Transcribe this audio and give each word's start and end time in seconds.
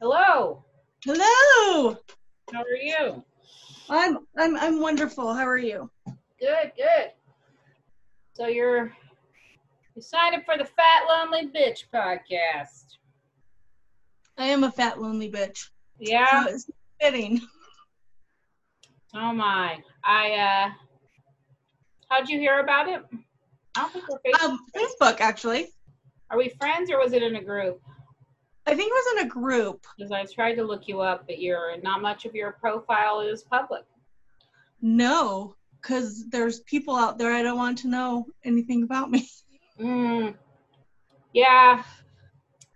Hello. 0.00 0.62
Hello. 1.06 1.96
How 2.52 2.60
are 2.60 2.76
you? 2.76 3.24
I'm 3.88 4.18
I'm 4.36 4.54
I'm 4.58 4.80
wonderful. 4.80 5.32
How 5.32 5.46
are 5.46 5.56
you? 5.56 5.90
Good, 6.38 6.72
good. 6.76 7.12
So 8.34 8.46
you're 8.46 8.92
you 9.94 10.02
signed 10.02 10.34
up 10.34 10.44
for 10.44 10.58
the 10.58 10.66
Fat 10.66 11.06
Lonely 11.08 11.48
Bitch 11.48 11.84
podcast. 11.94 12.98
I 14.36 14.44
am 14.44 14.64
a 14.64 14.70
fat 14.70 15.00
lonely 15.00 15.30
bitch. 15.30 15.70
Yeah. 15.98 16.44
So 16.44 16.52
it's 16.52 16.70
fitting. 17.00 17.40
Oh 19.14 19.32
my. 19.32 19.78
I 20.04 20.32
uh 20.32 20.70
how'd 22.10 22.28
you 22.28 22.38
hear 22.38 22.60
about 22.60 22.88
it? 22.88 23.02
I 23.74 23.80
don't 23.80 23.92
think 23.94 24.04
we're 24.10 24.18
Facebook. 24.18 24.44
Um, 24.44 24.58
Facebook 24.76 25.20
actually. 25.22 25.68
Are 26.28 26.36
we 26.36 26.50
friends 26.60 26.90
or 26.90 26.98
was 26.98 27.14
it 27.14 27.22
in 27.22 27.36
a 27.36 27.42
group? 27.42 27.80
I 28.66 28.74
think 28.74 28.90
it 28.90 28.94
was 28.94 29.20
in 29.20 29.26
a 29.26 29.30
group. 29.30 29.86
Because 29.96 30.10
I 30.10 30.24
tried 30.24 30.54
to 30.56 30.64
look 30.64 30.88
you 30.88 31.00
up, 31.00 31.26
but 31.26 31.40
you're 31.40 31.80
not 31.82 32.02
much 32.02 32.24
of 32.24 32.34
your 32.34 32.52
profile 32.52 33.20
is 33.20 33.42
public. 33.44 33.84
No, 34.82 35.54
because 35.80 36.28
there's 36.28 36.60
people 36.60 36.96
out 36.96 37.16
there 37.16 37.32
I 37.32 37.42
don't 37.42 37.56
want 37.56 37.78
to 37.78 37.88
know 37.88 38.26
anything 38.44 38.82
about 38.82 39.10
me. 39.10 39.28
Mm. 39.78 40.34
Yeah. 41.34 41.82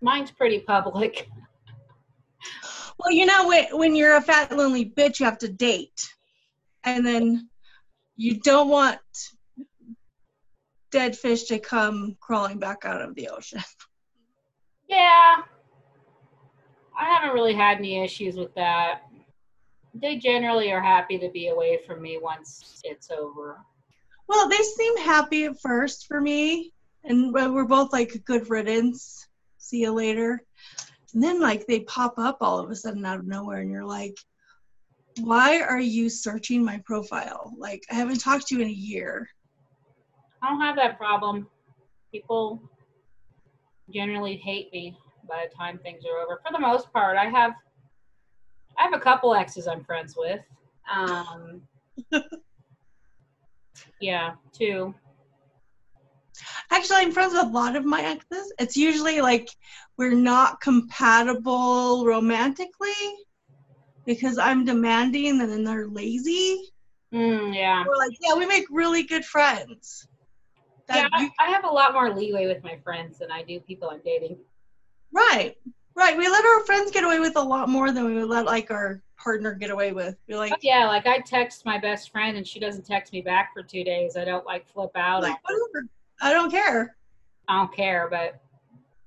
Mine's 0.02 0.30
pretty 0.30 0.60
public. 0.60 1.30
Well, 2.98 3.10
you 3.10 3.24
know, 3.24 3.48
when 3.48 3.64
when 3.78 3.96
you're 3.96 4.16
a 4.16 4.20
fat 4.20 4.54
lonely 4.54 4.84
bitch, 4.84 5.18
you 5.18 5.24
have 5.24 5.38
to 5.38 5.48
date, 5.48 6.12
and 6.84 7.06
then 7.06 7.48
you 8.16 8.38
don't 8.38 8.68
want 8.68 8.98
dead 10.90 11.16
fish 11.16 11.44
to 11.44 11.58
come 11.58 12.18
crawling 12.20 12.58
back 12.58 12.84
out 12.84 13.00
of 13.00 13.14
the 13.14 13.28
ocean. 13.28 13.62
Yeah. 14.88 15.36
I 17.00 17.06
haven't 17.06 17.32
really 17.32 17.54
had 17.54 17.78
any 17.78 18.04
issues 18.04 18.36
with 18.36 18.54
that. 18.56 19.04
They 19.94 20.16
generally 20.16 20.70
are 20.70 20.82
happy 20.82 21.18
to 21.18 21.30
be 21.30 21.48
away 21.48 21.80
from 21.86 22.02
me 22.02 22.18
once 22.18 22.82
it's 22.84 23.10
over. 23.10 23.58
Well, 24.28 24.48
they 24.50 24.58
seem 24.58 24.98
happy 24.98 25.44
at 25.44 25.60
first 25.60 26.06
for 26.06 26.20
me, 26.20 26.74
and 27.04 27.32
we- 27.32 27.48
we're 27.48 27.64
both 27.64 27.92
like 27.94 28.22
good 28.26 28.50
riddance. 28.50 29.26
See 29.56 29.78
you 29.78 29.92
later. 29.92 30.44
And 31.14 31.22
then 31.22 31.40
like 31.40 31.66
they 31.66 31.80
pop 31.80 32.18
up 32.18 32.36
all 32.42 32.58
of 32.58 32.70
a 32.70 32.76
sudden 32.76 33.04
out 33.06 33.18
of 33.18 33.26
nowhere, 33.26 33.60
and 33.60 33.70
you're 33.70 33.84
like, 33.84 34.18
"Why 35.20 35.62
are 35.62 35.80
you 35.80 36.10
searching 36.10 36.62
my 36.62 36.78
profile? 36.84 37.54
Like 37.56 37.82
I 37.90 37.94
haven't 37.94 38.20
talked 38.20 38.48
to 38.48 38.56
you 38.56 38.60
in 38.60 38.68
a 38.68 38.72
year." 38.72 39.26
I 40.42 40.50
don't 40.50 40.60
have 40.60 40.76
that 40.76 40.98
problem. 40.98 41.48
People 42.12 42.62
generally 43.88 44.36
hate 44.36 44.70
me 44.72 44.96
by 45.28 45.46
the 45.48 45.54
time 45.54 45.78
things 45.78 46.04
are 46.04 46.18
over. 46.18 46.40
For 46.44 46.52
the 46.52 46.58
most 46.58 46.92
part, 46.92 47.16
I 47.16 47.26
have 47.26 47.52
I 48.78 48.82
have 48.84 48.94
a 48.94 49.00
couple 49.00 49.34
exes 49.34 49.66
I'm 49.66 49.84
friends 49.84 50.14
with. 50.16 50.40
Um, 50.90 51.62
yeah, 54.00 54.32
two. 54.52 54.94
Actually, 56.70 56.98
I'm 56.98 57.12
friends 57.12 57.32
with 57.34 57.44
a 57.46 57.48
lot 57.48 57.76
of 57.76 57.84
my 57.84 58.00
exes. 58.02 58.52
It's 58.58 58.76
usually 58.76 59.20
like 59.20 59.48
we're 59.98 60.14
not 60.14 60.60
compatible 60.60 62.06
romantically 62.06 62.90
because 64.06 64.38
I'm 64.38 64.64
demanding 64.64 65.40
and 65.40 65.50
then 65.50 65.64
they're 65.64 65.88
lazy. 65.88 66.62
Mm, 67.12 67.54
yeah. 67.54 67.84
We're 67.86 67.96
like, 67.96 68.16
yeah, 68.20 68.34
we 68.34 68.46
make 68.46 68.64
really 68.70 69.02
good 69.02 69.24
friends. 69.24 70.06
Yeah, 70.88 71.02
That 71.02 71.10
I, 71.12 71.22
you- 71.22 71.30
I 71.38 71.50
have 71.50 71.64
a 71.64 71.68
lot 71.70 71.92
more 71.92 72.14
leeway 72.14 72.46
with 72.46 72.62
my 72.62 72.76
friends 72.82 73.18
than 73.18 73.30
I 73.30 73.42
do 73.42 73.60
people 73.60 73.90
I'm 73.90 74.00
dating. 74.04 74.38
Right, 75.12 75.56
right. 75.94 76.16
We 76.16 76.28
let 76.28 76.44
our 76.44 76.64
friends 76.64 76.90
get 76.90 77.04
away 77.04 77.20
with 77.20 77.36
a 77.36 77.42
lot 77.42 77.68
more 77.68 77.92
than 77.92 78.04
we 78.04 78.14
would 78.14 78.28
let 78.28 78.46
like 78.46 78.70
our 78.70 79.02
partner 79.16 79.52
get 79.54 79.70
away 79.70 79.92
with. 79.92 80.16
We're 80.28 80.38
like, 80.38 80.54
Yeah, 80.62 80.86
like 80.86 81.06
I 81.06 81.18
text 81.18 81.64
my 81.66 81.78
best 81.78 82.10
friend 82.10 82.36
and 82.36 82.46
she 82.46 82.58
doesn't 82.58 82.86
text 82.86 83.12
me 83.12 83.20
back 83.20 83.52
for 83.52 83.62
two 83.62 83.84
days. 83.84 84.16
I 84.16 84.24
don't 84.24 84.46
like 84.46 84.66
flip 84.68 84.92
out. 84.94 85.22
like 85.22 85.36
whatever. 85.42 85.86
I 86.22 86.32
don't 86.32 86.50
care. 86.50 86.96
I 87.48 87.56
don't 87.56 87.74
care, 87.74 88.08
but 88.10 88.40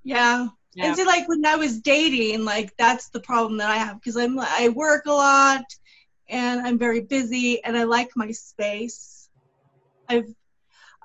Yeah. 0.03 0.47
yeah. 0.73 0.85
And 0.87 0.95
see, 0.95 1.05
like 1.05 1.27
when 1.27 1.45
I 1.45 1.55
was 1.55 1.79
dating, 1.81 2.45
like 2.45 2.75
that's 2.77 3.09
the 3.09 3.19
problem 3.21 3.57
that 3.57 3.69
I 3.69 3.77
have 3.77 3.99
because 3.99 4.17
I'm 4.17 4.39
I 4.39 4.69
work 4.69 5.05
a 5.05 5.11
lot 5.11 5.65
and 6.29 6.61
I'm 6.61 6.77
very 6.77 7.01
busy 7.01 7.63
and 7.63 7.77
I 7.77 7.83
like 7.83 8.09
my 8.15 8.31
space. 8.31 9.29
I've 10.09 10.33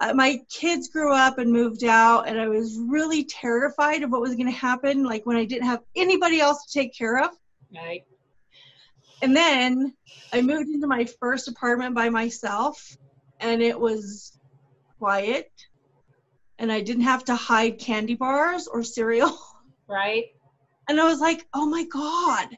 uh, 0.01 0.13
my 0.15 0.41
kids 0.51 0.89
grew 0.89 1.13
up 1.13 1.39
and 1.39 1.53
moved 1.53 1.85
out, 1.85 2.29
and 2.29 2.41
I 2.41 2.49
was 2.49 2.79
really 2.79 3.25
terrified 3.25 4.03
of 4.03 4.11
what 4.11 4.21
was 4.21 4.35
going 4.35 4.51
to 4.51 4.53
happen, 4.53 5.05
like 5.05 5.27
when 5.27 5.37
I 5.37 5.45
didn't 5.45 5.67
have 5.67 5.83
anybody 5.97 6.41
else 6.41 6.65
to 6.67 6.73
take 6.73 6.95
care 6.95 7.19
of. 7.19 7.31
Right. 7.75 8.05
And 9.23 9.35
then 9.35 9.95
I 10.33 10.43
moved 10.43 10.69
into 10.69 10.87
my 10.87 11.07
first 11.21 11.49
apartment 11.49 11.95
by 11.95 12.09
myself, 12.11 12.97
and 13.41 13.61
it 13.61 13.79
was 13.79 14.39
quiet, 14.99 15.51
and 16.59 16.71
I 16.71 16.81
didn't 16.81 17.05
have 17.05 17.25
to 17.25 17.35
hide 17.35 17.79
candy 17.79 18.15
bars 18.15 18.67
or 18.67 18.83
cereal. 18.83 19.37
Right. 19.91 20.27
And 20.87 21.01
I 21.01 21.05
was 21.05 21.19
like, 21.19 21.47
oh 21.55 21.65
my 21.65 21.85
God, 21.85 22.49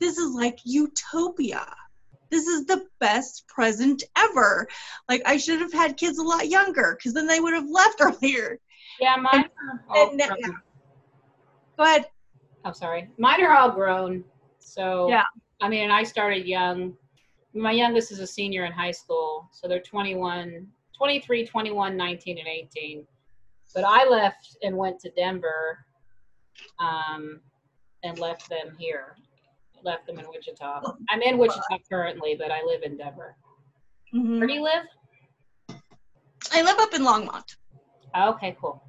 this 0.00 0.18
is 0.18 0.34
like 0.34 0.58
utopia. 0.64 1.66
This 2.30 2.46
is 2.46 2.66
the 2.66 2.86
best 3.00 3.46
present 3.48 4.02
ever. 4.16 4.66
Like, 5.08 5.22
I 5.26 5.36
should 5.36 5.60
have 5.60 5.72
had 5.72 5.96
kids 5.96 6.18
a 6.18 6.22
lot 6.22 6.48
younger 6.48 6.96
because 6.96 7.14
then 7.14 7.26
they 7.26 7.40
would 7.40 7.54
have 7.54 7.68
left 7.68 7.96
earlier. 8.00 8.58
Yeah, 9.00 9.16
mine 9.16 9.44
are 9.44 9.84
all 9.88 10.08
grown. 10.08 10.18
yeah. 10.18 10.48
Go 11.76 11.84
ahead. 11.84 12.06
I'm 12.64 12.74
sorry. 12.74 13.08
Mine 13.18 13.42
are 13.42 13.54
all 13.54 13.70
grown. 13.70 14.24
So 14.58 15.08
Yeah. 15.08 15.24
I 15.60 15.68
mean, 15.68 15.90
I 15.90 16.02
started 16.02 16.46
young. 16.46 16.96
My 17.54 17.72
youngest 17.72 18.10
is 18.10 18.20
a 18.20 18.26
senior 18.26 18.64
in 18.64 18.72
high 18.72 18.90
school, 18.90 19.48
so 19.52 19.68
they're 19.68 19.80
21, 19.80 20.66
23, 20.96 21.46
21, 21.46 21.96
19, 21.96 22.38
and 22.38 22.48
18. 22.48 23.06
But 23.74 23.84
I 23.84 24.08
left 24.08 24.56
and 24.62 24.76
went 24.76 24.98
to 25.00 25.10
Denver, 25.10 25.84
um, 26.78 27.40
and 28.02 28.18
left 28.18 28.48
them 28.48 28.76
here. 28.78 29.16
Left 29.84 30.06
them 30.06 30.18
in 30.18 30.26
Wichita. 30.28 30.80
I'm 31.10 31.20
in 31.20 31.36
Wichita 31.36 31.78
currently, 31.90 32.34
but 32.38 32.50
I 32.50 32.62
live 32.64 32.82
in 32.82 32.96
Denver. 32.96 33.36
Mhm. 34.14 34.38
Where 34.38 34.46
do 34.46 34.54
you 34.54 34.62
live? 34.62 34.86
I 36.52 36.62
live 36.62 36.78
up 36.78 36.94
in 36.94 37.02
Longmont. 37.02 37.56
Okay, 38.16 38.56
cool. 38.60 38.82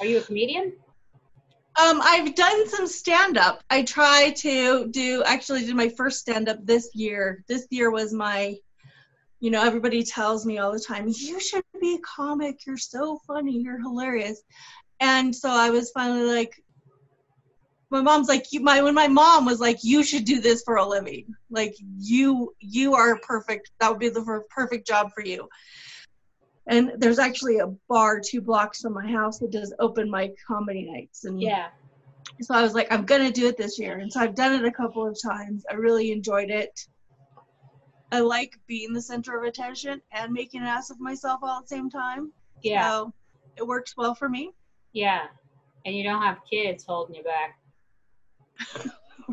Are 0.00 0.06
you 0.06 0.18
a 0.18 0.22
comedian? 0.22 0.72
Um, 1.80 2.00
I've 2.02 2.34
done 2.34 2.68
some 2.68 2.86
stand 2.86 3.38
up. 3.38 3.62
I 3.70 3.82
try 3.82 4.30
to 4.38 4.88
do, 4.88 5.22
actually, 5.22 5.64
did 5.64 5.76
my 5.76 5.88
first 5.88 6.18
stand 6.18 6.48
up 6.48 6.58
this 6.64 6.90
year. 6.94 7.44
This 7.46 7.66
year 7.70 7.90
was 7.90 8.12
my, 8.12 8.56
you 9.40 9.50
know, 9.50 9.62
everybody 9.62 10.02
tells 10.02 10.44
me 10.44 10.58
all 10.58 10.72
the 10.72 10.80
time, 10.80 11.06
you 11.08 11.40
should 11.40 11.64
be 11.80 11.94
a 11.94 11.98
comic. 12.00 12.66
You're 12.66 12.76
so 12.76 13.20
funny. 13.26 13.58
You're 13.58 13.80
hilarious. 13.80 14.42
And 15.00 15.34
so 15.34 15.50
I 15.50 15.70
was 15.70 15.90
finally 15.92 16.24
like, 16.24 16.61
my 17.92 18.00
mom's 18.00 18.28
like, 18.28 18.46
you, 18.52 18.60
my, 18.60 18.80
when 18.82 18.94
my 18.94 19.06
mom 19.06 19.44
was 19.44 19.60
like, 19.60 19.78
you 19.82 20.02
should 20.02 20.24
do 20.24 20.40
this 20.40 20.62
for 20.62 20.76
a 20.76 20.86
living. 20.86 21.26
Like, 21.50 21.74
you, 21.98 22.54
you 22.58 22.94
are 22.94 23.18
perfect. 23.18 23.70
That 23.78 23.90
would 23.90 24.00
be 24.00 24.08
the 24.08 24.42
perfect 24.50 24.86
job 24.86 25.10
for 25.14 25.22
you. 25.24 25.48
And 26.66 26.92
there's 26.96 27.18
actually 27.18 27.58
a 27.58 27.66
bar 27.88 28.20
two 28.24 28.40
blocks 28.40 28.80
from 28.80 28.94
my 28.94 29.06
house 29.06 29.38
that 29.40 29.52
does 29.52 29.74
open 29.78 30.10
mic 30.10 30.34
comedy 30.46 30.90
nights. 30.90 31.24
And 31.24 31.40
Yeah. 31.40 31.68
so 32.40 32.54
I 32.54 32.62
was 32.62 32.72
like, 32.72 32.90
I'm 32.90 33.04
gonna 33.04 33.30
do 33.30 33.46
it 33.46 33.58
this 33.58 33.78
year. 33.78 33.98
And 33.98 34.10
so 34.12 34.20
I've 34.20 34.34
done 34.34 34.54
it 34.54 34.64
a 34.64 34.72
couple 34.72 35.06
of 35.06 35.16
times. 35.20 35.64
I 35.70 35.74
really 35.74 36.12
enjoyed 36.12 36.50
it. 36.50 36.88
I 38.10 38.20
like 38.20 38.58
being 38.66 38.92
the 38.92 39.02
center 39.02 39.38
of 39.38 39.44
attention 39.44 40.00
and 40.12 40.32
making 40.32 40.60
an 40.60 40.66
ass 40.66 40.90
of 40.90 41.00
myself 41.00 41.40
all 41.42 41.58
at 41.58 41.62
the 41.62 41.68
same 41.68 41.90
time. 41.90 42.32
Yeah. 42.62 42.88
So 42.88 43.12
it 43.56 43.66
works 43.66 43.94
well 43.96 44.14
for 44.14 44.28
me. 44.28 44.52
Yeah. 44.92 45.26
And 45.84 45.96
you 45.96 46.04
don't 46.04 46.22
have 46.22 46.38
kids 46.48 46.84
holding 46.86 47.16
you 47.16 47.24
back. 47.24 47.58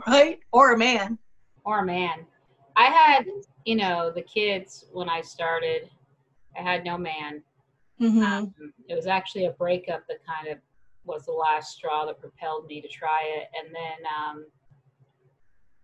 Right? 0.08 0.40
Or 0.52 0.74
a 0.74 0.78
man. 0.78 1.18
or 1.66 1.80
a 1.80 1.86
man. 1.86 2.26
I 2.76 2.86
had, 2.86 3.26
you 3.66 3.76
know, 3.76 4.12
the 4.14 4.22
kids 4.22 4.86
when 4.94 5.10
I 5.10 5.22
started. 5.22 5.90
I 6.58 6.62
had 6.62 6.86
no 6.86 6.98
man. 6.98 7.44
Mm-hmm. 8.00 8.24
Um, 8.24 8.54
it 8.88 8.96
was 8.96 9.08
actually 9.08 9.46
a 9.46 9.52
breakup 9.52 10.08
that 10.08 10.20
kind 10.26 10.48
of 10.48 10.60
was 11.04 11.26
the 11.26 11.32
last 11.34 11.76
straw 11.76 12.06
that 12.06 12.20
propelled 12.20 12.68
me 12.68 12.82
to 12.82 12.88
try 12.88 13.20
it. 13.38 13.48
And 13.58 13.76
then 13.76 14.06
um, 14.18 14.46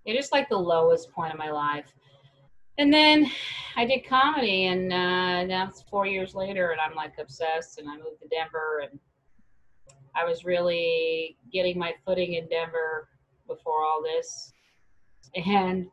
it 0.06 0.14
is 0.14 0.32
like 0.32 0.50
the 0.50 0.58
lowest 0.58 1.12
point 1.12 1.34
of 1.34 1.40
my 1.40 1.52
life. 1.52 1.92
And 2.78 2.94
then 2.94 3.30
I 3.78 3.86
did 3.86 4.08
comedy, 4.08 4.66
and 4.66 4.92
uh, 4.92 5.44
now 5.46 5.68
it's 5.70 5.82
four 5.90 6.06
years 6.06 6.36
later, 6.36 6.72
and 6.72 6.82
I'm 6.82 6.96
like 6.96 7.14
obsessed. 7.20 7.80
And 7.80 7.90
I 7.90 7.96
moved 7.96 8.22
to 8.22 8.28
Denver, 8.28 8.84
and 8.90 9.00
I 10.14 10.26
was 10.26 10.46
really 10.46 11.38
getting 11.52 11.78
my 11.78 11.94
footing 12.06 12.34
in 12.34 12.48
Denver 12.50 13.10
before 13.48 13.84
all 13.84 14.02
this. 14.02 14.54
And 15.36 15.88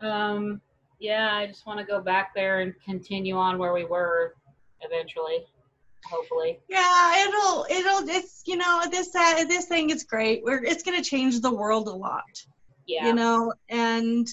um, 0.00 0.60
yeah, 0.98 1.34
I 1.34 1.46
just 1.46 1.66
want 1.66 1.78
to 1.80 1.84
go 1.84 2.00
back 2.00 2.34
there 2.34 2.60
and 2.60 2.74
continue 2.84 3.36
on 3.36 3.58
where 3.58 3.72
we 3.72 3.84
were 3.84 4.34
eventually, 4.80 5.44
hopefully. 6.04 6.58
Yeah, 6.68 7.26
it'll 7.26 7.66
it'll 7.70 8.08
it's 8.08 8.42
you 8.46 8.56
know 8.56 8.84
this 8.90 9.14
uh, 9.14 9.44
this 9.44 9.66
thing 9.66 9.90
is 9.90 10.04
great. 10.04 10.42
We're 10.44 10.64
it's 10.64 10.82
gonna 10.82 11.02
change 11.02 11.40
the 11.40 11.54
world 11.54 11.88
a 11.88 11.92
lot. 11.92 12.24
Yeah. 12.86 13.08
You 13.08 13.14
know, 13.14 13.52
and 13.68 14.28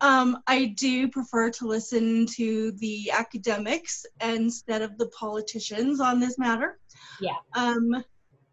um, 0.00 0.38
I 0.46 0.66
do 0.78 1.08
prefer 1.08 1.50
to 1.50 1.66
listen 1.66 2.26
to 2.36 2.72
the 2.72 3.10
academics 3.10 4.06
instead 4.22 4.82
of 4.82 4.96
the 4.96 5.08
politicians 5.08 6.00
on 6.00 6.20
this 6.20 6.38
matter. 6.38 6.78
Yeah. 7.20 7.36
Um, 7.54 8.04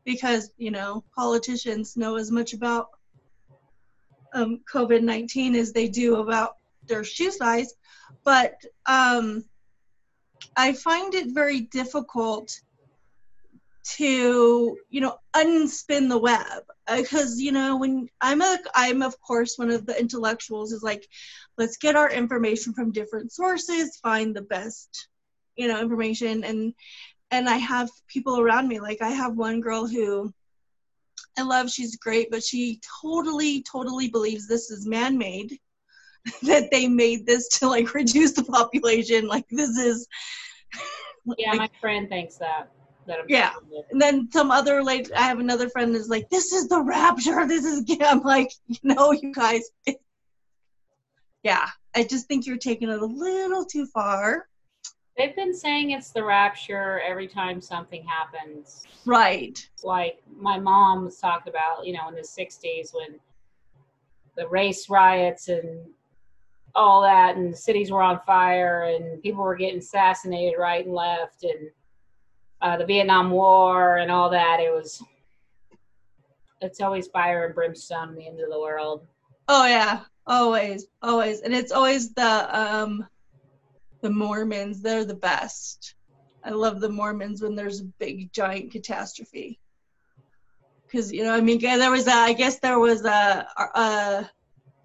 because 0.03 0.51
you 0.57 0.71
know 0.71 1.03
politicians 1.15 1.97
know 1.97 2.15
as 2.15 2.31
much 2.31 2.53
about 2.53 2.89
um, 4.33 4.61
COVID 4.71 5.01
nineteen 5.01 5.55
as 5.55 5.73
they 5.73 5.87
do 5.87 6.15
about 6.15 6.57
their 6.87 7.03
shoe 7.03 7.31
size, 7.31 7.73
but 8.23 8.55
um, 8.85 9.43
I 10.55 10.73
find 10.73 11.13
it 11.13 11.33
very 11.33 11.61
difficult 11.61 12.59
to 13.95 14.77
you 14.89 15.01
know 15.01 15.17
unspin 15.33 16.09
the 16.09 16.17
web 16.17 16.63
because 16.93 17.39
you 17.39 17.53
know 17.53 17.77
when 17.77 18.09
i'm 18.19 18.41
a 18.41 18.57
i'm 18.75 19.01
of 19.01 19.19
course 19.21 19.57
one 19.57 19.69
of 19.69 19.85
the 19.85 19.97
intellectuals 19.97 20.73
is 20.73 20.83
like 20.83 21.07
let's 21.57 21.77
get 21.77 21.95
our 21.95 22.11
information 22.11 22.73
from 22.73 22.91
different 22.91 23.31
sources 23.31 23.97
find 24.03 24.35
the 24.35 24.41
best 24.41 25.07
you 25.55 25.69
know 25.69 25.79
information 25.79 26.43
and 26.43 26.73
and 27.31 27.47
i 27.47 27.55
have 27.55 27.89
people 28.07 28.41
around 28.41 28.67
me 28.67 28.81
like 28.81 29.01
i 29.01 29.09
have 29.09 29.37
one 29.37 29.61
girl 29.61 29.87
who 29.87 30.33
i 31.37 31.41
love 31.41 31.69
she's 31.69 31.95
great 31.97 32.29
but 32.31 32.43
she 32.43 32.79
totally 33.01 33.63
totally 33.63 34.09
believes 34.09 34.47
this 34.47 34.69
is 34.69 34.87
man-made 34.87 35.57
that 36.43 36.69
they 36.71 36.87
made 36.87 37.25
this 37.25 37.47
to 37.47 37.67
like 37.67 37.93
reduce 37.93 38.33
the 38.33 38.43
population 38.43 39.27
like 39.27 39.45
this 39.49 39.77
is 39.77 40.07
Yeah, 41.37 41.51
like, 41.51 41.59
my 41.59 41.69
friend 41.81 42.07
thinks 42.07 42.37
that. 42.37 42.71
that 43.05 43.19
Yeah. 43.27 43.51
and 43.91 44.01
then 44.01 44.29
some 44.31 44.51
other 44.51 44.83
lady 44.83 45.13
i 45.13 45.21
have 45.23 45.39
another 45.39 45.69
friend 45.69 45.95
is 45.95 46.09
like 46.09 46.29
this 46.29 46.53
is 46.53 46.67
the 46.67 46.81
rapture 46.81 47.45
this 47.47 47.65
is 47.65 47.83
i'm 48.01 48.21
like 48.21 48.51
you 48.67 48.77
know 48.83 49.11
you 49.11 49.33
guys 49.33 49.69
yeah 51.43 51.67
i 51.95 52.03
just 52.03 52.27
think 52.27 52.45
you're 52.45 52.57
taking 52.57 52.89
it 52.89 53.01
a 53.01 53.05
little 53.05 53.65
too 53.65 53.85
far 53.87 54.47
They've 55.17 55.35
been 55.35 55.53
saying 55.53 55.91
it's 55.91 56.11
the 56.11 56.23
rapture 56.23 57.01
every 57.01 57.27
time 57.27 57.59
something 57.59 58.05
happens. 58.05 58.85
right 59.05 59.57
Like 59.83 60.21
my 60.39 60.59
mom 60.59 61.05
was 61.05 61.17
talking 61.17 61.51
about, 61.51 61.87
you 61.87 61.93
know, 61.93 62.07
in 62.07 62.13
the 62.15 62.21
60s 62.21 62.93
when 62.93 63.19
the 64.35 64.47
race 64.47 64.89
riots 64.89 65.47
and 65.47 65.87
all 66.75 67.01
that, 67.01 67.35
and 67.37 67.57
cities 67.57 67.89
were 67.89 68.03
on 68.03 68.19
fire 68.27 68.83
and 68.83 69.21
people 69.23 69.43
were 69.43 69.55
getting 69.55 69.79
assassinated 69.79 70.59
right 70.59 70.85
and 70.85 70.93
left, 70.93 71.43
and 71.43 71.71
uh, 72.61 72.77
the 72.77 72.85
Vietnam 72.85 73.31
War 73.31 73.97
and 73.97 74.11
all 74.11 74.29
that. 74.29 74.59
It 74.59 74.71
was, 74.71 75.01
it's 76.61 76.79
always 76.79 77.07
fire 77.07 77.45
and 77.45 77.55
brimstone 77.55 78.09
in 78.09 78.15
the 78.15 78.27
end 78.27 78.39
of 78.39 78.51
the 78.51 78.59
world. 78.59 79.07
oh 79.47 79.65
yeah 79.65 80.01
always 80.27 80.85
always 81.01 81.39
and 81.39 81.53
it's 81.53 81.71
always 81.71 82.13
the 82.13 82.59
um 82.59 83.07
the 84.01 84.09
mormons 84.09 84.81
they're 84.81 85.05
the 85.05 85.15
best. 85.15 85.95
I 86.43 86.51
love 86.51 86.79
the 86.79 86.89
mormons 86.89 87.41
when 87.41 87.55
there's 87.55 87.81
a 87.81 87.85
big 87.99 88.31
giant 88.31 88.71
catastrophe. 88.71 89.59
Because 90.85 91.11
you 91.11 91.23
know 91.23 91.33
i 91.33 91.41
mean 91.41 91.59
there 91.59 91.91
was 91.91 92.07
a 92.07 92.13
i 92.13 92.33
guess 92.33 92.59
there 92.59 92.79
was 92.79 93.03
a, 93.03 93.47
a 93.75 94.29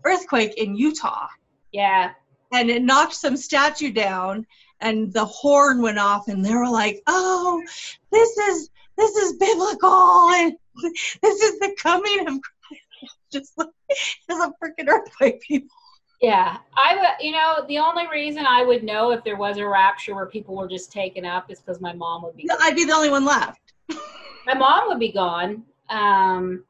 earthquake 0.05 0.55
in 0.55 0.75
utah. 0.75 1.29
Yeah, 1.73 2.13
and 2.53 2.71
it 2.71 2.83
knocked 2.83 3.15
some 3.15 3.37
statue 3.37 3.93
down 3.93 4.47
and 4.81 5.13
the 5.13 5.25
horn 5.25 5.81
went 5.81 5.99
off 5.99 6.29
and 6.29 6.45
they 6.45 6.55
were 6.55 6.69
like 6.69 7.03
oh 7.07 7.63
this 8.11 8.37
is 8.37 8.71
this 8.99 9.17
is 9.17 9.37
biblical 9.37 10.31
and 10.33 10.55
this 11.23 11.41
is 11.41 11.59
the 11.61 11.75
coming 11.79 12.21
of 12.21 12.41
christ. 12.41 12.83
Just 13.33 13.57
like 13.57 13.69
it's 13.89 14.27
a 14.29 14.53
freaking 14.63 14.89
earthquake 14.89 15.41
people 15.41 15.77
Yeah, 16.23 16.59
I 16.77 16.95
would. 16.95 17.25
You 17.27 17.33
know, 17.33 17.65
the 17.67 17.79
only 17.79 18.07
reason 18.07 18.47
I 18.47 18.63
would 18.63 18.85
know 18.85 19.11
if 19.11 19.25
there 19.25 19.37
was 19.37 19.59
a 19.59 19.67
rapture 19.67 20.15
where 20.15 20.27
people 20.27 20.55
were 20.55 20.69
just 20.69 20.93
taken 20.93 21.25
up 21.25 21.51
is 21.51 21.59
because 21.59 21.81
my 21.81 21.93
mom 21.93 22.23
would 22.23 22.37
be. 22.37 22.49
i'd 22.61 22.77
be 22.77 22.85
the 22.85 22.93
only 22.93 23.11
one 23.11 23.25
left 23.25 23.61
My 24.47 24.55
mom 24.55 24.89
would 24.89 25.01
be 25.01 25.13
gone. 25.13 25.65
Um, 25.89 26.65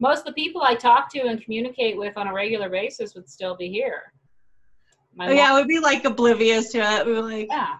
most 0.00 0.20
of 0.20 0.24
the 0.26 0.32
people 0.32 0.62
I 0.62 0.74
talk 0.74 1.10
to 1.12 1.20
and 1.20 1.42
communicate 1.42 1.96
with 1.96 2.16
on 2.16 2.26
a 2.26 2.32
regular 2.32 2.68
basis 2.68 3.14
would 3.14 3.28
still 3.28 3.56
be 3.56 3.68
here. 3.70 4.12
My 5.14 5.28
oh, 5.28 5.32
yeah 5.32 5.48
mom- 5.50 5.56
we'd 5.56 5.68
be 5.68 5.78
like 5.80 6.04
oblivious 6.04 6.70
to 6.72 6.78
it 6.78 7.06
we 7.06 7.12
were 7.12 7.22
like 7.22 7.46
yeah. 7.48 7.76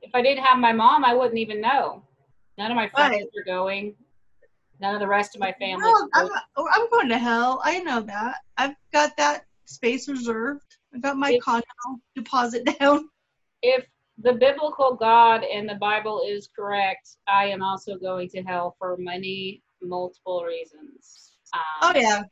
If 0.00 0.14
I 0.14 0.22
didn't 0.22 0.44
have 0.44 0.58
my 0.58 0.72
mom, 0.72 1.04
I 1.04 1.12
wouldn't 1.14 1.38
even 1.38 1.60
know. 1.60 2.02
None 2.56 2.70
of 2.70 2.76
my 2.76 2.88
friends 2.88 3.12
Right. 3.12 3.40
are 3.40 3.44
going. 3.44 3.94
None 4.80 4.94
of 4.94 5.00
the 5.00 5.06
rest 5.06 5.34
of 5.36 5.40
my 5.40 5.52
family. 5.52 5.88
is 5.88 6.04
I'm. 6.14 6.28
I'm 6.56 6.88
going 6.90 7.08
to 7.10 7.18
hell 7.18 7.60
i 7.64 7.78
know 7.80 8.00
that 8.00 8.36
i've 8.56 8.74
got 8.92 9.16
that 9.18 9.44
space 9.64 10.08
reserved 10.08 10.76
i 10.94 10.98
got 10.98 11.16
my 11.16 11.32
If- 11.32 11.42
condo 11.42 11.66
deposit 12.14 12.64
down 12.78 13.08
if 13.62 13.86
the 14.18 14.32
biblical 14.34 14.94
God 14.94 15.42
and 15.42 15.68
the 15.68 15.76
Bible 15.76 16.22
is 16.26 16.48
correct, 16.54 17.16
I 17.26 17.46
am 17.46 17.62
also 17.62 17.96
going 17.96 18.28
to 18.30 18.42
hell 18.42 18.76
for 18.78 18.96
many 18.98 19.62
multiple 19.80 20.44
reasons. 20.44 21.32
Um, 21.54 21.60
Oh 21.82 21.92
yeah. 21.98 22.22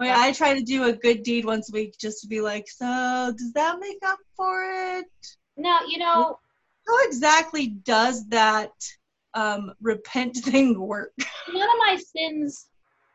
Oh 0.00 0.04
yeah, 0.04 0.16
I 0.18 0.32
try 0.32 0.54
to 0.54 0.62
do 0.62 0.84
a 0.84 0.94
good 0.94 1.22
deed 1.22 1.44
once 1.44 1.70
a 1.70 1.74
week 1.74 1.96
just 1.98 2.22
to 2.22 2.26
be 2.26 2.40
like, 2.40 2.66
so 2.68 3.32
does 3.36 3.52
that 3.52 3.78
make 3.78 3.98
up 4.04 4.18
for 4.34 4.62
it? 4.98 5.06
No, 5.58 5.78
you 5.86 5.98
know, 5.98 6.38
How 6.86 7.06
exactly 7.06 7.66
does 7.84 8.26
that 8.28 8.72
um, 9.34 9.72
repent 9.82 10.36
thing 10.36 10.80
work? 10.80 11.12
none 11.52 11.68
of 11.68 11.76
my 11.78 11.98
sins 12.16 12.68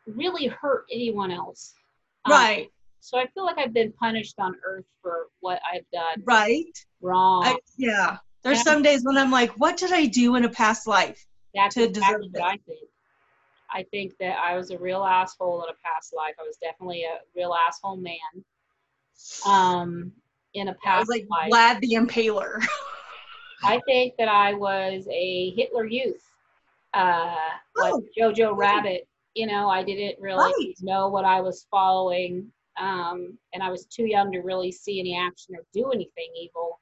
really 0.06 0.46
hurt 0.46 0.86
anyone 0.92 1.32
else. 1.32 1.74
Um, 2.24 2.32
right, 2.32 2.68
So 3.06 3.18
I 3.18 3.26
feel 3.28 3.44
like 3.44 3.56
I've 3.56 3.72
been 3.72 3.92
punished 3.92 4.34
on 4.40 4.56
earth 4.66 4.84
for 5.00 5.28
what 5.38 5.60
I've 5.72 5.88
done 5.92 6.24
right. 6.24 6.64
wrong. 7.00 7.44
I, 7.46 7.56
yeah. 7.78 8.16
There's 8.42 8.62
some 8.62 8.82
days 8.82 9.04
when 9.04 9.16
I'm 9.16 9.30
like, 9.30 9.52
what 9.60 9.76
did 9.76 9.92
I 9.92 10.06
do 10.06 10.34
in 10.34 10.44
a 10.44 10.48
past 10.48 10.88
life? 10.88 11.24
That's 11.54 11.76
to 11.76 11.84
exactly 11.84 12.28
deserve 12.28 12.32
what 12.32 12.42
I 12.42 12.56
think. 12.66 12.88
I 13.72 13.84
think 13.92 14.14
that 14.18 14.38
I 14.44 14.56
was 14.56 14.72
a 14.72 14.78
real 14.78 15.04
asshole 15.04 15.62
in 15.62 15.68
a 15.70 15.76
past 15.84 16.14
life. 16.16 16.34
I 16.40 16.42
was 16.42 16.56
definitely 16.60 17.04
a 17.04 17.18
real 17.36 17.54
asshole 17.54 17.96
man. 17.96 18.16
Um, 19.46 20.10
in 20.54 20.66
a 20.66 20.72
I 20.84 20.98
was 20.98 21.06
past 21.06 21.08
like 21.08 21.26
life. 21.30 21.52
Vlad 21.52 21.80
the 21.80 21.92
Impaler. 21.92 22.60
I 23.62 23.80
think 23.86 24.14
that 24.18 24.28
I 24.28 24.54
was 24.54 25.06
a 25.12 25.50
Hitler 25.50 25.86
youth, 25.86 26.22
uh, 26.92 27.36
like 27.76 27.94
Oh. 27.94 28.02
Jojo 28.18 28.56
Rabbit. 28.56 29.06
You 29.34 29.46
know, 29.46 29.68
I 29.68 29.84
didn't 29.84 30.20
really 30.20 30.38
Right. 30.38 30.74
know 30.80 31.08
what 31.08 31.24
I 31.24 31.40
was 31.40 31.66
following, 31.70 32.50
um, 32.78 33.38
and 33.52 33.62
I 33.62 33.70
was 33.70 33.86
too 33.86 34.06
young 34.06 34.32
to 34.32 34.40
really 34.40 34.72
see 34.72 35.00
any 35.00 35.16
action 35.16 35.54
or 35.56 35.64
do 35.72 35.90
anything 35.90 36.28
evil. 36.38 36.80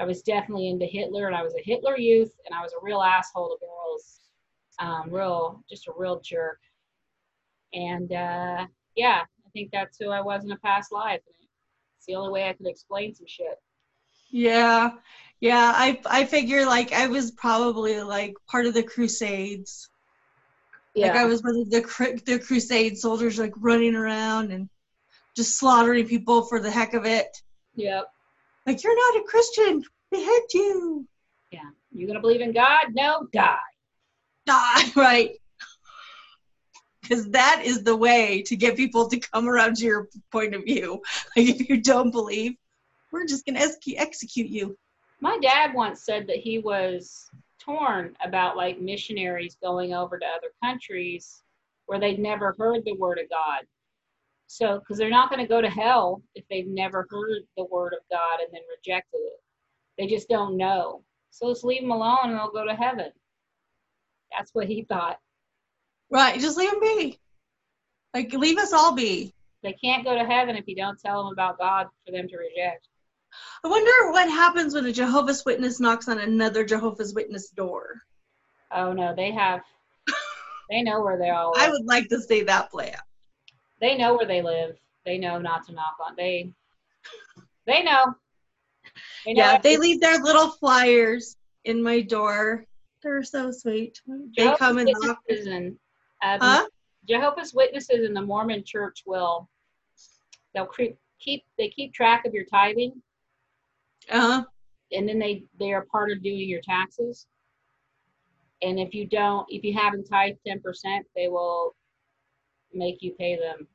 I 0.00 0.04
was 0.04 0.22
definitely 0.22 0.68
into 0.68 0.86
Hitler, 0.86 1.26
and 1.26 1.36
I 1.36 1.42
was 1.42 1.54
a 1.54 1.62
Hitler 1.62 1.96
youth, 1.98 2.32
and 2.46 2.54
I 2.54 2.62
was 2.62 2.72
a 2.72 2.82
real 2.84 3.02
asshole 3.02 3.48
to 3.50 3.66
girls, 3.66 4.20
um, 4.78 5.10
real, 5.10 5.62
just 5.70 5.86
a 5.88 5.92
real 5.96 6.20
jerk. 6.20 6.60
And 7.72 8.12
uh, 8.12 8.66
yeah, 8.96 9.22
I 9.46 9.50
think 9.52 9.70
that's 9.72 9.98
who 9.98 10.10
I 10.10 10.20
was 10.20 10.44
in 10.44 10.52
a 10.52 10.58
past 10.58 10.92
life. 10.92 11.20
It's 11.96 12.06
the 12.06 12.16
only 12.16 12.32
way 12.32 12.48
I 12.48 12.52
could 12.54 12.66
explain 12.66 13.14
some 13.14 13.26
shit. 13.26 13.58
yeah. 14.30 14.90
Yeah, 15.40 15.72
I 15.74 16.00
I 16.06 16.24
figure 16.24 16.64
like 16.64 16.92
I 16.92 17.06
was 17.08 17.30
probably 17.32 18.00
like 18.02 18.34
part 18.48 18.66
of 18.66 18.74
the 18.74 18.82
Crusades. 18.82 19.90
Yeah. 20.94 21.08
Like 21.08 21.16
I 21.16 21.24
was 21.26 21.42
one 21.42 21.56
of 21.56 21.70
the 21.70 22.22
the 22.24 22.38
Crusade 22.38 22.98
soldiers, 22.98 23.38
like 23.38 23.52
running 23.58 23.94
around 23.94 24.52
and 24.52 24.68
just 25.36 25.58
slaughtering 25.58 26.06
people 26.06 26.42
for 26.42 26.60
the 26.60 26.70
heck 26.70 26.94
of 26.94 27.04
it. 27.04 27.28
Yep. 27.74 28.06
Like 28.66 28.82
you're 28.82 28.96
not 29.14 29.22
a 29.22 29.26
Christian, 29.26 29.82
behead 30.10 30.42
you, 30.52 31.06
Yeah. 31.50 31.70
You 31.92 32.06
gonna 32.06 32.20
believe 32.20 32.40
in 32.40 32.52
God? 32.52 32.86
No, 32.94 33.28
die. 33.32 33.56
die, 34.46 34.84
right? 34.96 35.30
Because 37.02 37.30
that 37.30 37.62
is 37.64 37.82
the 37.82 37.96
way 37.96 38.42
to 38.42 38.56
get 38.56 38.76
people 38.76 39.08
to 39.08 39.18
come 39.18 39.48
around 39.48 39.76
to 39.76 39.84
your 39.84 40.08
point 40.32 40.54
of 40.54 40.64
view. 40.64 41.02
Like 41.36 41.48
if 41.48 41.68
you 41.68 41.80
don't 41.80 42.10
believe, 42.10 42.54
we're 43.12 43.26
just 43.26 43.44
gonna 43.44 43.60
ex- 43.60 43.76
execute 43.96 44.48
you. 44.48 44.76
My 45.20 45.38
dad 45.38 45.74
once 45.74 46.02
said 46.04 46.26
that 46.28 46.38
he 46.38 46.58
was 46.58 47.30
torn 47.58 48.16
about 48.24 48.56
like 48.56 48.80
missionaries 48.80 49.56
going 49.62 49.94
over 49.94 50.18
to 50.18 50.26
other 50.26 50.52
countries 50.62 51.42
where 51.86 52.00
they'd 52.00 52.18
never 52.18 52.54
heard 52.58 52.84
the 52.84 52.94
word 52.94 53.18
of 53.18 53.28
God. 53.30 53.64
So, 54.54 54.78
because 54.78 54.98
they're 54.98 55.10
not 55.10 55.30
going 55.30 55.42
to 55.42 55.48
go 55.48 55.60
to 55.60 55.68
hell 55.68 56.22
if 56.36 56.44
they've 56.48 56.68
never 56.68 57.08
heard 57.10 57.42
the 57.56 57.64
word 57.64 57.92
of 57.92 58.08
God 58.08 58.38
and 58.38 58.48
then 58.52 58.60
rejected 58.78 59.18
it. 59.18 59.42
They 59.98 60.06
just 60.06 60.28
don't 60.28 60.56
know. 60.56 61.02
So 61.30 61.48
let's 61.48 61.64
leave 61.64 61.80
them 61.80 61.90
alone 61.90 62.30
and 62.30 62.34
they'll 62.34 62.52
go 62.52 62.64
to 62.64 62.76
heaven. 62.76 63.10
That's 64.30 64.54
what 64.54 64.68
he 64.68 64.84
thought. 64.84 65.18
Right, 66.08 66.38
just 66.38 66.56
leave 66.56 66.70
them 66.70 66.78
be. 66.80 67.18
Like 68.14 68.32
leave 68.32 68.58
us 68.58 68.72
all 68.72 68.94
be. 68.94 69.34
They 69.64 69.72
can't 69.72 70.04
go 70.04 70.14
to 70.14 70.24
heaven 70.24 70.54
if 70.54 70.68
you 70.68 70.76
don't 70.76 71.00
tell 71.00 71.24
them 71.24 71.32
about 71.32 71.58
God 71.58 71.88
for 72.06 72.12
them 72.12 72.28
to 72.28 72.36
reject. 72.36 72.86
I 73.64 73.68
wonder 73.68 74.12
what 74.12 74.28
happens 74.28 74.72
when 74.72 74.86
a 74.86 74.92
Jehovah's 74.92 75.44
Witness 75.44 75.80
knocks 75.80 76.06
on 76.06 76.20
another 76.20 76.64
Jehovah's 76.64 77.12
Witness 77.12 77.50
door. 77.50 78.02
Oh 78.70 78.92
no, 78.92 79.16
they 79.16 79.32
have, 79.32 79.62
they 80.70 80.82
know 80.82 81.02
where 81.02 81.18
they 81.18 81.30
all 81.30 81.54
I 81.58 81.70
would 81.70 81.86
like 81.86 82.08
to 82.10 82.20
see 82.20 82.42
that 82.42 82.70
play 82.70 82.92
out. 82.92 83.02
They 83.84 83.98
know 83.98 84.14
where 84.14 84.24
they 84.26 84.40
live. 84.40 84.78
They 85.04 85.18
know 85.18 85.38
not 85.38 85.66
to 85.66 85.72
knock 85.72 85.96
on. 86.00 86.14
They 86.16 86.50
they 87.66 87.82
know. 87.82 88.14
They 89.26 89.34
know 89.34 89.42
yeah, 89.44 89.58
they 89.58 89.76
leave 89.76 90.00
their 90.00 90.22
little 90.22 90.52
flyers 90.52 91.36
in 91.64 91.82
my 91.82 92.00
door. 92.00 92.64
They're 93.02 93.22
so 93.22 93.50
sweet. 93.50 94.00
They 94.06 94.44
Jehovah's 94.44 94.58
come 94.58 94.78
and 94.78 94.90
knock. 94.90 95.18
And, 95.28 95.76
um, 96.22 96.38
huh? 96.40 96.66
Jehovah's 97.06 97.52
Witnesses 97.52 98.06
in 98.06 98.14
the 98.14 98.22
Mormon 98.22 98.64
Church 98.64 99.02
will 99.04 99.50
they'll 100.54 100.64
keep 100.64 100.96
keep 101.20 101.44
they 101.58 101.68
keep 101.68 101.92
track 101.92 102.24
of 102.24 102.32
your 102.32 102.46
tithing. 102.46 103.02
Uh-huh. 104.10 104.44
And 104.92 105.06
then 105.06 105.18
they 105.18 105.44
they 105.60 105.74
are 105.74 105.84
part 105.92 106.10
of 106.10 106.22
doing 106.22 106.48
your 106.48 106.62
taxes. 106.62 107.26
And 108.62 108.80
if 108.80 108.94
you 108.94 109.06
don't, 109.06 109.46
if 109.50 109.62
you 109.62 109.74
haven't 109.74 110.08
tithed 110.08 110.38
ten 110.46 110.62
percent, 110.62 111.04
they 111.14 111.28
will 111.28 111.76
make 112.72 113.02
you 113.02 113.12
pay 113.18 113.36
them. 113.36 113.68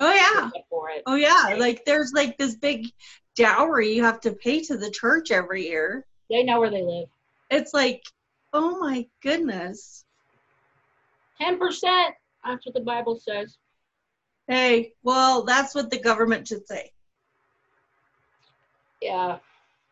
Oh 0.00 0.12
yeah. 0.12 0.50
For 0.68 0.90
it. 0.90 1.02
Oh 1.06 1.14
yeah. 1.14 1.56
Like 1.58 1.84
there's 1.84 2.12
like 2.14 2.36
this 2.36 2.54
big 2.56 2.88
dowry 3.36 3.92
you 3.92 4.04
have 4.04 4.20
to 4.22 4.32
pay 4.32 4.62
to 4.64 4.76
the 4.76 4.90
church 4.90 5.30
every 5.30 5.68
year. 5.68 6.06
They 6.30 6.42
know 6.42 6.60
where 6.60 6.70
they 6.70 6.82
live. 6.82 7.08
It's 7.50 7.72
like, 7.72 8.02
oh 8.52 8.78
my 8.78 9.06
goodness. 9.22 10.04
Ten 11.40 11.58
percent. 11.58 12.14
That's 12.44 12.64
what 12.64 12.74
the 12.74 12.80
Bible 12.80 13.20
says. 13.20 13.56
Hey, 14.48 14.92
well, 15.02 15.42
that's 15.44 15.74
what 15.74 15.90
the 15.90 15.98
government 15.98 16.46
should 16.46 16.66
say. 16.66 16.92
Yeah, 19.02 19.38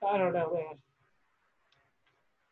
I 0.09 0.19
don't 0.19 0.33
know, 0.33 0.53
man. 0.55 0.79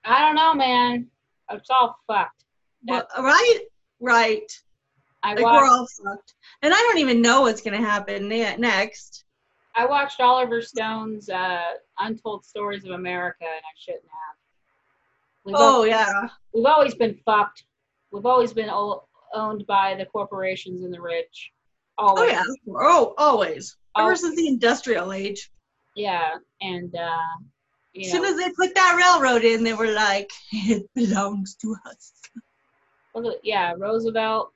I 0.04 0.20
don't 0.20 0.34
know, 0.34 0.54
man. 0.54 1.06
It's 1.50 1.70
all 1.70 1.96
fucked. 2.06 2.44
Well, 2.84 3.06
right, 3.18 3.60
right. 4.00 4.52
I 5.22 5.34
like 5.34 5.44
watched, 5.44 5.62
we're 5.62 5.68
all 5.68 5.86
fucked, 6.04 6.34
and 6.62 6.72
I 6.72 6.76
don't 6.76 6.98
even 6.98 7.22
know 7.22 7.42
what's 7.42 7.62
gonna 7.62 7.76
happen 7.78 8.28
next. 8.28 9.24
I 9.74 9.86
watched 9.86 10.20
Oliver 10.20 10.60
Stone's 10.60 11.28
uh, 11.28 11.62
Untold 11.98 12.44
Stories 12.44 12.84
of 12.84 12.90
America, 12.90 13.44
and 13.44 13.62
I 13.64 13.74
shouldn't 13.78 14.04
have. 14.04 14.36
We've 15.44 15.56
oh 15.56 15.74
always, 15.76 15.90
yeah. 15.90 16.28
We've 16.52 16.66
always 16.66 16.94
been 16.94 17.18
fucked. 17.24 17.64
We've 18.10 18.26
always 18.26 18.52
been 18.52 18.70
owned 18.70 19.66
by 19.66 19.94
the 19.94 20.06
corporations 20.06 20.84
and 20.84 20.92
the 20.92 21.00
rich. 21.00 21.52
Always. 21.98 22.22
Oh 22.22 22.26
yeah. 22.26 22.42
Oh, 22.68 23.14
always. 23.18 23.76
Ever 23.96 24.16
since 24.16 24.36
the 24.36 24.48
industrial 24.48 25.12
age. 25.12 25.50
Yeah, 25.94 26.36
and 26.60 26.94
uh, 26.94 28.00
as 28.00 28.10
soon 28.10 28.24
as 28.24 28.36
they 28.36 28.50
put 28.56 28.74
that 28.74 28.96
railroad 28.96 29.44
in, 29.44 29.62
they 29.62 29.74
were 29.74 29.92
like, 29.92 30.30
"It 30.52 30.88
belongs 30.94 31.54
to 31.56 31.76
us." 31.86 32.12
Well, 33.14 33.34
yeah, 33.42 33.74
Roosevelt. 33.76 34.52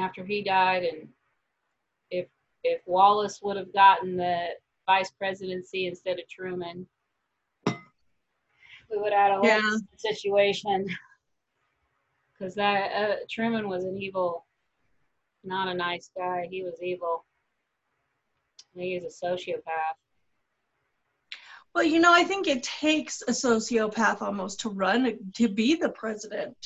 After 0.00 0.24
he 0.24 0.42
died, 0.42 0.84
and 0.84 1.08
if 2.10 2.26
if 2.64 2.80
Wallace 2.86 3.40
would 3.42 3.56
have 3.56 3.72
gotten 3.72 4.16
the 4.16 4.48
vice 4.86 5.10
presidency 5.10 5.86
instead 5.86 6.18
of 6.18 6.28
Truman, 6.28 6.86
we 7.66 8.98
would 8.98 9.12
have 9.12 9.30
had 9.30 9.30
a 9.32 9.34
whole 9.36 9.46
yeah. 9.46 9.76
situation. 9.96 10.86
Because 12.38 12.54
that 12.54 12.92
uh, 12.92 13.16
Truman 13.28 13.68
was 13.68 13.84
an 13.84 13.98
evil 13.98 14.46
not 15.44 15.68
a 15.68 15.74
nice 15.74 16.10
guy. 16.16 16.46
He 16.50 16.62
was 16.62 16.82
evil. 16.82 17.24
He 18.74 18.94
is 18.94 19.04
a 19.04 19.26
sociopath. 19.26 19.96
Well, 21.74 21.84
you 21.84 22.00
know, 22.00 22.12
I 22.12 22.24
think 22.24 22.46
it 22.46 22.62
takes 22.62 23.22
a 23.22 23.30
sociopath 23.30 24.22
almost 24.22 24.60
to 24.60 24.70
run 24.70 25.18
to 25.34 25.48
be 25.48 25.76
the 25.76 25.90
president. 25.90 26.56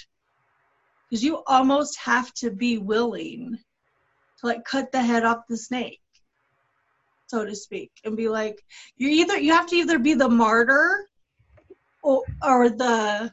Because 1.15 1.23
you 1.23 1.45
almost 1.47 1.97
have 2.01 2.35
to 2.35 2.51
be 2.51 2.79
willing 2.79 3.57
to 4.41 4.47
like 4.49 4.65
cut 4.65 4.91
the 4.91 5.01
head 5.01 5.23
off 5.23 5.47
the 5.49 5.57
snake, 5.57 6.01
so 7.29 7.45
to 7.45 7.55
speak, 7.55 7.93
and 8.05 8.17
be 8.17 8.29
like, 8.29 8.61
you 8.97 9.09
either 9.09 9.39
you 9.39 9.53
have 9.53 9.69
to 9.69 9.77
either 9.77 10.01
be 10.01 10.15
the 10.15 10.29
martyr 10.29 11.09
or 12.03 12.25
or 12.45 12.69
the 12.69 13.33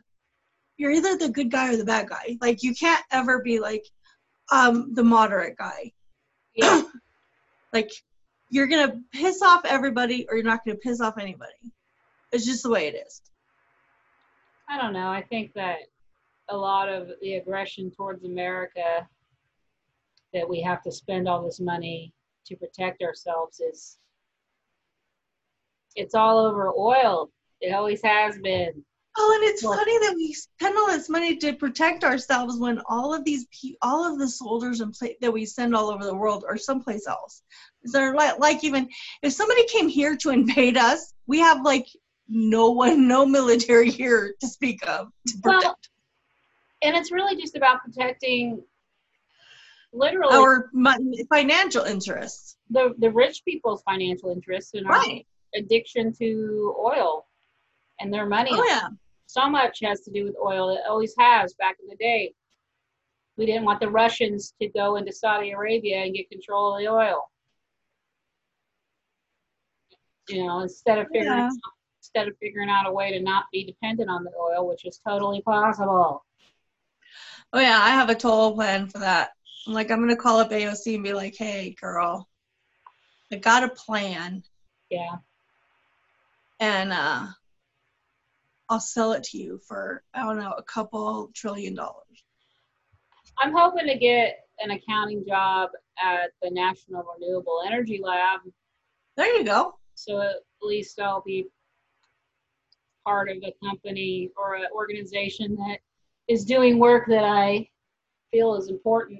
you're 0.77 0.91
either 0.91 1.17
the 1.17 1.29
good 1.29 1.49
guy 1.49 1.73
or 1.73 1.75
the 1.75 1.83
bad 1.83 2.07
guy. 2.07 2.37
Like 2.39 2.61
you 2.61 2.75
can't 2.75 3.03
ever 3.09 3.41
be 3.41 3.59
like, 3.59 3.83
um, 4.51 4.93
the 4.93 5.03
moderate 5.03 5.57
guy. 5.57 5.91
Yeah. 6.53 6.83
like 7.73 7.89
you're 8.51 8.67
gonna 8.67 9.01
piss 9.11 9.41
off 9.41 9.65
everybody 9.65 10.27
or 10.29 10.35
you're 10.35 10.45
not 10.45 10.63
gonna 10.63 10.77
piss 10.77 11.01
off 11.01 11.17
anybody. 11.17 11.73
It's 12.31 12.45
just 12.45 12.61
the 12.61 12.69
way 12.69 12.89
it 12.89 13.03
is. 13.07 13.23
I 14.69 14.79
don't 14.79 14.93
know. 14.93 15.09
I 15.09 15.23
think 15.23 15.53
that 15.55 15.79
a 16.51 16.57
lot 16.57 16.89
of 16.89 17.09
the 17.21 17.35
aggression 17.35 17.89
towards 17.89 18.25
America 18.25 19.07
that 20.33 20.47
we 20.47 20.61
have 20.61 20.83
to 20.83 20.91
spend 20.91 21.27
all 21.27 21.43
this 21.43 21.59
money 21.59 22.13
to 22.45 22.55
protect 22.55 23.01
ourselves 23.01 23.59
is 23.59 23.97
it's 25.95 26.15
all 26.15 26.37
over 26.37 26.71
oil. 26.77 27.29
It 27.59 27.73
always 27.73 28.01
has 28.03 28.37
been. 28.39 28.83
Oh, 29.17 29.39
and 29.39 29.49
it's 29.49 29.63
well, 29.63 29.73
funny 29.73 29.97
that 29.99 30.15
we 30.15 30.33
spend 30.33 30.77
all 30.77 30.87
this 30.87 31.09
money 31.09 31.35
to 31.37 31.53
protect 31.53 32.05
ourselves 32.05 32.57
when 32.57 32.81
all 32.87 33.13
of 33.13 33.25
these, 33.25 33.45
all 33.81 34.09
of 34.09 34.17
the 34.17 34.29
soldiers 34.29 34.79
and 34.79 34.93
pla- 34.93 35.09
that 35.19 35.33
we 35.33 35.45
send 35.45 35.75
all 35.75 35.89
over 35.89 36.05
the 36.05 36.15
world 36.15 36.45
are 36.47 36.57
someplace 36.57 37.07
else. 37.07 37.43
They're 37.83 38.15
like, 38.15 38.39
like 38.39 38.63
even 38.63 38.87
if 39.21 39.33
somebody 39.33 39.65
came 39.67 39.89
here 39.89 40.15
to 40.17 40.29
invade 40.29 40.77
us, 40.77 41.13
we 41.27 41.39
have 41.39 41.61
like 41.63 41.87
no 42.29 42.71
one, 42.71 43.07
no 43.07 43.25
military 43.25 43.91
here 43.91 44.33
to 44.39 44.47
speak 44.47 44.87
of 44.87 45.09
to 45.27 45.37
protect. 45.39 45.63
Well, 45.65 45.77
and 46.81 46.95
it's 46.95 47.11
really 47.11 47.39
just 47.39 47.55
about 47.55 47.83
protecting 47.83 48.63
literally 49.93 50.35
our 50.35 50.69
financial 51.29 51.83
interests, 51.83 52.57
the 52.69 52.93
the 52.99 53.11
rich 53.11 53.43
people's 53.45 53.81
financial 53.83 54.31
interests, 54.31 54.73
and 54.73 54.87
right. 54.87 55.25
our 55.53 55.61
addiction 55.61 56.13
to 56.13 56.75
oil 56.79 57.25
and 57.99 58.13
their 58.13 58.25
money. 58.25 58.51
Oh 58.53 58.65
yeah. 58.67 58.89
So 59.27 59.49
much 59.49 59.79
has 59.83 60.01
to 60.01 60.11
do 60.11 60.25
with 60.25 60.35
oil. 60.43 60.71
It 60.71 60.81
always 60.87 61.13
has 61.17 61.53
back 61.53 61.77
in 61.81 61.87
the 61.87 61.95
day. 61.95 62.33
We 63.37 63.45
didn't 63.45 63.63
want 63.63 63.79
the 63.79 63.89
Russians 63.89 64.53
to 64.61 64.67
go 64.67 64.97
into 64.97 65.13
Saudi 65.13 65.51
Arabia 65.51 65.99
and 65.99 66.13
get 66.13 66.29
control 66.29 66.75
of 66.75 66.81
the 66.81 66.89
oil. 66.89 67.29
You 70.27 70.45
know, 70.45 70.59
instead 70.59 70.99
of 70.99 71.07
figuring 71.07 71.27
yeah. 71.27 71.49
instead 71.99 72.27
of 72.27 72.35
figuring 72.39 72.69
out 72.69 72.87
a 72.87 72.91
way 72.91 73.11
to 73.11 73.21
not 73.21 73.45
be 73.51 73.63
dependent 73.63 74.09
on 74.09 74.23
the 74.23 74.31
oil, 74.31 74.67
which 74.67 74.85
is 74.85 74.99
totally 75.07 75.41
possible. 75.41 76.23
Oh 77.53 77.59
yeah, 77.59 77.79
I 77.81 77.89
have 77.91 78.09
a 78.09 78.15
total 78.15 78.53
plan 78.53 78.87
for 78.87 78.99
that. 78.99 79.31
I'm 79.67 79.73
like, 79.73 79.91
I'm 79.91 79.99
gonna 79.99 80.15
call 80.15 80.39
up 80.39 80.51
AOC 80.51 80.95
and 80.95 81.03
be 81.03 81.13
like, 81.13 81.35
hey 81.37 81.75
girl, 81.79 82.27
I 83.31 83.37
got 83.37 83.63
a 83.63 83.69
plan. 83.69 84.43
Yeah. 84.89 85.17
And 86.59 86.93
uh 86.93 87.27
I'll 88.69 88.79
sell 88.79 89.11
it 89.13 89.23
to 89.23 89.37
you 89.37 89.59
for 89.67 90.03
I 90.13 90.23
don't 90.23 90.37
know 90.37 90.53
a 90.57 90.63
couple 90.63 91.29
trillion 91.35 91.75
dollars. 91.75 92.23
I'm 93.37 93.53
hoping 93.53 93.87
to 93.87 93.97
get 93.97 94.45
an 94.59 94.71
accounting 94.71 95.25
job 95.27 95.71
at 96.01 96.31
the 96.41 96.49
National 96.51 97.03
Renewable 97.19 97.63
Energy 97.65 97.99
Lab. 98.01 98.41
There 99.17 99.37
you 99.37 99.43
go. 99.43 99.75
So 99.95 100.21
at 100.21 100.35
least 100.61 100.99
I'll 100.99 101.21
be 101.21 101.47
part 103.03 103.29
of 103.29 103.37
a 103.43 103.53
company 103.63 104.29
or 104.37 104.55
an 104.55 104.67
organization 104.73 105.55
that 105.55 105.79
is 106.31 106.45
doing 106.45 106.79
work 106.79 107.07
that 107.07 107.25
I 107.25 107.67
feel 108.31 108.55
is 108.55 108.69
important. 108.69 109.19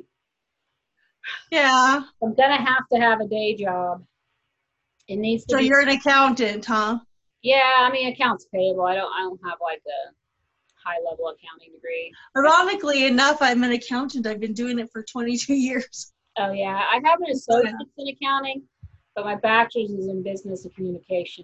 Yeah. 1.51 2.03
I'm 2.23 2.33
gonna 2.33 2.57
have 2.57 2.87
to 2.93 2.99
have 2.99 3.19
a 3.19 3.27
day 3.27 3.55
job. 3.55 4.03
It 5.07 5.17
needs 5.17 5.45
to. 5.45 5.55
So 5.55 5.59
be- 5.59 5.65
you're 5.65 5.81
an 5.81 5.89
accountant, 5.89 6.65
huh? 6.65 6.99
Yeah, 7.43 7.71
I 7.79 7.91
mean 7.91 8.13
accounts 8.13 8.47
payable. 8.53 8.83
I 8.83 8.95
don't 8.95 9.11
I 9.13 9.19
don't 9.19 9.39
have 9.45 9.57
like 9.61 9.81
a 9.85 10.13
high 10.83 10.99
level 11.09 11.27
accounting 11.27 11.73
degree. 11.73 12.13
Ironically 12.37 13.05
enough, 13.05 13.37
I'm 13.41 13.63
an 13.63 13.71
accountant. 13.73 14.25
I've 14.25 14.39
been 14.39 14.53
doing 14.53 14.79
it 14.79 14.89
for 14.91 15.03
22 15.03 15.53
years. 15.67 16.13
Oh 16.37 16.53
yeah, 16.53 16.85
I 16.89 17.01
have 17.03 17.19
an 17.19 17.31
associate's 17.31 17.75
yeah. 17.97 18.03
in 18.03 18.15
accounting, 18.15 18.63
but 19.15 19.25
my 19.25 19.35
bachelor's 19.35 19.91
is 19.91 20.07
in 20.07 20.23
business 20.23 20.63
and 20.63 20.73
communication. 20.73 21.43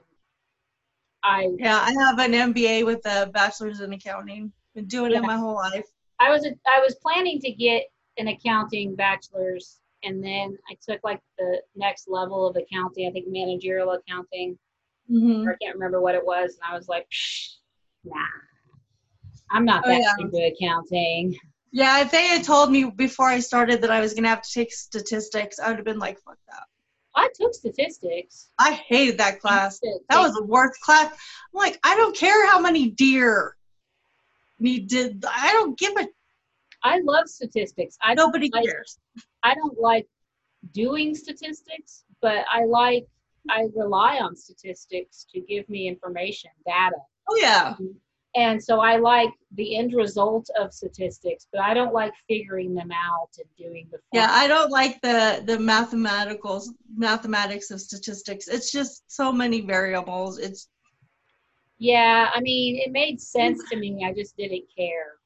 I 1.24 1.50
yeah, 1.58 1.78
I 1.78 1.92
have 2.00 2.20
an 2.20 2.32
MBA 2.32 2.86
with 2.86 3.06
a 3.06 3.28
bachelor's 3.28 3.82
in 3.82 3.92
accounting. 3.92 4.54
Been 4.78 4.86
doing 4.86 5.12
yeah. 5.12 5.18
it 5.18 5.24
my 5.24 5.36
whole 5.36 5.56
life. 5.56 5.86
I 6.20 6.30
was 6.30 6.46
a, 6.46 6.52
I 6.68 6.80
was 6.80 6.96
planning 7.02 7.42
to 7.42 7.52
get 7.52 7.84
an 8.18 8.30
accounting 8.30 8.96
bachelor's, 8.96 9.80
and 10.04 10.24
then 10.24 10.58
I 10.72 10.78
took 10.88 11.04
like 11.04 11.20
the 11.38 11.62
next 11.76 12.08
level 12.08 12.48
of 12.48 12.56
accounting. 12.56 13.08
I 13.08 13.12
think 13.12 13.26
managerial 13.28 13.92
accounting 13.92 14.58
Mm-hmm. 15.12 15.48
I 15.48 15.54
can't 15.62 15.76
remember 15.76 16.02
what 16.02 16.16
it 16.16 16.26
was, 16.26 16.58
and 16.62 16.70
I 16.70 16.76
was 16.76 16.88
like, 16.88 17.08
nah, 18.04 18.16
I'm 19.52 19.64
not 19.64 19.84
oh, 19.86 19.90
that 19.90 20.02
yeah. 20.02 20.14
into 20.20 20.54
accounting. 20.54 21.38
Yeah, 21.72 22.02
if 22.02 22.12
they 22.12 22.28
had 22.28 22.44
told 22.44 22.72
me 22.72 22.92
before 22.96 23.28
I 23.28 23.40
started 23.40 23.82
that 23.82 23.92
I 23.92 24.02
was 24.02 24.14
gonna 24.14 24.28
have 24.28 24.42
to 24.42 24.52
take 24.52 24.74
statistics, 24.74 25.60
I 25.60 25.70
would 25.70 25.78
have 25.78 25.86
been 25.86 26.00
like, 26.00 26.20
fuck 26.20 26.38
that. 26.48 26.64
I 27.16 27.30
took 27.40 27.54
statistics. 27.54 28.50
I 28.60 28.74
hated 28.74 29.18
that 29.18 29.40
class. 29.40 29.80
That 30.10 30.20
was 30.20 30.34
the 30.34 30.44
worst 30.44 30.80
class. 30.82 31.12
I'm 31.12 31.18
like, 31.54 31.80
I 31.84 31.96
don't 31.96 32.16
care 32.16 32.48
how 32.48 32.60
many 32.60 32.92
deer 32.92 33.57
need 34.60 34.88
did. 34.88 35.24
I 35.26 35.52
don't 35.54 35.78
give 35.78 35.96
a 35.98 36.08
I 36.84 37.00
love 37.00 37.28
statistics. 37.28 37.98
I 38.02 38.14
Nobody 38.14 38.50
cares. 38.50 39.00
I 39.44 39.56
don't 39.56 39.80
like 39.80 40.08
doing 40.74 41.16
statistics, 41.16 42.04
but 42.22 42.46
I 42.52 42.66
like 42.66 43.08
I 43.50 43.68
rely 43.76 44.18
on 44.18 44.36
statistics 44.36 45.26
to 45.34 45.40
give 45.42 45.68
me 45.70 45.88
information, 45.88 46.52
data. 46.66 46.98
Oh 47.30 47.38
yeah. 47.40 47.76
And 48.36 48.62
so 48.62 48.82
I 48.82 48.98
like 48.98 49.32
the 49.56 49.78
end 49.78 49.94
result 49.94 50.48
of 50.60 50.74
statistics, 50.74 51.48
but 51.52 51.62
I 51.62 51.74
don't 51.74 51.94
like 51.94 52.14
figuring 52.28 52.76
them 52.76 52.92
out 52.92 53.30
and 53.38 53.48
doing 53.58 53.88
the 53.92 53.98
Yeah, 54.14 54.28
I 54.30 54.48
don't 54.48 54.70
like 54.70 55.02
the 55.02 55.42
the 55.46 55.58
mathematical 55.58 56.62
mathematics 56.96 57.72
of 57.72 57.82
statistics. 57.82 58.48
It's 58.48 58.72
just 58.72 59.04
so 59.08 59.32
many 59.32 59.62
variables. 59.62 60.38
It's 60.38 60.68
Yeah, 61.80 62.30
I 62.34 62.40
mean, 62.42 62.78
it 62.78 62.92
made 62.92 63.22
sense 63.22 63.62
to 63.70 63.78
me. 63.78 64.04
I 64.06 64.14
just 64.14 64.36
didn't 64.36 64.66
care. 64.76 65.18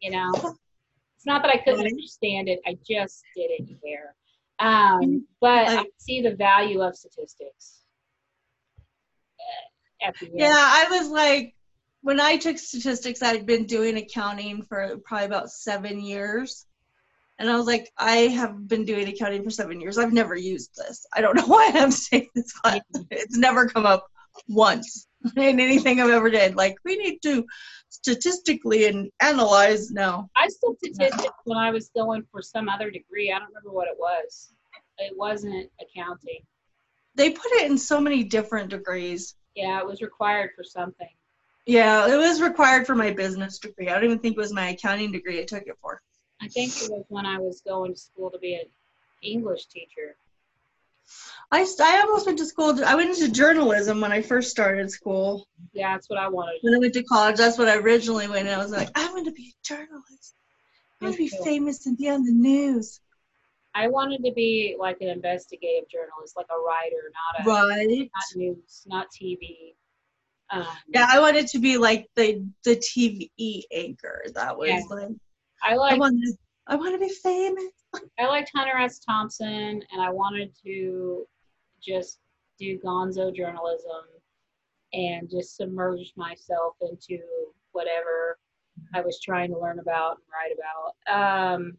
You 0.00 0.12
know, 0.12 0.30
it's 1.16 1.26
not 1.26 1.42
that 1.42 1.50
I 1.50 1.58
couldn't 1.58 1.86
understand 1.86 2.48
it. 2.48 2.60
I 2.66 2.76
just 2.86 3.24
didn't 3.34 3.76
care. 3.82 4.14
Um, 4.60 5.26
but 5.40 5.68
I 5.68 5.84
see 5.98 6.20
the 6.20 6.34
value 6.36 6.80
of 6.82 6.94
statistics. 6.96 7.80
uh, 9.40 10.08
At 10.08 10.14
the 10.20 10.26
end. 10.26 10.38
yeah, 10.38 10.54
I 10.56 10.86
was 10.90 11.08
like 11.08 11.54
when 12.02 12.20
I 12.20 12.36
took 12.36 12.58
statistics, 12.58 13.22
I'd 13.22 13.46
been 13.46 13.64
doing 13.64 13.96
accounting 13.96 14.62
for 14.62 14.98
probably 15.04 15.26
about 15.26 15.50
seven 15.50 16.00
years. 16.00 16.66
And 17.38 17.50
I 17.50 17.56
was 17.56 17.66
like, 17.66 17.90
I 17.98 18.28
have 18.28 18.68
been 18.68 18.84
doing 18.84 19.08
accounting 19.08 19.42
for 19.42 19.50
seven 19.50 19.80
years. 19.80 19.98
I've 19.98 20.12
never 20.12 20.36
used 20.36 20.76
this. 20.76 21.04
I 21.14 21.20
don't 21.20 21.34
know 21.34 21.46
why 21.48 21.72
I'm 21.74 21.90
saying 21.90 22.28
this 22.34 22.52
class. 22.52 22.80
It's 23.10 23.36
never 23.36 23.66
come 23.66 23.86
up 23.86 24.06
once 24.46 25.08
in 25.36 25.60
anything 25.60 26.00
I've 26.00 26.10
ever 26.10 26.30
did. 26.30 26.56
Like, 26.56 26.76
we 26.84 26.96
need 26.96 27.20
to 27.22 27.44
statistically 27.88 28.86
and 28.86 29.10
analyze. 29.20 29.90
No. 29.90 30.28
I 30.36 30.48
still 30.48 30.76
statistics 30.76 31.34
when 31.44 31.58
I 31.58 31.70
was 31.70 31.90
going 31.94 32.24
for 32.30 32.42
some 32.42 32.68
other 32.68 32.90
degree. 32.90 33.32
I 33.32 33.38
don't 33.38 33.48
remember 33.48 33.70
what 33.70 33.88
it 33.88 33.96
was. 33.98 34.52
It 34.98 35.16
wasn't 35.16 35.70
accounting. 35.80 36.40
They 37.14 37.30
put 37.30 37.52
it 37.52 37.70
in 37.70 37.78
so 37.78 38.00
many 38.00 38.24
different 38.24 38.70
degrees. 38.70 39.36
Yeah, 39.54 39.78
it 39.78 39.86
was 39.86 40.02
required 40.02 40.50
for 40.56 40.64
something. 40.64 41.08
Yeah, 41.66 42.12
it 42.12 42.16
was 42.16 42.42
required 42.42 42.86
for 42.86 42.94
my 42.94 43.10
business 43.10 43.58
degree. 43.58 43.88
I 43.88 43.94
don't 43.94 44.04
even 44.04 44.18
think 44.18 44.36
it 44.36 44.40
was 44.40 44.52
my 44.52 44.70
accounting 44.70 45.12
degree 45.12 45.40
I 45.40 45.44
took 45.44 45.62
it 45.66 45.78
for. 45.80 46.02
I 46.42 46.48
think 46.48 46.72
it 46.76 46.90
was 46.90 47.04
when 47.08 47.24
I 47.24 47.38
was 47.38 47.62
going 47.66 47.94
to 47.94 47.98
school 47.98 48.30
to 48.30 48.38
be 48.38 48.54
an 48.54 48.66
English 49.22 49.66
teacher. 49.66 50.16
I, 51.52 51.66
I 51.80 52.00
almost 52.06 52.26
went 52.26 52.38
to 52.38 52.46
school. 52.46 52.84
I 52.84 52.94
went 52.94 53.10
into 53.10 53.30
journalism 53.30 54.00
when 54.00 54.12
I 54.12 54.22
first 54.22 54.50
started 54.50 54.90
school. 54.90 55.46
Yeah, 55.72 55.92
that's 55.94 56.10
what 56.10 56.18
I 56.18 56.28
wanted. 56.28 56.58
When 56.62 56.74
I 56.74 56.78
went 56.78 56.94
to 56.94 57.02
college, 57.04 57.36
that's 57.36 57.58
what 57.58 57.68
I 57.68 57.76
originally 57.76 58.28
went. 58.28 58.46
And 58.48 58.54
I 58.54 58.62
was 58.62 58.72
like, 58.72 58.90
I 58.96 59.10
want 59.12 59.26
to 59.26 59.32
be 59.32 59.54
a 59.54 59.66
journalist. 59.66 60.34
I 61.00 61.06
want 61.06 61.16
to 61.16 61.18
be 61.18 61.28
famous 61.28 61.86
and 61.86 61.96
be 61.96 62.08
on 62.08 62.24
the 62.24 62.32
news. 62.32 63.00
I 63.74 63.88
wanted 63.88 64.24
to 64.24 64.32
be 64.32 64.76
like 64.78 64.98
an 65.00 65.08
investigative 65.08 65.88
journalist, 65.88 66.36
like 66.36 66.46
a 66.50 66.58
writer, 66.58 67.10
not 67.12 67.44
a 67.44 67.48
Right. 67.48 68.10
not 68.14 68.36
news, 68.36 68.82
not 68.86 69.06
TV. 69.10 69.74
Um, 70.50 70.66
Yeah, 70.88 71.06
I 71.10 71.18
wanted 71.18 71.48
to 71.48 71.58
be 71.58 71.76
like 71.76 72.08
the 72.14 72.46
the 72.64 72.76
TV 72.76 73.64
anchor. 73.72 74.24
That 74.34 74.56
was 74.56 74.68
Yeah. 74.68 74.80
like 74.90 75.08
I 75.62 75.72
I 75.72 75.76
like 75.76 76.00
want 76.00 76.20
to 76.22 76.36
I 76.66 76.76
want 76.76 76.94
to 76.94 76.98
be 76.98 77.12
famous. 77.12 77.64
I 78.18 78.26
liked 78.26 78.50
Hunter 78.54 78.76
S. 78.78 78.98
Thompson, 78.98 79.82
and 79.92 80.00
I 80.00 80.10
wanted 80.10 80.52
to 80.64 81.26
just 81.82 82.20
do 82.58 82.78
gonzo 82.78 83.34
journalism 83.34 84.04
and 84.92 85.28
just 85.28 85.56
submerge 85.56 86.12
myself 86.16 86.76
into 86.80 87.22
whatever 87.72 88.38
I 88.94 89.00
was 89.00 89.20
trying 89.20 89.50
to 89.50 89.58
learn 89.58 89.78
about 89.78 90.18
and 90.18 90.26
write 90.32 90.56
about. 90.56 91.54
Um, 91.54 91.76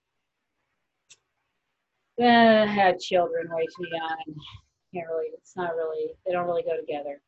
then 2.17 2.67
I 2.67 2.71
had 2.71 2.99
children 2.99 3.47
way 3.49 3.65
too 3.75 3.87
young. 3.91 4.35
Can't 4.93 5.07
really. 5.09 5.29
It's 5.33 5.55
not 5.55 5.75
really. 5.75 6.11
They 6.25 6.31
don't 6.31 6.45
really 6.45 6.63
go 6.63 6.77
together. 6.79 7.21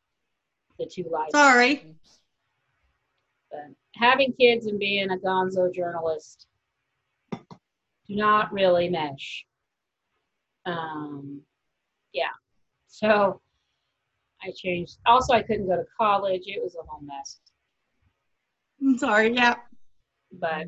The 0.78 0.86
two 0.86 1.06
lives. 1.10 1.32
Sorry. 1.32 1.96
But 3.50 3.66
having 3.94 4.32
kids 4.32 4.66
and 4.66 4.78
being 4.78 5.10
a 5.10 5.16
gonzo 5.16 5.72
journalist 5.74 6.46
do 8.08 8.16
not 8.16 8.52
really 8.52 8.88
mesh. 8.88 9.44
Um, 10.66 11.40
yeah. 12.12 12.30
So 12.86 13.40
I 14.42 14.52
changed. 14.56 14.98
Also, 15.06 15.34
I 15.34 15.42
couldn't 15.42 15.66
go 15.68 15.76
to 15.76 15.84
college. 15.98 16.42
It 16.46 16.62
was 16.62 16.74
a 16.74 16.86
whole 16.86 17.00
mess. 17.02 17.40
I'm 18.80 18.96
sorry. 18.98 19.34
Yeah. 19.34 19.56
But 20.32 20.66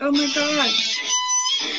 Oh 0.00 0.12
my 0.12 0.30
god. 0.34 1.78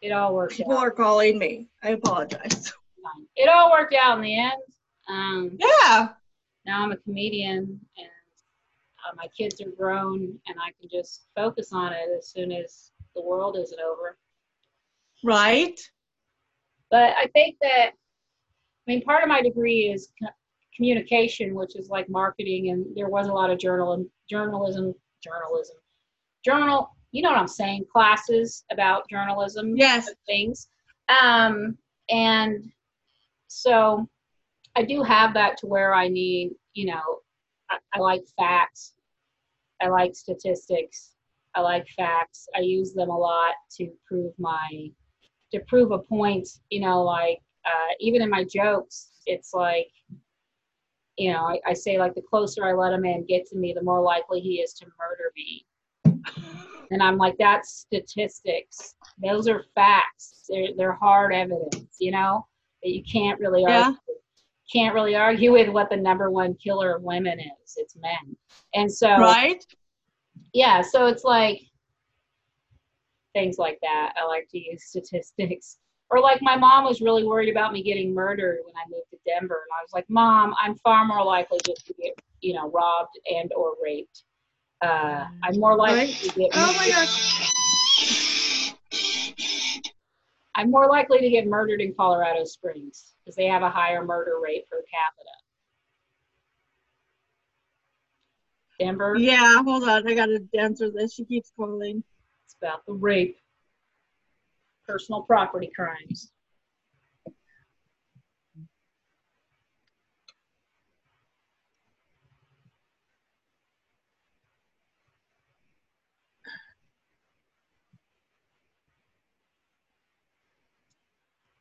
it 0.00 0.10
all 0.12 0.34
worked 0.34 0.56
People 0.56 0.72
out. 0.72 0.78
are 0.86 0.90
calling 0.90 1.38
me. 1.38 1.68
I 1.82 1.90
apologize. 1.90 2.72
It 3.36 3.48
all 3.48 3.70
worked 3.70 3.94
out 3.94 4.18
in 4.18 4.22
the 4.24 4.38
end. 4.38 4.52
Um, 5.08 5.58
Yeah. 5.58 6.08
now 6.64 6.82
I'm 6.84 6.92
a 6.92 6.96
comedian 6.96 7.80
and 7.98 8.08
uh, 9.06 9.14
my 9.16 9.26
kids 9.36 9.60
are 9.60 9.70
grown 9.70 10.38
and 10.46 10.56
I 10.60 10.72
can 10.78 10.88
just 10.90 11.26
focus 11.34 11.72
on 11.72 11.92
it 11.92 12.08
as 12.16 12.28
soon 12.28 12.52
as 12.52 12.90
the 13.14 13.22
world 13.22 13.56
isn't 13.58 13.80
over. 13.80 14.16
Right. 15.24 15.78
But 16.90 17.14
I 17.16 17.26
think 17.32 17.56
that, 17.62 17.90
I 17.90 18.90
mean, 18.90 19.02
part 19.02 19.22
of 19.22 19.28
my 19.28 19.40
degree 19.42 19.90
is 19.92 20.12
communication, 20.76 21.54
which 21.54 21.76
is 21.76 21.88
like 21.88 22.08
marketing, 22.08 22.70
and 22.70 22.84
there 22.96 23.08
was 23.08 23.28
a 23.28 23.32
lot 23.32 23.50
of 23.50 23.58
journal 23.58 24.04
journalism, 24.28 24.94
journalism, 25.22 25.76
journal. 26.44 26.90
You 27.12 27.22
know 27.22 27.30
what 27.30 27.38
I'm 27.38 27.48
saying? 27.48 27.86
Classes 27.92 28.64
about 28.70 29.08
journalism, 29.08 29.76
Yes. 29.76 30.10
things, 30.26 30.68
um, 31.08 31.76
and 32.08 32.70
so 33.48 34.08
I 34.74 34.82
do 34.82 35.02
have 35.02 35.34
that 35.34 35.58
to 35.58 35.66
where 35.66 35.94
I 35.94 36.08
need, 36.08 36.52
you 36.74 36.86
know, 36.86 37.20
I, 37.72 37.98
I 37.98 38.00
like 38.00 38.22
facts, 38.38 38.94
I 39.80 39.88
like 39.88 40.14
statistics, 40.14 41.14
I 41.54 41.60
like 41.60 41.86
facts. 41.96 42.48
I 42.56 42.60
use 42.60 42.94
them 42.94 43.10
a 43.10 43.16
lot 43.18 43.54
to 43.78 43.88
prove 44.06 44.32
my 44.38 44.90
to 45.52 45.60
prove 45.68 45.90
a 45.92 45.98
point, 45.98 46.48
you 46.70 46.80
know, 46.80 47.02
like 47.02 47.40
uh, 47.66 47.92
even 48.00 48.22
in 48.22 48.30
my 48.30 48.44
jokes, 48.44 49.10
it's 49.26 49.52
like, 49.52 49.88
you 51.18 51.30
know, 51.32 51.40
I, 51.46 51.60
I 51.66 51.72
say 51.74 51.98
like 51.98 52.14
the 52.14 52.22
closer 52.22 52.64
I 52.64 52.72
let 52.72 52.94
a 52.94 52.98
man 52.98 53.24
get 53.28 53.46
to 53.46 53.56
me, 53.56 53.74
the 53.74 53.82
more 53.82 54.00
likely 54.00 54.40
he 54.40 54.60
is 54.60 54.72
to 54.74 54.86
murder 54.98 55.30
me. 55.36 55.66
And 56.90 57.02
I'm 57.02 57.18
like, 57.18 57.36
that's 57.38 57.86
statistics. 57.86 58.94
Those 59.22 59.46
are 59.48 59.64
facts. 59.74 60.44
They're 60.48 60.68
they're 60.76 60.92
hard 60.92 61.34
evidence, 61.34 61.96
you 62.00 62.12
know, 62.12 62.46
that 62.82 62.90
you 62.90 63.02
can't 63.02 63.38
really 63.40 63.62
Yeah. 63.62 63.84
argue. 63.84 63.98
Can't 64.70 64.94
really 64.94 65.14
argue 65.14 65.52
with 65.52 65.68
what 65.68 65.88
the 65.90 65.96
number 65.96 66.30
one 66.30 66.54
killer 66.54 66.94
of 66.96 67.02
women 67.02 67.38
is. 67.40 67.74
It's 67.76 67.96
men. 67.96 68.36
And 68.74 68.92
so 68.92 69.08
Right. 69.18 69.64
yeah 70.54 70.80
so 70.80 71.06
it's 71.06 71.24
like 71.24 71.60
things 73.34 73.58
like 73.58 73.78
that 73.82 74.12
i 74.20 74.24
like 74.26 74.46
to 74.50 74.58
use 74.58 74.84
statistics 74.84 75.78
or 76.10 76.20
like 76.20 76.40
my 76.42 76.56
mom 76.56 76.84
was 76.84 77.00
really 77.00 77.24
worried 77.24 77.50
about 77.50 77.72
me 77.72 77.82
getting 77.82 78.14
murdered 78.14 78.58
when 78.64 78.74
i 78.76 78.88
moved 78.90 79.08
to 79.10 79.18
denver 79.26 79.54
and 79.54 79.72
i 79.78 79.82
was 79.82 79.92
like 79.92 80.08
mom 80.08 80.54
i'm 80.62 80.74
far 80.76 81.04
more 81.06 81.24
likely 81.24 81.58
just 81.66 81.86
to 81.86 81.94
get 81.94 82.12
you 82.40 82.52
know 82.54 82.70
robbed 82.70 83.18
and 83.30 83.50
or 83.56 83.74
raped 83.82 84.24
uh, 84.82 85.24
i'm 85.44 85.58
more 85.60 85.76
likely 85.76 86.12
to 86.14 86.28
get 86.38 86.50
Oh 86.54 86.72
my 86.76 86.88
gosh. 86.88 87.40
i'm 90.54 90.70
more 90.70 90.88
likely 90.88 91.20
to 91.20 91.30
get 91.30 91.46
murdered 91.46 91.80
in 91.80 91.94
colorado 91.94 92.44
springs 92.44 93.11
because 93.24 93.36
they 93.36 93.46
have 93.46 93.62
a 93.62 93.70
higher 93.70 94.04
murder 94.04 94.40
rate 94.42 94.68
per 94.70 94.82
capita 94.90 95.30
denver 98.78 99.16
Yeah. 99.16 99.62
Hold 99.62 99.84
on. 99.84 100.06
I 100.08 100.14
gotta 100.14 100.42
answer 100.58 100.90
this. 100.90 101.14
She 101.14 101.24
keeps 101.24 101.52
calling. 101.56 102.02
It's 102.44 102.56
about 102.60 102.84
the 102.86 102.94
rape, 102.94 103.38
personal 104.86 105.22
property 105.22 105.70
crimes. 105.74 106.32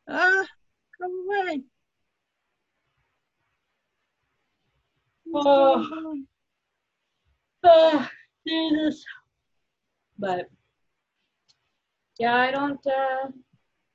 Ah, 0.08 0.46
come 0.48 0.61
away. 1.04 1.62
Oh. 5.34 6.16
Oh, 7.64 8.10
Jesus. 8.48 9.06
But 10.18 10.48
yeah, 12.20 12.36
I 12.36 12.52
don't 12.52 12.86
uh 12.86 13.28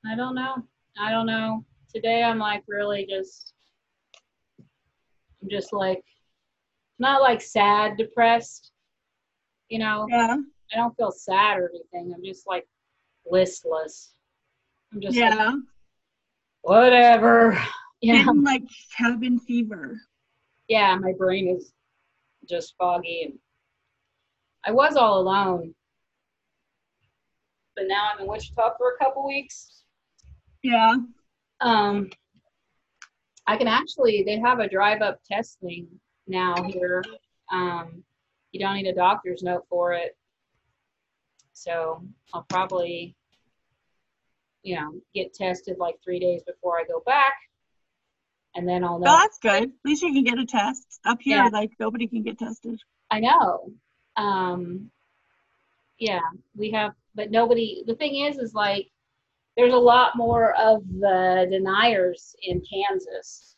I 0.05 0.15
don't 0.15 0.35
know. 0.35 0.63
I 0.99 1.11
don't 1.11 1.25
know. 1.25 1.63
Today 1.93 2.23
I'm 2.23 2.39
like 2.39 2.63
really 2.67 3.05
just 3.05 3.53
I'm 5.41 5.49
just 5.49 5.73
like 5.73 6.03
not 6.99 7.21
like 7.21 7.41
sad, 7.41 7.95
depressed, 7.97 8.71
You 9.69 9.79
know, 9.79 10.07
Yeah. 10.09 10.37
I 10.73 10.75
don't 10.75 10.95
feel 10.97 11.11
sad 11.11 11.57
or 11.57 11.69
anything. 11.69 12.13
I'm 12.13 12.23
just 12.23 12.47
like 12.47 12.67
listless. 13.29 14.15
I'm 14.91 14.99
just 15.01 15.15
Yeah. 15.15 15.35
like, 15.35 15.55
whatever. 16.67 17.57
You 18.01 18.13
know, 18.13 18.25
Getting 18.25 18.43
like 18.43 18.63
cabin 18.95 19.39
fever. 19.39 19.99
yeah, 20.67 20.95
my 20.97 21.13
brain 21.17 21.47
is 21.47 21.71
just 22.47 22.75
foggy 22.77 23.23
and 23.23 23.39
I 24.65 24.71
was 24.71 24.95
all 24.95 25.19
alone. 25.19 25.73
But 27.75 27.85
now 27.87 28.09
I'm 28.13 28.21
in 28.21 28.27
Wichita 28.27 28.71
for 28.77 28.91
a 28.93 29.03
couple 29.03 29.25
weeks. 29.25 29.83
Yeah. 30.61 30.95
Um, 31.61 32.09
I 33.47 33.55
can 33.57 33.67
actually, 33.67 34.23
they 34.23 34.39
have 34.39 34.59
a 34.59 34.67
drive 34.69 35.01
up 35.01 35.19
testing 35.29 35.87
now 36.27 36.53
here. 36.63 37.03
Um, 37.51 38.03
you 38.51 38.59
don't 38.59 38.75
need 38.75 38.87
a 38.87 38.93
doctor's 38.93 39.41
note 39.41 39.65
for 39.69 39.93
it. 39.93 40.17
So 41.53 42.03
I'll 42.33 42.45
probably, 42.49 43.15
you 44.67 44.75
know, 44.75 44.91
get 45.15 45.33
tested 45.33 45.77
like 45.79 45.95
three 46.03 46.19
days 46.19 46.41
before 46.45 46.77
I 46.77 46.83
go 46.83 47.01
back. 47.05 47.33
And 48.53 48.67
then 48.67 48.83
I'll 48.83 48.99
know. 48.99 49.05
Oh, 49.09 49.17
that's 49.21 49.39
good. 49.39 49.63
At 49.63 49.69
least 49.85 50.03
you 50.03 50.11
can 50.11 50.25
get 50.25 50.37
a 50.37 50.45
test. 50.45 50.99
Up 51.05 51.19
here, 51.21 51.37
Yeah. 51.37 51.49
like 51.53 51.71
nobody 51.79 52.05
can 52.05 52.21
get 52.21 52.37
tested. 52.37 52.77
I 53.09 53.21
know. 53.21 53.71
Um, 54.17 54.91
yeah, 55.99 56.19
we 56.55 56.69
have, 56.71 56.91
but 57.15 57.31
nobody, 57.31 57.83
the 57.87 57.95
thing 57.95 58.25
is, 58.25 58.39
is 58.39 58.53
like, 58.53 58.89
there's 59.55 59.73
a 59.73 59.77
lot 59.77 60.17
more 60.17 60.53
of 60.55 60.83
the 60.99 61.47
deniers 61.49 62.35
in 62.43 62.61
Kansas. 62.69 63.55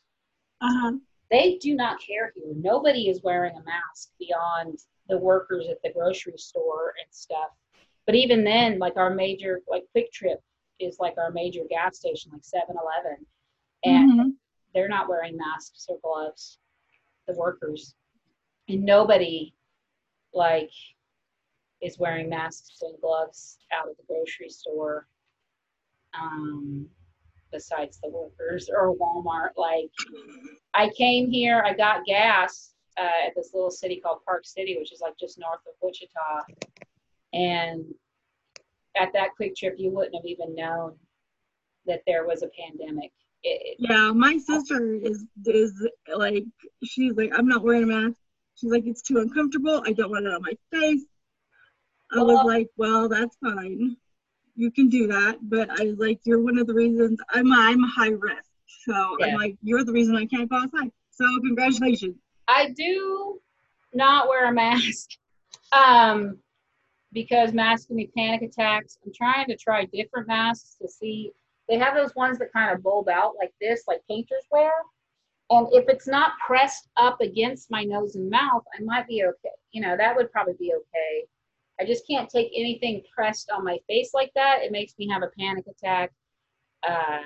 Uh 0.62 0.68
huh. 0.72 0.92
They 1.32 1.58
do 1.60 1.74
not 1.76 2.00
care 2.00 2.32
here. 2.36 2.54
Nobody 2.56 3.10
is 3.10 3.24
wearing 3.24 3.56
a 3.56 3.64
mask 3.64 4.10
beyond 4.20 4.80
the 5.08 5.18
workers 5.18 5.68
at 5.72 5.82
the 5.84 5.92
grocery 5.92 6.38
store 6.38 6.94
and 7.04 7.12
stuff. 7.12 7.50
But 8.06 8.16
even 8.16 8.44
then, 8.44 8.80
like 8.80 8.96
our 8.96 9.14
major, 9.14 9.62
like 9.68 9.86
QuikTrip 9.96 10.38
is 10.80 10.98
like 11.00 11.18
our 11.18 11.32
major 11.32 11.62
gas 11.70 11.98
station, 11.98 12.32
like 12.32 12.44
7 12.44 12.76
Eleven. 12.76 13.26
And 13.84 14.12
Mhm. 14.12 14.38
they're 14.74 14.88
not 14.88 15.08
wearing 15.10 15.38
masks 15.38 15.86
or 15.90 16.00
gloves, 16.00 16.60
the 17.28 17.34
workers. 17.34 17.96
And 18.68 18.84
nobody 18.84 19.54
like 20.34 20.72
is 21.82 21.98
wearing 21.98 22.30
masks 22.30 22.82
and 22.82 23.00
gloves 23.02 23.60
out 23.72 23.90
of 23.90 23.98
the 23.98 24.04
grocery 24.04 24.50
store. 24.50 25.08
Um, 26.14 26.90
besides 27.52 28.00
the 28.02 28.10
workers 28.10 28.70
or 28.70 28.96
Walmart. 28.96 29.52
Like 29.58 29.92
I 30.74 30.90
came 30.90 31.30
here, 31.30 31.64
I 31.66 31.74
got 31.74 32.06
gas 32.06 32.74
uh, 32.98 33.28
at 33.28 33.36
this 33.36 33.54
little 33.54 33.72
city 33.72 34.00
called 34.00 34.24
Park 34.26 34.46
City, 34.46 34.78
which 34.78 34.92
is 34.92 35.02
like 35.02 35.18
just 35.18 35.40
north 35.40 35.62
of 35.68 35.74
Wichita. 35.82 36.44
And 37.34 37.86
at 39.00 39.14
that 39.14 39.30
QuikTrip, 39.40 39.74
you 39.78 39.92
wouldn't 39.92 40.16
have 40.16 40.26
even 40.26 40.56
known 40.56 40.96
that 41.86 42.02
there 42.06 42.26
was 42.26 42.44
a 42.44 42.50
pandemic. 42.50 43.12
It, 43.44 43.78
Yeah, 43.80 44.12
my 44.12 44.38
sister 44.38 44.96
is 44.96 45.26
is 45.46 45.88
like 46.14 46.44
she's 46.84 47.14
like 47.16 47.32
I'm 47.38 47.48
not 47.48 47.64
wearing 47.64 47.84
a 47.84 47.88
mask. 47.88 48.18
She's 48.56 48.72
like 48.72 48.86
it's 48.86 49.02
too 49.02 49.20
uncomfortable. 49.20 49.82
I 49.86 49.94
don't 49.94 50.12
want 50.12 50.26
it 50.26 50.34
on 50.34 50.42
my 50.42 50.54
face. 50.72 51.06
I 52.12 52.22
was 52.22 52.44
like, 52.44 52.68
well, 52.76 53.08
that's 53.08 53.38
fine. 53.38 53.96
You 54.56 54.72
can 54.72 54.90
do 54.90 55.08
that, 55.08 55.38
but 55.44 55.70
I 55.70 55.86
was 55.86 56.00
like, 56.00 56.20
you're 56.24 56.42
one 56.42 56.58
of 56.58 56.68
the 56.68 56.74
reasons 56.74 57.20
I'm 57.34 57.52
I'm 57.54 57.82
high 57.84 58.10
risk. 58.10 58.44
So 58.86 59.18
Yeah. 59.20 59.28
I'm 59.28 59.34
like, 59.36 59.56
you're 59.62 59.86
the 59.86 59.94
reason 59.94 60.16
I 60.16 60.26
can't 60.26 60.50
go 60.50 60.58
outside. 60.58 60.92
So 61.12 61.26
congratulations. 61.42 62.16
I 62.48 62.72
do 62.72 63.40
not 63.94 64.28
wear 64.28 64.50
a 64.50 64.54
mask 64.54 65.12
um, 65.72 66.38
because 67.14 67.54
masks 67.54 67.88
give 67.88 67.98
me 67.98 68.10
panic 68.16 68.42
attacks. 68.42 68.98
I'm 69.06 69.12
trying 69.14 69.48
to 69.48 69.58
try 69.58 69.86
different 69.86 70.28
masks 70.28 70.78
to 70.82 70.88
see. 70.88 71.32
They 71.68 71.78
have 71.78 71.96
those 71.96 72.16
ones 72.16 72.40
that 72.40 72.54
kind 72.54 72.72
of 72.76 72.84
bulb 72.84 73.10
out 73.10 73.34
like 73.40 73.54
this, 73.62 73.84
like 73.88 74.02
painters 74.10 74.44
wear. 74.52 74.72
And 75.52 75.68
if 75.72 75.86
it's 75.88 76.08
not 76.08 76.34
pressed 76.46 76.90
up 76.98 77.22
against 77.22 77.72
my 77.72 77.84
nose 77.84 78.16
and 78.16 78.30
mouth, 78.30 78.64
I 78.78 78.84
might 78.84 79.08
be 79.08 79.24
okay. 79.24 79.56
You 79.72 79.82
know, 79.82 79.98
that 79.98 80.16
would 80.16 80.32
probably 80.32 80.56
be 80.60 80.74
okay. 80.74 81.26
I 81.80 81.86
just 81.86 82.06
can't 82.08 82.30
take 82.30 82.52
anything 82.56 83.02
pressed 83.14 83.50
on 83.52 83.64
my 83.64 83.78
face 83.88 84.12
like 84.14 84.32
that. 84.36 84.60
It 84.62 84.72
makes 84.72 84.94
me 85.00 85.08
have 85.10 85.24
a 85.24 85.32
panic 85.40 85.66
attack 85.68 86.12
uh, 86.88 87.22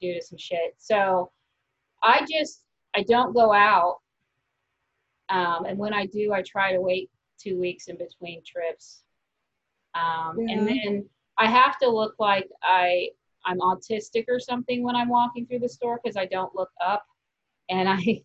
due 0.00 0.14
to 0.14 0.22
some 0.22 0.38
shit. 0.38 0.74
So 0.78 1.30
I 2.02 2.24
just, 2.30 2.62
I 2.94 3.02
don't 3.02 3.34
go 3.34 3.52
out 3.52 3.96
um, 5.28 5.64
and 5.64 5.78
when 5.78 5.92
I 5.92 6.06
do, 6.06 6.32
I 6.32 6.42
try 6.42 6.72
to 6.72 6.80
wait 6.80 7.10
two 7.38 7.58
weeks 7.58 7.88
in 7.88 7.96
between 7.96 8.42
trips. 8.44 9.02
Um, 9.96 10.38
And 10.38 10.66
then 10.68 11.08
I 11.38 11.46
have 11.46 11.78
to 11.78 11.88
look 11.88 12.14
like 12.18 12.48
I 12.62 13.10
I'm 13.44 13.60
autistic 13.60 14.24
or 14.28 14.40
something 14.40 14.82
when 14.82 14.96
I'm 14.96 15.08
walking 15.08 15.46
through 15.46 15.60
the 15.60 15.68
store 15.68 16.00
because 16.02 16.16
I 16.16 16.26
don't 16.26 16.54
look 16.54 16.70
up, 16.84 17.04
and 17.68 17.88
I 17.88 17.98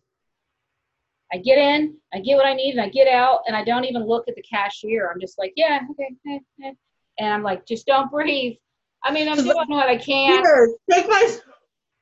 I 1.34 1.38
get 1.38 1.56
in, 1.56 1.96
I 2.12 2.18
get 2.20 2.36
what 2.36 2.46
I 2.46 2.52
need, 2.54 2.72
and 2.72 2.80
I 2.80 2.88
get 2.88 3.08
out, 3.08 3.40
and 3.46 3.56
I 3.56 3.64
don't 3.64 3.84
even 3.84 4.06
look 4.06 4.28
at 4.28 4.34
the 4.34 4.42
cashier. 4.42 5.10
I'm 5.10 5.20
just 5.20 5.38
like, 5.38 5.54
yeah, 5.56 5.80
okay, 5.90 6.14
eh, 6.28 6.38
eh. 6.64 6.72
and 7.18 7.32
I'm 7.32 7.42
like, 7.42 7.64
just 7.66 7.86
don't 7.86 8.10
breathe. 8.10 8.56
I 9.02 9.12
mean, 9.12 9.28
I'm 9.28 9.36
doing 9.42 9.68
what 9.68 9.88
I 9.88 9.96
can. 9.96 10.42
Here, 10.42 10.76
take 10.90 11.08
my 11.08 11.38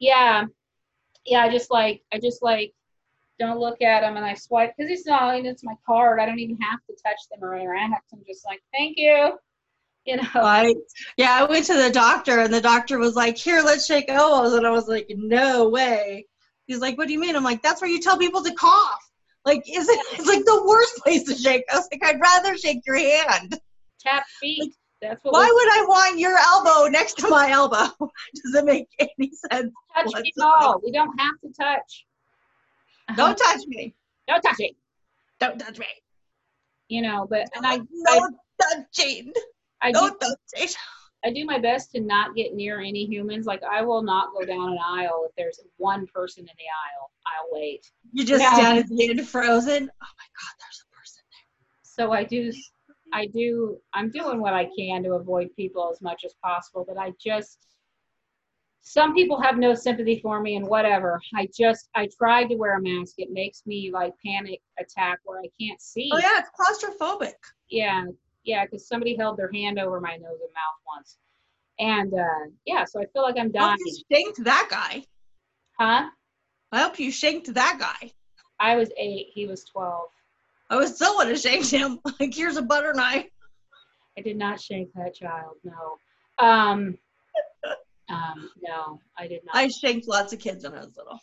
yeah. 0.01 0.45
Yeah 1.27 1.43
i 1.43 1.51
just 1.51 1.71
like 1.71 2.03
i 2.13 2.19
just 2.19 2.43
like 2.43 2.73
don't 3.39 3.59
look 3.59 3.81
at 3.83 4.01
them 4.01 4.17
and 4.17 4.25
i 4.25 4.35
swipe 4.35 4.73
because 4.77 4.91
it's 4.91 5.07
not 5.07 5.35
and 5.37 5.47
it's 5.47 5.65
my 5.65 5.75
card. 5.87 6.21
I 6.21 6.27
don't 6.27 6.39
even 6.39 6.59
have 6.61 6.81
to 6.89 6.97
touch 7.03 7.21
them 7.31 7.43
or 7.43 7.57
interact 7.57 8.05
i'm 8.13 8.23
just 8.27 8.45
like 8.45 8.61
thank 8.73 8.97
you 8.97 9.39
you 10.05 10.17
know 10.17 10.29
Right. 10.35 10.77
Yeah, 11.17 11.33
I 11.33 11.45
went 11.45 11.67
to 11.67 11.75
the 11.75 11.91
doctor 11.91 12.41
and 12.41 12.53
the 12.53 12.61
doctor 12.61 12.99
was 12.99 13.15
like, 13.15 13.37
Here, 13.37 13.63
let's 13.63 13.87
shake 13.87 14.07
elbows. 14.09 14.55
And 14.55 14.67
I 14.67 14.71
was 14.71 14.89
like, 14.89 15.07
No 15.17 15.69
way. 15.69 16.27
He's 16.67 16.81
like, 16.81 16.99
What 16.99 17.07
do 17.07 17.13
you 17.13 17.21
mean? 17.21 17.37
I'm 17.37 17.45
like, 17.45 17.63
That's 17.63 17.81
where 17.81 17.91
you 17.91 18.01
tell 18.01 18.19
people 18.19 18.43
to 18.43 18.55
cough. 18.55 19.11
Like, 19.45 19.63
is 19.67 19.89
it 19.89 19.99
it's 20.13 20.29
like 20.29 20.45
the 20.45 20.65
worst 20.67 20.97
place 20.99 21.25
to 21.25 21.35
shake? 21.35 21.65
I 21.73 21.77
was 21.77 21.89
like, 21.91 22.05
I'd 22.05 22.21
rather 22.21 22.57
shake 22.59 22.83
your 22.87 22.99
hand. 22.99 23.59
tap 24.01 24.25
feet 24.41 24.75
that's 25.01 25.25
what 25.25 25.33
Why 25.33 25.47
would 25.51 25.73
I 25.73 25.87
want 25.89 26.19
your 26.19 26.37
elbow 26.37 26.91
next 26.91 27.17
to 27.19 27.29
my 27.29 27.51
elbow? 27.51 27.89
Does 28.35 28.55
it 28.55 28.65
make 28.65 28.87
any 28.99 29.31
sense. 29.51 29.73
touch 29.95 30.23
feet 30.23 30.35
all 30.43 30.81
we 30.85 30.93
don't 30.93 31.19
have 31.19 31.41
to 31.43 31.49
touch 31.59 32.07
uh-huh. 33.09 33.17
Don't 33.17 33.37
touch 33.37 33.67
me. 33.67 33.95
don't 34.29 34.43
touch 34.43 34.57
it 34.59 34.77
Don't 35.41 35.59
touch 35.59 35.79
me. 35.79 35.87
you 36.89 37.03
know 37.03 37.27
but 37.29 37.47
and 37.55 37.67
i 37.67 37.81
no 37.91 38.29
touching. 38.61 39.33
I 39.83 39.93
do, 39.93 39.99
oh, 40.01 40.35
touching. 40.55 40.75
I 41.25 41.31
do 41.33 41.45
my 41.45 41.59
best 41.59 41.91
to 41.93 42.01
not 42.01 42.35
get 42.35 42.55
near 42.55 42.81
any 42.81 43.05
humans 43.07 43.45
like 43.47 43.63
i 43.71 43.83
will 43.83 44.03
not 44.03 44.33
go 44.33 44.45
down 44.47 44.73
an 44.73 44.79
aisle 44.85 45.27
if 45.29 45.35
there's 45.37 45.61
one 45.77 46.07
person 46.07 46.41
in 46.43 46.55
the 46.57 46.71
aisle 46.87 47.11
i'll 47.27 47.49
wait 47.61 47.91
You 48.13 48.25
just 48.25 48.41
Yeah. 48.43 48.55
stand 48.55 48.79
at 48.79 48.89
the 48.89 49.11
end 49.11 49.29
frozen. 49.29 49.83
Oh 50.03 50.13
my 50.19 50.29
god, 50.41 50.55
there's 50.61 50.83
a 50.87 50.97
person 50.97 51.23
there. 51.31 51.47
so 51.83 52.13
i 52.13 52.25
do 52.25 52.51
i 53.13 53.27
do 53.27 53.77
i'm 53.93 54.11
doing 54.11 54.41
what 54.41 54.55
i 54.55 54.67
can 54.79 55.03
to 55.03 55.13
avoid 55.15 55.49
people 55.57 55.91
as 55.93 56.01
much 56.01 56.23
as 56.25 56.35
possible 56.43 56.85
but 56.89 56.97
i 56.97 57.13
just 57.23 57.67
some 58.83 59.15
people 59.15 59.39
have 59.41 59.59
no 59.59 59.75
sympathy 59.75 60.21
for 60.23 60.41
me 60.41 60.57
and 60.57 60.67
whatever 60.67 61.21
i 61.37 61.47
just 61.57 61.91
i 61.95 62.09
tried 62.17 62.49
to 62.49 62.57
wear 62.57 62.79
a 62.79 62.83
mask 62.83 63.15
it 63.19 63.31
makes 63.31 63.63
me 63.67 63.91
like 63.93 64.15
panic 64.25 64.61
attack 64.79 65.19
where 65.25 65.41
i 65.41 65.49
can't 65.61 65.81
see 65.83 66.09
Oh 66.13 66.19
yeah, 66.19 66.39
it's 66.41 66.51
claustrophobic. 66.59 67.35
yeah 67.69 68.05
yeah 68.45 68.65
because 68.65 68.87
somebody 68.87 69.17
held 69.17 69.37
their 69.37 69.51
hand 69.53 69.79
over 69.79 70.01
my 70.01 70.17
nose 70.17 70.39
and 70.41 70.55
mouth 70.55 70.81
once 70.87 71.19
and 71.79 72.15
uh 72.15 72.51
yeah 72.67 72.85
so 72.85 73.01
i 73.01 73.07
feel 73.13 73.23
like 73.23 73.37
i'm 73.39 73.53
I 73.57 73.61
hope 73.61 73.69
dying 73.69 73.79
you 73.87 74.03
shanked 74.13 74.45
that 74.45 74.69
guy. 74.71 75.05
huh 75.79 76.09
I 76.73 76.83
hope 76.83 77.01
you 77.01 77.11
shanked 77.11 77.53
that 77.55 77.79
guy. 77.81 78.13
i 78.59 78.77
was 78.77 78.91
eight 78.97 79.29
he 79.33 79.47
was 79.47 79.65
12 79.65 80.09
I 80.71 80.77
was 80.77 80.95
still 80.95 81.17
would 81.17 81.27
have 81.27 81.41
shanked 81.41 81.71
him. 81.71 81.99
Like 82.21 82.33
here's 82.33 82.57
a 82.57 82.63
butter 82.63 82.95
knife. 82.95 83.27
I 84.17 84.21
did 84.23 84.37
not 84.37 84.61
shank 84.61 84.91
that 84.95 85.15
child. 85.15 85.57
No. 85.65 85.99
Um, 86.39 86.97
um, 88.09 88.51
no, 88.63 89.01
I 89.19 89.27
did 89.27 89.43
not. 89.45 89.57
I 89.57 89.69
shanked 89.69 90.07
lots 90.07 90.33
of 90.33 90.39
kids 90.39 90.65
when 90.65 90.75
I 90.75 90.81
was 90.85 90.97
little. 90.97 91.19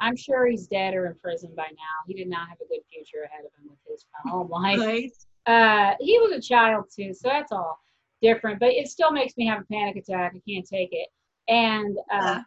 I'm 0.00 0.16
sure 0.16 0.46
he's 0.46 0.66
dead 0.66 0.94
or 0.94 1.06
in 1.06 1.14
prison 1.14 1.52
by 1.56 1.68
now. 1.70 1.96
He 2.06 2.14
did 2.14 2.28
not 2.28 2.48
have 2.48 2.58
a 2.60 2.68
good 2.68 2.80
future 2.92 3.24
ahead 3.24 3.44
of 3.46 3.52
him 3.58 3.70
with 3.70 3.78
his 3.88 4.04
home 4.26 4.50
life. 4.50 4.80
Right? 4.80 5.12
Uh, 5.46 5.94
he 6.00 6.18
was 6.18 6.32
a 6.32 6.40
child 6.40 6.86
too, 6.94 7.12
so 7.12 7.28
that's 7.28 7.52
all 7.52 7.78
different. 8.22 8.60
But 8.60 8.70
it 8.70 8.88
still 8.88 9.10
makes 9.12 9.36
me 9.36 9.46
have 9.46 9.60
a 9.60 9.64
panic 9.72 9.96
attack. 9.96 10.32
I 10.34 10.40
can't 10.50 10.66
take 10.66 10.90
it. 10.92 11.08
And 11.48 11.96
Yeah. 12.10 12.36
um, 12.36 12.44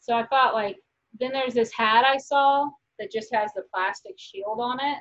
so 0.00 0.14
I 0.16 0.26
thought, 0.26 0.54
like, 0.54 0.76
then 1.18 1.32
there's 1.32 1.54
this 1.54 1.72
hat 1.72 2.04
I 2.04 2.16
saw 2.16 2.68
that 2.98 3.12
just 3.12 3.32
has 3.34 3.52
the 3.54 3.62
plastic 3.72 4.14
shield 4.18 4.58
on 4.60 4.78
it. 4.80 4.98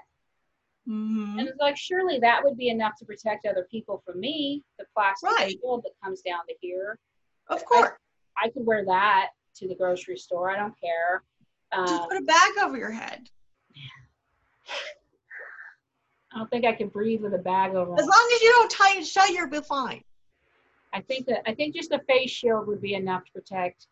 hmm 0.86 1.40
And 1.40 1.48
it's 1.48 1.60
like, 1.60 1.78
surely 1.78 2.20
that 2.20 2.44
would 2.44 2.58
be 2.58 2.70
enough 2.70 2.94
to 3.00 3.06
protect 3.06 3.46
other 3.46 3.68
people 3.72 4.02
from 4.06 4.20
me, 4.20 4.64
the 4.78 4.86
plastic 4.94 5.30
Right. 5.30 5.52
shield 5.60 5.84
that 5.84 5.92
comes 6.04 6.22
down 6.22 6.40
to 6.48 6.56
here. 6.62 7.00
Of 7.50 7.66
course. 7.66 7.92
I 8.38 8.50
could 8.50 8.66
wear 8.66 8.84
that 8.86 9.30
to 9.58 9.68
the 9.68 9.76
grocery 9.76 10.18
store. 10.18 10.50
I 10.52 10.58
don't 10.58 10.80
care. 10.80 11.24
Just 11.88 12.02
Um, 12.04 12.10
put 12.10 12.18
a 12.18 12.22
bag 12.22 12.52
over 12.64 12.78
your 12.78 12.92
head. 12.92 13.30
I 16.36 16.40
don't 16.40 16.50
think 16.50 16.66
I 16.66 16.74
can 16.74 16.90
breathe 16.90 17.22
with 17.22 17.34
a 17.34 17.40
bag 17.40 17.76
over. 17.76 17.98
As 17.98 18.06
long 18.06 18.32
as 18.36 18.42
you 18.42 18.52
don't 18.52 18.70
tie 18.70 18.98
it 18.98 19.08
shut, 19.08 19.30
you'll 19.30 19.50
be 19.50 19.62
fine. 19.62 20.04
I 20.94 21.00
think 21.00 21.28
that 21.28 21.50
I 21.50 21.54
think 21.54 21.74
just 21.74 21.94
a 21.94 22.00
face 22.00 22.30
shield 22.30 22.68
would 22.68 22.82
be 22.82 22.94
enough 22.94 23.24
to 23.26 23.32
protect 23.32 23.88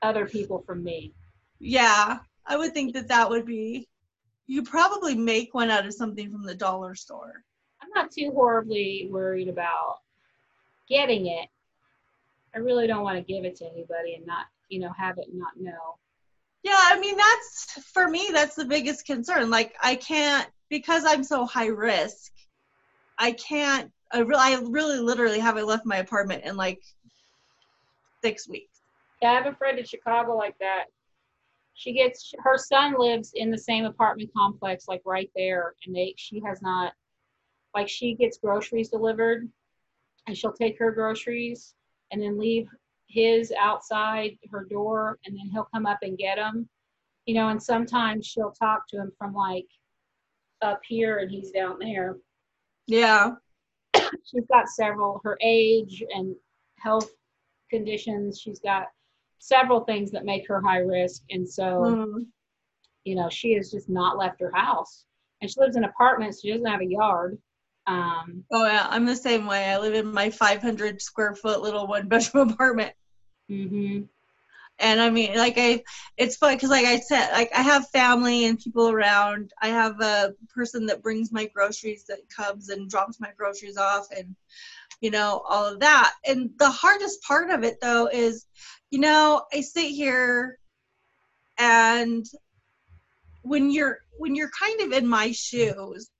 other 0.00 0.26
people 0.26 0.62
from 0.64 0.84
me. 0.84 1.12
Yeah, 1.58 2.18
I 2.46 2.56
would 2.56 2.72
think 2.72 2.94
that 2.94 3.08
that 3.08 3.28
would 3.28 3.44
be. 3.44 3.88
You 4.46 4.62
probably 4.62 5.14
make 5.14 5.52
one 5.54 5.70
out 5.70 5.86
of 5.86 5.92
something 5.92 6.30
from 6.30 6.44
the 6.44 6.54
dollar 6.54 6.94
store. 6.94 7.44
I'm 7.82 7.90
not 7.94 8.12
too 8.12 8.30
horribly 8.32 9.08
worried 9.10 9.48
about 9.48 9.98
getting 10.88 11.26
it. 11.26 11.48
I 12.54 12.58
really 12.58 12.86
don't 12.86 13.02
want 13.02 13.18
to 13.18 13.32
give 13.32 13.44
it 13.44 13.56
to 13.56 13.66
anybody 13.66 14.14
and 14.14 14.24
not, 14.24 14.46
you 14.68 14.80
know, 14.80 14.90
have 14.96 15.18
it 15.18 15.28
and 15.28 15.38
not 15.38 15.60
know. 15.60 15.98
Yeah, 16.62 16.76
I 16.76 16.98
mean 16.98 17.16
that's 17.16 17.88
for 17.92 18.08
me 18.08 18.28
that's 18.32 18.56
the 18.56 18.64
biggest 18.64 19.06
concern. 19.06 19.50
Like 19.50 19.74
I 19.82 19.94
can't 19.94 20.48
because 20.68 21.04
I'm 21.06 21.24
so 21.24 21.46
high 21.46 21.68
risk. 21.68 22.32
I 23.18 23.32
can't 23.32 23.90
I 24.12 24.20
really 24.20 24.40
I 24.40 24.60
really 24.62 24.98
literally 24.98 25.38
haven't 25.38 25.66
left 25.66 25.86
my 25.86 25.96
apartment 25.96 26.44
in 26.44 26.56
like 26.56 26.80
6 28.24 28.48
weeks. 28.48 28.80
Yeah, 29.22 29.30
I 29.30 29.34
have 29.34 29.46
a 29.46 29.56
friend 29.56 29.78
in 29.78 29.84
Chicago 29.84 30.36
like 30.36 30.56
that. 30.60 30.84
She 31.74 31.92
gets 31.92 32.34
her 32.40 32.58
son 32.58 32.96
lives 32.98 33.32
in 33.34 33.50
the 33.50 33.58
same 33.58 33.84
apartment 33.84 34.30
complex 34.36 34.88
like 34.88 35.02
right 35.04 35.30
there 35.36 35.74
and 35.86 35.94
they 35.94 36.14
she 36.16 36.40
has 36.44 36.60
not 36.60 36.92
like 37.74 37.88
she 37.88 38.14
gets 38.14 38.38
groceries 38.38 38.88
delivered 38.88 39.48
and 40.26 40.36
she'll 40.36 40.52
take 40.52 40.78
her 40.78 40.90
groceries 40.90 41.74
and 42.10 42.20
then 42.20 42.38
leave 42.38 42.68
his 43.08 43.52
outside 43.58 44.36
her 44.50 44.64
door 44.70 45.18
and 45.24 45.36
then 45.36 45.48
he'll 45.52 45.68
come 45.74 45.86
up 45.86 45.98
and 46.02 46.18
get 46.18 46.36
them 46.36 46.68
you 47.26 47.34
know 47.34 47.48
and 47.48 47.62
sometimes 47.62 48.26
she'll 48.26 48.52
talk 48.52 48.86
to 48.88 48.96
him 48.98 49.10
from 49.18 49.34
like 49.34 49.66
up 50.62 50.80
here 50.86 51.18
and 51.18 51.30
he's 51.30 51.50
down 51.50 51.78
there 51.78 52.16
Yeah. 52.86 53.32
she's 53.96 54.46
got 54.50 54.68
several 54.68 55.20
her 55.24 55.38
age 55.40 56.02
and 56.14 56.34
health 56.78 57.10
conditions 57.70 58.40
she's 58.40 58.60
got 58.60 58.86
several 59.38 59.80
things 59.80 60.10
that 60.10 60.24
make 60.24 60.46
her 60.48 60.60
high 60.60 60.78
risk 60.78 61.22
and 61.30 61.48
so 61.48 61.62
Mm. 61.80 62.26
you 63.04 63.14
know 63.14 63.28
she 63.30 63.52
has 63.54 63.70
just 63.70 63.88
not 63.88 64.18
left 64.18 64.40
her 64.40 64.52
house 64.54 65.04
and 65.40 65.50
she 65.50 65.60
lives 65.60 65.76
in 65.76 65.84
apartments 65.84 66.40
she 66.42 66.50
doesn't 66.50 66.66
have 66.66 66.80
a 66.80 66.86
yard 66.86 67.38
um 67.86 68.44
Oh 68.50 68.66
yeah, 68.66 68.86
I'm 68.90 69.06
the 69.06 69.16
same 69.16 69.46
way. 69.46 69.66
I 69.66 69.78
live 69.78 69.94
in 69.94 70.12
my 70.12 70.28
500 70.30 71.00
square 71.00 71.34
foot 71.34 71.62
little 71.62 71.86
one 71.86 72.06
bedroom 72.08 72.50
apartment. 72.52 72.92
Mhm. 73.50 74.08
and 74.78 75.00
I 75.00 75.10
mean, 75.10 75.36
like 75.36 75.54
I, 75.58 75.82
it's 76.16 76.36
fun 76.36 76.54
because, 76.56 76.70
like 76.70 76.86
I 76.86 76.98
said, 77.00 77.32
like 77.32 77.50
I 77.54 77.62
have 77.62 77.88
family 77.90 78.44
and 78.46 78.58
people 78.58 78.88
around. 78.90 79.52
I 79.62 79.68
have 79.68 80.00
a 80.00 80.34
person 80.54 80.86
that 80.86 81.02
brings 81.02 81.32
my 81.32 81.46
groceries 81.46 82.04
that 82.08 82.20
comes 82.34 82.68
and 82.68 82.90
drops 82.90 83.20
my 83.20 83.30
groceries 83.36 83.76
off, 83.78 84.06
and 84.16 84.36
you 85.00 85.10
know 85.10 85.42
all 85.48 85.66
of 85.66 85.80
that. 85.80 86.14
And 86.26 86.50
the 86.58 86.70
hardest 86.70 87.22
part 87.22 87.50
of 87.50 87.64
it, 87.64 87.78
though, 87.82 88.08
is, 88.08 88.46
you 88.90 89.00
know, 89.00 89.42
I 89.52 89.60
sit 89.62 89.88
here, 89.90 90.58
and 91.58 92.24
when 93.42 93.70
you're 93.70 93.98
when 94.18 94.34
you're 94.34 94.50
kind 94.58 94.80
of 94.80 94.92
in 94.92 95.06
my 95.06 95.32
shoes, 95.32 96.10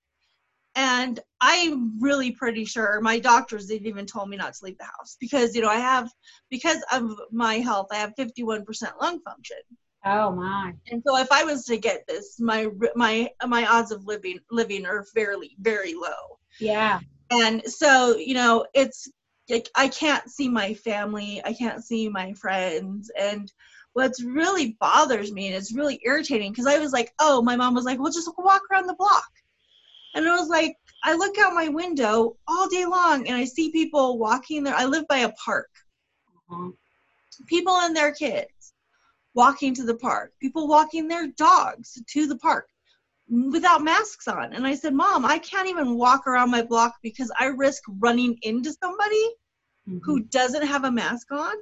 and 0.78 1.18
I'm 1.40 2.00
really 2.00 2.30
pretty 2.30 2.64
sure 2.64 3.00
my 3.00 3.18
doctors 3.18 3.66
didn't 3.66 3.88
even 3.88 4.06
told 4.06 4.30
me 4.30 4.36
not 4.36 4.54
to 4.54 4.64
leave 4.64 4.78
the 4.78 4.84
house 4.84 5.16
because 5.18 5.56
you 5.56 5.60
know 5.60 5.68
I 5.68 5.80
have 5.80 6.08
because 6.50 6.78
of 6.92 7.10
my 7.32 7.54
health 7.54 7.88
I 7.90 7.96
have 7.96 8.14
51% 8.16 8.64
lung 9.02 9.20
function. 9.22 9.56
Oh 10.04 10.30
my. 10.30 10.72
And 10.88 11.02
so 11.04 11.18
if 11.18 11.32
I 11.32 11.42
was 11.42 11.64
to 11.64 11.78
get 11.78 12.06
this 12.06 12.38
my 12.38 12.68
my 12.94 13.28
my 13.44 13.66
odds 13.66 13.90
of 13.90 14.06
living 14.06 14.38
living 14.52 14.86
are 14.86 15.04
fairly 15.04 15.56
very 15.58 15.94
low. 15.94 16.38
Yeah. 16.60 17.00
And 17.32 17.60
so 17.64 18.16
you 18.16 18.34
know 18.34 18.64
it's 18.72 19.10
like 19.50 19.68
I 19.74 19.88
can't 19.88 20.30
see 20.30 20.48
my 20.48 20.74
family 20.74 21.42
I 21.44 21.54
can't 21.54 21.82
see 21.82 22.08
my 22.08 22.34
friends. 22.34 23.10
And 23.18 23.52
what's 23.94 24.22
really 24.22 24.76
bothers 24.78 25.32
me 25.32 25.48
and 25.48 25.56
it's 25.56 25.74
really 25.74 26.00
irritating 26.04 26.52
because 26.52 26.68
I 26.68 26.78
was 26.78 26.92
like 26.92 27.12
oh 27.18 27.42
my 27.42 27.56
mom 27.56 27.74
was 27.74 27.84
like 27.84 27.98
well 27.98 28.12
just 28.12 28.30
walk 28.38 28.62
around 28.70 28.86
the 28.86 28.94
block 28.94 29.28
and 30.14 30.28
I 30.28 30.36
was 30.36 30.48
like, 30.48 30.76
I 31.04 31.14
look 31.14 31.38
out 31.38 31.54
my 31.54 31.68
window 31.68 32.36
all 32.46 32.68
day 32.68 32.84
long 32.84 33.26
and 33.28 33.36
I 33.36 33.44
see 33.44 33.70
people 33.70 34.18
walking 34.18 34.64
there. 34.64 34.74
I 34.74 34.84
live 34.84 35.06
by 35.08 35.18
a 35.18 35.32
park. 35.32 35.70
uh-huh. 36.50 36.70
People 37.46 37.74
and 37.74 37.94
their 37.96 38.12
kids 38.12 38.72
walking 39.34 39.74
to 39.74 39.84
the 39.84 39.94
park. 39.94 40.32
People 40.40 40.66
walking 40.66 41.06
their 41.06 41.28
dogs 41.28 42.00
to 42.08 42.26
the 42.26 42.36
park 42.38 42.68
without 43.28 43.84
masks 43.84 44.26
on. 44.26 44.52
And 44.54 44.66
I 44.66 44.74
said, 44.74 44.94
Mom, 44.94 45.24
I 45.24 45.38
can't 45.38 45.68
even 45.68 45.96
walk 45.96 46.26
around 46.26 46.50
my 46.50 46.62
block 46.62 46.94
because 47.02 47.30
I 47.38 47.46
risk 47.46 47.82
running 48.00 48.36
into 48.42 48.72
somebody 48.72 49.24
Mhm. 49.88 50.00
who 50.02 50.20
doesn't 50.20 50.66
have 50.66 50.84
a 50.84 50.90
mask 50.90 51.30
on, 51.30 51.54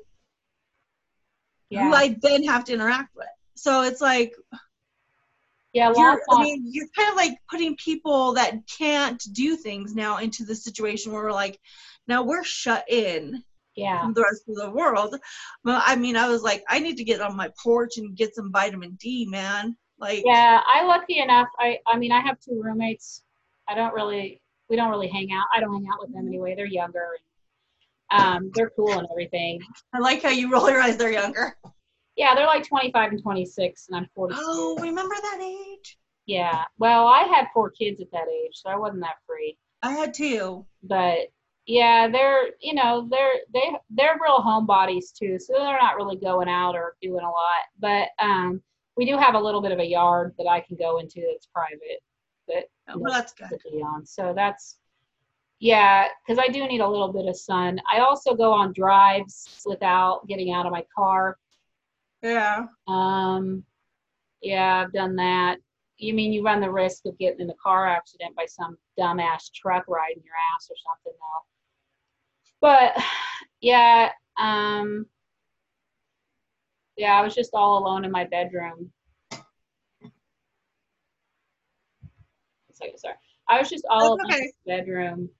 yeah 1.70 1.82
who 1.82 1.94
I 1.94 2.16
then 2.22 2.42
have 2.44 2.64
to 2.64 2.72
interact 2.72 3.14
with. 3.14 3.26
So 3.56 3.82
it's 3.82 4.00
like 4.00 4.34
yeah 5.76 5.92
you're, 5.94 6.22
I 6.30 6.42
mean, 6.42 6.64
you're 6.66 6.88
kind 6.96 7.10
of 7.10 7.16
like 7.16 7.38
putting 7.50 7.76
people 7.76 8.32
that 8.34 8.66
can't 8.66 9.22
do 9.32 9.56
things 9.56 9.94
now 9.94 10.18
into 10.18 10.44
the 10.44 10.54
situation 10.54 11.12
where 11.12 11.24
we're 11.24 11.32
like, 11.32 11.58
now 12.08 12.22
we're 12.22 12.44
shut 12.44 12.84
in 12.88 13.42
yeah 13.74 14.00
from 14.00 14.14
the 14.14 14.22
rest 14.22 14.44
of 14.48 14.56
the 14.56 14.70
world. 14.70 15.16
Well, 15.64 15.82
I 15.84 15.96
mean, 15.96 16.16
I 16.16 16.28
was 16.28 16.42
like, 16.42 16.64
I 16.68 16.78
need 16.78 16.96
to 16.96 17.04
get 17.04 17.20
on 17.20 17.36
my 17.36 17.50
porch 17.62 17.98
and 17.98 18.16
get 18.16 18.34
some 18.34 18.50
vitamin 18.50 18.96
D, 18.98 19.26
man. 19.26 19.76
Like, 19.98 20.22
yeah 20.26 20.60
i 20.66 20.84
lucky 20.84 21.20
enough 21.20 21.48
i 21.58 21.78
i 21.86 21.96
mean 21.96 22.12
i 22.12 22.20
have 22.20 22.38
two 22.38 22.60
roommates 22.62 23.22
i 23.66 23.74
don't 23.74 23.94
really 23.94 24.42
we 24.68 24.76
don't 24.76 24.90
really 24.90 25.08
hang 25.08 25.32
out 25.32 25.46
i 25.54 25.58
don't 25.58 25.72
hang 25.72 25.86
out 25.90 25.98
with 26.02 26.12
them 26.12 26.28
anyway 26.28 26.54
they're 26.54 26.66
younger 26.66 27.08
um 28.10 28.50
they're 28.54 28.68
cool 28.76 28.92
and 28.92 29.08
everything 29.10 29.58
I 29.94 29.98
like 30.00 30.22
how 30.22 30.28
you 30.28 30.52
roll 30.52 30.68
your 30.68 30.82
eyes. 30.82 30.98
They're 30.98 31.10
younger. 31.10 31.56
Yeah 32.16 32.34
they're 32.34 32.46
like 32.46 32.66
25 32.66 33.12
and 33.12 33.22
26 33.22 33.86
and 33.88 33.96
i'm 33.96 34.08
40 34.14 34.34
Oh, 34.38 34.76
remember 34.80 35.14
that 35.20 35.40
age? 35.42 35.98
yeah 36.26 36.64
well 36.78 37.06
i 37.06 37.22
had 37.22 37.46
four 37.54 37.70
kids 37.70 38.00
at 38.00 38.10
that 38.12 38.28
age 38.28 38.52
so 38.54 38.68
i 38.70 38.76
wasn't 38.76 39.02
that 39.02 39.16
free 39.26 39.56
I 39.82 39.92
had 39.92 40.14
two. 40.14 40.64
but 40.82 41.18
yeah 41.66 42.08
they're 42.08 42.48
you 42.60 42.74
know 42.74 43.06
they're 43.10 43.34
they 43.52 43.70
they're 43.90 44.18
real 44.22 44.40
homebodies 44.42 45.12
too 45.12 45.38
so 45.38 45.52
they're 45.52 45.78
not 45.80 45.96
really 45.96 46.16
going 46.16 46.48
out 46.48 46.74
or 46.74 46.96
doing 47.02 47.24
a 47.24 47.28
lot 47.28 47.64
but 47.78 48.08
um 48.24 48.60
we 48.96 49.04
do 49.04 49.16
have 49.18 49.34
a 49.34 49.40
little 49.40 49.60
bit 49.60 49.72
of 49.72 49.78
a 49.80 49.84
yard 49.84 50.32
that 50.38 50.46
i 50.48 50.60
can 50.60 50.76
go 50.76 50.98
into 50.98 51.20
that's 51.32 51.46
private 51.46 52.00
that 52.48 52.64
Oh, 52.88 52.98
well, 52.98 53.12
that's 53.12 53.32
good. 53.32 53.48
to 53.50 53.70
be 53.70 53.82
on 53.82 54.06
so 54.06 54.32
that's 54.34 54.78
yeah 55.58 56.06
because 56.24 56.38
i 56.42 56.50
do 56.50 56.66
need 56.68 56.80
a 56.80 56.88
little 56.88 57.12
bit 57.12 57.26
of 57.26 57.36
sun 57.36 57.80
i 57.92 57.98
also 57.98 58.34
go 58.34 58.52
on 58.52 58.72
drives 58.72 59.62
without 59.66 60.26
getting 60.28 60.52
out 60.52 60.66
of 60.66 60.72
my 60.72 60.84
car 60.94 61.36
Yeah. 62.22 62.66
um 62.88 63.62
yeah 64.42 64.82
i've 64.84 64.92
done 64.92 65.16
that. 65.16 65.58
You 65.98 66.12
mean 66.12 66.32
you 66.32 66.42
run 66.42 66.60
the 66.60 66.70
risk 66.70 67.06
of 67.06 67.16
getting 67.18 67.40
in 67.40 67.50
a 67.50 67.54
car 67.54 67.86
accident 67.86 68.36
by 68.36 68.44
some 68.46 68.76
dumbass 68.98 69.50
truck 69.54 69.84
riding 69.88 70.22
your 70.24 70.34
ass 70.54 70.68
or 70.70 70.76
something 70.76 71.12
though? 71.18 71.44
But 72.60 73.02
yeah 73.60 74.10
um 74.38 75.06
yeah 76.96 77.14
i 77.18 77.22
was 77.22 77.34
just 77.34 77.50
all 77.54 77.78
alone 77.78 78.04
in 78.04 78.10
my 78.10 78.24
bedroom. 78.24 78.90
Sorry, 82.72 82.92
sorry. 82.96 83.14
i 83.48 83.58
was 83.58 83.70
just 83.70 83.86
all 83.88 84.18
That's 84.18 84.28
alone 84.30 84.42
in 84.42 84.52
my 84.66 84.76
bedroom 84.76 85.30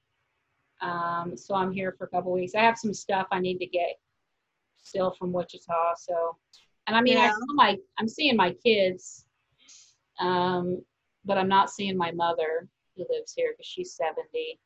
um 0.81 1.37
so 1.37 1.55
i'm 1.55 1.71
here 1.73 1.95
for 1.99 2.05
a 2.05 2.09
couple 2.09 2.33
weeks. 2.33 2.55
I 2.55 2.61
have 2.62 2.79
some 2.79 2.95
stuff 2.95 3.27
i 3.31 3.41
need 3.41 3.59
to 3.59 3.67
get 3.67 3.99
still 4.83 5.11
from 5.19 5.33
wichita 5.33 5.95
so 5.99 6.37
and 6.87 6.96
i 6.96 7.01
mean 7.01 7.16
I 7.18 7.25
Yeah. 7.25 7.31
saw 7.33 7.55
my 7.55 7.77
i'm 7.99 8.09
seeing 8.09 8.37
my 8.37 8.53
kids 8.64 9.25
um 10.20 10.83
but 11.25 11.37
i'm 11.38 11.49
not 11.49 11.70
seeing 11.70 11.96
my 11.96 12.12
mother 12.12 12.68
who 12.96 13.05
lives 13.11 13.33
here 13.37 13.53
because 13.53 13.66
she's 13.66 13.94
70 13.94 14.59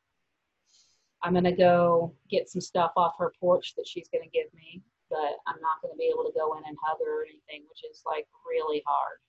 i'm 1.23 1.33
going 1.33 1.43
to 1.43 1.51
go 1.51 2.13
get 2.29 2.49
some 2.49 2.61
stuff 2.61 2.91
off 2.95 3.13
her 3.19 3.33
porch 3.39 3.73
that 3.75 3.87
she's 3.87 4.07
going 4.13 4.23
to 4.23 4.29
give 4.29 4.47
me 4.53 4.81
but 5.09 5.33
i'm 5.47 5.59
not 5.61 5.81
going 5.81 5.93
to 5.93 5.97
be 5.97 6.09
able 6.13 6.23
to 6.23 6.31
go 6.37 6.53
in 6.57 6.63
and 6.65 6.77
hug 6.85 6.97
her 7.05 7.21
or 7.21 7.25
anything 7.25 7.65
which 7.69 7.83
is 7.89 8.01
like 8.05 8.25
really 8.47 8.81
hard 8.85 9.19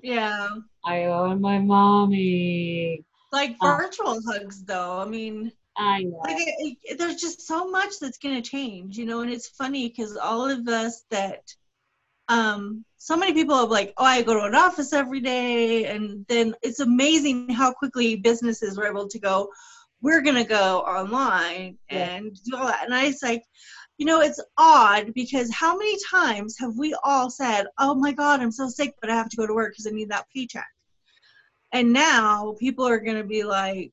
Yeah. 0.02 0.48
i 0.84 1.04
owe 1.04 1.34
my 1.36 1.58
mommy 1.58 3.04
Like 3.32 3.56
Uh. 3.60 3.76
virtual 3.76 4.20
hugs, 4.26 4.64
though. 4.64 4.98
I 4.98 5.04
mean, 5.06 5.52
i 5.76 6.02
know 6.02 6.18
like 6.24 6.36
it, 6.38 6.76
it, 6.82 6.98
there's 6.98 7.20
just 7.20 7.46
so 7.46 7.68
much 7.70 7.98
that's 8.00 8.18
going 8.18 8.40
to 8.40 8.50
change 8.50 8.96
you 8.98 9.06
know 9.06 9.20
and 9.20 9.30
it's 9.30 9.48
funny 9.48 9.88
because 9.88 10.16
all 10.16 10.48
of 10.50 10.66
us 10.68 11.04
that 11.10 11.42
um 12.30 12.84
so 12.96 13.16
many 13.16 13.32
people 13.32 13.54
are 13.54 13.66
like 13.66 13.92
oh 13.98 14.04
i 14.04 14.22
go 14.22 14.34
to 14.34 14.46
an 14.46 14.54
office 14.54 14.92
every 14.92 15.20
day 15.20 15.84
and 15.86 16.24
then 16.28 16.54
it's 16.62 16.80
amazing 16.80 17.48
how 17.50 17.72
quickly 17.72 18.16
businesses 18.16 18.76
were 18.78 18.86
able 18.86 19.06
to 19.08 19.18
go 19.18 19.48
we're 20.02 20.22
going 20.22 20.36
to 20.36 20.44
go 20.44 20.80
online 20.80 21.76
Yeah. 21.90 22.08
and 22.16 22.34
do 22.44 22.56
all 22.56 22.66
that 22.66 22.84
and 22.84 22.94
i 22.94 23.06
was 23.08 23.22
like 23.22 23.42
you 23.98 24.06
know 24.06 24.20
it's 24.22 24.40
odd 24.56 25.12
because 25.14 25.52
how 25.52 25.76
many 25.76 25.96
times 26.10 26.56
have 26.58 26.74
we 26.78 26.96
all 27.04 27.28
said 27.30 27.66
oh 27.78 27.94
my 27.94 28.12
god 28.12 28.40
i'm 28.40 28.52
so 28.52 28.68
sick 28.68 28.94
but 29.00 29.10
i 29.10 29.14
have 29.14 29.28
to 29.28 29.36
go 29.36 29.46
to 29.46 29.54
work 29.54 29.72
because 29.72 29.86
i 29.86 29.90
need 29.90 30.10
that 30.10 30.26
paycheck 30.34 30.68
And 31.72 31.92
now 31.92 32.56
people 32.58 32.86
are 32.86 32.98
going 33.06 33.16
to 33.18 33.28
be 33.36 33.44
like, 33.44 33.92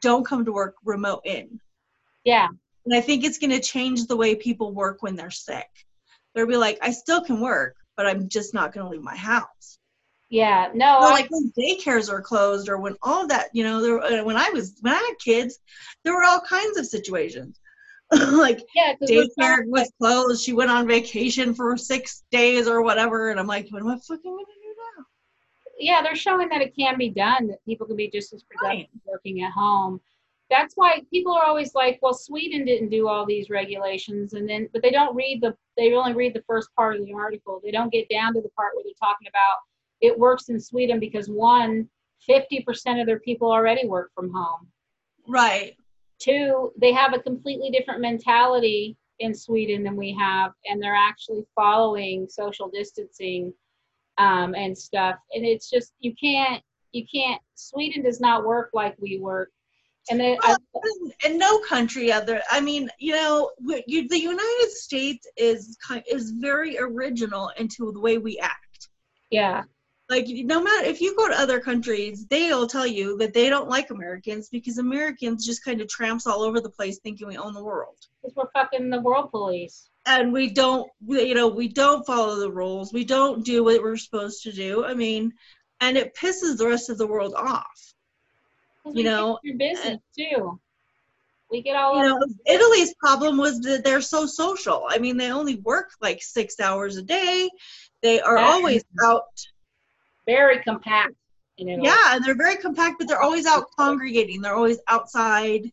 don't 0.00 0.26
come 0.26 0.44
to 0.44 0.52
work 0.52 0.74
remote 0.84 1.22
in. 1.24 1.60
Yeah. 2.24 2.48
And 2.84 2.94
I 2.94 3.00
think 3.00 3.24
it's 3.24 3.38
going 3.38 3.52
to 3.52 3.60
change 3.60 4.06
the 4.06 4.16
way 4.16 4.34
people 4.34 4.72
work 4.72 5.02
when 5.02 5.14
they're 5.16 5.30
sick. 5.30 5.70
They'll 6.38 6.46
be 6.46 6.56
like, 6.56 6.78
I 6.80 6.92
still 6.92 7.20
can 7.20 7.40
work, 7.40 7.74
but 7.96 8.06
I'm 8.06 8.28
just 8.28 8.54
not 8.54 8.72
going 8.72 8.86
to 8.86 8.90
leave 8.90 9.02
my 9.02 9.16
house. 9.16 9.80
Yeah. 10.30 10.68
No. 10.72 11.00
Like 11.00 11.28
when 11.30 11.52
daycares 11.58 12.08
are 12.12 12.20
closed, 12.20 12.68
or 12.68 12.78
when 12.78 12.94
all 13.02 13.26
that, 13.26 13.48
you 13.52 13.64
know, 13.64 13.82
there, 13.82 14.00
uh, 14.00 14.22
when 14.22 14.36
I 14.36 14.50
was 14.50 14.76
when 14.82 14.94
I 14.94 14.98
had 14.98 15.18
kids, 15.18 15.58
there 16.04 16.14
were 16.14 16.22
all 16.22 16.40
kinds 16.40 16.76
of 16.76 16.86
situations. 16.86 17.58
like 18.12 18.60
yeah. 18.72 18.94
daycare 19.02 19.66
was 19.66 19.90
closed. 20.00 20.44
She 20.44 20.52
went 20.52 20.70
on 20.70 20.86
vacation 20.86 21.54
for 21.54 21.76
six 21.76 22.22
days 22.30 22.68
or 22.68 22.82
whatever, 22.82 23.30
and 23.30 23.40
I'm 23.40 23.48
like, 23.48 23.66
what 23.70 23.82
am 23.82 23.88
I 23.88 23.96
fucking 23.96 24.30
gonna 24.30 24.44
do 24.44 24.74
now? 24.96 25.04
yeah, 25.80 26.02
they're 26.02 26.16
showing 26.16 26.48
that 26.50 26.60
it 26.60 26.76
can 26.76 26.96
be 26.98 27.10
done, 27.10 27.48
that 27.48 27.64
people 27.64 27.86
can 27.86 27.96
be 27.96 28.08
just 28.08 28.32
as 28.32 28.44
productive 28.44 28.88
Right. 28.94 29.12
working 29.12 29.42
at 29.42 29.52
home. 29.52 30.00
That's 30.50 30.74
why 30.74 31.02
people 31.10 31.34
are 31.34 31.44
always 31.44 31.74
like, 31.74 31.98
well, 32.00 32.14
Sweden 32.14 32.64
didn't 32.64 32.88
do 32.88 33.06
all 33.06 33.26
these 33.26 33.50
regulations, 33.50 34.32
and 34.32 34.48
then, 34.48 34.68
but 34.72 34.82
they 34.82 34.90
don't 34.90 35.14
read 35.14 35.42
the, 35.42 35.54
they 35.76 35.92
only 35.92 36.14
read 36.14 36.34
the 36.34 36.44
first 36.46 36.68
part 36.74 36.96
of 36.96 37.04
the 37.04 37.12
article. 37.12 37.60
They 37.62 37.70
don't 37.70 37.92
get 37.92 38.08
down 38.08 38.32
to 38.34 38.40
the 38.40 38.48
part 38.50 38.74
where 38.74 38.84
they're 38.84 38.94
talking 38.98 39.28
about 39.28 39.58
it 40.00 40.18
works 40.18 40.48
in 40.48 40.60
Sweden 40.60 41.00
because 41.00 41.28
one, 41.28 41.88
50% 42.28 43.00
of 43.00 43.06
their 43.06 43.20
people 43.20 43.50
already 43.50 43.86
work 43.86 44.10
from 44.14 44.32
home. 44.32 44.68
Right. 45.26 45.76
Two, 46.18 46.72
they 46.80 46.92
have 46.92 47.14
a 47.14 47.20
completely 47.20 47.70
different 47.70 48.00
mentality 48.00 48.96
in 49.20 49.34
Sweden 49.34 49.82
than 49.82 49.96
we 49.96 50.16
have, 50.18 50.52
and 50.66 50.82
they're 50.82 50.94
actually 50.94 51.44
following 51.54 52.28
social 52.28 52.68
distancing 52.68 53.52
um, 54.18 54.54
and 54.54 54.76
stuff. 54.76 55.16
And 55.32 55.44
it's 55.44 55.70
just 55.70 55.92
you 56.00 56.14
can't 56.20 56.62
you 56.92 57.04
can't. 57.12 57.40
Sweden 57.54 58.02
does 58.02 58.20
not 58.20 58.44
work 58.44 58.70
like 58.72 58.96
we 58.98 59.18
work. 59.18 59.50
And 60.10 60.20
then 60.20 60.38
I, 60.42 60.56
Well, 60.72 60.84
and 61.24 61.38
no 61.38 61.58
country 61.60 62.10
other. 62.10 62.40
I 62.50 62.60
mean, 62.60 62.88
you 62.98 63.12
know, 63.12 63.50
you, 63.86 64.08
the 64.08 64.18
United 64.20 64.70
States 64.70 65.26
is 65.36 65.76
is 66.10 66.30
very 66.30 66.78
original 66.78 67.50
into 67.58 67.92
the 67.92 68.00
way 68.00 68.18
we 68.18 68.38
act. 68.38 68.88
yeah, 69.30 69.64
Like, 70.08 70.26
no 70.28 70.62
matter 70.62 70.86
if 70.86 71.00
you 71.02 71.14
go 71.16 71.28
to 71.28 71.38
other 71.38 71.60
countries, 71.60 72.26
they'll 72.26 72.66
tell 72.66 72.86
you 72.86 73.18
that 73.18 73.34
they 73.34 73.50
don't 73.50 73.68
like 73.68 73.90
Americans 73.90 74.48
because 74.48 74.78
Americans 74.78 75.44
just 75.44 75.62
kind 75.64 75.80
of 75.82 75.88
tramps 75.88 76.26
all 76.26 76.42
over 76.42 76.60
the 76.60 76.70
place 76.70 76.98
thinking 77.00 77.26
we 77.28 77.36
own 77.36 77.52
the 77.52 77.62
world. 77.62 77.96
because 78.22 78.34
we're 78.36 78.50
fucking 78.52 78.88
the 78.88 79.00
world 79.00 79.30
police. 79.30 79.90
and 80.06 80.32
we 80.32 80.48
don't 80.48 80.88
you 81.06 81.34
know 81.34 81.48
we 81.48 81.68
don't 81.68 82.06
follow 82.06 82.36
the 82.36 82.50
rules 82.50 82.92
we 82.94 83.04
don't 83.04 83.44
do 83.44 83.62
what 83.64 83.82
we're 83.82 83.96
supposed 83.96 84.42
to 84.42 84.52
do 84.52 84.84
i 84.84 84.94
mean 84.94 85.30
and 85.80 85.96
it 85.98 86.14
pisses 86.16 86.56
the 86.56 86.66
rest 86.66 86.88
of 86.88 86.96
the 86.98 87.06
world 87.06 87.34
off 87.34 87.78
You 88.86 89.04
know, 89.04 89.38
your 89.42 89.56
business 89.56 89.96
uh, 89.96 89.96
too. 90.16 90.60
We 91.50 91.62
get 91.62 91.76
all 91.76 91.96
you 91.96 92.02
know 92.02 92.18
italy's 92.46 92.94
problem 92.94 93.38
was 93.38 93.60
that 93.60 93.82
they're 93.84 94.02
so 94.02 94.26
social. 94.26 94.84
I 94.88 94.98
mean 94.98 95.16
they 95.16 95.30
only 95.32 95.56
work 95.56 95.90
like 96.00 96.22
six 96.22 96.60
hours 96.60 96.96
a 96.96 97.02
day. 97.02 97.48
They 98.02 98.20
are 98.20 98.38
always 98.38 98.84
out 99.04 99.22
very 100.26 100.62
compact 100.62 101.14
in 101.56 101.68
Italy. 101.68 101.88
yeah 101.88 102.14
and 102.16 102.24
they're 102.24 102.36
very 102.36 102.56
compact 102.56 102.96
but 102.98 103.08
they're 103.08 103.22
always 103.22 103.46
out 103.46 103.64
congregating. 103.78 104.42
They're 104.42 104.54
always 104.54 104.78
outside. 104.88 105.72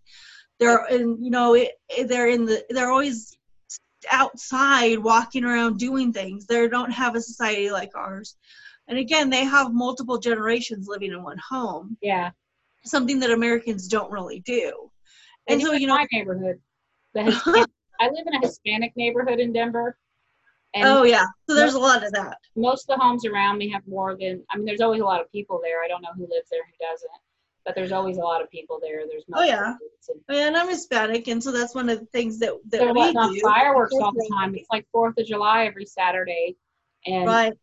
They're 0.60 0.86
in 0.88 1.22
you 1.22 1.30
know 1.30 1.56
it, 1.56 1.72
they're 2.08 2.30
in 2.30 2.46
the 2.46 2.64
they're 2.70 2.92
always 2.92 3.36
outside 4.12 5.00
walking 5.00 5.44
around 5.44 5.78
doing 5.78 6.14
things. 6.14 6.46
They 6.46 6.70
don't 6.70 6.92
have 6.92 7.16
a 7.16 7.22
society 7.22 7.70
like 7.70 7.92
ours. 7.96 8.38
And 8.88 8.98
again 8.98 9.30
they 9.30 9.44
have 9.44 9.74
multiple 9.74 10.20
generations 10.20 10.88
living 10.88 11.12
in 11.12 11.22
one 11.22 11.40
home. 11.50 11.98
Yeah. 12.02 12.32
Something 12.86 13.20
that 13.20 13.32
americans 13.32 13.88
don't 13.88 14.12
really 14.12 14.40
do 14.42 14.90
They 15.48 15.56
and 15.56 15.62
so 15.62 15.74
you 15.74 15.88
know 15.88 15.96
my 15.96 16.08
neighborhood. 16.12 16.60
Hispanic, 17.16 17.70
I 18.02 18.10
live 18.10 18.28
in 18.28 18.36
a 18.36 18.46
Hispanic 18.46 18.92
neighborhood 18.98 19.40
in 19.40 19.54
Denver, 19.54 19.98
and 20.74 20.86
oh 20.86 21.04
yeah 21.04 21.26
so 21.48 21.56
there's 21.56 21.76
a 21.76 21.80
lot 21.80 22.06
of 22.06 22.12
that 22.12 22.38
most 22.56 22.90
of 22.90 22.98
the 22.98 23.04
homes 23.04 23.26
around 23.26 23.58
me 23.58 23.70
have 23.70 23.86
more 23.88 24.16
than. 24.20 24.44
I 24.50 24.58
mean, 24.58 24.66
there's 24.66 24.82
always 24.82 25.02
a 25.02 25.06
lot 25.06 25.22
of 25.22 25.32
people 25.32 25.60
there. 25.62 25.84
I 25.84 25.88
don't 25.88 26.02
know 26.02 26.10
who 26.16 26.24
lives 26.24 26.50
there, 26.50 26.62
who 26.66 26.86
doesn't, 26.86 27.10
but 27.66 27.76
there's 27.76 27.92
always 27.92 28.18
a 28.18 28.22
lot 28.22 28.42
of 28.42 28.50
people 28.50 28.80
there. 28.82 29.02
There's 29.08 29.24
Oh, 29.34 29.44
yeah. 29.44 29.76
and 30.10 30.20
oh, 30.30 30.36
and 30.36 30.58
i'm 30.58 30.70
hispanic 30.70 31.28
and 31.28 31.44
so 31.44 31.52
that's 31.52 31.76
one 31.76 31.90
of 31.90 32.00
the 32.00 32.06
things 32.08 32.40
that 32.40 32.54
that 32.70 32.94
we 32.94 33.12
do 33.12 33.42
fireworks 33.42 33.94
all 33.94 34.12
the 34.12 34.30
time. 34.38 34.56
It's 34.56 34.68
like 34.72 34.88
Fourth 34.92 35.18
of 35.18 35.26
July 35.26 35.66
every 35.66 35.86
Saturday, 35.86 36.56
and 37.06 37.26
right 37.26 37.54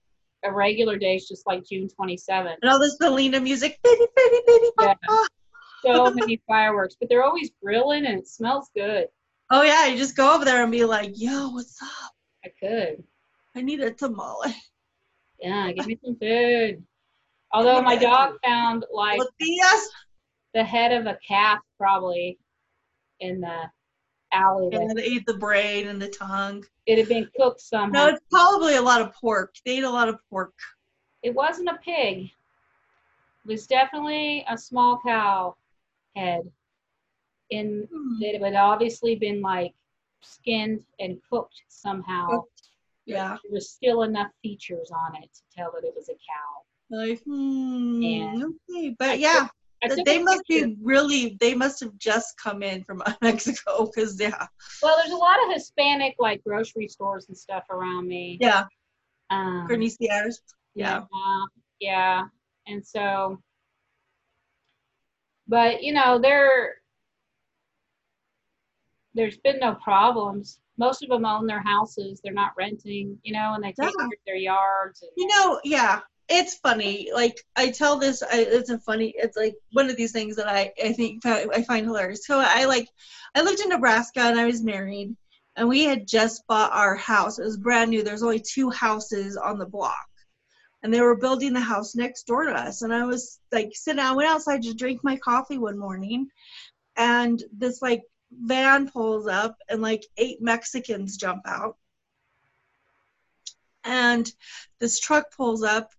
a 0.45 0.53
regular 0.53 0.97
day 0.99 1.17
is 1.17 1.29
just 1.29 1.47
like 1.47 1.65
June 1.65 1.89
27th. 1.89 2.57
and 2.63 2.71
all 2.71 2.79
this 2.81 2.97
selena 3.01 3.41
music 3.41 3.79
bitty 3.83 4.07
bitty 4.17 4.41
bitty 4.47 4.71
Yeah. 4.81 4.95
So 5.85 6.11
many 6.13 6.41
fireworks, 6.49 6.97
but 6.99 7.09
they're 7.09 7.25
always 7.25 7.51
grilling 7.63 8.07
and 8.07 8.19
it 8.19 8.29
smells 8.29 8.71
good. 8.75 9.07
oh 9.51 9.63
yeah 9.63 9.87
you 9.87 9.97
just 9.97 10.17
go 10.17 10.35
over 10.35 10.45
there 10.45 10.63
and 10.63 10.73
be 10.73 10.85
like 10.85 11.13
yo 11.15 11.51
what's 11.51 11.81
up 11.83 12.13
I 12.45 12.49
could. 12.59 13.05
I 13.55 13.63
need 13.63 13.81
a 13.81 13.93
tamale. 13.93 14.55
Yeah, 15.41 15.71
give 15.73 15.87
me 15.87 15.99
some 16.05 16.17
food. 16.17 16.83
Although 17.53 17.83
my 17.83 17.97
dog 17.97 18.37
found 18.45 18.85
like 18.93 19.21
the 20.55 20.65
head 20.65 20.93
of 20.93 21.07
a 21.07 21.19
calf 21.27 21.59
probably 21.79 22.39
in 23.21 23.41
the 23.41 23.65
alley. 24.33 24.69
And 24.73 24.97
they 24.97 25.03
ate 25.03 25.27
the 25.27 25.35
brain 25.39 25.89
and 25.89 26.01
the 26.01 26.09
tongue. 26.09 26.65
It 26.87 26.99
had 26.99 27.09
been 27.09 27.29
cooked 27.37 27.61
somehow. 27.61 28.07
No, 28.07 28.09
it's 28.09 28.21
probably 28.31 28.77
a 28.77 28.83
lot 28.83 29.01
of 29.01 29.13
pork. 29.15 29.55
They 29.65 29.79
ate 29.79 29.85
a 29.85 29.91
lot 29.91 30.09
of 30.09 30.19
pork. 30.29 30.55
It 31.23 31.35
wasn't 31.35 31.69
a 31.69 31.79
pig. 31.85 32.25
It 32.25 32.31
was 33.47 33.67
definitely 33.67 34.45
a 34.49 34.57
small 34.59 35.01
cow 35.05 35.57
head. 36.17 36.51
In 37.51 37.87
Hmm. 37.93 38.23
it 38.23 38.43
had 38.43 38.55
obviously 38.55 39.15
been 39.15 39.43
like 39.43 39.75
skinned 40.23 40.83
and 41.01 41.21
cooked 41.29 41.63
somehow. 41.69 42.27
Cooked. 42.29 42.69
Yeah. 43.05 43.37
There 43.43 43.53
was 43.53 43.69
still 43.71 44.03
enough 44.05 44.31
features 44.43 44.91
on 44.91 45.17
it 45.23 45.29
to 45.35 45.43
tell 45.55 45.73
that 45.73 45.85
it 45.85 45.93
was 45.95 46.09
a 46.09 46.15
cow. 46.15 46.63
Like, 46.91 47.23
hmm. 47.25 48.01
Yeah. 48.01 48.45
Okay. 48.71 48.97
But 48.99 49.19
yeah, 49.19 49.29
I 49.29 49.41
took 49.41 49.51
they 50.05 50.23
must 50.23 50.47
be 50.47 50.77
really, 50.81 51.37
they 51.41 51.55
must 51.55 51.81
have 51.81 51.97
just 51.99 52.37
come 52.39 52.63
in 52.63 52.85
from 52.85 53.03
Mexico 53.23 53.87
because, 53.87 54.21
yeah. 54.21 54.47
Well, 54.83 54.97
there's 54.97 55.13
a 55.13 55.17
lot 55.17 55.43
of 55.45 55.53
Hispanic 55.53 56.15
like 56.19 56.43
grocery 56.45 56.89
stores 56.89 57.27
and 57.29 57.37
stuff 57.37 57.65
around 57.71 58.07
me. 58.07 58.39
Yeah. 58.41 58.65
Um. 59.31 59.67
Yeah. 60.01 60.31
Yeah, 60.75 61.03
yeah. 61.81 62.23
And 62.67 62.87
so, 62.87 63.41
but 65.49 65.83
you 65.83 65.93
know, 65.93 66.19
there, 66.19 66.77
there's 69.15 69.39
been 69.39 69.59
no 69.59 69.75
problems. 69.75 70.61
Most 70.79 71.03
of 71.03 71.11
them 71.11 71.27
own 71.27 71.47
their 71.47 71.63
houses. 71.63 72.21
They're 72.23 72.33
not 72.33 72.53
renting, 72.57 73.19
you 73.23 73.33
know, 73.33 73.53
and 73.55 73.63
they 73.63 73.69
take 73.69 73.79
Yeah. 73.79 73.91
care 73.99 74.07
of 74.07 74.13
their 74.27 74.37
yards. 74.37 75.03
And, 75.03 75.11
You 75.17 75.27
know, 75.27 75.61
yeah, 75.65 76.01
it's 76.29 76.55
funny. 76.57 77.11
Like 77.13 77.37
I 77.57 77.71
tell 77.71 77.99
this, 77.99 78.23
I, 78.23 78.47
it's 78.49 78.71
a 78.71 78.79
funny. 78.79 79.15
It's 79.17 79.37
like 79.37 79.55
one 79.73 79.91
of 79.91 79.97
these 79.97 80.13
things 80.13 80.37
that 80.37 80.49
I 80.49 80.73
I 80.83 80.93
think 80.93 81.25
I 81.27 81.63
find 81.63 81.87
hilarious. 81.87 82.27
So 82.27 82.41
I 82.41 82.65
like, 82.65 82.89
I 83.35 83.43
lived 83.43 83.61
in 83.61 83.69
Nebraska 83.69 84.21
and 84.21 84.39
I 84.39 84.47
was 84.47 84.63
married, 84.63 85.17
and 85.57 85.69
we 85.69 85.85
had 85.85 86.07
just 86.07 86.47
bought 86.47 86.73
our 86.73 86.95
house. 86.97 87.39
It 87.39 87.45
was 87.45 87.57
brand 87.57 87.91
new. 87.91 88.03
There's 88.03 88.23
only 88.23 88.41
two 88.41 88.71
houses 88.71 89.37
on 89.37 89.59
the 89.59 89.67
block, 89.67 90.09
and 90.83 90.93
they 90.93 91.01
were 91.01 91.17
building 91.17 91.53
the 91.53 91.61
house 91.61 91.95
next 91.95 92.27
door 92.27 92.45
to 92.45 92.53
us. 92.53 92.83
And 92.83 92.95
I 92.95 93.05
was 93.05 93.41
like 93.51 93.71
sitting. 93.75 94.01
I 94.01 94.13
went 94.13 94.31
outside 94.31 94.63
to 94.63 94.75
drink 94.75 95.01
my 95.03 95.17
coffee 95.17 95.59
one 95.59 95.79
morning, 95.79 96.29
and 96.97 97.43
this 97.57 97.83
like 97.83 98.03
van 98.31 98.89
pulls 98.89 99.27
up, 99.27 99.57
and 99.69 99.83
like 99.83 100.05
eight 100.17 100.41
Mexicans 100.41 101.17
jump 101.17 101.43
out. 101.47 101.77
And 103.85 104.31
this 104.79 105.01
truck 105.01 105.35
pulls 105.37 105.65
up 105.65 105.91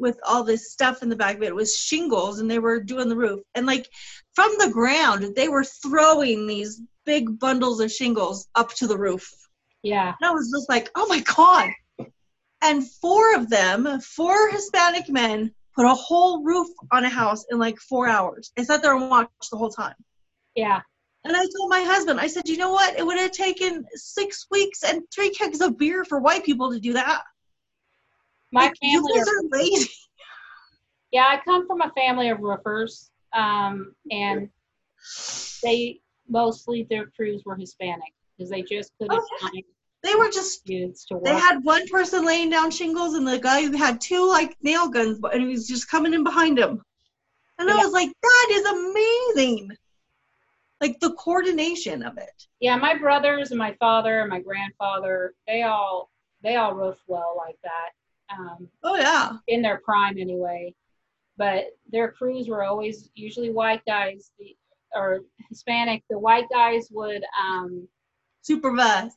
with 0.00 0.18
all 0.26 0.42
this 0.42 0.72
stuff 0.72 1.02
in 1.02 1.08
the 1.08 1.16
back 1.16 1.36
of 1.36 1.42
it. 1.42 1.48
It 1.48 1.54
was 1.54 1.76
shingles 1.76 2.40
and 2.40 2.50
they 2.50 2.58
were 2.58 2.80
doing 2.80 3.08
the 3.08 3.16
roof. 3.16 3.40
And 3.54 3.66
like 3.66 3.88
from 4.34 4.50
the 4.58 4.70
ground, 4.70 5.34
they 5.36 5.48
were 5.48 5.64
throwing 5.64 6.46
these 6.46 6.80
big 7.04 7.38
bundles 7.38 7.80
of 7.80 7.92
shingles 7.92 8.48
up 8.54 8.72
to 8.74 8.86
the 8.86 8.98
roof. 8.98 9.30
yeah, 9.82 10.14
And 10.20 10.28
I 10.28 10.32
was 10.32 10.50
just 10.50 10.68
like, 10.68 10.90
oh 10.94 11.06
my 11.08 11.20
God. 11.20 11.70
And 12.62 12.88
four 12.90 13.34
of 13.34 13.48
them, 13.48 14.00
four 14.00 14.50
Hispanic 14.50 15.08
men, 15.08 15.52
put 15.74 15.86
a 15.86 15.94
whole 15.94 16.42
roof 16.42 16.68
on 16.92 17.04
a 17.04 17.08
house 17.08 17.44
in 17.50 17.58
like 17.58 17.78
four 17.78 18.08
hours. 18.08 18.52
I 18.58 18.64
sat 18.64 18.82
there 18.82 18.96
and 18.96 19.08
watched 19.08 19.50
the 19.50 19.56
whole 19.56 19.70
time. 19.70 19.94
yeah, 20.54 20.80
And 21.24 21.34
I 21.36 21.40
told 21.56 21.70
my 21.70 21.82
husband, 21.82 22.20
I 22.20 22.26
said, 22.26 22.48
you 22.48 22.58
know 22.58 22.72
what? 22.72 22.98
It 22.98 23.06
would 23.06 23.18
have 23.18 23.30
taken 23.32 23.84
six 23.94 24.46
weeks 24.50 24.82
and 24.84 25.02
three 25.14 25.30
kegs 25.30 25.60
of 25.60 25.78
beer 25.78 26.04
for 26.04 26.20
white 26.20 26.44
people 26.44 26.70
to 26.72 26.80
do 26.80 26.92
that. 26.94 27.22
My 28.52 28.72
you 28.82 29.00
family. 29.02 29.18
guys 29.18 29.28
Are, 29.28 29.58
lazy. 29.58 29.90
yeah, 31.12 31.26
I 31.28 31.40
come 31.44 31.66
from 31.66 31.82
a 31.82 31.90
family 31.90 32.28
of 32.30 32.40
roofers, 32.40 33.10
um, 33.32 33.94
and 34.10 34.48
they 35.62 36.00
mostly 36.28 36.86
their 36.88 37.06
crews 37.06 37.42
were 37.44 37.56
Hispanic 37.56 38.12
because 38.36 38.50
they 38.50 38.62
just 38.62 38.92
couldn't 38.98 39.18
Oh, 39.18 39.26
yeah. 39.42 39.48
find 39.48 39.64
They 40.02 40.14
were 40.14 40.30
just 40.30 40.64
dudes 40.64 41.04
to 41.06 41.14
work. 41.14 41.24
They 41.24 41.34
had 41.38 41.62
one 41.62 41.86
person 41.88 42.24
laying 42.24 42.50
down 42.50 42.70
shingles, 42.70 43.14
and 43.14 43.26
the 43.26 43.38
guy 43.38 43.62
who 43.64 43.76
had 43.76 44.00
two 44.00 44.26
like 44.28 44.56
nail 44.62 44.88
guns, 44.88 45.20
and 45.32 45.42
he 45.42 45.48
was 45.48 45.68
just 45.68 45.90
coming 45.90 46.14
in 46.14 46.24
behind 46.24 46.58
him. 46.58 46.82
And 47.58 47.70
I 47.70 47.76
was 47.76 47.92
like, 47.92 48.10
that 48.22 48.48
is 48.52 48.64
amazing. 48.64 49.70
Like 50.80 50.98
the 51.00 51.12
coordination 51.12 52.02
of 52.02 52.16
it. 52.16 52.46
Yeah, 52.60 52.76
my 52.76 52.96
brothers 52.96 53.50
and 53.50 53.58
my 53.58 53.74
father 53.78 54.20
and 54.20 54.30
my 54.30 54.40
grandfather, 54.40 55.34
they 55.46 55.62
all 55.62 56.10
they 56.42 56.56
all 56.56 56.72
roof 56.74 56.96
well 57.06 57.34
like 57.36 57.58
that. 57.62 57.90
Um, 58.38 58.68
Oh 58.82 58.96
yeah. 58.96 59.32
in 59.48 59.62
their 59.62 59.80
prime 59.84 60.18
anyway. 60.18 60.74
But 61.36 61.64
their 61.90 62.12
crews 62.12 62.48
were 62.48 62.64
always 62.64 63.10
usually 63.14 63.50
white 63.50 63.82
guys 63.86 64.30
the, 64.38 64.54
or 64.94 65.20
Hispanic. 65.48 66.02
The 66.10 66.18
white 66.18 66.48
guys 66.50 66.88
would 66.92 67.22
um 67.40 67.88
Supervise. 68.42 69.12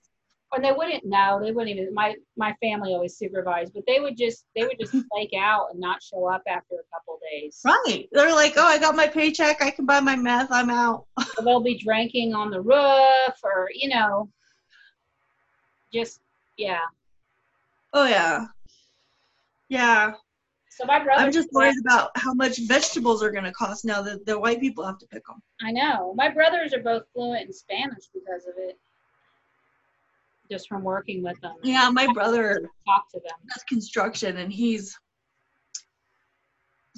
or 0.52 0.60
they 0.62 0.72
wouldn't 0.72 1.06
know 1.06 1.40
they 1.42 1.52
wouldn't 1.52 1.76
even 1.78 1.94
my 1.94 2.16
my 2.38 2.54
family 2.62 2.94
always 2.94 3.18
supervised 3.18 3.74
but 3.74 3.84
they 3.88 4.00
would 4.00 4.18
just 4.18 4.46
they 4.56 4.64
would 4.64 4.78
just 4.80 4.92
flake 5.12 5.34
out 5.38 5.68
and 5.72 5.80
not 5.80 6.04
show 6.04 6.28
up 6.30 6.44
after 6.48 6.76
a 6.76 6.88
couple 6.94 7.18
days 7.32 7.62
Right. 7.64 8.08
They're 8.12 8.34
like, 8.34 8.54
oh, 8.58 8.66
I 8.66 8.78
got 8.80 8.96
my 8.96 9.08
paycheck. 9.08 9.62
I 9.62 9.72
can 9.72 9.86
buy 9.86 10.00
my 10.02 10.16
meth. 10.16 10.52
I'm 10.52 10.70
out. 10.70 11.06
so 11.36 11.42
they'll 11.44 11.62
be 11.64 11.78
drinking 11.78 12.34
on 12.36 12.52
the 12.52 12.62
roof 12.62 13.36
or 13.44 13.70
you 13.74 13.90
know 13.90 14.30
just 15.94 16.20
yeah 16.58 16.80
Oh 17.94 18.06
yeah. 18.08 18.48
Yeah. 19.74 20.14
so 20.70 20.86
my 20.86 21.04
brother 21.04 21.24
I'm 21.24 21.32
just 21.32 21.50
worried 21.52 21.76
about 21.86 22.12
how 22.16 22.34
much 22.34 22.60
vegetables 22.68 23.24
are 23.24 23.32
going 23.32 23.44
to 23.46 23.52
cost 23.52 23.86
now 23.86 24.02
that 24.04 24.26
the 24.26 24.38
white 24.40 24.60
people 24.60 24.86
have 24.86 25.00
to 25.00 25.08
pick 25.08 25.26
them. 25.26 25.42
i 25.62 25.72
know 25.72 26.14
my 26.16 26.30
brothers 26.30 26.74
are 26.74 26.82
both 26.92 27.04
fluent 27.14 27.48
in 27.48 27.54
spanish 27.54 28.06
because 28.14 28.46
of 28.46 28.54
it 28.58 28.78
just 30.52 30.68
from 30.70 30.84
working 30.84 31.24
with 31.24 31.40
them 31.42 31.56
Yeah, 31.64 31.90
my 31.90 32.08
brother 32.14 32.70
talk 32.88 33.10
to 33.14 33.20
them 33.20 33.38
does 33.52 33.64
construction 33.68 34.38
and 34.38 34.52
he's. 34.54 34.96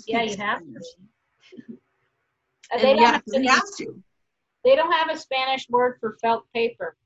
yeah 0.08 0.24
you 0.24 0.36
have 0.38 0.60
to 0.60 0.66
And 2.72 2.82
they 2.82 2.94
don't 2.94 3.02
yeah, 3.02 3.12
have 3.12 3.24
he 3.32 3.48
has 3.48 3.72
to. 3.78 4.04
they 4.66 4.76
don't 4.76 4.92
have 4.92 5.10
a 5.16 5.18
Spanish 5.18 5.70
word 5.70 5.98
for 6.02 6.18
felt 6.22 6.44
paper. 6.54 6.98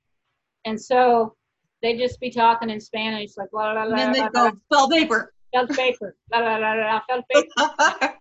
And 0.66 0.80
so 0.82 1.36
they 1.82 1.98
just 1.98 2.20
be 2.22 2.30
talking 2.32 2.70
in 2.70 2.80
Spanish, 2.80 3.32
like, 3.38 3.50
la, 3.52 3.74
la, 3.74 3.84
la, 3.84 3.90
And 3.90 4.00
then 4.00 4.12
they 4.14 4.30
go, 4.30 4.52
felt 4.72 4.92
paper. 4.92 5.34
Felt 5.54 5.70
paper, 5.72 6.16
la, 6.32 6.40
la, 6.40 6.58
la, 6.58 6.74
la, 6.74 7.02
felt 7.08 7.26
paper. 7.30 8.16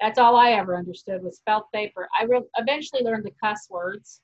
That's 0.00 0.18
all 0.18 0.36
I 0.36 0.52
ever 0.52 0.76
understood 0.76 1.22
was 1.22 1.42
felt 1.44 1.66
paper. 1.74 2.08
I 2.18 2.24
re- 2.24 2.40
eventually 2.56 3.02
learned 3.02 3.24
the 3.24 3.32
cuss 3.42 3.66
words, 3.68 4.22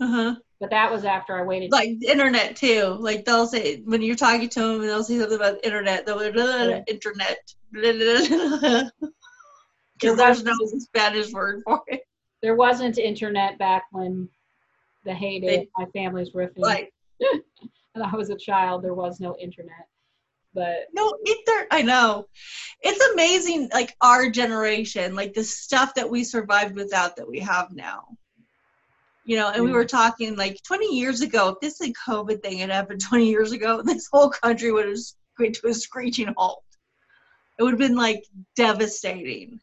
uh-huh. 0.00 0.34
but 0.60 0.70
that 0.70 0.92
was 0.92 1.04
after 1.04 1.38
I 1.38 1.42
waited. 1.44 1.72
Like 1.72 1.98
the 1.98 2.08
internet 2.08 2.56
too. 2.56 2.96
Like 3.00 3.24
they'll 3.24 3.46
say 3.46 3.80
when 3.84 4.02
you're 4.02 4.16
talking 4.16 4.48
to 4.50 4.60
them, 4.60 4.80
they'll 4.82 5.02
say 5.02 5.18
something 5.18 5.36
about 5.36 5.62
the 5.62 5.66
internet. 5.66 6.04
They'll 6.04 6.18
be 6.18 6.38
Yeah. 6.38 6.82
internet. 6.86 7.38
Because 7.72 8.90
There 10.02 10.16
there's 10.16 10.44
no 10.44 10.54
Spanish 10.78 11.32
word 11.32 11.62
for 11.64 11.82
it. 11.88 12.02
there 12.42 12.54
wasn't 12.54 12.98
internet 12.98 13.58
back 13.58 13.84
when 13.92 14.28
the 15.04 15.14
heyday 15.14 15.46
They- 15.46 15.68
my 15.78 15.86
family's 15.94 16.32
riffing. 16.32 16.58
Like 16.58 16.92
and 17.94 18.04
I 18.04 18.14
was 18.14 18.28
a 18.30 18.36
child, 18.36 18.84
there 18.84 18.94
was 18.94 19.20
no 19.20 19.36
internet. 19.38 19.88
But 20.58 20.88
no, 20.92 21.16
either. 21.24 21.68
I 21.70 21.82
know. 21.82 22.26
It's 22.82 23.12
amazing, 23.12 23.70
like 23.72 23.94
our 24.00 24.28
generation, 24.28 25.14
like 25.14 25.32
the 25.32 25.44
stuff 25.44 25.94
that 25.94 26.10
we 26.10 26.24
survived 26.24 26.74
without 26.74 27.14
that 27.14 27.28
we 27.28 27.38
have 27.38 27.70
now. 27.70 28.08
You 29.24 29.36
know, 29.36 29.50
and 29.50 29.62
we 29.62 29.70
were 29.70 29.84
mm-hmm. 29.84 29.96
talking 29.96 30.36
like 30.36 30.60
20 30.64 30.96
years 30.96 31.20
ago. 31.20 31.50
If 31.50 31.60
this 31.60 31.80
like, 31.80 31.94
COVID 32.08 32.42
thing 32.42 32.58
had 32.58 32.70
happened 32.70 33.00
20 33.00 33.28
years 33.28 33.52
ago, 33.52 33.82
this 33.84 34.08
whole 34.12 34.30
country 34.30 34.72
would 34.72 34.88
have 34.88 34.98
went 35.38 35.54
to 35.54 35.68
a 35.68 35.74
screeching 35.74 36.34
halt. 36.36 36.64
It 37.56 37.62
would 37.62 37.74
have 37.74 37.78
been 37.78 37.96
like 37.96 38.24
devastating 38.56 39.60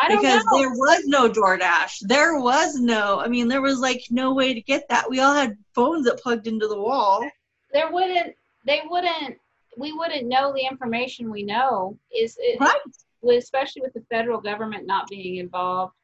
I 0.00 0.08
don't 0.08 0.20
because 0.20 0.44
know. 0.46 0.58
there 0.58 0.70
was 0.70 1.04
no 1.06 1.30
DoorDash. 1.30 1.98
There 2.00 2.40
was 2.40 2.74
no. 2.74 3.20
I 3.20 3.28
mean, 3.28 3.46
there 3.46 3.62
was 3.62 3.78
like 3.78 4.02
no 4.10 4.34
way 4.34 4.52
to 4.52 4.60
get 4.60 4.88
that. 4.88 5.08
We 5.08 5.20
all 5.20 5.32
had 5.32 5.56
phones 5.76 6.06
that 6.06 6.18
plugged 6.18 6.48
into 6.48 6.66
the 6.66 6.80
wall. 6.80 7.24
there 7.72 7.92
wouldn't 7.92 8.34
they 8.64 8.82
wouldn't 8.90 9.38
we 9.76 9.92
wouldn't 9.92 10.26
know 10.26 10.52
the 10.52 10.66
information 10.66 11.30
we 11.30 11.42
know 11.42 11.98
is 12.16 12.36
it, 12.40 12.58
Right. 12.60 13.36
especially 13.36 13.82
with 13.82 13.92
the 13.92 14.04
federal 14.10 14.40
government 14.40 14.86
not 14.86 15.08
being 15.08 15.36
involved 15.36 15.94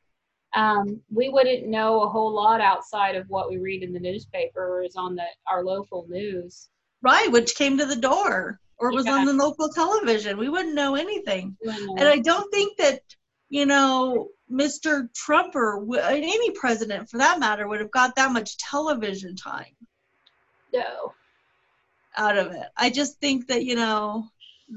um, 0.54 1.00
we 1.10 1.30
wouldn't 1.30 1.66
know 1.66 2.02
a 2.02 2.08
whole 2.08 2.30
lot 2.30 2.60
outside 2.60 3.16
of 3.16 3.26
what 3.30 3.48
we 3.48 3.56
read 3.56 3.82
in 3.82 3.92
the 3.92 4.00
newspaper 4.00 4.60
or 4.60 4.82
is 4.82 4.96
on 4.96 5.14
the 5.14 5.24
our 5.46 5.64
local 5.64 6.06
news 6.08 6.68
Right, 7.04 7.32
which 7.32 7.56
came 7.56 7.76
to 7.78 7.84
the 7.86 7.96
door 7.96 8.60
or 8.78 8.92
was 8.92 9.06
Yeah. 9.06 9.14
on 9.14 9.24
the 9.26 9.32
local 9.32 9.68
television. 9.70 10.38
We 10.38 10.48
wouldn't 10.48 10.74
know 10.74 10.94
anything. 10.94 11.56
Wouldn't 11.64 11.98
And. 11.98 12.08
I 12.08 12.18
don't 12.20 12.48
think 12.52 12.76
that, 12.78 13.00
you 13.48 13.66
know, 13.66 14.28
Mr. 14.50 15.12
Trump 15.14 15.56
or 15.56 15.84
any 15.98 16.50
president 16.52 17.08
for 17.08 17.18
that 17.18 17.40
matter 17.40 17.66
would 17.66 17.80
have 17.80 17.90
got 17.90 18.14
that 18.16 18.30
much 18.32 18.56
television 18.58 19.34
time 19.34 19.74
no 20.72 21.12
out 22.16 22.36
of 22.36 22.52
it. 22.52 22.66
I 22.76 22.90
just 22.90 23.18
think 23.20 23.48
that, 23.48 23.64
you 23.64 23.76
know, 23.76 24.28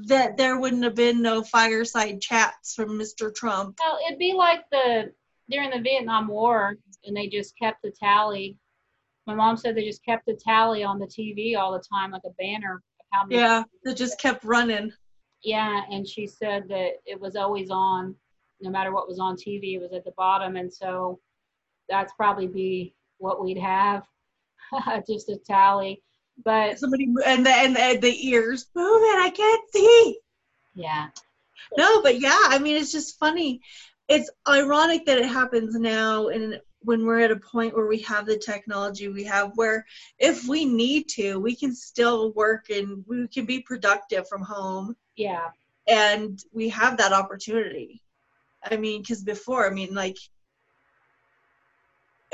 that 0.06 0.36
there 0.36 0.58
wouldn't 0.58 0.84
have 0.84 0.94
been 0.94 1.22
no 1.22 1.42
fireside 1.42 2.20
chats 2.20 2.74
from 2.74 2.98
Mr. 2.98 3.34
Trump. 3.34 3.78
well 3.82 3.98
it'd 4.06 4.18
be 4.18 4.34
like 4.34 4.60
the 4.70 5.12
during 5.48 5.70
the 5.70 5.80
vietnam 5.80 6.28
war 6.28 6.76
and 7.04 7.16
they 7.16 7.28
just 7.28 7.56
kept 7.58 7.80
the 7.82 7.90
tally 7.90 8.58
my 9.26 9.34
mom 9.34 9.56
said 9.56 9.74
they 9.74 9.84
just 9.84 10.04
kept 10.04 10.26
the 10.26 10.34
tally 10.34 10.84
on 10.84 10.98
the 10.98 11.06
tv 11.06 11.56
all 11.56 11.72
the 11.72 11.82
time 11.90 12.10
like 12.10 12.22
a 12.26 12.30
banner 12.38 12.74
of 12.74 13.06
how 13.12 13.24
many 13.24 13.40
Yeah, 13.40 13.62
that 13.84 13.96
just 13.96 14.20
kept 14.20 14.44
running. 14.44 14.92
Yeah, 15.42 15.82
and 15.90 16.06
she 16.06 16.26
said 16.26 16.68
that 16.68 16.94
it 17.06 17.20
was 17.20 17.36
always 17.36 17.70
on, 17.70 18.14
no 18.60 18.70
matter 18.70 18.92
what 18.92 19.08
was 19.08 19.18
on 19.20 19.36
TV, 19.36 19.74
it 19.74 19.80
was 19.80 19.92
at 19.92 20.04
the 20.04 20.12
bottom, 20.16 20.56
and 20.56 20.72
so 20.72 21.20
that's 21.88 22.12
probably 22.14 22.48
be 22.48 22.94
what 23.18 23.42
we'd 23.42 23.58
have, 23.58 24.04
just 25.06 25.28
a 25.28 25.36
tally. 25.36 26.02
But 26.44 26.78
Somebody 26.78 27.12
and 27.24 27.44
the 27.44 27.50
and 27.50 27.76
the, 27.76 27.98
the 28.00 28.28
ears 28.28 28.66
move 28.74 29.02
it. 29.02 29.18
I 29.18 29.30
can't 29.30 29.72
see. 29.72 30.18
yeah, 30.74 31.08
No, 31.76 32.02
but 32.02 32.20
yeah, 32.20 32.38
I 32.44 32.58
mean, 32.58 32.76
it's 32.76 32.92
just 32.92 33.18
funny. 33.18 33.60
It's 34.08 34.30
ironic 34.48 35.06
that 35.06 35.18
it 35.18 35.26
happens 35.26 35.74
now, 35.74 36.28
and 36.28 36.60
when 36.80 37.04
we're 37.04 37.20
at 37.20 37.32
a 37.32 37.36
point 37.36 37.74
where 37.74 37.86
we 37.86 37.98
have 37.98 38.26
the 38.26 38.38
technology 38.38 39.08
we 39.08 39.24
have, 39.24 39.52
where 39.56 39.84
if 40.18 40.46
we 40.46 40.64
need 40.64 41.08
to, 41.08 41.40
we 41.40 41.56
can 41.56 41.74
still 41.74 42.32
work 42.32 42.70
and 42.70 43.04
we 43.08 43.26
can 43.26 43.44
be 43.44 43.60
productive 43.60 44.28
from 44.28 44.42
home, 44.42 44.94
yeah, 45.16 45.48
and 45.88 46.40
we 46.52 46.68
have 46.68 46.98
that 46.98 47.12
opportunity. 47.12 48.02
I 48.62 48.76
mean, 48.76 49.00
because 49.00 49.22
before, 49.22 49.66
I 49.66 49.70
mean, 49.74 49.94
like, 49.94 50.18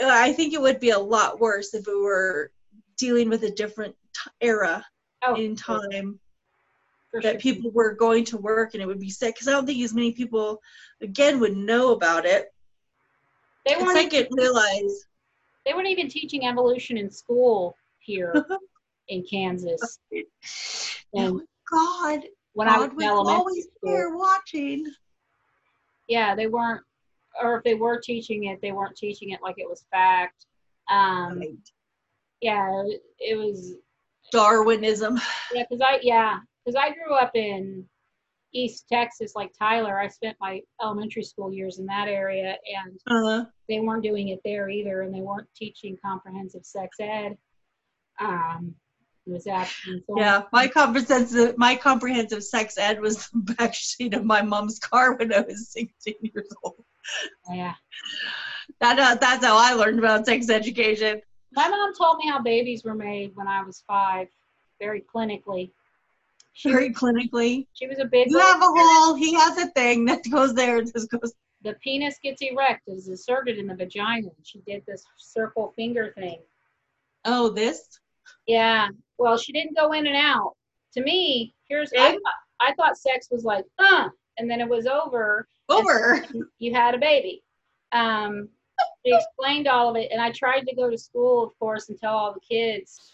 I 0.03 0.33
think 0.33 0.53
it 0.53 0.61
would 0.61 0.81
be 0.81 0.91
a 0.91 0.99
lot 0.99 1.41
worse 1.41 1.73
if 1.75 1.87
we 1.87 1.99
were 2.01 2.51
dealing 2.97 3.28
with 3.28 3.43
a 3.45 3.51
different 3.51 3.95
t- 4.14 4.30
era 4.40 4.84
oh, 5.24 5.34
in 5.34 5.57
time 5.57 6.18
for 7.11 7.20
that 7.20 7.40
sure. 7.40 7.40
people 7.40 7.70
were 7.70 7.95
going 7.95 8.24
to 8.24 8.38
work 8.38 8.74
and 8.74 8.82
it 8.82 8.86
would 8.86 8.99
be 8.99 9.11
sick 9.11 9.34
because 9.34 9.49
I 9.49 9.53
don't 9.53 9.66
think 9.66 9.82
as 9.82 9.95
many 9.95 10.12
people 10.12 10.61
again 11.01 11.38
would 11.40 11.57
know 11.57 11.93
about 11.93 12.24
it. 12.24 12.53
They 13.66 13.76
weren't. 13.76 13.95
like 13.95 14.14
even, 14.14 14.26
it 14.26 14.28
realized 14.32 15.07
they 15.64 15.74
weren't 15.74 15.88
even 15.88 16.09
teaching 16.09 16.47
evolution 16.47 16.97
in 16.97 17.11
school 17.11 17.76
here 17.99 18.34
in 19.09 19.24
Kansas. 19.24 19.99
And 21.14 21.34
oh 21.34 21.43
God, 21.70 22.22
when 22.55 22.68
I 22.68 22.78
was 22.78 22.88
God 22.88 22.97
was 22.99 23.28
always 23.28 23.64
school, 23.64 23.93
there 23.93 24.16
watching. 24.16 24.86
yeah, 26.09 26.34
they 26.34 26.47
weren't, 26.47 26.80
or 27.43 27.59
if 27.59 27.64
they 27.64 27.74
were 27.74 28.01
teaching 28.01 28.45
it, 28.45 28.61
they 28.62 28.72
weren't 28.72 28.97
teaching 28.97 29.30
it 29.30 29.40
like 29.43 29.57
it 29.59 29.68
was 29.68 29.84
fact. 29.90 30.47
Um, 30.90 31.43
yeah, 32.43 32.82
it, 33.18 33.36
was 33.36 33.74
Darwinism. 34.32 35.18
Yeah, 35.55 35.62
because 35.68 35.80
I 35.80 36.01
yeah, 36.03 36.38
because 36.64 36.76
I 36.76 36.93
grew 36.93 37.14
up 37.14 37.30
in 37.34 37.86
East 38.53 38.86
Texas, 38.93 39.32
like 39.34 39.53
Tyler. 39.59 39.99
I 39.99 40.09
spent 40.09 40.36
my 40.40 40.61
elementary 40.82 41.22
school 41.22 41.53
years 41.53 41.78
in 41.78 41.86
that 41.86 42.09
area, 42.09 42.57
and 42.76 43.01
Uh, 43.09 43.45
they 43.68 43.80
weren't 43.80 44.03
doing 44.03 44.28
it 44.28 44.40
there 44.45 44.68
either, 44.68 45.03
and 45.03 45.14
they 45.14 45.20
weren't 45.20 45.49
teaching 45.57 45.97
comprehensive 46.05 46.66
sex 46.66 46.97
ed. 47.01 47.38
Um, 48.20 48.74
it 49.26 49.32
was 49.32 49.45
so 49.45 50.03
yeah, 50.16 50.43
my 50.53 50.66
comprehensive 50.66 51.57
my 51.57 51.76
comprehensive 51.76 52.43
sex 52.43 52.76
ed 52.76 53.01
was 53.01 53.28
the 53.28 53.55
back 53.57 53.74
seat 53.74 54.14
of 54.14 54.24
my 54.24 54.43
mom's 54.43 54.80
car 54.80 55.14
when 55.16 55.32
I 55.32 55.40
was 55.40 55.70
16 55.70 56.14
years 56.22 56.49
old. 56.64 56.84
yeah. 57.51 57.74
That 58.80 58.99
uh, 58.99 59.14
that's 59.20 59.45
how 59.45 59.57
I 59.57 59.74
learned 59.74 60.01
about 60.01 60.26
sex 60.26 60.51
education. 60.51 61.22
My 61.55 61.69
mom 61.69 61.95
told 61.95 62.19
me 62.19 62.29
how 62.29 62.41
babies 62.41 62.85
were 62.85 62.95
made 62.95 63.33
when 63.35 63.47
I 63.49 63.63
was 63.63 63.83
five, 63.87 64.29
very 64.81 65.03
clinically. 65.15 65.71
She, 66.55 66.71
Very 66.71 66.93
clinically. 66.93 67.67
she 67.73 67.87
was 67.87 67.99
a 67.99 68.05
big. 68.05 68.31
You 68.31 68.39
have 68.39 68.61
a 68.61 68.67
hole. 68.67 69.15
He 69.15 69.33
has 69.35 69.57
a 69.57 69.69
thing 69.69 70.05
that 70.05 70.21
goes 70.31 70.53
there. 70.55 70.79
and 70.79 70.93
just 70.93 71.11
goes. 71.11 71.33
the 71.63 71.73
penis 71.83 72.19
gets 72.23 72.43
erect, 72.43 72.83
is 72.89 73.09
inserted 73.09 73.57
in 73.57 73.67
the 73.67 73.75
vagina. 73.75 74.29
She 74.43 74.59
did 74.67 74.83
this 74.87 75.03
circle 75.17 75.73
finger 75.77 76.13
thing. 76.15 76.41
Oh, 77.25 77.49
this. 77.49 77.99
Yeah. 78.47 78.89
Well, 79.17 79.39
she 79.39 79.53
didn't 79.53 79.77
go 79.79 79.93
in 79.93 80.07
and 80.07 80.17
out. 80.17 80.55
To 80.95 81.03
me, 81.03 81.55
here's 81.69 81.91
I, 81.95 82.11
thought- 82.13 82.21
I 82.61 82.75
thought 82.75 82.99
sex 82.99 83.29
was 83.31 83.45
like, 83.45 83.65
uh, 83.79 84.03
and 84.03 84.11
and 84.37 84.51
then 84.51 84.61
it 84.61 84.69
was 84.69 84.87
over. 84.87 85.47
Over. 85.71 86.23
You 86.59 86.75
had 86.75 86.95
a 86.95 86.99
baby. 86.99 87.43
Um, 87.93 88.49
she 89.05 89.15
explained 89.15 89.69
all 89.69 89.91
of 89.91 89.97
it, 89.97 90.11
and 90.13 90.21
I 90.21 90.31
tried 90.31 90.67
to 90.67 90.75
go 90.75 90.91
to 90.91 90.99
school, 90.99 91.45
of 91.45 91.59
course, 91.59 91.89
and 91.89 91.99
tell 91.99 92.15
all 92.15 92.33
the 92.35 92.41
kids. 92.41 93.13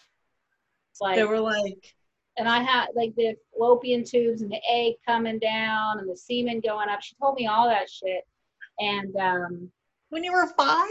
Like 1.01 1.15
They 1.15 1.23
were 1.25 1.39
like, 1.39 1.95
and 2.37 2.47
I 2.47 2.61
had 2.61 2.87
like 2.95 3.15
the 3.15 3.35
fallopian 3.53 4.03
tubes 4.03 4.41
and 4.41 4.51
the 4.51 4.61
egg 4.69 4.95
coming 5.05 5.39
down 5.39 5.99
and 5.99 6.09
the 6.09 6.17
semen 6.17 6.59
going 6.59 6.89
up. 6.89 7.01
She 7.01 7.15
told 7.15 7.35
me 7.35 7.47
all 7.47 7.67
that 7.69 7.89
shit. 7.89 8.27
And 8.79 9.15
um, 9.15 9.71
when 10.09 10.23
you 10.23 10.33
were 10.33 10.47
five? 10.57 10.89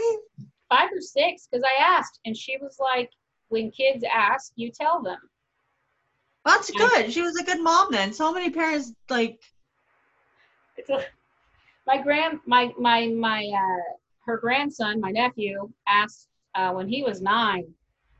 five 0.69 0.89
or 0.93 1.01
six, 1.01 1.47
because 1.47 1.63
I 1.63 1.81
asked, 1.81 2.19
and 2.25 2.35
she 2.37 2.57
was 2.57 2.77
like, 2.79 3.09
"When 3.49 3.71
kids 3.71 4.03
ask, 4.11 4.51
you 4.55 4.71
tell 4.71 5.01
them." 5.01 5.17
That's 6.45 6.71
Yeah. 6.73 6.87
good. 6.87 7.13
She 7.13 7.21
was 7.21 7.35
a 7.37 7.43
good 7.43 7.61
mom 7.61 7.91
then. 7.91 8.13
So 8.13 8.31
many 8.31 8.49
parents 8.49 8.93
like 9.09 9.39
It's 10.77 10.89
a, 10.89 11.03
my 11.85 12.01
grand, 12.01 12.39
my 12.45 12.71
my 12.79 13.07
my 13.07 13.45
uh, 13.53 13.93
her 14.29 14.37
grandson, 14.37 15.01
my 15.01 15.09
nephew, 15.09 15.69
asked 15.87 16.27
uh, 16.55 16.71
when 16.71 16.87
he 16.87 17.01
was 17.01 17.21
nine, 17.21 17.65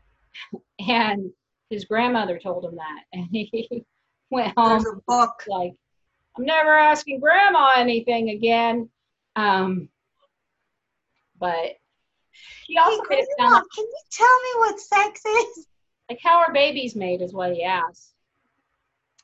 and 0.87 1.31
his 1.69 1.85
grandmother 1.85 2.39
told 2.39 2.65
him 2.65 2.75
that, 2.75 3.03
and 3.13 3.27
he 3.31 3.85
went 4.31 4.57
home 4.57 4.69
there's 4.69 4.85
a 4.85 4.99
book. 5.07 5.43
like, 5.47 5.73
I'm 6.37 6.45
never 6.45 6.75
asking 6.77 7.19
grandma 7.19 7.73
anything 7.77 8.29
again. 8.29 8.89
Um, 9.35 9.89
but 11.39 11.77
she 12.65 12.77
also 12.77 13.01
made 13.09 13.19
it 13.19 13.27
sound 13.37 13.53
like, 13.53 13.63
can 13.75 13.85
you 13.85 14.01
tell 14.11 14.27
me 14.27 14.49
what 14.57 14.79
sex 14.79 15.21
is? 15.25 15.65
like 16.09 16.19
how 16.23 16.39
are 16.39 16.51
babies 16.51 16.95
made 16.95 17.21
is 17.21 17.33
what 17.33 17.53
he 17.53 17.63
asked. 17.63 18.15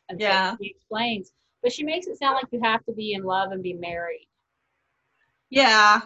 And 0.07 0.21
so 0.21 0.27
Yeah. 0.27 0.55
he 0.59 0.67
explains. 0.67 1.31
But 1.63 1.73
she 1.73 1.83
makes 1.83 2.05
it 2.05 2.19
sound 2.19 2.35
like 2.35 2.45
you 2.51 2.61
have 2.61 2.85
to 2.85 2.93
be 2.93 3.13
in 3.13 3.23
love 3.23 3.51
and 3.51 3.63
be 3.63 3.73
married. 3.73 4.27
Yeah. 5.49 6.01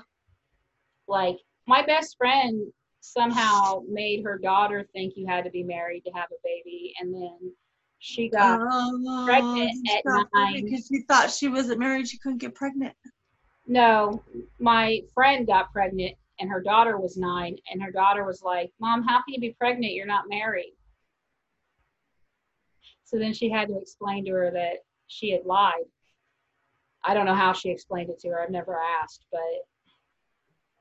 Like 1.10 1.38
my 1.68 1.86
best 1.86 2.16
friend 2.18 2.72
somehow 3.02 3.82
made 3.90 4.24
her 4.24 4.38
daughter 4.38 4.88
think 4.94 5.14
you 5.16 5.26
had 5.26 5.44
to 5.46 5.50
be 5.50 5.64
married 5.64 6.04
to 6.06 6.12
have 6.12 6.30
a 6.32 6.40
baby 6.44 6.94
and 7.00 7.14
then 7.14 7.54
she 7.98 8.30
got 8.30 8.60
Oh, 8.62 9.26
pregnant 9.26 9.72
that's 9.86 9.98
at 9.98 10.04
funny, 10.32 10.54
nine. 10.54 10.66
Because 10.66 10.88
she 10.88 11.02
thought 11.02 11.32
she 11.32 11.50
wasn't 11.50 11.80
married, 11.80 12.08
she 12.08 12.18
couldn't 12.20 12.38
get 12.38 12.56
pregnant. 12.56 12.96
No, 13.68 14.24
my 14.60 15.02
friend 15.14 15.46
got 15.46 15.74
pregnant 15.74 16.16
and 16.40 16.50
her 16.50 16.62
daughter 16.62 16.98
was 16.98 17.18
nine, 17.18 17.58
and 17.70 17.84
her 17.84 17.92
daughter 17.92 18.24
was 18.24 18.42
like, 18.42 18.72
Mom, 18.80 19.04
how 19.04 19.18
can 19.18 19.34
you 19.34 19.42
be 19.42 19.56
pregnant? 19.60 19.94
You're 19.94 20.06
not 20.06 20.30
married. 20.30 20.74
So 23.04 23.18
then 23.18 23.34
she 23.34 23.50
had 23.50 23.68
to 23.68 23.78
explain 23.78 24.24
to 24.26 24.32
her 24.32 24.52
that 24.52 24.78
she 25.08 25.32
had 25.32 25.46
lied. 25.46 25.84
I 27.04 27.14
don't 27.14 27.26
know 27.26 27.36
how 27.36 27.54
she 27.54 27.70
explained 27.70 28.10
it 28.10 28.20
to 28.20 28.30
her. 28.30 28.42
I've 28.42 28.52
never 28.52 28.78
asked, 29.02 29.26
but 29.32 29.40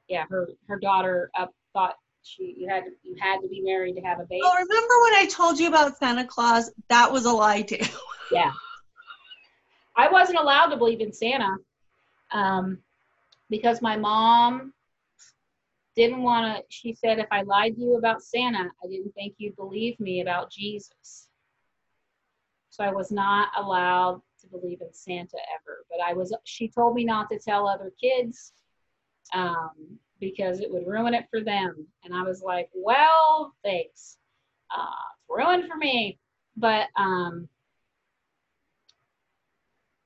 yeah, 0.09 0.25
her 0.29 0.49
her 0.69 0.79
daughter 0.79 1.31
uh, 1.39 1.47
thought 1.73 1.97
she 2.23 2.55
you 2.59 2.69
had 2.69 2.85
to 2.85 2.91
you 3.03 3.17
had 3.21 3.41
to 3.41 3.49
be 3.49 3.61
married 3.61 3.95
to 3.95 4.01
have 4.03 4.21
a 4.21 4.25
baby. 4.25 4.43
Oh, 4.45 4.55
remember 4.55 4.95
when 5.03 5.15
I 5.15 5.27
told 5.31 5.59
you 5.59 5.69
about 5.69 5.97
Santa 5.99 6.25
Claus? 6.25 6.71
That 6.89 7.11
was 7.13 7.25
a 7.25 7.33
lie 7.33 7.63
too. 7.63 7.79
Yeah. 8.31 8.53
I 9.97 10.11
wasn't 10.13 10.39
allowed 10.39 10.67
to 10.67 10.77
believe 10.77 11.01
in 11.01 11.15
Santa 11.15 11.57
um, 12.31 12.79
because 13.49 13.81
my 13.81 13.97
mom 13.97 14.75
didn't 15.97 16.23
want 16.23 16.59
to. 16.59 16.63
She 16.69 16.93
said, 16.93 17.19
if 17.19 17.27
I 17.33 17.41
lied 17.43 17.75
to 17.77 17.81
you 17.81 17.97
about 17.97 18.23
Santa, 18.23 18.71
I 18.85 18.87
didn't 18.87 19.13
think 19.15 19.35
you'd 19.39 19.57
believe 19.57 19.99
me 19.99 20.21
about 20.21 20.53
Jesus. 20.53 21.29
So 22.69 22.85
I 22.85 22.93
was 22.93 23.11
not 23.11 23.49
allowed 23.57 24.21
to 24.43 24.47
believe 24.47 24.83
in 24.83 24.93
Santa 24.93 25.39
ever. 25.55 25.85
But 25.91 26.05
I 26.07 26.13
was, 26.13 26.37
she 26.45 26.69
told 26.69 26.95
me 26.95 27.05
not 27.05 27.31
to 27.31 27.39
tell 27.39 27.67
other 27.67 27.91
kids 28.01 28.53
um, 29.35 29.99
because 30.21 30.61
it 30.61 30.73
would 30.73 30.87
ruin 30.87 31.15
it 31.15 31.27
for 31.31 31.41
them. 31.41 31.87
And 32.05 32.15
I 32.15 32.23
was 32.23 32.43
like, 32.43 32.69
well, 32.75 33.55
thanks. 33.65 34.17
Uh, 34.77 34.87
it's 35.19 35.29
ruined 35.29 35.69
for 35.69 35.77
me. 35.77 36.19
But, 36.57 36.89
um, 36.97 37.49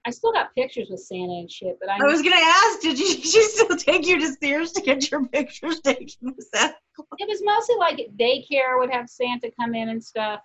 I 0.05 0.11
still 0.11 0.33
got 0.33 0.55
pictures 0.55 0.89
with 0.91 1.01
Santa 1.01 1.33
and 1.33 1.51
shit, 1.51 1.79
but 1.81 1.89
I, 1.89 1.95
I 1.95 2.05
was 2.05 2.23
gonna 2.23 2.35
ask, 2.37 2.81
did 2.81 2.99
you 2.99 3.07
she 3.23 3.43
still 3.43 3.77
take 3.77 4.07
you 4.07 4.19
to 4.19 4.33
Sears 4.35 4.73
to 4.73 4.83
get 4.83 5.11
your 5.11 5.25
pictures 5.27 5.81
taken 5.81 6.07
with 6.23 6.49
Santa? 6.53 6.75
it 7.19 7.29
was 7.29 7.41
mostly 7.45 7.77
like 7.77 8.11
daycare 8.19 8.79
would 8.79 8.91
have 8.91 9.09
Santa 9.09 9.51
come 9.59 9.75
in 9.75 9.91
and 9.91 10.03
stuff, 10.03 10.41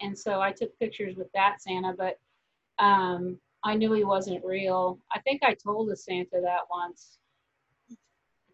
and 0.00 0.16
so 0.16 0.40
I 0.40 0.52
took 0.52 0.78
pictures 0.78 1.16
with 1.16 1.26
that 1.34 1.60
Santa, 1.60 1.92
but 1.98 2.18
um, 2.82 3.38
I 3.64 3.74
knew 3.74 3.92
he 3.92 4.04
wasn't 4.04 4.44
real. 4.44 4.98
I 5.12 5.18
think 5.20 5.42
I 5.42 5.54
told 5.54 5.90
the 5.90 5.96
Santa 5.96 6.40
that 6.42 6.62
once. 6.70 7.18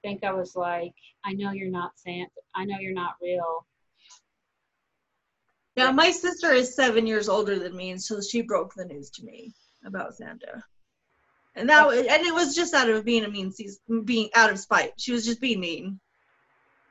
I 0.06 0.08
think 0.08 0.22
I 0.22 0.32
was 0.32 0.54
like, 0.54 0.94
I 1.24 1.32
know 1.32 1.50
you're 1.50 1.68
not 1.68 1.98
Santa. 1.98 2.30
I 2.54 2.64
know 2.64 2.78
you're 2.78 2.94
not 2.94 3.16
real. 3.20 3.66
Yeah, 5.74 5.90
my 5.90 6.12
sister 6.12 6.52
is 6.52 6.76
seven 6.76 7.08
years 7.08 7.28
older 7.28 7.58
than 7.58 7.76
me, 7.76 7.90
and 7.90 8.00
so 8.00 8.20
she 8.20 8.42
broke 8.42 8.72
the 8.74 8.84
news 8.84 9.10
to 9.10 9.24
me 9.24 9.52
about 9.84 10.14
Santa. 10.14 10.62
And 11.56 11.68
that 11.68 11.88
was, 11.88 11.98
and 11.98 12.24
it 12.24 12.32
was 12.32 12.54
just 12.54 12.72
out 12.72 12.88
of 12.88 13.04
being 13.04 13.24
a 13.24 13.28
mean 13.28 13.50
season, 13.50 14.04
being 14.04 14.30
out 14.36 14.50
of 14.50 14.60
spite. 14.60 14.92
She 14.96 15.10
was 15.10 15.24
just 15.24 15.40
being 15.40 15.58
mean. 15.58 15.98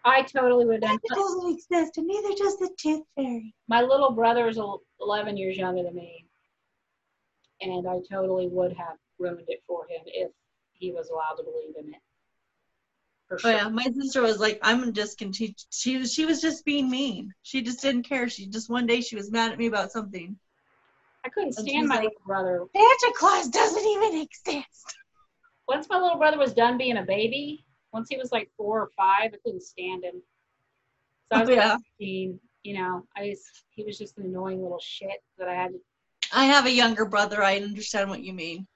I 0.03 0.21
totally 0.23 0.65
would 0.65 0.83
have 0.83 0.99
done. 1.01 1.17
doesn't 1.17 1.53
exist, 1.53 1.97
and 1.97 2.07
neither 2.07 2.35
does 2.35 2.57
the 2.57 2.69
tooth 2.77 3.03
fairy. 3.15 3.55
My 3.69 3.81
little 3.81 4.11
brother 4.11 4.49
is 4.49 4.59
11 4.99 5.37
years 5.37 5.55
younger 5.55 5.83
than 5.83 5.95
me, 5.95 6.25
and 7.61 7.87
I 7.87 7.99
totally 8.11 8.49
would 8.49 8.73
have 8.73 8.97
ruined 9.19 9.47
it 9.47 9.63
for 9.65 9.87
him 9.87 10.01
if 10.05 10.31
he 10.73 10.91
was 10.91 11.09
allowed 11.09 11.35
to 11.37 11.43
believe 11.43 11.75
in 11.79 11.93
it. 11.93 12.01
For 13.27 13.39
Oh 13.43 13.49
yeah, 13.49 13.69
my 13.69 13.85
sister 13.85 14.21
was 14.21 14.39
like, 14.39 14.59
"I'm 14.61 14.93
just 14.93 15.17
gonna 15.19 15.31
just 15.31 15.47
continue." 15.47 15.53
She 15.71 15.97
was, 15.97 16.13
she 16.13 16.25
was 16.25 16.41
just 16.41 16.63
being 16.63 16.89
mean. 16.89 17.33
She 17.41 17.61
just 17.61 17.81
didn't 17.81 18.03
care. 18.03 18.29
She 18.29 18.47
just 18.47 18.69
one 18.69 18.85
day 18.85 19.01
she 19.01 19.15
was 19.15 19.31
mad 19.31 19.51
at 19.51 19.57
me 19.57 19.65
about 19.65 19.91
something. 19.91 20.37
I 21.23 21.29
couldn't 21.29 21.53
stand 21.53 21.87
my 21.87 21.95
like- 21.95 22.03
little 22.03 22.21
brother. 22.25 22.65
Santa 22.75 23.13
Claus 23.17 23.47
doesn't 23.49 23.85
even 23.85 24.21
exist. 24.21 24.95
Once 25.67 25.87
my 25.89 25.99
little 25.99 26.19
brother 26.19 26.37
was 26.37 26.53
done 26.53 26.77
being 26.77 26.97
a 26.97 27.03
baby, 27.03 27.65
once 27.91 28.09
he 28.09 28.17
was 28.17 28.31
like 28.31 28.51
four 28.55 28.81
or 28.81 28.91
five, 28.95 29.33
I 29.33 29.37
couldn't 29.43 29.63
stand 29.63 30.03
him. 30.03 30.21
So 31.31 31.37
I 31.37 31.37
oh, 31.37 31.39
was 31.41 31.49
Oh, 31.49 31.53
yeah. 31.53 31.69
like 31.73 31.81
15, 31.97 32.39
you 32.61 32.77
know, 32.77 33.07
I 33.17 33.29
just, 33.29 33.63
he 33.71 33.83
was 33.83 33.97
just 33.97 34.19
an 34.19 34.25
annoying 34.25 34.61
little 34.61 34.79
shit 34.79 35.23
that 35.39 35.47
I 35.47 35.55
had 35.55 35.71
to 35.71 35.79
I 36.31 36.45
have 36.45 36.65
a 36.65 36.71
younger 36.71 37.05
brother. 37.05 37.41
I 37.41 37.57
understand 37.57 38.09
what 38.09 38.21
you 38.23 38.33
mean. 38.33 38.67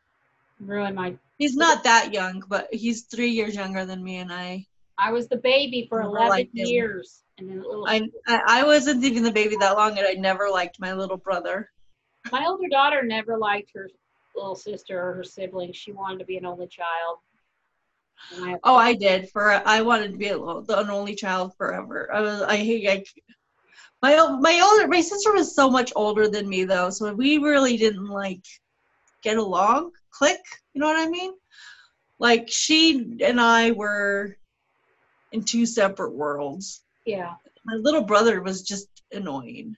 Ruin 0.59 0.95
my. 0.95 1.15
He's 1.37 1.55
not 1.55 1.83
that 1.83 2.13
young, 2.13 2.43
but 2.47 2.67
he's 2.73 3.03
three 3.03 3.29
years 3.29 3.55
younger 3.55 3.85
than 3.85 4.03
me, 4.03 4.17
and 4.17 4.31
I, 4.31 4.65
I 4.97 5.11
was 5.11 5.27
the 5.27 5.37
baby 5.37 5.85
for 5.87 6.01
11 6.01 6.29
liked 6.29 6.51
years, 6.53 7.23
and 7.37 7.49
then 7.49 7.63
little. 7.63 7.87
I, 7.87 8.09
I, 8.27 8.41
I 8.47 8.63
wasn't 8.63 9.03
even 9.03 9.23
the 9.23 9.31
baby 9.31 9.55
that 9.57 9.77
long, 9.77 9.97
and 9.97 10.05
I 10.05 10.13
never 10.13 10.49
liked 10.49 10.79
my 10.79 10.93
little 10.93 11.17
brother. 11.17 11.71
my 12.31 12.45
older 12.45 12.67
daughter 12.67 13.03
never 13.03 13.37
liked 13.37 13.71
her 13.75 13.89
little 14.35 14.55
sister 14.55 15.01
or 15.01 15.13
her 15.13 15.23
siblings. 15.23 15.77
She 15.77 15.91
wanted 15.91 16.19
to 16.19 16.25
be 16.25 16.37
an 16.37 16.45
only 16.45 16.67
child. 16.67 17.19
I, 18.41 18.57
Oh, 18.63 18.75
I 18.75 18.93
did. 18.93 19.29
For 19.29 19.49
I 19.65 19.81
wanted 19.81 20.11
to 20.11 20.17
be 20.17 20.27
a 20.27 20.37
little, 20.37 20.65
an 20.69 20.89
only 20.89 21.15
child 21.15 21.53
forever. 21.57 22.09
I 22.13 22.19
was. 22.19 22.41
I 22.41 22.57
hate. 22.57 22.87
I, 22.89 23.03
my 24.01 24.37
my 24.39 24.61
older 24.61 24.87
my 24.87 25.01
sister 25.01 25.31
was 25.33 25.55
so 25.55 25.69
much 25.69 25.91
older 25.95 26.27
than 26.27 26.47
me 26.47 26.65
though, 26.65 26.89
so 26.89 27.13
we 27.13 27.37
really 27.37 27.77
didn't 27.77 28.07
like 28.07 28.45
get 29.23 29.37
along, 29.37 29.91
click. 30.11 30.39
You 30.73 30.81
know 30.81 30.87
what 30.87 30.99
I 31.05 31.09
mean? 31.09 31.33
Like 32.19 32.47
she 32.49 33.17
and 33.23 33.39
I 33.39 33.71
were 33.71 34.37
in 35.31 35.43
two 35.43 35.65
separate 35.65 36.13
worlds. 36.13 36.83
yeah. 37.05 37.35
My 37.65 37.75
little 37.75 38.03
brother 38.03 38.41
was 38.41 38.61
just 38.63 38.87
annoying. 39.11 39.75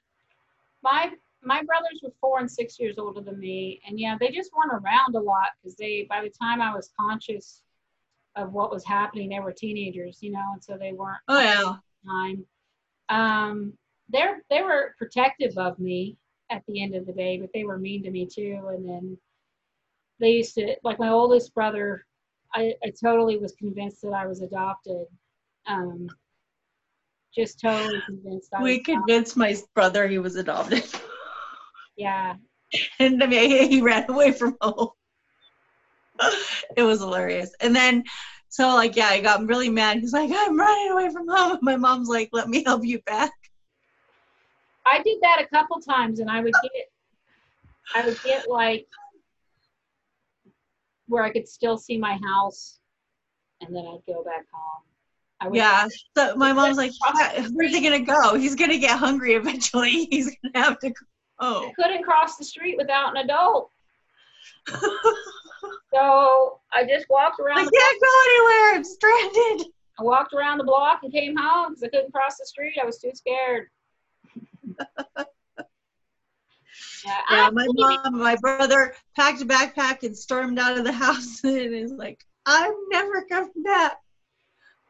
my 0.84 1.12
my 1.44 1.64
brothers 1.64 2.00
were 2.04 2.14
four 2.22 2.40
and 2.40 2.50
six 2.50 2.80
years 2.80 2.98
older 3.00 3.22
than 3.22 3.40
me 3.40 3.82
and 3.88 4.00
yeah 4.00 4.16
they 4.20 4.30
just 4.30 4.52
weren't 4.56 4.72
around 4.84 5.16
a 5.16 5.20
lot 5.20 5.48
because 5.58 5.76
they 5.76 6.06
by 6.10 6.22
the 6.22 6.30
time 6.30 6.62
i 6.62 6.74
was 6.74 6.92
conscious 7.00 7.64
of 8.36 8.54
what 8.54 8.72
was 8.72 8.86
happening 8.86 9.30
they 9.30 9.40
were 9.40 9.52
teenagers 9.52 10.20
you 10.22 10.32
know 10.32 10.46
and 10.54 10.64
so 10.64 10.78
they 10.78 10.94
weren't 10.94 11.18
Oh 11.28 11.40
yeah. 11.40 11.74
time 12.08 12.46
um 13.10 13.74
they're 14.10 14.44
they 14.52 14.62
were 14.62 14.96
protective 15.00 15.58
of 15.58 15.80
me 15.80 16.16
at 16.52 16.62
the 16.68 16.82
end 16.84 16.94
of 16.96 17.06
the 17.08 17.14
day 17.14 17.40
but 17.40 17.50
they 17.54 17.64
were 17.64 17.80
mean 17.80 18.04
to 18.04 18.12
me 18.12 18.28
too 18.32 18.62
and 18.70 18.88
then 18.88 19.18
they 20.22 20.30
used 20.32 20.54
to 20.56 20.76
like 20.84 21.00
my 21.00 21.10
oldest 21.10 21.54
brother 21.54 22.06
i, 22.54 22.74
I 22.84 22.92
totally 23.04 23.38
was 23.38 23.52
convinced 23.54 24.02
that 24.04 24.14
i 24.14 24.26
was 24.26 24.42
adopted 24.42 25.06
um 25.68 26.08
just 27.36 27.60
totally 27.62 28.02
convinced 28.06 28.54
I 28.54 28.62
We 28.62 28.72
was 28.72 28.78
adopted. 28.80 28.96
convinced 28.96 29.38
my 29.38 29.56
brother 29.74 30.08
he 30.08 30.18
was 30.20 30.36
adopted, 30.36 30.84
yeah 31.96 32.36
and 33.00 33.24
I 33.24 33.28
mean 33.28 33.70
he 33.70 33.82
ran 33.82 34.10
away 34.10 34.32
from 34.34 34.58
home. 34.62 34.90
It 36.78 36.84
was 36.84 37.00
hilarious. 37.00 37.52
And 37.62 37.76
then, 37.76 38.04
so 38.50 38.68
like 38.76 38.96
yeah, 38.96 39.08
I 39.08 39.22
got 39.22 39.48
really 39.48 39.70
mad. 39.70 40.00
He's 40.00 40.14
like, 40.14 40.30
I'm 40.34 40.58
running 40.60 40.92
away 40.92 41.10
from 41.10 41.28
home. 41.28 41.60
My 41.62 41.78
mom's 41.78 42.10
like, 42.10 42.30
let 42.34 42.50
me 42.50 42.64
help 42.64 42.84
you 42.86 43.00
back. 43.06 43.32
I 44.86 45.02
did 45.02 45.20
that 45.22 45.42
a 45.42 45.48
couple 45.48 45.80
times 45.80 46.20
and 46.20 46.30
I 46.30 46.42
would 46.42 46.54
get 46.62 46.92
I 47.96 48.06
would 48.06 48.22
get 48.24 48.50
like 48.50 48.88
where 51.12 51.24
I 51.24 51.32
could 51.32 51.48
still 51.48 51.78
see 51.78 51.98
my 51.98 52.18
house, 52.24 52.80
and 53.62 53.76
then 53.76 53.86
I'd 53.86 54.06
go 54.08 54.24
back 54.24 54.46
home. 54.52 55.54
Yeah. 55.54 55.88
So 56.16 56.36
my 56.36 56.54
mom's 56.54 56.78
like, 56.78 56.92
where's 57.54 57.72
he 57.72 57.82
gonna 57.82 58.06
go? 58.06 58.36
He's 58.36 58.56
gonna 58.56 58.78
get 58.78 58.98
hungry 58.98 59.34
eventually. 59.34 60.06
He's 60.12 60.36
gonna 60.42 60.66
have 60.66 60.80
to 60.80 60.90
go. 60.90 61.06
Oh. 61.40 61.68
I 61.68 61.74
couldn't 61.74 62.04
cross 62.04 62.38
the 62.38 62.46
street 62.46 62.78
without 62.78 63.16
an 63.16 63.24
adult. 63.24 63.72
So 65.94 66.60
I 66.74 66.86
just 66.86 67.06
walked 67.10 67.40
around. 67.40 67.60
I 67.60 67.62
can't 67.64 68.02
go 68.02 68.08
anywhere. 68.26 68.76
I'm 68.76 68.84
stranded. 68.84 69.68
I 70.00 70.04
walked 70.04 70.34
around 70.34 70.58
the 70.58 70.64
block 70.64 71.02
and 71.04 71.12
came 71.12 71.36
home 71.36 71.70
because 71.70 71.84
I 71.84 71.90
couldn't 71.90 72.14
cross 72.14 72.38
the 72.38 72.46
street. 72.46 72.78
I 72.82 72.86
was 72.86 72.98
too 72.98 73.12
scared. 73.14 73.68
yeah, 77.06 77.18
Yeah, 77.30 77.50
my 77.52 77.68
mom, 77.70 78.18
my 78.20 78.36
brother 78.36 78.94
packed 79.16 79.42
a 79.42 79.46
backpack 79.46 80.04
and 80.04 80.18
stormed 80.18 80.60
out 80.60 80.78
of 80.78 80.84
the 80.84 80.92
house 81.06 81.44
and 81.44 81.74
is 81.74 81.92
like, 81.92 82.24
I'm 82.46 82.74
never 82.92 83.26
coming 83.30 83.64
back. 83.64 83.98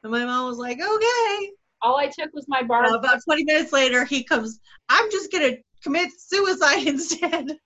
And 0.04 0.12
my 0.12 0.26
mom 0.26 0.48
was 0.50 0.58
like, 0.58 0.80
okay. 0.82 1.52
all 1.82 1.98
I 1.98 2.08
took 2.08 2.34
was 2.34 2.46
my 2.48 2.62
Uh, 2.62 2.64
Barbie. 2.64 2.96
about 2.98 3.20
20 3.24 3.44
minutes 3.44 3.72
later, 3.74 4.06
he 4.06 4.24
comes, 4.24 4.60
I'm 4.90 5.10
just 5.12 5.32
going 5.32 5.52
to 5.52 5.58
commit 5.84 6.10
suicide 6.18 6.88
instead. 6.88 7.58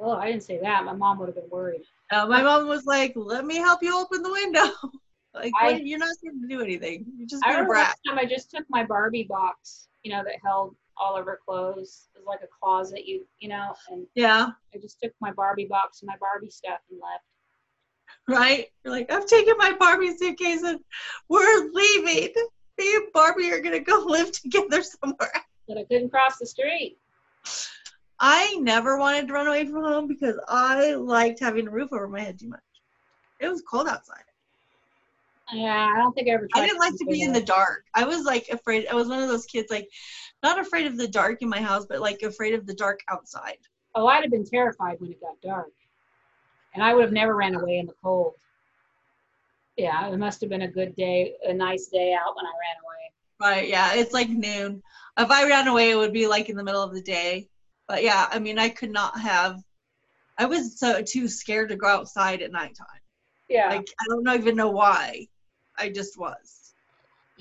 Oh, 0.00 0.12
I 0.12 0.26
didn't 0.28 0.42
say 0.42 0.58
that. 0.60 0.84
My 0.84 0.92
mom 0.94 1.18
would 1.18 1.28
have 1.28 1.36
been 1.36 1.48
worried. 1.50 1.82
Uh, 2.10 2.26
my 2.26 2.42
mom 2.42 2.66
was 2.68 2.84
like, 2.84 3.12
let 3.16 3.44
me 3.46 3.56
help 3.56 3.82
you 3.82 3.96
open 3.98 4.22
the 4.22 4.30
window. 4.32 4.68
like, 5.34 5.52
I- 5.60 5.80
you're 5.82 5.98
not 5.98 6.14
going 6.22 6.42
to 6.42 6.48
do 6.48 6.60
anything. 6.60 7.06
You're 7.16 7.28
just 7.28 7.42
a 7.44 7.48
remember 7.48 7.74
brat. 7.74 7.96
time 8.06 8.18
I 8.18 8.24
just 8.26 8.50
took 8.50 8.64
my 8.68 8.84
Barbie 8.84 9.24
box, 9.24 9.88
you 10.02 10.12
know, 10.12 10.22
that 10.24 10.34
held 10.44 10.74
all 10.96 11.16
of 11.16 11.26
her 11.26 11.38
clothes. 11.44 12.08
It 12.14 12.18
was 12.18 12.26
like 12.26 12.42
a 12.42 12.48
closet, 12.60 13.06
you 13.06 13.26
you 13.38 13.48
know, 13.48 13.74
and 13.90 14.06
Yeah, 14.14 14.50
I 14.74 14.78
just 14.78 15.00
took 15.02 15.12
my 15.20 15.32
Barbie 15.32 15.66
box 15.66 16.02
and 16.02 16.08
my 16.08 16.16
Barbie 16.18 16.50
stuff 16.50 16.80
and 16.90 17.00
left. 17.00 17.24
right? 18.28 18.66
You're 18.84 18.92
like, 18.94 19.12
I'm 19.12 19.26
taking 19.26 19.54
my 19.58 19.72
Barbie 19.72 20.16
suitcase 20.16 20.62
and 20.62 20.80
we're 21.28 21.70
leaving. 21.72 22.32
Me 22.78 22.96
and 22.96 23.12
Barbie 23.12 23.52
are 23.52 23.60
going 23.60 23.72
to 23.78 23.80
go 23.80 23.98
live 24.06 24.32
together 24.32 24.82
somewhere. 24.82 25.32
But 25.68 25.78
I 25.78 25.84
couldn't 25.84 26.10
cross 26.10 26.38
the 26.38 26.46
street. 26.46 26.98
I 28.18 28.56
never 28.60 28.98
wanted 28.98 29.26
to 29.26 29.32
run 29.34 29.48
away 29.48 29.66
from 29.66 29.82
home 29.82 30.06
because 30.06 30.38
I 30.48 30.94
liked 30.94 31.40
having 31.40 31.66
a 31.66 31.70
roof 31.70 31.90
over 31.92 32.08
my 32.08 32.20
head 32.20 32.38
too 32.38 32.48
much. 32.48 32.60
It 33.40 33.48
was 33.48 33.62
cold 33.68 33.88
outside. 33.88 34.22
Yeah, 35.52 35.88
I 35.94 35.98
don't 35.98 36.14
think 36.14 36.28
I 36.28 36.32
ever 36.32 36.46
tried. 36.46 36.62
I 36.62 36.66
didn't 36.66 36.78
like 36.78 36.96
to 36.96 37.06
be 37.06 37.22
in 37.22 37.32
the 37.32 37.42
dark. 37.42 37.84
I 37.94 38.04
was 38.04 38.24
like 38.24 38.48
afraid. 38.50 38.86
I 38.86 38.94
was 38.94 39.08
one 39.08 39.20
of 39.22 39.28
those 39.28 39.44
kids 39.44 39.70
like 39.70 39.88
not 40.42 40.58
afraid 40.58 40.86
of 40.86 40.96
the 40.96 41.08
dark 41.08 41.42
in 41.42 41.48
my 41.48 41.60
house, 41.60 41.86
but 41.86 42.00
like 42.00 42.22
afraid 42.22 42.54
of 42.54 42.66
the 42.66 42.74
dark 42.74 43.00
outside. 43.08 43.58
Oh, 43.94 44.06
I'd 44.06 44.22
have 44.22 44.30
been 44.30 44.44
terrified 44.44 45.00
when 45.00 45.10
it 45.10 45.20
got 45.20 45.40
dark. 45.42 45.72
And 46.74 46.82
I 46.82 46.94
would 46.94 47.02
have 47.02 47.12
never 47.12 47.36
ran 47.36 47.54
away 47.54 47.78
in 47.78 47.86
the 47.86 47.94
cold. 48.02 48.34
Yeah, 49.76 50.08
it 50.08 50.16
must 50.18 50.40
have 50.40 50.50
been 50.50 50.62
a 50.62 50.68
good 50.68 50.94
day, 50.96 51.34
a 51.46 51.52
nice 51.52 51.88
day 51.88 52.14
out 52.14 52.34
when 52.36 52.46
I 52.46 52.50
ran 52.50 52.76
away. 52.82 53.60
Right? 53.60 53.68
Yeah, 53.68 53.94
it's 53.94 54.12
like 54.12 54.28
noon. 54.28 54.82
If 55.18 55.30
I 55.30 55.46
ran 55.48 55.68
away, 55.68 55.90
it 55.90 55.96
would 55.96 56.12
be 56.12 56.26
like 56.26 56.48
in 56.48 56.56
the 56.56 56.64
middle 56.64 56.82
of 56.82 56.94
the 56.94 57.02
day. 57.02 57.48
But 57.88 58.02
yeah, 58.02 58.28
I 58.30 58.38
mean, 58.38 58.58
I 58.58 58.68
could 58.68 58.90
not 58.90 59.18
have. 59.18 59.62
I 60.38 60.46
was 60.46 60.78
so 60.78 61.02
too 61.02 61.28
scared 61.28 61.68
to 61.70 61.76
go 61.76 61.86
outside 61.86 62.42
at 62.42 62.52
nighttime. 62.52 62.86
Yeah. 63.48 63.68
Like 63.68 63.88
I 64.00 64.04
don't 64.08 64.24
know, 64.24 64.34
even 64.34 64.56
know 64.56 64.70
why. 64.70 65.26
I 65.78 65.90
just 65.90 66.18
was. 66.18 66.61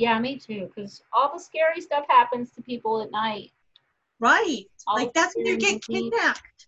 Yeah, 0.02 0.20
me 0.20 0.38
too. 0.38 0.70
Because 0.74 1.04
all 1.14 1.32
the 1.32 1.40
scary 1.40 1.80
stuff 1.80 2.06
happens 2.10 2.52
to 2.52 2.62
people 2.64 3.02
at 3.04 3.12
night. 3.12 3.52
Right. 4.20 4.66
All 4.88 4.96
like 4.96 5.14
that's 5.14 5.36
when 5.36 5.46
you 5.46 5.58
get 5.58 5.84
kidnapped. 5.84 6.68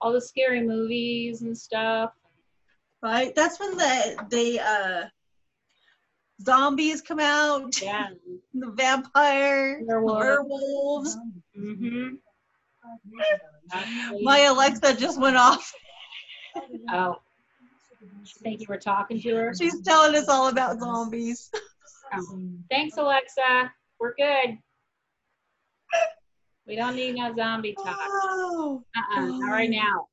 All 0.00 0.12
the 0.12 0.20
scary 0.20 0.62
movies 0.62 1.42
and 1.42 1.56
stuff. 1.56 2.12
Right. 3.02 3.34
That's 3.34 3.60
when 3.60 3.76
the 3.76 4.26
the 4.30 4.60
uh 4.60 5.04
zombies 6.42 7.02
come 7.02 7.20
out. 7.20 7.80
Yeah. 7.80 8.08
The 8.58 8.70
vampire, 8.70 9.82
Werewolf. 9.84 10.18
werewolves. 10.18 11.18
Mm-hmm. 11.58 12.14
My 14.22 14.38
Alexa 14.44 14.96
just 14.96 15.20
went 15.20 15.36
off. 15.36 15.70
Oh. 16.90 17.16
Think 18.42 18.60
you 18.60 18.66
were 18.66 18.78
talking 18.78 19.20
to 19.20 19.34
her? 19.34 19.52
She's 19.54 19.82
telling 19.82 20.14
us 20.16 20.30
all 20.30 20.48
about 20.48 20.80
zombies. 20.80 21.50
Oh. 22.14 22.38
Thanks, 22.70 22.96
Alexa. 22.96 23.70
We're 23.98 24.14
good. 24.14 24.58
We 26.66 26.74
don't 26.76 26.96
need 26.96 27.14
no 27.14 27.32
zombie 27.34 27.74
talk. 27.74 27.96
Oh, 28.00 28.82
Uh-uh. 28.96 29.26
Not 29.26 29.50
right 29.50 29.70
now. 29.70 30.08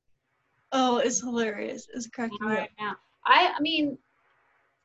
oh, 0.71 0.97
it's 0.97 1.19
hilarious. 1.19 1.87
It's 1.93 2.07
cracking 2.07 2.37
Not 2.41 2.49
me 2.51 2.57
up. 2.57 2.69
now. 2.79 2.95
I, 3.25 3.53
I 3.57 3.61
mean, 3.61 3.97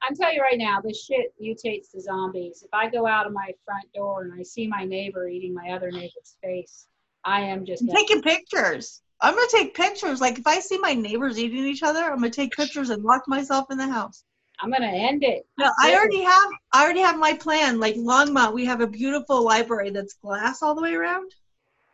I'm 0.02 0.14
telling 0.16 0.36
you 0.36 0.42
right 0.42 0.56
now, 0.58 0.80
this 0.80 1.04
shit 1.04 1.34
mutates 1.42 1.90
to 1.92 2.00
zombies. 2.00 2.62
If 2.62 2.70
I 2.72 2.88
go 2.88 3.06
out 3.06 3.26
of 3.26 3.32
my 3.32 3.50
front 3.64 3.84
door 3.94 4.22
and 4.22 4.32
I 4.38 4.42
see 4.42 4.66
my 4.66 4.84
neighbor 4.84 5.28
eating 5.28 5.52
my 5.52 5.70
other 5.72 5.90
neighbor's 5.90 6.36
face, 6.42 6.86
I 7.24 7.40
am 7.42 7.66
just. 7.66 7.84
Taking 7.86 8.22
pictures. 8.22 9.02
I'm 9.20 9.34
gonna 9.34 9.46
take 9.50 9.74
pictures. 9.74 10.20
Like 10.20 10.38
if 10.38 10.46
I 10.46 10.60
see 10.60 10.78
my 10.78 10.94
neighbors 10.94 11.38
eating 11.38 11.64
each 11.64 11.82
other, 11.82 12.04
I'm 12.04 12.16
gonna 12.18 12.30
take 12.30 12.52
pictures 12.52 12.90
and 12.90 13.02
lock 13.02 13.24
myself 13.26 13.66
in 13.70 13.76
the 13.76 13.88
house. 13.88 14.24
I'm 14.60 14.70
gonna 14.70 14.86
end 14.86 15.22
it. 15.22 15.46
No, 15.58 15.70
I 15.80 15.94
already 15.94 16.22
have. 16.22 16.50
I 16.72 16.84
already 16.84 17.00
have 17.00 17.18
my 17.18 17.34
plan. 17.34 17.78
Like 17.78 17.94
Longmont, 17.94 18.52
we 18.52 18.64
have 18.64 18.80
a 18.80 18.86
beautiful 18.86 19.44
library 19.44 19.90
that's 19.90 20.14
glass 20.14 20.62
all 20.62 20.74
the 20.74 20.82
way 20.82 20.94
around, 20.94 21.32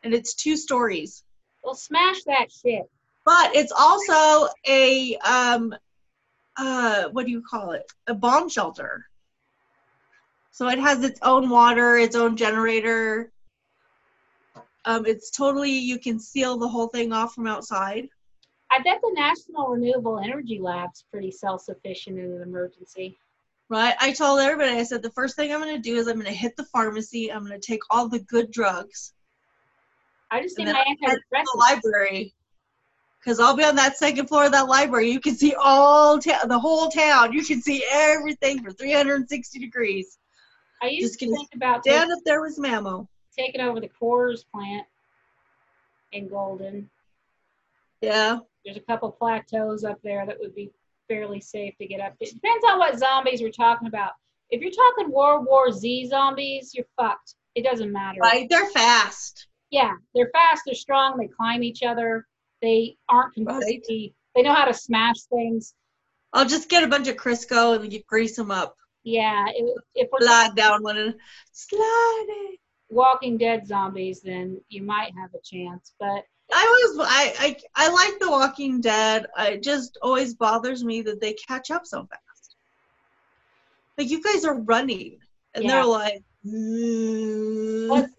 and 0.02 0.14
it's 0.14 0.34
two 0.34 0.56
stories. 0.56 1.22
Well, 1.62 1.74
smash 1.74 2.22
that 2.24 2.46
shit. 2.50 2.90
But 3.24 3.54
it's 3.54 3.72
also 3.72 4.48
a 4.66 5.16
um, 5.18 5.74
uh, 6.56 7.08
what 7.10 7.26
do 7.26 7.32
you 7.32 7.42
call 7.42 7.72
it? 7.72 7.90
A 8.06 8.14
bomb 8.14 8.48
shelter. 8.48 9.06
So 10.50 10.68
it 10.68 10.78
has 10.78 11.02
its 11.02 11.18
own 11.22 11.50
water, 11.50 11.96
its 11.96 12.14
own 12.14 12.36
generator. 12.36 13.32
Um, 14.84 15.04
it's 15.06 15.30
totally 15.30 15.72
you 15.72 15.98
can 15.98 16.20
seal 16.20 16.58
the 16.58 16.68
whole 16.68 16.88
thing 16.88 17.12
off 17.12 17.34
from 17.34 17.46
outside. 17.46 18.08
I 18.74 18.82
bet 18.82 19.00
the 19.02 19.12
National 19.14 19.68
Renewable 19.68 20.18
Energy 20.18 20.58
Lab's 20.58 21.04
pretty 21.08 21.30
self-sufficient 21.30 22.18
in 22.18 22.32
an 22.32 22.42
emergency. 22.42 23.16
Right? 23.68 23.94
I 24.00 24.12
told 24.12 24.40
everybody. 24.40 24.72
I 24.72 24.82
said 24.82 25.00
the 25.00 25.10
first 25.10 25.36
thing 25.36 25.52
I'm 25.52 25.60
going 25.60 25.76
to 25.76 25.80
do 25.80 25.96
is 25.96 26.08
I'm 26.08 26.14
going 26.14 26.26
to 26.26 26.32
hit 26.32 26.56
the 26.56 26.64
pharmacy. 26.64 27.32
I'm 27.32 27.46
going 27.46 27.58
to 27.58 27.64
take 27.64 27.82
all 27.90 28.08
the 28.08 28.18
good 28.18 28.50
drugs. 28.50 29.12
I 30.32 30.42
just 30.42 30.58
need 30.58 30.66
my 30.66 30.84
I'll 31.06 31.14
the 31.30 31.56
library. 31.56 32.34
Because 33.20 33.38
I'll 33.38 33.56
be 33.56 33.62
on 33.62 33.76
that 33.76 33.96
second 33.96 34.26
floor 34.26 34.46
of 34.46 34.52
that 34.52 34.66
library. 34.66 35.08
You 35.08 35.20
can 35.20 35.36
see 35.36 35.54
all 35.54 36.18
ta- 36.18 36.44
the 36.46 36.58
whole 36.58 36.88
town. 36.88 37.32
You 37.32 37.44
can 37.44 37.62
see 37.62 37.84
everything 37.88 38.62
for 38.64 38.72
360 38.72 39.58
degrees. 39.60 40.18
I 40.82 40.88
used 40.88 41.12
just 41.12 41.20
to 41.20 41.26
think 41.30 41.48
about 41.54 41.84
taking, 41.84 42.10
if 42.10 42.24
there 42.24 42.42
was 42.42 42.58
mammo. 42.58 43.06
taking 43.38 43.60
over 43.60 43.78
the 43.78 43.90
Coors 44.02 44.44
plant 44.52 44.84
in 46.10 46.26
Golden. 46.26 46.90
Yeah. 48.00 48.40
There's 48.64 48.76
a 48.76 48.80
couple 48.80 49.10
plateaus 49.12 49.84
up 49.84 49.98
there 50.02 50.24
that 50.26 50.38
would 50.40 50.54
be 50.54 50.70
fairly 51.08 51.40
safe 51.40 51.74
to 51.78 51.86
get 51.86 52.00
up 52.00 52.18
to. 52.18 52.24
It 52.24 52.34
depends 52.34 52.64
on 52.64 52.78
what 52.78 52.98
zombies 52.98 53.42
we're 53.42 53.50
talking 53.50 53.88
about. 53.88 54.12
If 54.50 54.60
you're 54.60 54.70
talking 54.70 55.12
World 55.12 55.46
War 55.46 55.70
Z 55.72 56.08
zombies, 56.08 56.72
you're 56.74 56.86
fucked. 56.96 57.34
It 57.54 57.64
doesn't 57.64 57.92
matter. 57.92 58.18
Right? 58.20 58.48
They're 58.48 58.70
fast. 58.70 59.48
Yeah, 59.70 59.92
they're 60.14 60.30
fast, 60.32 60.62
they're 60.66 60.74
strong, 60.74 61.18
they 61.18 61.26
climb 61.26 61.64
each 61.64 61.82
other, 61.82 62.26
they 62.62 62.96
aren't 63.08 63.34
completely, 63.34 64.14
they 64.34 64.42
know 64.42 64.54
how 64.54 64.66
to 64.66 64.74
smash 64.74 65.22
things. 65.22 65.74
I'll 66.32 66.46
just 66.46 66.68
get 66.68 66.84
a 66.84 66.88
bunch 66.88 67.08
of 67.08 67.16
Crisco 67.16 67.80
and 67.80 67.92
you 67.92 68.02
grease 68.06 68.36
them 68.36 68.52
up. 68.52 68.76
Yeah, 69.02 69.46
if, 69.48 69.76
if 69.94 70.08
we're 70.12 70.24
Slide 70.24 70.54
down 70.54 70.82
one 70.82 70.96
and 70.96 71.14
slide 71.52 72.26
it. 72.28 72.60
Walking 72.90 73.36
Dead 73.36 73.66
zombies, 73.66 74.20
then 74.20 74.60
you 74.68 74.82
might 74.82 75.12
have 75.20 75.30
a 75.34 75.42
chance. 75.42 75.92
But 75.98 76.24
I 76.56 76.92
always 76.96 77.08
I, 77.10 77.34
I 77.46 77.56
I 77.86 77.88
like 77.90 78.18
The 78.20 78.30
Walking 78.30 78.80
Dead. 78.80 79.26
It 79.38 79.62
just 79.62 79.98
always 80.02 80.34
bothers 80.34 80.84
me 80.84 81.02
that 81.02 81.20
they 81.20 81.32
catch 81.34 81.70
up 81.70 81.84
so 81.84 82.06
fast. 82.06 82.56
Like 83.98 84.10
you 84.10 84.22
guys 84.22 84.44
are 84.44 84.60
running, 84.60 85.18
and 85.54 85.64
Yeah. 85.64 85.70
they're 85.70 85.84
like, 85.84 86.22
mm. 86.46 87.88
what, 87.88 88.10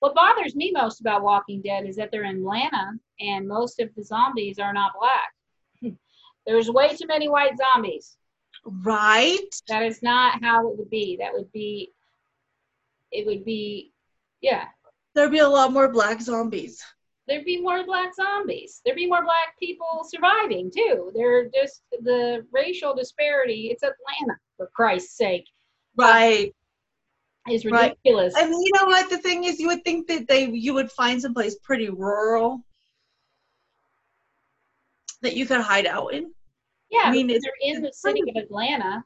what 0.00 0.14
bothers 0.14 0.54
me 0.56 0.72
most 0.72 1.00
about 1.00 1.22
Walking 1.22 1.60
Dead 1.62 1.86
is 1.86 1.96
that 1.96 2.10
they're 2.10 2.24
in 2.24 2.38
Atlanta 2.38 2.92
and 3.20 3.46
most 3.46 3.80
of 3.80 3.94
the 3.94 4.02
zombies 4.04 4.58
are 4.58 4.72
not 4.72 4.92
black. 4.98 5.94
There's 6.46 6.70
way 6.70 6.94
too 6.96 7.06
many 7.06 7.28
white 7.28 7.52
zombies. 7.56 8.16
right? 8.64 9.38
That 9.68 9.82
is 9.82 10.02
not 10.02 10.42
how 10.42 10.68
it 10.68 10.78
would 10.78 10.90
be. 10.90 11.16
That 11.20 11.32
would 11.32 11.50
be, 11.52 11.92
it 13.10 13.26
would 13.26 13.44
be, 13.44 13.92
yeah, 14.40 14.66
There'd 15.14 15.32
be 15.32 15.38
a 15.38 15.48
lot 15.48 15.72
more 15.72 15.90
black 15.92 16.20
zombies. 16.20 16.80
There'd 17.28 17.44
be 17.44 17.60
more 17.60 17.84
black 17.84 18.14
zombies. 18.14 18.80
There'd 18.84 18.96
be 18.96 19.06
more 19.06 19.22
black 19.22 19.56
people 19.58 20.04
surviving 20.08 20.70
too. 20.74 21.12
They're 21.14 21.48
just 21.50 21.82
the 22.02 22.46
racial 22.52 22.94
disparity. 22.94 23.68
It's 23.70 23.82
Atlanta, 23.82 24.38
for 24.56 24.68
Christ's 24.74 25.16
sake, 25.16 25.44
Right. 25.96 26.54
is 27.50 27.64
Right. 27.64 27.90
ridiculous. 27.90 28.34
And 28.36 28.50
you 28.50 28.72
know 28.74 28.86
what? 28.86 29.10
The 29.10 29.18
thing 29.18 29.44
is, 29.44 29.60
you 29.60 29.68
would 29.68 29.84
think 29.84 30.06
that 30.08 30.26
they 30.26 30.46
you 30.50 30.74
would 30.74 30.90
find 30.92 31.20
someplace 31.20 31.56
pretty 31.62 31.90
rural 31.90 32.64
that 35.22 35.34
you 35.36 35.46
could 35.46 35.60
hide 35.60 35.86
out 35.86 36.14
in. 36.14 36.32
Yeah, 36.90 37.02
I 37.04 37.12
mean, 37.12 37.26
they're 37.26 37.38
in 37.60 37.82
the 37.82 37.92
city 37.92 38.22
pretty- 38.22 38.38
of 38.38 38.44
Atlanta. 38.44 39.04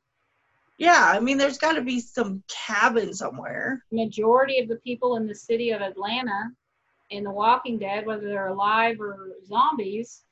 Yeah, 0.78 1.04
I 1.14 1.20
mean, 1.20 1.38
there's 1.38 1.58
got 1.58 1.74
to 1.74 1.82
be 1.82 2.00
some 2.00 2.42
cabin 2.48 3.12
somewhere. 3.14 3.84
Majority 3.92 4.58
of 4.60 4.68
the 4.68 4.76
people 4.76 5.16
in 5.16 5.26
the 5.26 5.34
city 5.34 5.70
of 5.70 5.80
Atlanta 5.80 6.50
in 7.12 7.24
The 7.24 7.30
Walking 7.30 7.78
Dead, 7.78 8.06
whether 8.06 8.26
they're 8.26 8.48
alive 8.48 9.00
or 9.00 9.30
zombies, 9.46 10.22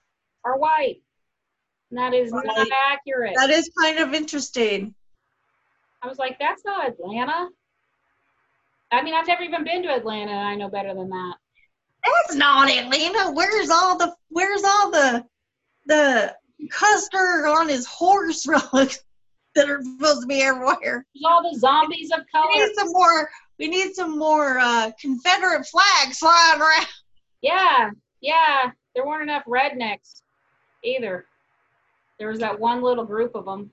are 0.45 0.59
white. 0.59 1.03
And 1.91 1.99
that 1.99 2.15
is 2.15 2.33
not 2.33 2.45
accurate. 2.91 3.35
That 3.37 3.51
is 3.51 3.71
kind 3.81 3.99
of 3.99 4.15
interesting. 4.15 4.95
I 6.03 6.07
was 6.07 6.19
like, 6.19 6.39
that's 6.39 6.65
not 6.65 6.89
Atlanta. 6.89 7.49
I 8.93 9.03
mean, 9.03 9.15
I've 9.15 9.27
never 9.27 9.43
even 9.43 9.65
been 9.65 9.83
to 9.83 9.95
Atlanta, 9.95 10.33
and 10.33 10.49
I 10.49 10.55
know 10.55 10.69
better 10.69 10.95
than 10.95 11.11
that. 11.11 11.35
That's 12.05 12.37
not 12.37 12.71
Atlanta. 12.71 13.33
Where's 13.33 13.71
all 13.71 13.99
the 13.99 14.15
Where's 14.31 14.65
all 14.65 14.91
the 14.91 15.27
the 15.87 16.35
Custer 16.71 17.47
on 17.47 17.69
his 17.69 17.87
horse 17.87 18.47
relics 18.73 19.01
that 19.55 19.69
are 19.69 19.83
supposed 19.83 20.23
to 20.23 20.27
be 20.27 20.43
everywhere? 20.43 21.05
There's 21.15 21.25
all 21.27 21.43
the 21.43 21.59
zombies 21.59 22.11
of 22.13 22.21
color. 22.33 22.49
need 22.53 22.75
some 22.75 22.89
more. 22.93 23.29
We 23.61 23.69
need 23.69 23.95
some 23.95 24.19
more 24.19 24.59
uh, 24.59 24.91
Confederate 25.01 25.67
flags 25.67 26.19
flying 26.19 26.61
around. 26.61 26.87
Yeah, 27.43 27.91
yeah. 28.21 28.73
There 28.95 29.07
weren't 29.07 29.23
enough 29.31 29.45
rednecks 29.47 30.23
either. 30.83 31.27
There 32.19 32.29
was 32.29 32.39
that 32.41 32.59
one 32.59 32.83
little 32.83 33.05
group 33.05 33.35
of 33.35 33.45
them 33.45 33.71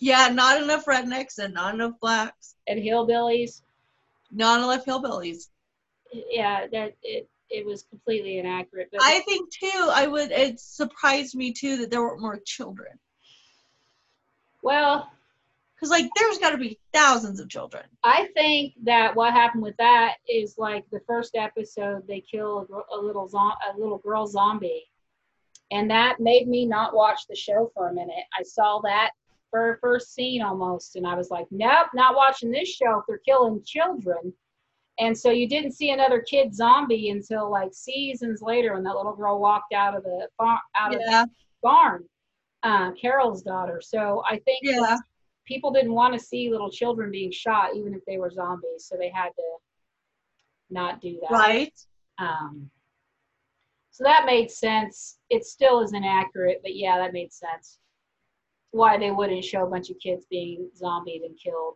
Yeah, 0.00 0.28
not 0.32 0.62
enough 0.62 0.86
rednecks 0.86 1.38
and 1.38 1.52
not 1.54 1.74
enough 1.74 1.94
blacks. 2.00 2.54
and 2.68 2.80
hillbillies. 2.80 3.62
Not 4.32 4.58
enough 4.62 4.86
hillbillies. 4.86 5.48
Yeah, 6.12 6.66
that 6.72 6.94
it 7.02 7.28
it 7.48 7.66
was 7.66 7.82
completely 7.90 8.38
inaccurate. 8.38 8.88
But 8.92 9.02
I 9.02 9.20
think 9.20 9.50
too. 9.52 9.88
I 9.92 10.06
would. 10.06 10.30
It 10.30 10.58
surprised 10.60 11.34
me 11.34 11.52
too 11.52 11.76
that 11.78 11.90
there 11.90 12.00
weren't 12.02 12.20
more 12.22 12.40
children. 12.46 12.96
well, 14.62 15.10
Because 15.80 15.90
like, 15.90 16.10
there's 16.16 16.38
got 16.38 16.50
to 16.50 16.58
be 16.58 16.78
thousands 16.92 17.40
of 17.40 17.48
children. 17.48 17.84
I 18.04 18.28
think 18.34 18.74
that 18.84 19.16
what 19.16 19.32
happened 19.32 19.62
with 19.62 19.76
that 19.78 20.16
is 20.28 20.56
like 20.58 20.84
the 20.90 21.00
first 21.06 21.36
episode 21.36 22.06
they 22.06 22.20
kill 22.20 22.66
a, 22.92 22.98
little 22.98 23.26
zo- 23.26 23.38
a 23.38 23.78
little 23.78 23.98
girl 23.98 24.26
zombie, 24.26 24.84
and 25.70 25.90
that 25.90 26.20
made 26.20 26.48
me 26.48 26.66
not 26.66 26.94
watch 26.94 27.26
the 27.28 27.36
show 27.36 27.70
for 27.74 27.88
a 27.88 27.94
minute. 27.94 28.24
I 28.38 28.42
saw 28.42 28.80
that 28.80 29.12
for 29.50 29.78
first 29.80 30.14
scene 30.14 30.42
almost, 30.42 30.96
and 30.96 31.06
I 31.06 31.14
was 31.14 31.30
like, 31.30 31.46
nope, 31.50 31.88
not 31.94 32.14
watching 32.14 32.50
this 32.50 32.68
show 32.68 32.98
if 32.98 33.04
they're 33.08 33.18
killing 33.18 33.62
children. 33.64 34.32
And 34.98 35.16
so 35.16 35.30
you 35.30 35.48
didn't 35.48 35.72
see 35.72 35.90
another 35.92 36.20
kid 36.20 36.54
zombie 36.54 37.08
until 37.08 37.50
like 37.50 37.72
seasons 37.72 38.42
later 38.42 38.74
when 38.74 38.82
that 38.82 38.96
little 38.96 39.16
girl 39.16 39.40
walked 39.40 39.72
out 39.72 39.96
of 39.96 40.02
the 40.02 40.28
farm 40.36 40.58
out 40.76 40.94
of 40.94 41.00
the 41.00 41.30
barn, 41.62 42.04
uh, 42.62 42.92
Carol's 42.92 43.42
daughter. 43.42 43.80
So 43.82 44.22
I 44.28 44.38
think 44.40 44.58
yeah. 44.62 44.98
People 45.50 45.72
didn't 45.72 45.94
want 45.94 46.14
to 46.14 46.20
see 46.20 46.48
little 46.48 46.70
children 46.70 47.10
being 47.10 47.32
shot, 47.32 47.74
even 47.74 47.92
if 47.92 48.04
they 48.06 48.18
were 48.18 48.30
zombies. 48.30 48.86
So 48.86 48.96
they 48.96 49.10
had 49.10 49.30
to 49.30 49.56
not 50.70 51.00
do 51.00 51.18
that. 51.20 51.34
Right. 51.34 51.72
Um, 52.18 52.70
so 53.90 54.04
that 54.04 54.26
made 54.26 54.50
sense. 54.50 55.18
It 55.28 55.44
still 55.44 55.80
is 55.80 55.92
inaccurate, 55.92 56.60
but 56.62 56.76
yeah, 56.76 56.98
that 56.98 57.12
made 57.12 57.32
sense. 57.32 57.78
Why 58.70 58.96
they 58.96 59.10
wouldn't 59.10 59.44
show 59.44 59.66
a 59.66 59.70
bunch 59.70 59.90
of 59.90 59.98
kids 59.98 60.24
being 60.30 60.70
zombied 60.76 61.22
and 61.22 61.36
killed. 61.36 61.74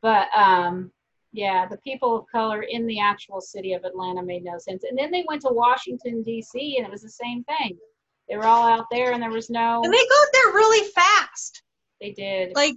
But 0.00 0.26
um, 0.36 0.90
yeah, 1.32 1.66
the 1.68 1.78
people 1.78 2.16
of 2.16 2.26
color 2.26 2.62
in 2.62 2.88
the 2.88 2.98
actual 2.98 3.40
city 3.40 3.72
of 3.74 3.84
Atlanta 3.84 4.22
made 4.22 4.42
no 4.42 4.58
sense. 4.58 4.82
And 4.82 4.98
then 4.98 5.12
they 5.12 5.24
went 5.28 5.42
to 5.42 5.52
Washington, 5.52 6.24
D.C., 6.24 6.76
and 6.76 6.84
it 6.84 6.90
was 6.90 7.02
the 7.02 7.08
same 7.08 7.44
thing. 7.44 7.78
They 8.28 8.36
were 8.36 8.46
all 8.46 8.66
out 8.66 8.86
there, 8.90 9.12
and 9.12 9.22
there 9.22 9.30
was 9.30 9.48
no. 9.48 9.82
And 9.84 9.92
they 9.92 9.96
got 9.98 10.28
there 10.32 10.52
really 10.52 10.90
fast. 10.90 11.62
They 12.00 12.10
did. 12.10 12.52
Like, 12.56 12.76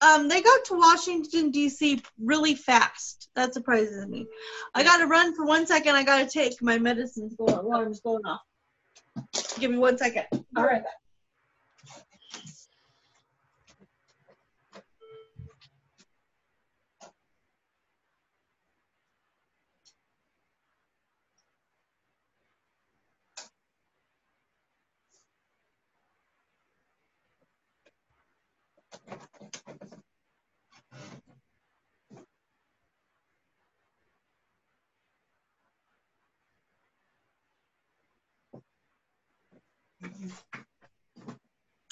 um, 0.00 0.28
they 0.28 0.42
got 0.42 0.64
to 0.66 0.74
Washington 0.74 1.50
D.C. 1.50 2.02
really 2.22 2.54
fast. 2.54 3.28
That 3.34 3.54
surprises 3.54 4.06
me. 4.06 4.26
I 4.74 4.82
got 4.82 4.98
to 4.98 5.06
run 5.06 5.34
for 5.34 5.44
one 5.44 5.66
second. 5.66 5.94
I 5.94 6.04
got 6.04 6.18
to 6.18 6.26
take 6.28 6.60
my 6.62 6.78
medicine's 6.78 7.34
going. 7.34 7.54
Alarm's 7.54 8.00
going 8.00 8.24
off. 8.26 8.40
Give 9.58 9.70
me 9.70 9.78
one 9.78 9.96
second. 9.96 10.24
All 10.56 10.64
right. 10.64 10.82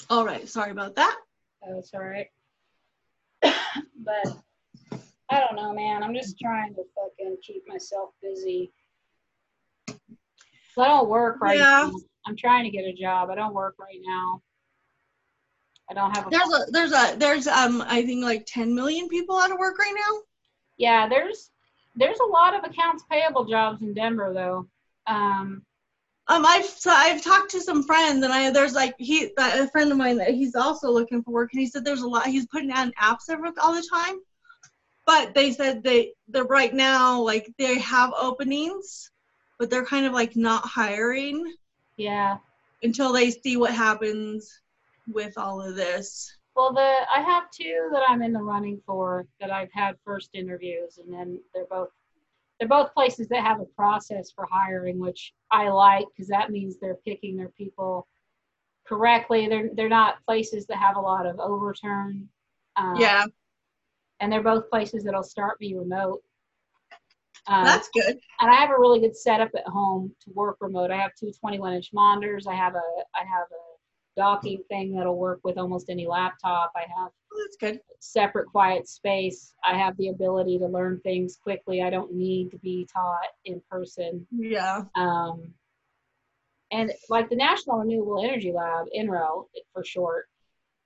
All 0.09 0.25
right. 0.25 0.47
Sorry 0.47 0.71
about 0.71 0.95
that. 0.95 1.15
Oh, 1.67 1.79
it's 1.79 1.93
all 1.93 2.01
right. 2.03 2.27
but 3.41 4.37
I 5.31 5.39
don't 5.39 5.55
know, 5.55 5.73
man. 5.73 6.03
I'm 6.03 6.13
just 6.13 6.37
trying 6.39 6.73
to 6.75 6.83
fucking 6.95 7.37
keep 7.45 7.63
myself 7.67 8.09
busy. 8.21 8.71
I 9.89 10.87
don't 10.87 11.09
work 11.09 11.37
right 11.41 11.57
Yeah. 11.57 11.89
now. 11.89 11.91
I'm 12.27 12.35
trying 12.35 12.65
to 12.65 12.69
get 12.69 12.85
a 12.85 12.93
job. 12.93 13.29
I 13.29 13.35
don't 13.35 13.53
work 13.53 13.75
right 13.79 13.99
now. 14.05 14.41
I 15.89 15.93
don't 15.93 16.15
have 16.15 16.27
a 16.27 16.29
There's 16.29 16.49
a 16.51 16.71
there's 16.71 16.91
a 16.91 17.15
there's 17.17 17.47
um 17.47 17.81
I 17.87 18.03
think 18.05 18.23
like 18.23 18.45
10 18.47 18.73
million 18.75 19.07
people 19.07 19.37
out 19.37 19.51
of 19.51 19.57
work 19.59 19.77
right 19.79 19.93
now. 19.95 20.19
yeah. 20.77 21.07
There's 21.07 21.51
there's 21.95 22.19
a 22.19 22.25
lot 22.25 22.53
of 22.55 22.63
accounts 22.69 23.03
payable 23.09 23.45
jobs 23.45 23.81
in 23.81 23.93
Denver 23.93 24.33
though. 24.33 24.67
Um, 25.07 25.63
Um, 26.27 26.43
I've 26.45 26.65
so 26.65 26.91
I've 26.91 27.23
talked 27.23 27.51
to 27.51 27.61
some 27.61 27.83
friends, 27.83 28.23
and 28.23 28.33
I 28.33 28.49
there's 28.49 28.73
like 28.73 28.95
he 28.97 29.29
a 29.37 29.69
friend 29.69 29.91
of 29.91 29.97
mine 29.97 30.17
that 30.17 30.31
he's 30.31 30.55
also 30.55 30.89
looking 30.89 31.21
for 31.21 31.31
work, 31.31 31.53
and 31.53 31.61
he 31.61 31.67
said 31.67 31.85
there's 31.85 32.01
a 32.01 32.07
lot. 32.07 32.25
He's 32.25 32.47
putting 32.47 32.71
out 32.71 32.93
apps 32.95 33.29
every, 33.29 33.51
all 33.61 33.73
the 33.73 33.87
time, 33.91 34.19
but 35.05 35.35
they 35.35 35.51
said 35.51 35.83
they 35.83 36.13
they're 36.27 36.45
right 36.45 36.73
now 36.73 37.21
like 37.21 37.53
they 37.59 37.77
have 37.79 38.11
openings, 38.19 39.11
but 39.59 39.69
they're 39.69 39.85
kind 39.85 40.07
of 40.07 40.13
like 40.13 40.35
not 40.35 40.65
hiring 40.65 41.53
yeah. 41.97 42.37
until 42.81 43.13
they 43.13 43.29
see 43.29 43.55
what 43.55 43.73
happens 43.73 44.61
with 45.07 45.37
all 45.37 45.61
of 45.61 45.75
this. 45.75 46.35
Well, 46.55 46.73
the 46.73 46.95
I 47.15 47.21
have 47.21 47.51
two 47.51 47.89
that 47.91 48.03
I'm 48.07 48.23
in 48.23 48.33
the 48.33 48.41
running 48.41 48.81
for 48.85 49.27
that 49.39 49.51
I've 49.51 49.71
had 49.71 49.95
first 50.03 50.29
interviews, 50.33 50.97
and 50.97 51.13
then 51.13 51.39
they're 51.53 51.65
both 51.65 51.89
they're 52.59 52.69
both 52.69 52.93
places 52.93 53.27
that 53.29 53.43
have 53.43 53.59
a 53.59 53.65
process 53.65 54.31
for 54.31 54.47
hiring, 54.49 54.99
which 54.99 55.33
I 55.51 55.69
like 55.69 56.05
because 56.15 56.29
that 56.29 56.51
means 56.51 56.77
they're 56.79 56.97
picking 57.05 57.35
their 57.35 57.49
people 57.49 58.07
correctly. 58.87 59.47
They're 59.47 59.69
they're 59.73 59.89
not 59.89 60.23
places 60.25 60.65
that 60.67 60.77
have 60.77 60.95
a 60.95 61.01
lot 61.01 61.25
of 61.25 61.39
overturn. 61.39 62.29
Um, 62.77 62.95
yeah, 62.97 63.25
and 64.19 64.31
they're 64.31 64.43
both 64.43 64.69
places 64.69 65.03
that'll 65.03 65.23
start 65.23 65.59
me 65.59 65.75
remote. 65.75 66.21
Um, 67.47 67.65
that's 67.65 67.89
good. 67.93 68.17
and 68.39 68.51
I 68.51 68.55
have 68.55 68.71
a 68.71 68.79
really 68.79 68.99
good 68.99 69.15
setup 69.15 69.51
at 69.55 69.67
home 69.67 70.11
to 70.21 70.31
work 70.33 70.57
remote. 70.61 70.89
I 70.89 70.97
have 70.97 71.11
two 71.19 71.31
21 71.39 71.73
inch 71.73 71.89
monitors. 71.93 72.47
I 72.47 72.55
have 72.55 72.75
a 72.75 72.81
I 73.15 73.19
have 73.19 73.47
a 73.51 73.64
docking 74.15 74.61
thing 74.69 74.93
that'll 74.95 75.17
work 75.17 75.39
with 75.43 75.57
almost 75.57 75.89
any 75.89 76.07
laptop. 76.07 76.71
I 76.75 76.85
have 76.97 77.11
That's 77.37 77.57
good. 77.59 77.79
separate 77.99 78.47
quiet 78.47 78.87
space. 78.87 79.53
I 79.63 79.77
have 79.77 79.97
the 79.97 80.09
ability 80.09 80.57
to 80.59 80.67
learn 80.67 80.99
things 81.01 81.37
quickly. 81.41 81.81
I 81.81 81.89
don't 81.89 82.13
need 82.13 82.51
to 82.51 82.57
be 82.59 82.87
taught 82.91 83.27
in 83.45 83.61
person. 83.69 84.25
Yeah, 84.31 84.83
Um, 84.95 85.53
and 86.71 86.91
like 87.09 87.29
the 87.29 87.35
National 87.35 87.77
Renewable 87.79 88.23
Energy 88.23 88.51
Lab, 88.51 88.87
NREL 88.97 89.45
for 89.73 89.83
short, 89.83 90.27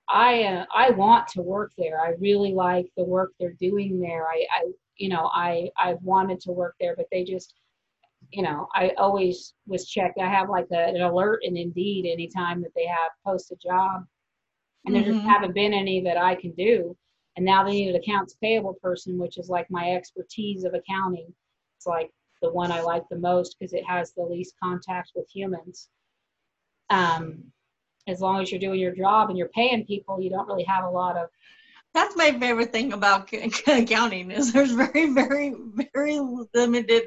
I 0.09 0.43
uh, 0.43 0.65
I 0.75 0.89
want 0.91 1.27
to 1.29 1.41
work 1.41 1.71
there. 1.77 2.01
I 2.01 2.13
really 2.19 2.53
like 2.53 2.87
the 2.97 3.03
work 3.03 3.31
they're 3.39 3.53
doing 3.53 3.99
there. 3.99 4.27
I, 4.27 4.45
I 4.51 4.71
you 4.97 5.07
know 5.09 5.29
I 5.33 5.69
I've 5.77 6.01
wanted 6.01 6.39
to 6.41 6.51
work 6.51 6.75
there, 6.79 6.95
but 6.95 7.05
they 7.11 7.23
just 7.23 7.53
you 8.31 8.43
know 8.43 8.67
I 8.75 8.91
always 8.97 9.53
was 9.67 9.87
checked. 9.87 10.19
I 10.19 10.29
have 10.29 10.49
like 10.49 10.67
a, 10.71 10.77
an 10.89 11.01
alert 11.01 11.39
in 11.43 11.57
Indeed 11.57 12.05
anytime 12.11 12.61
that 12.61 12.73
they 12.75 12.85
have 12.85 13.11
post 13.25 13.51
a 13.51 13.55
job, 13.57 14.05
and 14.85 14.95
there 14.95 15.03
just 15.03 15.19
Mhm. 15.19 15.27
haven't 15.27 15.55
been 15.55 15.73
any 15.73 16.01
that 16.03 16.17
I 16.17 16.35
can 16.35 16.51
do. 16.53 16.95
And 17.37 17.45
now 17.45 17.63
they 17.63 17.71
need 17.71 17.89
an 17.89 17.95
accounts 17.95 18.35
payable 18.41 18.75
person, 18.81 19.17
which 19.17 19.37
is 19.37 19.49
like 19.49 19.69
my 19.71 19.91
expertise 19.93 20.63
of 20.65 20.73
accounting. 20.73 21.33
It's 21.77 21.87
like 21.87 22.11
the 22.41 22.51
one 22.51 22.71
I 22.71 22.81
like 22.81 23.03
the 23.09 23.17
most 23.19 23.57
because 23.59 23.73
it 23.73 23.85
has 23.85 24.13
the 24.13 24.23
least 24.23 24.55
contact 24.61 25.11
with 25.15 25.29
humans. 25.33 25.89
Um, 26.89 27.43
as 28.07 28.21
long 28.21 28.41
as 28.41 28.51
you're 28.51 28.59
doing 28.59 28.79
your 28.79 28.95
job 28.95 29.29
and 29.29 29.37
you're 29.37 29.49
paying 29.49 29.85
people, 29.85 30.21
you 30.21 30.29
don't 30.29 30.47
really 30.47 30.63
have 30.65 30.83
a 30.85 30.89
lot 30.89 31.17
of 31.17 31.29
that's 31.93 32.15
my 32.15 32.31
favorite 32.39 32.71
thing 32.71 32.93
about 32.93 33.31
accounting 33.67 34.31
is 34.31 34.53
there's 34.53 34.71
very 34.71 35.13
very 35.13 35.53
very 35.93 36.19
limited 36.53 37.03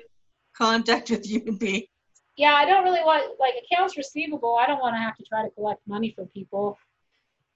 contact 0.56 1.10
with 1.10 1.24
human 1.24 1.56
beings. 1.56 1.88
yeah, 2.36 2.54
I 2.54 2.64
don't 2.64 2.84
really 2.84 3.02
want 3.02 3.38
like 3.40 3.54
accounts 3.64 3.96
receivable. 3.96 4.56
I 4.56 4.66
don't 4.66 4.80
want 4.80 4.94
to 4.94 5.00
have 5.00 5.16
to 5.16 5.24
try 5.24 5.42
to 5.42 5.50
collect 5.50 5.80
money 5.86 6.12
from 6.14 6.26
people. 6.28 6.78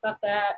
Fuck 0.02 0.18
that. 0.22 0.56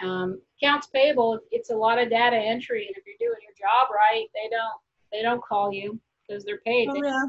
Um, 0.00 0.40
accounts 0.62 0.86
payable, 0.86 1.40
it's 1.50 1.70
a 1.70 1.74
lot 1.76 1.98
of 1.98 2.08
data 2.08 2.36
entry, 2.36 2.86
and 2.86 2.96
if 2.96 3.04
you're 3.04 3.30
doing 3.30 3.40
your 3.42 3.54
job 3.58 3.88
right, 3.92 4.26
they 4.34 4.48
don't 4.48 4.80
they 5.12 5.22
don't 5.22 5.42
call 5.42 5.72
you 5.72 5.98
because 6.26 6.44
they're 6.44 6.60
paid. 6.64 6.88
Oh, 6.90 7.02
yeah. 7.02 7.22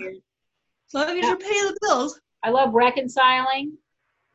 As 0.88 0.94
long 0.94 1.18
as 1.18 1.26
you're 1.26 1.38
paying 1.38 1.66
the 1.66 1.78
bills. 1.82 2.20
I 2.44 2.50
love 2.50 2.74
reconciling. 2.74 3.78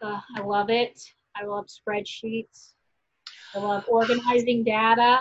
Uh, 0.02 0.20
I 0.36 0.40
love 0.40 0.70
it. 0.70 1.00
I 1.36 1.44
love 1.44 1.66
spreadsheets. 1.66 2.74
I 3.54 3.58
love 3.58 3.84
organizing 3.88 4.64
data 4.64 5.20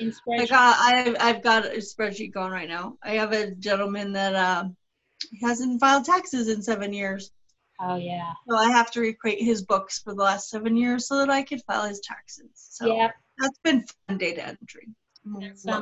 I 0.00 0.46
got 0.46 0.76
I 0.78 1.16
I've 1.20 1.42
got 1.42 1.66
a 1.66 1.78
spreadsheet 1.78 2.32
going 2.32 2.52
right 2.52 2.68
now. 2.68 2.96
I 3.02 3.12
have 3.12 3.32
a 3.32 3.52
gentleman 3.52 4.12
that 4.12 4.34
um 4.34 4.76
hasn't 5.42 5.80
filed 5.80 6.04
taxes 6.04 6.48
in 6.48 6.62
seven 6.62 6.92
years. 6.92 7.32
Oh 7.80 7.96
yeah. 7.96 8.32
So 8.48 8.56
I 8.56 8.70
have 8.70 8.90
to 8.92 9.00
recreate 9.00 9.42
his 9.42 9.62
books 9.62 9.98
for 9.98 10.14
the 10.14 10.22
last 10.22 10.50
seven 10.50 10.76
years 10.76 11.06
so 11.06 11.18
that 11.18 11.30
I 11.30 11.42
could 11.42 11.62
file 11.66 11.88
his 11.88 12.00
taxes. 12.00 12.50
So 12.54 12.94
yeah. 12.94 13.10
that's 13.38 13.58
been 13.64 13.84
fun 14.06 14.18
data 14.18 14.46
entry. 14.46 14.88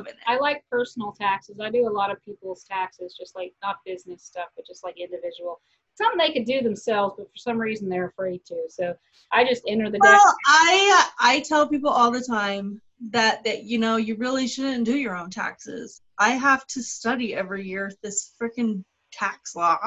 It. 0.07 0.15
I 0.27 0.37
like 0.37 0.63
personal 0.69 1.11
taxes. 1.11 1.59
I 1.61 1.69
do 1.69 1.87
a 1.87 1.89
lot 1.89 2.11
of 2.11 2.23
people's 2.23 2.63
taxes, 2.63 3.15
just 3.17 3.35
like 3.35 3.53
not 3.63 3.77
business 3.85 4.23
stuff, 4.23 4.49
but 4.55 4.65
just 4.65 4.83
like 4.83 4.99
individual. 4.99 5.61
Something 5.95 6.17
they 6.17 6.33
could 6.33 6.45
do 6.45 6.61
themselves, 6.61 7.15
but 7.17 7.29
for 7.29 7.37
some 7.37 7.57
reason 7.57 7.89
they're 7.89 8.07
afraid 8.07 8.45
to. 8.45 8.55
So 8.69 8.95
I 9.31 9.43
just 9.43 9.63
enter 9.67 9.89
the 9.89 9.99
deck. 9.99 10.11
Well, 10.11 10.35
I 10.45 11.01
uh, 11.01 11.11
I 11.19 11.39
tell 11.41 11.67
people 11.67 11.89
all 11.89 12.11
the 12.11 12.21
time 12.21 12.81
that 13.11 13.43
that 13.45 13.63
you 13.63 13.77
know 13.77 13.95
you 13.97 14.15
really 14.15 14.47
shouldn't 14.47 14.85
do 14.85 14.97
your 14.97 15.15
own 15.15 15.29
taxes. 15.29 16.01
I 16.17 16.31
have 16.31 16.65
to 16.67 16.83
study 16.83 17.33
every 17.33 17.65
year 17.65 17.91
this 18.03 18.33
freaking 18.41 18.83
tax 19.11 19.55
law. 19.55 19.77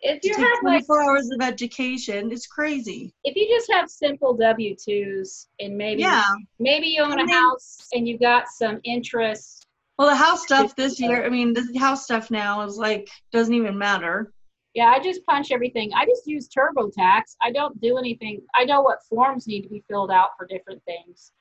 If 0.00 0.20
you 0.22 0.32
have 0.34 0.58
like 0.62 0.86
24 0.86 1.02
hours 1.02 1.30
of 1.30 1.42
education, 1.42 2.30
it's 2.32 2.46
crazy. 2.46 3.12
if 3.24 3.34
you 3.36 3.48
just 3.48 3.70
have 3.72 3.90
simple 3.90 4.32
W 4.34 4.76
twos 4.76 5.48
and 5.60 5.76
maybe 5.76 6.02
Yeah. 6.02 6.22
maybe 6.58 6.86
you 6.86 7.02
own 7.02 7.18
I 7.18 7.22
a 7.22 7.26
mean- 7.26 7.34
house 7.34 7.78
and 7.92 8.06
you 8.08 8.16
got 8.18 8.48
some 8.48 8.80
interest. 8.84 9.66
Well, 9.98 10.08
the 10.08 10.14
house 10.14 10.44
stuff 10.44 10.76
this 10.76 11.00
year, 11.00 11.26
I 11.26 11.28
mean, 11.28 11.52
the 11.52 11.76
house 11.78 12.04
stuff 12.04 12.30
now 12.30 12.60
is 12.62 12.76
like 12.78 13.08
doesn't 13.32 13.52
even 13.52 13.76
matter. 13.76 14.32
Yeah, 14.74 14.86
I 14.94 15.00
just 15.02 15.26
punch 15.26 15.50
everything. 15.50 15.90
I 15.92 16.06
just 16.06 16.24
use 16.28 16.48
TurboTax. 16.48 17.22
I 17.42 17.50
don't 17.50 17.80
do 17.80 17.98
anything. 17.98 18.42
I 18.54 18.64
know 18.64 18.80
what 18.80 19.02
forms 19.10 19.48
need 19.48 19.62
to 19.62 19.68
be 19.68 19.82
filled 19.88 20.12
out 20.12 20.30
for 20.38 20.46
different 20.46 20.80
things. 20.84 21.32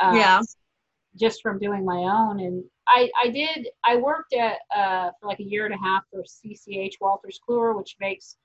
Um, 0.00 0.16
Yeah. 0.16 0.40
Just 1.16 1.42
from 1.42 1.58
doing 1.58 1.84
my 1.84 1.96
own, 2.02 2.38
and 2.40 2.62
I 2.86 3.10
I 3.20 3.28
did. 3.30 3.68
I 3.84 3.96
worked 3.96 4.34
at 4.34 4.58
uh 4.74 5.10
for 5.18 5.26
like 5.26 5.40
a 5.40 5.44
year 5.44 5.64
and 5.64 5.74
a 5.74 5.78
half 5.78 6.04
for 6.10 6.22
CCH 6.22 6.94
Wolters 7.00 7.38
Kluwer, 7.46 7.76
which 7.76 7.96
makes, 7.98 8.36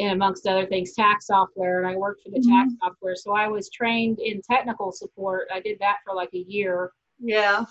and 0.00 0.12
amongst 0.12 0.46
other 0.46 0.66
things, 0.66 0.94
tax 0.94 1.26
software. 1.26 1.78
And 1.80 1.86
I 1.88 1.94
worked 1.96 2.22
for 2.22 2.30
the 2.30 2.40
tax 2.40 2.72
software, 2.82 3.14
so 3.14 3.32
I 3.32 3.46
was 3.48 3.70
trained 3.70 4.18
in 4.18 4.40
technical 4.42 4.90
support. 4.92 5.46
I 5.52 5.60
did 5.60 5.78
that 5.80 5.98
for 6.04 6.14
like 6.14 6.30
a 6.34 6.38
year 6.38 6.92
Yeah. 7.20 7.64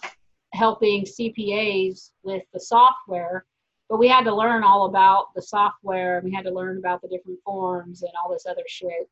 helping 0.53 1.03
CPAs 1.03 2.11
with 2.23 2.43
the 2.53 2.59
software, 2.59 3.45
but 3.89 3.97
we 3.97 4.07
had 4.07 4.23
to 4.25 4.33
learn 4.33 4.63
all 4.63 4.85
about 4.85 5.33
the 5.35 5.41
software 5.41 6.17
and 6.19 6.25
we 6.25 6.33
had 6.33 6.45
to 6.45 6.51
learn 6.51 6.77
about 6.77 7.01
the 7.01 7.07
different 7.09 7.39
forms 7.43 8.03
and 8.03 8.11
all 8.23 8.31
this 8.31 8.45
other 8.45 8.63
shit. 8.67 9.09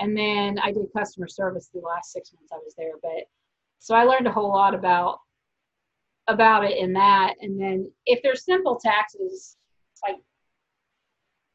And 0.00 0.16
then 0.16 0.58
I 0.58 0.72
did 0.72 0.86
customer 0.96 1.28
service 1.28 1.70
the 1.72 1.80
last 1.80 2.12
six 2.12 2.32
months 2.32 2.52
I 2.52 2.56
was 2.56 2.74
there, 2.76 2.94
but 3.02 3.28
so 3.78 3.94
I 3.94 4.04
learned 4.04 4.26
a 4.26 4.32
whole 4.32 4.48
lot 4.48 4.74
about 4.74 5.18
about 6.26 6.64
it 6.64 6.78
in 6.78 6.92
that. 6.94 7.34
And 7.40 7.60
then 7.60 7.90
if 8.06 8.22
there's 8.22 8.44
simple 8.44 8.76
taxes, 8.76 9.56
like 10.02 10.16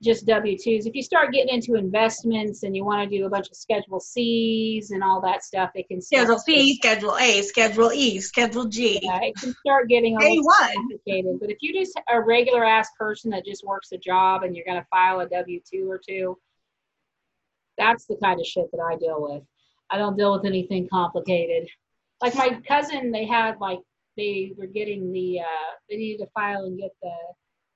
just 0.02 0.26
W 0.26 0.58
twos, 0.58 0.86
if 0.86 0.96
you 0.96 1.04
start 1.04 1.34
getting 1.34 1.54
into 1.54 1.76
investments 1.76 2.64
and 2.64 2.76
you 2.76 2.86
want 2.86 3.10
to 3.10 3.18
do 3.18 3.26
a 3.26 3.30
bunch 3.30 3.50
of 3.50 3.56
Schedule 3.56 4.00
C's 4.00 4.92
and 4.92 5.04
all 5.04 5.20
that 5.22 5.44
stuff, 5.44 5.72
it 5.76 5.88
can 5.88 6.02
Schedule 6.02 6.38
C, 6.40 6.76
Schedule 6.76 7.18
A, 7.18 7.42
Schedule 7.42 7.92
E, 7.92 8.20
Schedule 8.20 8.66
G, 8.66 9.00
yeah, 9.02 9.20
it 9.22 9.36
can 9.36 9.54
start 9.66 9.90
getting 9.90 10.16
a 10.16 10.20
little 10.20 10.46
one. 10.46 10.74
complicated. 10.76 11.40
But 11.42 11.50
if 11.50 11.58
you 11.62 11.74
just 11.74 12.00
a 12.10 12.22
regular 12.22 12.64
ass 12.64 12.90
person 12.98 13.32
that 13.32 13.44
just 13.44 13.66
works 13.66 13.92
a 13.92 13.98
job 13.98 14.44
and 14.44 14.56
you're 14.56 14.66
gonna 14.66 14.86
file 14.90 15.20
a 15.20 15.28
W 15.28 15.60
two 15.70 15.90
or 15.90 16.00
two, 16.00 16.38
that's 17.80 18.06
the 18.06 18.18
kind 18.22 18.40
of 18.40 18.46
shit 18.46 18.70
that 18.72 18.80
I 18.80 18.96
deal 18.98 19.18
with. 19.22 19.42
I 19.90 19.98
don't 19.98 20.16
deal 20.18 20.34
with 20.34 20.46
anything 20.46 20.88
complicated. 20.88 21.68
Like 22.22 22.36
my 22.36 22.60
cousin, 22.68 23.12
they 23.12 23.26
had 23.26 23.56
like 23.60 23.80
they 24.18 24.54
were 24.58 24.68
getting 24.68 25.12
the 25.12 25.40
uh 25.40 25.72
they 25.90 25.96
needed 25.98 26.24
to 26.26 26.30
file 26.32 26.66
and 26.66 26.78
get 26.78 26.92
the 27.02 27.12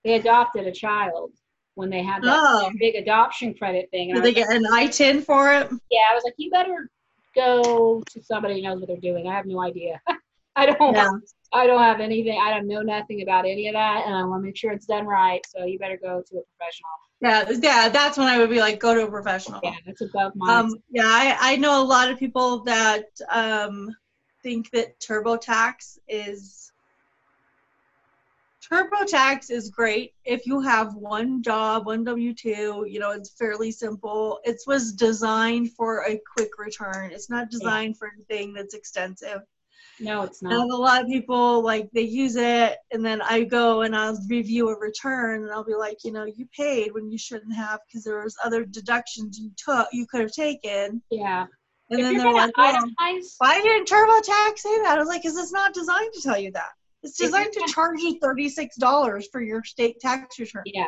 they 0.03 0.13
adopted 0.15 0.67
a 0.67 0.71
child 0.71 1.31
when 1.75 1.89
they 1.89 2.03
had 2.03 2.21
that 2.23 2.37
Oh. 2.37 2.69
big 2.77 2.95
adoption 2.95 3.53
credit 3.55 3.89
thing. 3.89 4.11
And 4.11 4.17
Did 4.21 4.25
they 4.25 4.33
get 4.33 4.49
an 4.51 4.65
I-10 4.71 5.23
for 5.23 5.51
it? 5.51 5.69
yeah, 5.89 6.01
I 6.11 6.13
was 6.13 6.23
like, 6.23 6.35
you 6.37 6.51
better 6.51 6.89
go 7.35 8.03
to 8.11 8.21
somebody 8.21 8.55
who 8.55 8.61
knows 8.61 8.79
what 8.79 8.87
they're 8.89 8.97
doing. 8.97 9.27
I 9.27 9.33
have 9.33 9.45
no 9.47 9.59
idea. 9.61 9.99
I 10.55 10.67
don't. 10.67 10.93
Yeah. 10.93 11.09
I 11.51 11.65
don't 11.65 11.81
have 11.81 11.99
anything. 11.99 12.39
I 12.39 12.51
don't 12.51 12.67
know 12.67 12.81
nothing 12.81 13.21
about 13.23 13.45
any 13.45 13.67
of 13.69 13.73
that, 13.73 14.03
and 14.05 14.15
I 14.15 14.23
want 14.23 14.41
to 14.43 14.45
make 14.45 14.55
sure 14.57 14.71
it's 14.71 14.85
done 14.85 15.05
right. 15.07 15.41
So 15.47 15.65
you 15.65 15.79
better 15.79 15.97
go 15.97 16.21
to 16.27 16.35
a 16.37 16.41
professional. 16.57 16.89
Yeah, 17.23 17.49
yeah, 17.61 17.87
that's 17.87 18.17
when 18.17 18.27
I 18.27 18.37
would 18.37 18.49
be 18.49 18.59
like, 18.59 18.81
go 18.81 18.93
to 18.93 19.05
a 19.05 19.09
professional. 19.09 19.61
Yeah, 19.63 19.75
that's 19.85 20.01
above 20.01 20.35
my. 20.35 20.59
Um, 20.59 20.75
yeah, 20.89 21.05
I, 21.05 21.53
I 21.53 21.55
know 21.55 21.81
a 21.81 21.85
lot 21.85 22.11
of 22.11 22.19
people 22.19 22.59
that 22.65 23.05
um, 23.29 23.95
think 24.41 24.69
that 24.71 24.99
TurboTax 24.99 25.99
is 26.09 26.73
TurboTax 28.69 29.51
is 29.51 29.69
great 29.69 30.13
if 30.25 30.45
you 30.45 30.59
have 30.59 30.95
one 30.95 31.41
job, 31.41 31.85
one 31.85 32.03
W 32.03 32.33
two. 32.33 32.85
You 32.89 32.99
know, 32.99 33.11
it's 33.11 33.29
fairly 33.29 33.71
simple. 33.71 34.41
It 34.43 34.57
was 34.67 34.91
designed 34.91 35.71
for 35.71 36.03
a 36.05 36.19
quick 36.35 36.57
return. 36.57 37.11
It's 37.11 37.29
not 37.29 37.49
designed 37.49 37.97
for 37.97 38.11
anything 38.13 38.53
that's 38.53 38.73
extensive. 38.73 39.43
No, 39.99 40.23
it's 40.23 40.41
not. 40.41 40.53
a 40.53 40.75
lot 40.75 41.01
of 41.01 41.07
people 41.07 41.61
like 41.61 41.89
they 41.93 42.01
use 42.01 42.35
it, 42.35 42.77
and 42.91 43.05
then 43.05 43.21
I 43.21 43.43
go 43.43 43.81
and 43.81 43.95
I'll 43.95 44.17
review 44.29 44.69
a 44.69 44.77
return, 44.79 45.43
and 45.43 45.51
I'll 45.51 45.63
be 45.63 45.75
like, 45.75 45.97
you 46.03 46.11
know, 46.11 46.25
you 46.25 46.47
paid 46.55 46.93
when 46.93 47.09
you 47.09 47.17
shouldn't 47.17 47.55
have 47.55 47.79
because 47.87 48.03
there 48.03 48.21
was 48.23 48.35
other 48.43 48.65
deductions 48.65 49.39
you 49.39 49.51
took, 49.57 49.87
you 49.91 50.05
could 50.07 50.21
have 50.21 50.31
taken, 50.31 51.01
Yeah. 51.11 51.45
and 51.89 51.99
if 51.99 52.05
then 52.05 52.17
they're 52.17 52.33
like, 52.33 52.55
well, 52.57 52.75
itemize, 52.75 53.35
why 53.37 53.61
didn't 53.61 53.87
TurboTax 53.87 54.57
say 54.59 54.81
that? 54.83 54.95
I 54.95 54.99
was 54.99 55.07
like, 55.07 55.21
because 55.21 55.37
it's 55.37 55.53
not 55.53 55.73
designed 55.73 56.13
to 56.13 56.21
tell 56.21 56.37
you 56.37 56.51
that. 56.51 56.69
It's 57.03 57.17
designed 57.17 57.51
to 57.53 57.63
charge 57.67 57.99
you 57.99 58.17
thirty-six 58.19 58.77
dollars 58.77 59.27
for 59.31 59.41
your 59.41 59.63
state 59.63 59.99
tax 59.99 60.39
return. 60.39 60.63
yeah, 60.65 60.87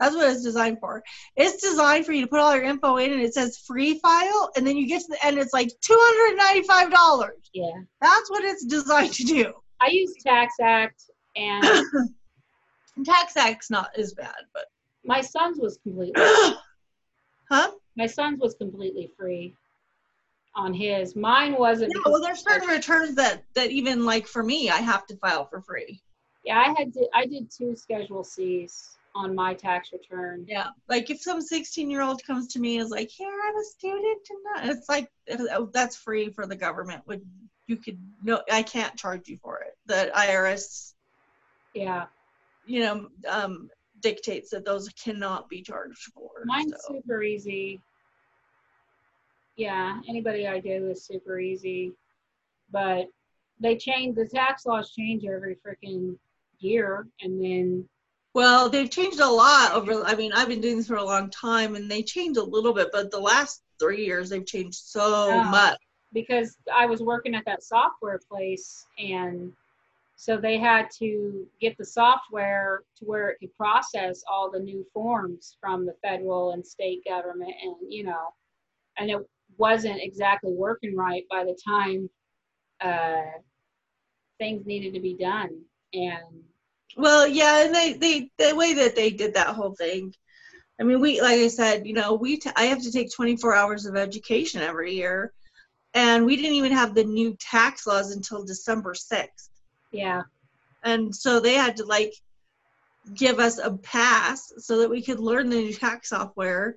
That's 0.00 0.14
what 0.14 0.30
it's 0.30 0.42
designed 0.42 0.78
for. 0.80 1.02
It's 1.36 1.62
designed 1.62 2.04
for 2.04 2.12
you 2.12 2.22
to 2.22 2.26
put 2.26 2.40
all 2.40 2.54
your 2.54 2.64
info 2.64 2.96
in, 2.96 3.12
and 3.12 3.22
it 3.22 3.32
says 3.32 3.58
free 3.58 3.98
file, 4.00 4.50
and 4.56 4.66
then 4.66 4.76
you 4.76 4.86
get 4.86 5.00
to 5.02 5.08
the 5.08 5.26
end, 5.26 5.38
it's 5.38 5.54
like 5.54 5.70
two 5.80 5.98
hundred 5.98 6.36
ninety-five 6.36 6.90
dollars. 6.90 7.38
yeah. 7.54 7.70
That's 8.00 8.30
what 8.30 8.44
it's 8.44 8.64
designed 8.64 9.12
to 9.14 9.24
do. 9.24 9.52
I 9.80 9.88
use 9.88 10.14
Tax 10.22 10.54
Act, 10.60 11.02
and 11.36 11.64
Tax 13.04 13.36
Act's 13.36 13.70
not 13.70 13.90
as 13.96 14.12
bad, 14.12 14.34
but 14.52 14.64
my 15.04 15.20
son's 15.20 15.58
was 15.58 15.78
completely. 15.82 16.12
huh? 17.50 17.70
My 17.96 18.06
son's 18.06 18.40
was 18.40 18.54
completely 18.54 19.10
free 19.18 19.54
on 20.54 20.74
his. 20.74 21.16
Mine 21.16 21.56
wasn't. 21.58 21.92
Yeah, 21.94 22.02
well, 22.10 22.20
there's 22.20 22.42
certain 22.42 22.68
returns 22.68 23.14
that 23.14 23.44
that 23.54 23.70
even 23.70 24.04
like 24.04 24.26
for 24.26 24.42
me, 24.42 24.68
I 24.68 24.78
have 24.78 25.06
to 25.06 25.16
file 25.16 25.46
for 25.46 25.62
free. 25.62 26.02
Yeah, 26.44 26.58
I 26.58 26.74
had 26.78 26.92
to, 26.94 27.08
I 27.12 27.26
did 27.26 27.50
two 27.50 27.74
Schedule 27.74 28.22
C's 28.22 28.96
on 29.16 29.34
my 29.34 29.54
tax 29.54 29.92
return. 29.92 30.44
Yeah, 30.46 30.68
like 30.88 31.10
if 31.10 31.20
some 31.20 31.40
16 31.40 31.90
year 31.90 32.02
old 32.02 32.22
comes 32.24 32.48
to 32.48 32.60
me 32.60 32.76
and 32.76 32.84
is 32.84 32.90
like, 32.90 33.10
"Here, 33.10 33.32
I'm 33.48 33.56
a 33.56 33.64
student," 33.64 34.28
and 34.58 34.70
it's 34.70 34.88
like 34.88 35.10
uh, 35.30 35.64
that's 35.72 35.96
free 35.96 36.30
for 36.30 36.46
the 36.46 36.56
government. 36.56 37.02
Would 37.06 37.22
you 37.66 37.76
could 37.76 37.98
no, 38.22 38.42
I 38.52 38.62
can't 38.62 38.96
charge 38.96 39.28
you 39.28 39.38
for 39.38 39.60
it. 39.60 39.76
The 39.86 40.10
IRS, 40.14 40.92
Yeah, 41.74 42.06
you 42.66 42.80
know, 42.80 43.08
um, 43.28 43.70
dictates 44.00 44.50
that 44.50 44.64
those 44.64 44.88
cannot 44.90 45.48
be 45.48 45.62
charged 45.62 46.12
for. 46.14 46.30
mine's 46.44 46.72
so. 46.86 46.94
super 46.94 47.22
easy. 47.22 47.80
Yeah, 49.56 50.00
anybody 50.06 50.46
I 50.46 50.60
do 50.60 50.90
is 50.90 51.04
super 51.06 51.40
easy, 51.40 51.92
but 52.70 53.06
they 53.58 53.76
change 53.76 54.16
the 54.16 54.26
tax 54.28 54.66
laws 54.66 54.92
change 54.92 55.24
every 55.24 55.56
freaking 55.56 56.18
year, 56.58 57.06
and 57.22 57.42
then 57.42 57.88
Well, 58.36 58.68
they've 58.68 58.90
changed 58.90 59.20
a 59.20 59.26
lot 59.26 59.72
over. 59.72 60.04
I 60.04 60.14
mean, 60.14 60.30
I've 60.34 60.48
been 60.48 60.60
doing 60.60 60.76
this 60.76 60.88
for 60.88 60.96
a 60.96 61.02
long 61.02 61.30
time, 61.30 61.74
and 61.74 61.90
they 61.90 62.02
changed 62.02 62.38
a 62.38 62.44
little 62.44 62.74
bit, 62.74 62.88
but 62.92 63.10
the 63.10 63.18
last 63.18 63.62
three 63.78 64.04
years 64.04 64.28
they've 64.28 64.44
changed 64.44 64.74
so 64.74 65.42
much. 65.44 65.78
because 66.12 66.58
I 66.74 66.84
was 66.84 67.00
working 67.00 67.34
at 67.34 67.46
that 67.46 67.62
software 67.62 68.20
place 68.30 68.86
and 68.98 69.52
so 70.16 70.36
they 70.36 70.58
had 70.58 70.88
to 70.98 71.46
get 71.62 71.78
the 71.78 71.84
software 71.84 72.82
to 72.98 73.04
where 73.06 73.30
it 73.30 73.38
could 73.40 73.56
process 73.56 74.22
all 74.30 74.50
the 74.50 74.60
new 74.60 74.84
forms 74.92 75.56
from 75.58 75.86
the 75.86 75.94
federal 76.02 76.52
and 76.52 76.66
state 76.66 77.02
government 77.06 77.54
and 77.62 77.74
you 77.88 78.04
know 78.04 78.28
and 78.98 79.10
it 79.10 79.18
wasn't 79.58 80.00
exactly 80.00 80.52
working 80.52 80.94
right 80.94 81.24
by 81.30 81.42
the 81.42 81.58
time 81.66 82.08
uh, 82.82 83.38
things 84.38 84.64
needed 84.66 84.94
to 84.94 85.00
be 85.00 85.14
done 85.14 85.50
and 85.92 86.44
Well, 86.96 87.26
yeah, 87.28 87.64
and 87.64 87.74
they 87.74 87.92
they 87.92 88.30
the 88.38 88.56
way 88.56 88.74
that 88.74 88.96
they 88.96 89.10
did 89.10 89.34
that 89.34 89.54
whole 89.54 89.74
thing. 89.74 90.14
I 90.80 90.84
mean, 90.84 91.00
we 91.00 91.20
like 91.20 91.40
I 91.40 91.48
said, 91.48 91.86
you 91.86 91.92
know, 91.92 92.14
we 92.14 92.38
t- 92.38 92.50
I 92.56 92.64
have 92.64 92.82
to 92.82 92.92
take 92.92 93.14
24 93.14 93.54
hours 93.54 93.86
of 93.86 93.96
education 93.96 94.62
every 94.62 94.94
year, 94.94 95.32
and 95.94 96.24
we 96.24 96.36
didn't 96.36 96.52
even 96.52 96.72
have 96.72 96.94
the 96.94 97.04
new 97.04 97.36
tax 97.38 97.86
laws 97.86 98.12
until 98.12 98.44
December 98.44 98.94
6th. 98.94 99.48
Yeah. 99.92 100.22
And 100.84 101.14
so 101.14 101.38
they 101.38 101.54
had 101.54 101.76
to 101.76 101.84
like 101.84 102.14
give 103.14 103.38
us 103.38 103.58
a 103.58 103.72
pass 103.72 104.52
so 104.58 104.78
that 104.78 104.90
we 104.90 105.02
could 105.02 105.20
learn 105.20 105.50
the 105.50 105.56
new 105.56 105.72
tax 105.74 106.08
software. 106.10 106.76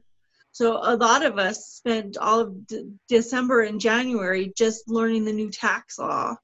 So 0.51 0.77
a 0.81 0.97
lot 0.97 1.25
of 1.25 1.37
us 1.37 1.67
spent 1.67 2.17
all 2.17 2.39
of 2.41 2.67
D- 2.67 2.91
December 3.07 3.61
and 3.61 3.79
January 3.79 4.51
just 4.57 4.89
learning 4.89 5.25
the 5.25 5.33
new 5.33 5.49
tax 5.49 5.97
law 5.97 6.35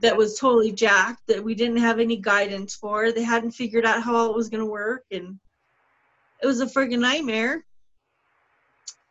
that 0.00 0.16
was 0.16 0.38
totally 0.38 0.72
jacked 0.72 1.26
that 1.28 1.42
we 1.42 1.54
didn't 1.54 1.76
have 1.76 1.98
any 1.98 2.16
guidance 2.16 2.74
for. 2.74 3.12
They 3.12 3.22
hadn't 3.22 3.52
figured 3.52 3.84
out 3.84 4.02
how 4.02 4.30
it 4.30 4.36
was 4.36 4.48
going 4.48 4.64
to 4.64 4.70
work 4.70 5.04
and 5.10 5.38
it 6.42 6.46
was 6.46 6.60
a 6.60 6.66
friggin' 6.66 7.00
nightmare. 7.00 7.64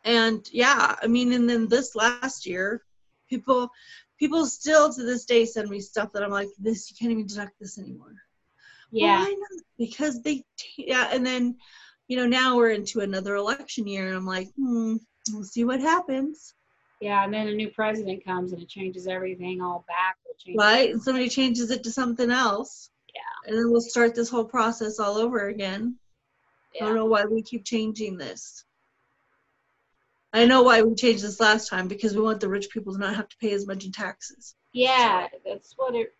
And 0.04 0.46
yeah, 0.52 0.96
I 1.00 1.06
mean 1.06 1.32
and 1.32 1.48
then 1.48 1.68
this 1.68 1.94
last 1.94 2.44
year 2.46 2.82
people 3.30 3.70
people 4.18 4.44
still 4.46 4.92
to 4.92 5.02
this 5.04 5.24
day 5.24 5.44
send 5.44 5.70
me 5.70 5.80
stuff 5.80 6.12
that 6.12 6.22
I'm 6.22 6.30
like 6.30 6.48
this 6.58 6.90
you 6.90 6.96
can't 6.98 7.12
even 7.12 7.26
deduct 7.26 7.52
this 7.60 7.78
anymore. 7.78 8.16
Yeah. 8.92 9.20
Why 9.20 9.30
not? 9.30 9.62
Because 9.78 10.22
they, 10.22 10.44
t- 10.58 10.84
yeah, 10.88 11.08
and 11.10 11.24
then, 11.24 11.56
you 12.08 12.18
know, 12.18 12.26
now 12.26 12.56
we're 12.56 12.70
into 12.70 13.00
another 13.00 13.34
election 13.34 13.86
year, 13.86 14.06
and 14.06 14.16
I'm 14.16 14.26
like, 14.26 14.48
hmm, 14.54 14.96
we'll 15.32 15.44
see 15.44 15.64
what 15.64 15.80
happens. 15.80 16.54
Yeah, 17.02 17.24
and 17.24 17.34
then 17.34 17.48
a 17.48 17.52
new 17.52 17.68
president 17.68 18.24
comes 18.24 18.52
and 18.52 18.62
it 18.62 18.68
changes 18.68 19.08
everything 19.08 19.60
all 19.60 19.84
back. 19.88 20.18
Right? 20.56 20.90
And 20.90 21.02
somebody 21.02 21.28
changes 21.28 21.72
it 21.72 21.82
to 21.82 21.90
something 21.90 22.30
else. 22.30 22.90
Yeah. 23.12 23.50
And 23.50 23.58
then 23.58 23.72
we'll 23.72 23.80
start 23.80 24.14
this 24.14 24.30
whole 24.30 24.44
process 24.44 25.00
all 25.00 25.16
over 25.16 25.48
again. 25.48 25.96
I 26.80 26.84
don't 26.84 26.94
know 26.94 27.06
why 27.06 27.24
we 27.24 27.42
keep 27.42 27.64
changing 27.64 28.18
this. 28.18 28.64
I 30.32 30.46
know 30.46 30.62
why 30.62 30.82
we 30.82 30.94
changed 30.94 31.24
this 31.24 31.40
last 31.40 31.68
time 31.68 31.88
because 31.88 32.14
we 32.14 32.22
want 32.22 32.38
the 32.38 32.48
rich 32.48 32.70
people 32.70 32.92
to 32.92 33.00
not 33.00 33.16
have 33.16 33.28
to 33.28 33.36
pay 33.38 33.52
as 33.52 33.66
much 33.66 33.84
in 33.84 33.90
taxes. 33.90 34.54
Yeah, 34.72 35.26
that's 35.44 35.74
what 35.76 35.96
it. 35.96 36.14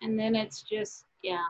And 0.00 0.18
then 0.18 0.34
it's 0.34 0.62
just 0.62 1.04
yeah. 1.22 1.44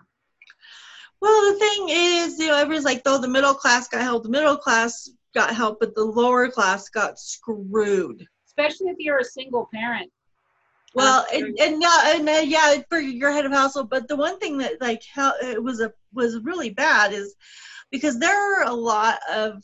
Well, 1.20 1.52
the 1.52 1.58
thing 1.60 1.86
is, 1.90 2.40
you 2.40 2.48
know, 2.48 2.56
everyone's 2.56 2.84
like, 2.84 3.04
though 3.04 3.18
the 3.18 3.28
middle 3.28 3.54
class 3.54 3.86
got 3.86 4.02
help, 4.02 4.24
the 4.24 4.30
middle 4.30 4.56
class 4.56 5.08
got 5.32 5.54
help, 5.54 5.78
but 5.78 5.94
the 5.94 6.04
lower 6.04 6.48
class 6.48 6.88
got 6.88 7.20
screwed. 7.20 8.26
Especially 8.56 8.88
if 8.88 8.96
you're 8.98 9.18
a 9.18 9.24
single 9.24 9.68
parent. 9.72 10.10
Well, 10.94 11.26
and, 11.32 11.58
and 11.58 11.82
yeah, 11.82 12.14
and 12.14 12.28
uh, 12.28 12.42
yeah, 12.44 12.76
for 12.88 13.00
your 13.00 13.32
head 13.32 13.46
of 13.46 13.52
household. 13.52 13.90
But 13.90 14.06
the 14.06 14.16
one 14.16 14.38
thing 14.38 14.58
that 14.58 14.80
like 14.80 15.02
hel- 15.12 15.34
it 15.42 15.62
was 15.62 15.80
a 15.80 15.92
was 16.12 16.38
really 16.42 16.70
bad 16.70 17.12
is 17.12 17.34
because 17.90 18.18
there 18.18 18.60
are 18.60 18.68
a 18.68 18.72
lot 18.72 19.18
of 19.28 19.62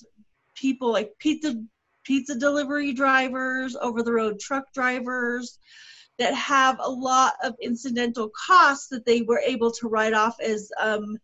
people 0.56 0.90
like 0.90 1.12
pizza 1.18 1.54
pizza 2.02 2.34
delivery 2.34 2.92
drivers, 2.92 3.76
over 3.76 4.02
the 4.02 4.12
road 4.12 4.40
truck 4.40 4.64
drivers 4.74 5.58
that 6.18 6.34
have 6.34 6.76
a 6.80 6.90
lot 6.90 7.34
of 7.42 7.54
incidental 7.62 8.30
costs 8.46 8.88
that 8.88 9.06
they 9.06 9.22
were 9.22 9.40
able 9.46 9.70
to 9.70 9.88
write 9.88 10.12
off 10.12 10.38
as 10.40 10.70
um, 10.78 11.16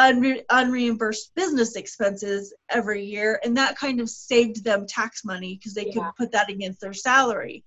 unre- 0.00 0.44
unreimbursed 0.50 1.34
business 1.34 1.76
expenses 1.76 2.54
every 2.70 3.04
year, 3.04 3.40
and 3.44 3.56
that 3.56 3.76
kind 3.76 4.00
of 4.00 4.08
saved 4.08 4.64
them 4.64 4.86
tax 4.86 5.24
money 5.24 5.56
because 5.56 5.74
they 5.74 5.86
Yeah. 5.86 5.92
could 5.92 6.16
put 6.16 6.32
that 6.32 6.50
against 6.50 6.80
their 6.80 6.94
salary. 6.94 7.64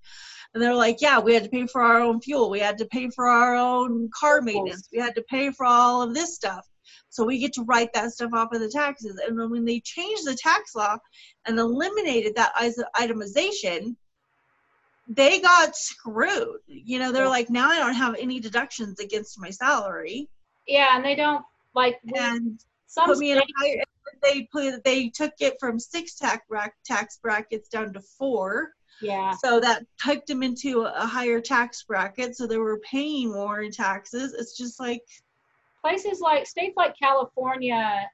And 0.53 0.61
they're 0.61 0.75
like, 0.75 1.01
yeah, 1.01 1.19
we 1.19 1.34
had 1.34 1.43
to 1.43 1.49
pay 1.49 1.65
for 1.65 1.81
our 1.81 1.99
own 1.99 2.21
fuel. 2.21 2.49
We 2.49 2.59
had 2.59 2.77
to 2.77 2.86
pay 2.86 3.09
for 3.09 3.27
our 3.27 3.55
own 3.55 4.09
car 4.13 4.41
maintenance. 4.41 4.88
We 4.91 4.99
had 4.99 5.15
to 5.15 5.23
pay 5.23 5.51
for 5.51 5.65
all 5.65 6.01
of 6.03 6.13
this 6.13 6.36
stuff. 6.36 6.67
So 7.09 7.25
we 7.25 7.39
get 7.39 7.53
to 7.53 7.63
write 7.63 7.91
that 7.93 8.11
stuff 8.11 8.34
off 8.34 8.53
of 8.53 8.59
the 8.59 8.69
taxes. 8.69 9.19
And 9.25 9.38
when 9.49 9.65
they 9.65 9.79
changed 9.79 10.25
the 10.25 10.36
tax 10.36 10.75
law 10.75 10.97
and 11.45 11.57
eliminated 11.57 12.36
that 12.36 12.53
itemization, 12.55 13.95
they 15.07 15.39
got 15.39 15.75
screwed. 15.75 16.59
You 16.67 16.99
know, 16.99 17.11
they're 17.11 17.27
like, 17.27 17.49
now 17.49 17.69
I 17.69 17.79
don't 17.79 17.93
have 17.93 18.15
any 18.15 18.39
deductions 18.39 18.99
against 18.99 19.39
my 19.39 19.49
salary. 19.49 20.29
Yeah, 20.67 20.95
and 20.95 21.03
they 21.03 21.15
don't 21.15 21.43
like 21.76 21.99
And 22.15 22.59
some 22.88 23.05
put 23.05 23.17
me 23.17 23.32
in 23.32 23.39
a 23.39 23.43
higher, 23.57 23.84
they 24.21 24.47
put, 24.51 24.84
they 24.84 25.09
took 25.09 25.34
it 25.39 25.55
from 25.59 25.80
six 25.80 26.15
tax, 26.15 26.45
tax 26.86 27.17
brackets 27.21 27.69
down 27.69 27.93
to 27.93 28.01
four. 28.01 28.71
yeah. 29.01 29.34
So 29.43 29.59
that 29.59 29.86
tucked 30.01 30.28
them 30.28 30.43
into 30.43 30.82
a 30.82 31.05
higher 31.05 31.41
tax 31.41 31.84
bracket, 31.84 32.36
so 32.36 32.47
they 32.47 32.57
were 32.57 32.80
paying 32.80 33.32
more 33.32 33.61
in 33.61 33.71
taxes. 33.71 34.34
It's 34.34 34.57
just 34.57 34.80
like, 34.80 35.01
places 35.82 36.21
like 36.21 36.47
states 36.47 36.76
like 36.78 36.97
California, 36.97 38.07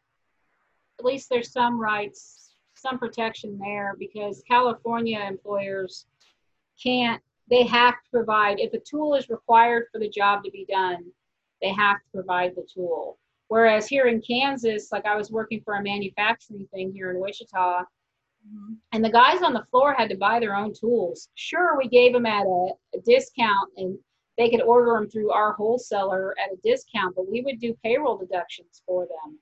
at 0.99 1.05
least 1.05 1.29
there's 1.29 1.51
some 1.51 1.79
rights, 1.79 2.51
some 2.73 2.97
protection 2.97 3.57
there 3.59 3.95
because 3.99 4.41
California 4.47 5.19
employers 5.19 6.05
can't, 6.81 7.21
they 7.49 7.63
have 7.63 7.93
to 7.93 8.09
provide, 8.11 8.59
if 8.59 8.73
a 8.73 8.79
tool 8.79 9.15
is 9.15 9.29
required 9.29 9.85
for 9.91 9.99
the 9.99 10.09
job 10.09 10.43
to 10.43 10.51
be 10.51 10.65
done, 10.69 11.03
they 11.61 11.73
have 11.73 11.97
to 11.97 12.11
provide 12.13 12.55
the 12.55 12.65
tool. 12.73 13.17
Whereas 13.49 13.87
here 13.87 14.05
in 14.05 14.21
Kansas, 14.21 14.91
like 14.91 15.05
I 15.05 15.15
was 15.15 15.31
working 15.31 15.61
for 15.65 15.73
a 15.75 15.83
manufacturing 15.83 16.67
thing 16.71 16.93
here 16.93 17.09
in 17.11 17.19
Wichita, 17.19 17.83
and 18.93 19.03
the 19.03 19.09
guys 19.09 19.41
on 19.41 19.53
the 19.53 19.65
floor 19.71 19.93
had 19.93 20.09
to 20.09 20.17
buy 20.17 20.39
their 20.39 20.55
own 20.55 20.71
tools. 20.73 21.29
Sure, 21.33 21.75
we 21.77 21.87
gave 21.89 22.13
them 22.13 22.27
at 22.27 22.45
a, 22.45 22.69
a 22.95 22.99
discount 23.05 23.71
and 23.77 23.97
they 24.37 24.49
could 24.49 24.61
order 24.61 24.93
them 24.93 25.09
through 25.09 25.31
our 25.31 25.53
wholesaler 25.53 26.35
at 26.39 26.53
a 26.53 26.57
discount, 26.63 27.15
but 27.15 27.29
we 27.29 27.41
would 27.41 27.59
do 27.59 27.75
payroll 27.83 28.17
deductions 28.17 28.81
for 28.85 29.05
them 29.05 29.39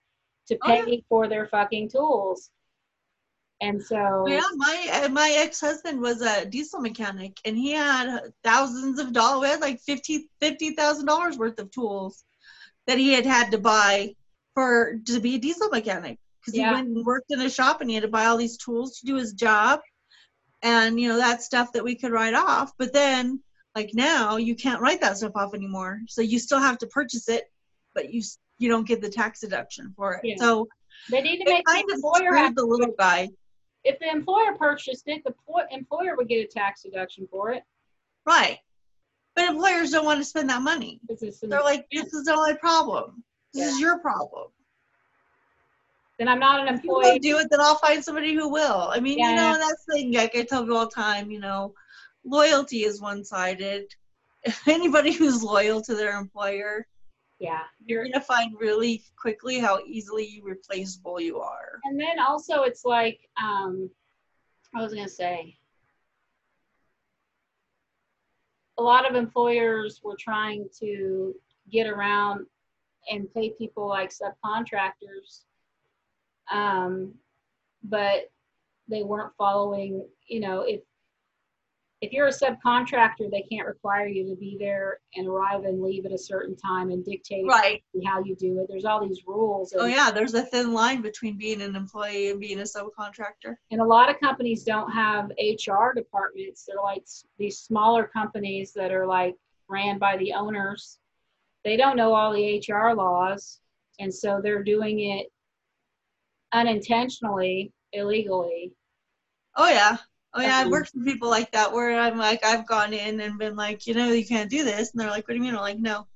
to 0.48 0.58
Oh, 0.64 0.86
pay 0.86 1.04
for 1.10 1.28
their 1.28 1.48
fucking 1.48 1.90
tools. 1.90 2.50
And 3.60 3.82
so, 3.84 4.26
yeah, 4.28 4.42
my 4.56 5.04
uh, 5.04 5.10
my 5.10 5.36
ex 5.38 5.60
husband 5.60 6.00
was 6.00 6.22
a 6.22 6.46
diesel 6.46 6.80
mechanic, 6.80 7.38
and 7.44 7.58
he 7.58 7.72
had 7.72 8.22
thousands 8.44 9.00
of 9.00 9.14
dollars. 9.14 9.42
We 9.42 9.48
had 9.48 9.62
like 9.62 9.80
fifty 9.82 10.30
fifty 10.40 10.76
thousand 10.76 11.08
dollars 11.08 11.38
worth 11.38 11.60
of 11.60 11.72
tools 11.72 12.24
that 12.88 12.98
he 12.98 13.14
had 13.14 13.26
had 13.26 13.52
to 13.52 13.58
buy 13.58 14.16
for 14.54 15.00
to 15.06 15.20
be 15.20 15.36
a 15.36 15.40
diesel 15.40 15.70
mechanic 15.70 16.18
because 16.42 16.58
Yeah. 16.58 16.70
he 16.70 16.74
went 16.76 16.88
and 16.88 17.06
worked 17.06 17.32
in 17.32 17.42
a 17.42 17.50
shop 17.50 17.82
and 17.82 17.90
he 17.90 17.96
had 17.96 18.04
to 18.04 18.08
buy 18.10 18.26
all 18.26 18.38
these 18.38 18.58
tools 18.58 18.98
to 19.00 19.06
do 19.06 19.16
his 19.16 19.34
job, 19.34 19.82
and 20.64 21.00
you 21.00 21.08
know 21.10 21.18
that 21.18 21.42
stuff 21.44 21.72
that 21.74 21.84
we 21.84 21.96
could 21.96 22.12
write 22.12 22.34
off. 22.34 22.72
But 22.78 22.94
then, 22.94 23.42
like 23.76 23.92
now, 23.94 24.38
you 24.38 24.56
can't 24.56 24.82
write 24.82 25.02
that 25.02 25.18
stuff 25.18 25.34
off 25.36 25.54
anymore, 25.54 26.00
so 26.08 26.22
you 26.22 26.40
still 26.40 26.60
have 26.60 26.78
to 26.80 26.88
purchase 26.88 27.30
it, 27.30 27.46
but 27.94 28.12
you 28.14 28.22
you 28.60 28.70
don't 28.70 28.88
get 28.88 29.02
the 29.02 29.10
tax 29.10 29.42
deduction 29.42 29.94
for 29.96 30.16
it. 30.16 30.22
Yeah. 30.24 30.36
So 30.40 30.68
they 31.12 31.22
need 31.22 31.44
to 31.44 31.46
make 31.52 31.66
kind 31.66 31.84
the 31.88 31.94
employer 31.94 32.34
have, 32.34 32.56
the 32.56 32.66
little 32.66 32.94
guy. 32.98 33.30
if 33.84 34.00
the 34.00 34.10
employer 34.10 34.56
purchased 34.58 35.04
it, 35.08 35.24
the 35.24 35.34
employer 35.72 36.16
would 36.18 36.28
get 36.28 36.44
a 36.44 36.48
tax 36.48 36.82
deduction 36.82 37.28
for 37.30 37.52
it. 37.52 37.62
Right. 38.26 38.58
But 39.38 39.46
employers 39.50 39.92
don't 39.92 40.04
want 40.04 40.20
to 40.20 40.26
spend 40.26 40.50
that 40.50 40.64
money. 40.64 41.00
They're 41.44 41.62
like, 41.62 41.86
this 41.92 42.12
is 42.12 42.26
the 42.26 42.34
only 42.34 42.56
problem. 42.58 43.24
This 43.54 43.72
is 43.76 43.80
your 43.80 44.00
problem. 44.00 44.48
then 46.18 46.28
I'm 46.28 46.40
not 46.40 46.60
an 46.60 46.68
employee. 46.74 47.06
If 47.10 47.14
you 47.24 47.34
do 47.34 47.38
it, 47.38 47.48
then 47.52 47.62
I'll 47.62 47.76
find 47.78 48.04
somebody 48.04 48.34
who 48.34 48.50
will. 48.50 48.90
I 48.92 49.00
mean, 49.00 49.20
you 49.20 49.26
know, 49.26 49.32
Yeah. 49.36 49.54
and 49.54 49.62
that's 49.62 49.86
the 49.86 49.94
thing, 49.94 50.14
like 50.14 50.36
I 50.36 50.42
tell 50.42 50.64
people 50.64 50.78
all 50.78 50.86
the 50.88 50.92
time, 50.92 51.30
you 51.30 51.40
know, 51.40 51.76
loyalty 52.26 52.84
is 52.84 53.00
one 53.00 53.24
sided. 53.24 53.86
Anybody 54.68 55.12
who's 55.14 55.44
loyal 55.44 55.84
to 55.84 55.94
their 55.94 56.18
employer, 56.18 56.88
Yeah, 57.38 57.62
you're 57.86 58.00
you're 58.00 58.04
going 58.06 58.14
to 58.14 58.22
find 58.22 58.56
really 58.60 59.04
quickly 59.22 59.60
how 59.60 59.82
easily 59.86 60.42
replaceable 60.44 61.20
you 61.20 61.40
are. 61.40 61.80
and 61.84 62.00
then 62.00 62.18
also 62.20 62.64
it's 62.64 62.84
like 62.86 63.20
um 63.40 63.90
i 64.76 64.82
was 64.82 64.94
going 64.94 65.06
to 65.06 65.12
say 65.24 65.57
a 68.78 68.84
lot 68.84 69.10
of 69.10 69.16
employers 69.16 70.02
were 70.04 70.18
trying 70.20 70.68
to 70.80 71.34
get 71.72 71.88
around 71.88 72.46
and 73.10 73.34
pay 73.34 73.52
people 73.58 73.88
like 73.88 74.12
subcontractors 74.12 75.44
um 76.52 77.14
but 77.84 78.30
they 78.88 79.04
weren't 79.04 79.34
following 79.38 80.06
you 80.28 80.40
know 80.40 80.62
if 80.62 80.82
if 82.02 82.12
you're 82.12 82.28
a 82.28 82.32
subcontractor 82.32 83.30
they 83.32 83.44
can't 83.52 83.66
require 83.68 84.06
you 84.08 84.24
to 84.30 84.36
be 84.36 84.56
there 84.60 85.00
and 85.16 85.28
arrive 85.28 85.64
and 85.64 85.82
leave 85.82 86.06
at 86.06 86.12
a 86.12 86.18
certain 86.18 86.56
time 86.56 86.92
and 86.92 87.04
dictate 87.04 87.46
Right. 87.48 87.84
how 88.06 88.24
you 88.24 88.36
do 88.36 88.60
it 88.60 88.68
there's 88.70 88.86
all 88.86 89.06
these 89.08 89.22
rules 89.26 89.74
Oh, 89.78 89.86
yeah. 89.88 90.12
There's 90.12 90.34
a 90.36 90.44
thin 90.44 90.74
line 90.74 91.02
between 91.02 91.38
being 91.38 91.62
an 91.62 91.76
employee 91.76 92.30
and 92.30 92.40
being 92.40 92.60
a 92.60 92.64
subcontractor. 92.64 93.56
and 93.72 93.82
a 93.82 93.86
lot 93.86 94.10
of 94.12 94.20
companies 94.20 94.64
don't 94.64 94.92
have 94.92 95.32
HR 95.40 95.94
departments. 95.96 96.66
They're 96.68 96.82
like 96.84 97.06
these 97.40 97.60
smaller 97.60 98.06
companies 98.08 98.74
that 98.74 98.92
are 98.92 99.08
like 99.08 99.36
ran 99.68 99.98
by 99.98 100.18
the 100.18 100.34
owners. 100.34 101.00
They 101.64 101.76
don't 101.78 101.98
know 101.98 102.14
all 102.14 102.32
the 102.32 102.60
HR 102.60 102.94
laws, 102.94 103.60
and 104.00 104.14
so 104.14 104.40
they're 104.42 104.64
doing 104.64 105.00
it 105.00 105.28
unintentionally, 106.54 107.72
illegally. 107.94 108.74
Oh 109.56 109.70
yeah. 109.70 109.98
Oh 110.38 110.42
yeah, 110.42 110.58
I've 110.58 110.70
worked 110.70 110.92
with 110.94 111.04
people 111.04 111.30
like 111.30 111.52
that 111.52 111.72
where 111.74 112.00
I'm 112.00 112.18
like 112.18 112.46
I've 112.46 112.68
gone 112.68 112.94
in 112.94 113.20
and 113.22 113.40
been 113.40 113.56
like, 113.56 113.88
you 113.88 113.96
know, 113.96 114.12
you 114.12 114.26
can't 114.26 114.50
do 114.52 114.64
this 114.64 114.92
and 114.92 115.02
they're 115.02 115.10
like, 115.10 115.28
What 115.28 115.34
do 115.34 115.36
you 115.38 115.42
mean? 115.42 115.56
I'm 115.56 115.62
like, 115.62 115.80
no. 115.80 116.08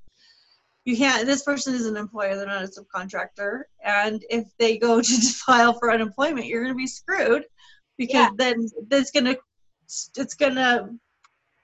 you 0.86 0.96
can't 0.96 1.26
this 1.26 1.44
person 1.44 1.74
is 1.74 1.86
an 1.88 1.98
employer 1.98 2.36
they're 2.36 2.46
not 2.46 2.64
a 2.64 2.68
subcontractor 2.68 3.64
and 3.84 4.24
if 4.30 4.46
they 4.60 4.78
go 4.78 5.02
to 5.02 5.14
file 5.46 5.74
for 5.74 5.92
unemployment 5.92 6.46
you're 6.46 6.62
going 6.64 6.74
to 6.74 6.78
be 6.78 6.88
screwed 6.88 7.46
because 7.98 8.14
Yeah. 8.16 8.30
then 8.36 8.68
that's 8.90 9.12
going 9.12 9.26
to 9.26 9.38
it's 10.18 10.36
going 10.36 10.56
to 10.56 10.90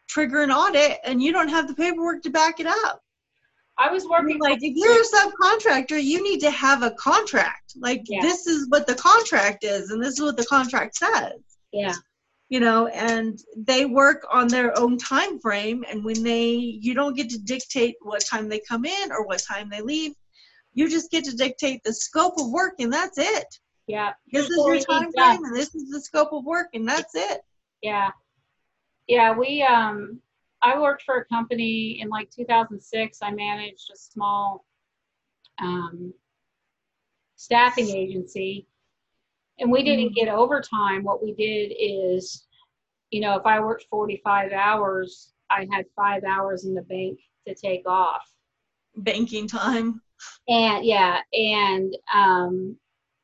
trigger 0.08 0.42
an 0.42 0.52
audit 0.52 1.00
and 1.04 1.22
you 1.22 1.32
don't 1.32 1.50
have 1.50 1.68
the 1.68 1.76
paperwork 1.76 2.22
to 2.24 2.30
back 2.30 2.60
it 2.60 2.68
up 2.68 3.02
I 3.80 3.92
was 3.92 4.08
working 4.08 4.40
like 4.40 4.60
if 4.62 4.74
you're 4.76 5.02
a 5.02 5.06
subcontractor 5.06 6.04
you 6.04 6.24
need 6.24 6.40
to 6.40 6.50
have 6.52 6.82
a 6.84 6.92
contract 6.92 7.74
like 7.80 8.02
Yeah. 8.06 8.22
this 8.22 8.48
is 8.48 8.68
what 8.70 8.88
the 8.88 8.96
contract 8.96 9.64
is 9.64 9.92
and 9.92 10.02
this 10.04 10.14
is 10.16 10.22
what 10.22 10.38
the 10.38 10.46
contract 10.46 10.96
says 10.98 11.40
yeah, 11.72 11.94
you 12.50 12.60
know 12.60 12.88
and 12.88 13.40
they 13.56 13.86
work 13.86 14.26
on 14.32 14.48
their 14.48 14.78
own 14.80 14.98
time 14.98 15.40
frame 15.40 15.84
and 15.90 16.04
when 16.04 16.24
they 16.24 16.50
you 16.50 16.94
don't 16.94 17.16
get 17.16 17.30
to 17.30 17.38
dictate 17.40 17.96
what 18.02 18.26
time 18.26 18.48
they 18.48 18.60
come 18.60 18.86
in 18.86 19.12
or 19.12 19.26
what 19.26 19.42
time 19.44 19.70
they 19.70 19.82
leave 19.82 20.14
you 20.74 20.90
just 20.90 21.12
get 21.12 21.24
to 21.24 21.36
dictate 21.36 21.82
the 21.84 21.94
scope 21.94 22.36
of 22.38 22.50
work 22.50 22.74
and 22.80 22.94
that's 22.94 23.18
it 23.18 23.60
yeah. 23.88 24.14
this 24.32 24.50
is 24.50 24.58
your 24.58 24.80
time 24.80 25.12
frame 25.12 25.44
and 25.44 25.56
this 25.56 25.74
is 25.76 25.90
the 25.90 26.00
scope 26.00 26.32
of 26.34 26.44
work 26.46 26.68
and 26.74 26.88
that's 26.88 27.16
it 27.16 27.42
Yeah. 27.82 28.12
Yeah, 29.08 29.34
we 29.34 29.64
um 29.64 30.20
I 30.62 30.80
worked 30.80 31.04
for 31.04 31.16
a 31.18 31.26
company 31.26 32.00
in 32.02 32.10
like 32.10 32.30
2006. 32.32 33.20
I 33.22 33.32
managed 33.32 33.90
a 33.94 33.98
small 33.98 34.66
um 35.60 36.14
staffing 37.36 37.90
agency 37.90 38.68
and 39.60 39.72
we 39.72 39.84
didn't 39.84 40.16
get 40.16 40.28
overtime. 40.28 41.04
What 41.04 41.24
we 41.24 41.34
did 41.34 41.74
is 41.80 42.48
you 43.12 43.22
know, 43.22 43.38
if 43.38 43.46
I 43.46 43.60
worked 43.60 43.86
45 43.90 44.52
hours, 44.52 45.34
I 45.50 45.68
had 45.72 45.86
5 45.96 46.24
hours 46.24 46.66
in 46.66 46.74
the 46.74 46.82
bank 46.82 47.20
to 47.48 47.56
take 47.56 47.88
off. 47.88 48.24
banking 48.98 49.48
time 49.48 50.02
And 50.48 50.86
yeah, 50.86 51.20
and 51.32 51.96
um, 52.14 52.76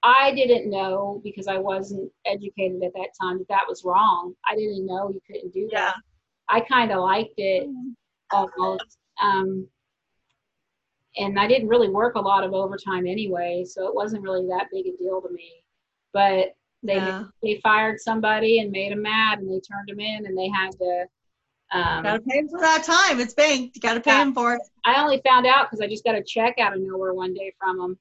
I 0.03 0.33
didn't 0.33 0.69
know 0.69 1.21
because 1.23 1.47
I 1.47 1.57
wasn't 1.57 2.11
educated 2.25 2.83
at 2.83 2.93
that 2.93 3.09
time 3.19 3.39
that 3.39 3.47
that 3.49 3.65
was 3.67 3.83
wrong. 3.83 4.33
I 4.49 4.55
didn't 4.55 4.85
know 4.85 5.09
you 5.09 5.19
couldn't 5.27 5.53
do 5.53 5.67
yeah 5.71 5.87
that. 5.87 5.95
I 6.49 6.59
kind 6.61 6.91
of 6.91 6.99
liked 6.99 7.33
it 7.37 7.67
almost. 8.31 8.97
Um, 9.21 9.67
and 11.17 11.39
I 11.39 11.47
didn't 11.47 11.69
really 11.69 11.89
work 11.89 12.15
a 12.15 12.21
lot 12.21 12.43
of 12.43 12.53
overtime 12.53 13.05
anyway, 13.07 13.65
so 13.67 13.87
it 13.87 13.95
wasn't 13.95 14.23
really 14.23 14.47
that 14.47 14.67
big 14.71 14.87
a 14.87 14.97
deal 14.97 15.21
to 15.21 15.29
me. 15.31 15.62
But 16.13 16.53
they 16.83 16.95
yeah 16.95 17.23
they 17.41 17.59
fired 17.63 17.99
somebody 17.99 18.59
and 18.59 18.71
made 18.71 18.91
them 18.91 19.01
mad, 19.01 19.39
and 19.39 19.49
they 19.49 19.59
turned 19.59 19.87
them 19.87 19.99
in, 19.99 20.25
and 20.25 20.37
they 20.37 20.49
had 20.49 20.71
to. 20.71 21.05
Um, 21.71 22.03
gotta 22.03 22.19
pay 22.19 22.37
'em 22.37 22.49
for 22.49 22.59
that 22.59 22.83
time 22.83 23.19
it's 23.19 23.33
banked 23.33 23.75
you 23.75 23.81
gotta 23.81 23.99
pay 23.99 24.11
Yeah. 24.11 24.19
them 24.19 24.33
for 24.33 24.53
it 24.53 24.61
I 24.85 25.01
only 25.01 25.21
found 25.25 25.47
out 25.47 25.65
because 25.65 25.81
I 25.81 25.87
just 25.87 26.03
got 26.03 26.13
a 26.15 26.21
check 26.23 26.59
out 26.59 26.75
of 26.75 26.81
nowhere 26.81 27.13
one 27.13 27.33
day 27.33 27.53
from 27.57 27.77
them. 27.79 27.99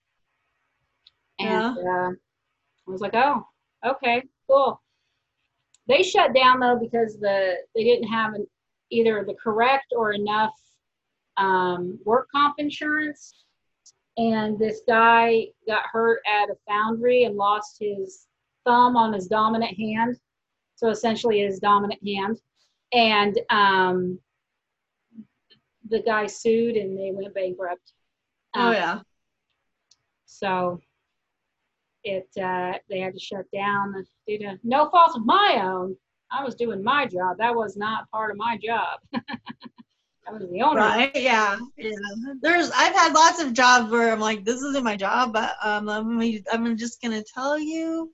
And 1.38 1.62
uh, 1.62 2.10
I 2.10 2.90
was 2.90 3.00
like, 3.00 3.14
oh, 3.14 3.46
okay, 3.84 4.22
cool. 4.48 4.80
They 5.88 6.02
shut 6.02 6.34
down 6.34 6.60
though 6.60 6.78
because 6.78 7.18
the 7.18 7.54
they 7.74 7.84
didn't 7.84 8.08
have 8.08 8.34
an, 8.34 8.46
either 8.90 9.24
the 9.24 9.34
correct 9.34 9.92
or 9.96 10.12
enough 10.12 10.52
um, 11.36 11.98
work 12.04 12.28
comp 12.30 12.56
insurance. 12.58 13.44
And 14.16 14.58
this 14.58 14.82
guy 14.86 15.46
got 15.66 15.84
hurt 15.90 16.20
at 16.26 16.50
a 16.50 16.56
foundry 16.68 17.24
and 17.24 17.36
lost 17.36 17.76
his 17.80 18.26
thumb 18.64 18.96
on 18.96 19.12
his 19.12 19.26
dominant 19.26 19.76
hand. 19.78 20.16
So 20.76 20.90
essentially 20.90 21.40
his 21.40 21.58
dominant 21.58 22.00
hand. 22.06 22.38
And 22.92 23.38
um, 23.48 24.18
the 25.88 26.02
guy 26.02 26.26
sued 26.26 26.76
and 26.76 26.98
they 26.98 27.10
went 27.12 27.34
bankrupt. 27.34 27.92
oh 28.54 28.68
Um, 28.68 28.72
yeah 28.74 29.00
So 30.26 30.80
it 32.04 32.28
uh, 32.36 32.72
they 32.90 33.00
had 33.00 33.14
to 33.14 33.20
shut 33.20 33.44
down 33.52 33.94
due 34.26 34.38
to 34.38 34.58
no 34.62 34.90
fault 34.90 35.16
of 35.16 35.24
my 35.24 35.60
own. 35.62 35.96
I 36.30 36.42
was 36.42 36.54
doing 36.54 36.82
my 36.82 37.06
job. 37.06 37.36
That 37.38 37.54
was 37.54 37.76
not 37.76 38.10
part 38.10 38.30
of 38.30 38.36
my 38.36 38.58
job. 38.62 38.98
was 40.30 40.48
the 40.50 40.62
owner. 40.62 40.80
Right. 40.80 41.10
Yeah. 41.14 41.58
Yeah. 41.76 41.90
There's 42.40 42.70
I've 42.70 42.94
had 42.94 43.12
lots 43.12 43.40
of 43.42 43.52
jobs 43.52 43.90
where 43.90 44.12
I'm 44.12 44.20
like, 44.20 44.44
this 44.44 44.62
isn't 44.62 44.84
my 44.84 44.96
job, 44.96 45.32
but 45.32 45.54
um, 45.62 45.88
I'm 45.88 46.20
I'm 46.52 46.76
just 46.76 47.00
gonna 47.02 47.22
tell 47.22 47.58
you 47.58 48.12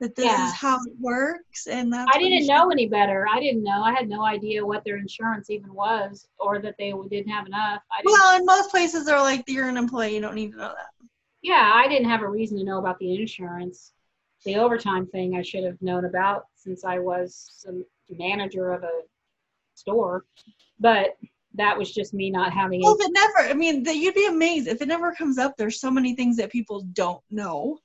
that 0.00 0.14
this 0.16 0.24
Yeah. 0.26 0.46
is 0.48 0.54
how 0.54 0.76
it 0.76 0.92
works, 0.98 1.66
and 1.66 1.92
that's. 1.92 2.10
I 2.14 2.18
didn't 2.18 2.40
should- 2.40 2.48
know 2.48 2.70
any 2.70 2.86
better. 2.88 3.26
I 3.30 3.38
didn't 3.40 3.62
know. 3.62 3.82
I 3.82 3.92
had 3.92 4.08
no 4.08 4.24
idea 4.24 4.64
what 4.64 4.84
their 4.84 4.96
insurance 4.98 5.50
even 5.50 5.72
was, 5.74 6.26
or 6.38 6.58
that 6.60 6.74
they 6.78 6.92
didn't 7.10 7.30
have 7.30 7.46
enough. 7.46 7.82
I 7.92 8.02
didn't. 8.02 8.12
Well, 8.12 8.38
in 8.38 8.44
most 8.46 8.70
places 8.70 9.04
they're 9.06 9.20
like, 9.20 9.44
you're 9.46 9.68
an 9.68 9.76
employee, 9.76 10.14
you 10.14 10.20
don't 10.20 10.34
need 10.34 10.52
to 10.52 10.58
know 10.58 10.68
that. 10.68 10.86
yeah, 11.42 11.72
I 11.74 11.86
didn't 11.88 12.08
have 12.08 12.22
a 12.22 12.28
reason 12.28 12.58
to 12.58 12.64
know 12.64 12.78
about 12.78 12.98
the 12.98 13.14
insurance. 13.18 13.92
The 14.46 14.56
overtime 14.56 15.06
thing 15.06 15.36
I 15.36 15.42
should 15.42 15.64
have 15.64 15.80
known 15.82 16.06
about 16.06 16.46
since 16.54 16.82
I 16.84 16.98
was 16.98 17.62
the 17.66 17.84
manager 18.16 18.72
of 18.72 18.82
a 18.84 19.00
store, 19.74 20.24
but 20.80 21.10
that 21.54 21.76
was 21.76 21.92
just 21.92 22.14
me 22.14 22.30
not 22.30 22.52
having. 22.52 22.80
It. 22.80 22.84
Well, 22.84 22.96
if 22.98 23.06
it 23.06 23.12
never, 23.12 23.50
I 23.50 23.54
mean, 23.54 23.82
that 23.84 23.96
you'd 23.96 24.14
be 24.14 24.26
amazed 24.26 24.66
if 24.66 24.80
it 24.80 24.88
never 24.88 25.12
comes 25.14 25.38
up. 25.38 25.54
There's 25.56 25.80
so 25.80 25.90
many 25.90 26.14
things 26.16 26.36
that 26.36 26.50
people 26.50 26.82
don't 26.92 27.22
know. 27.30 27.78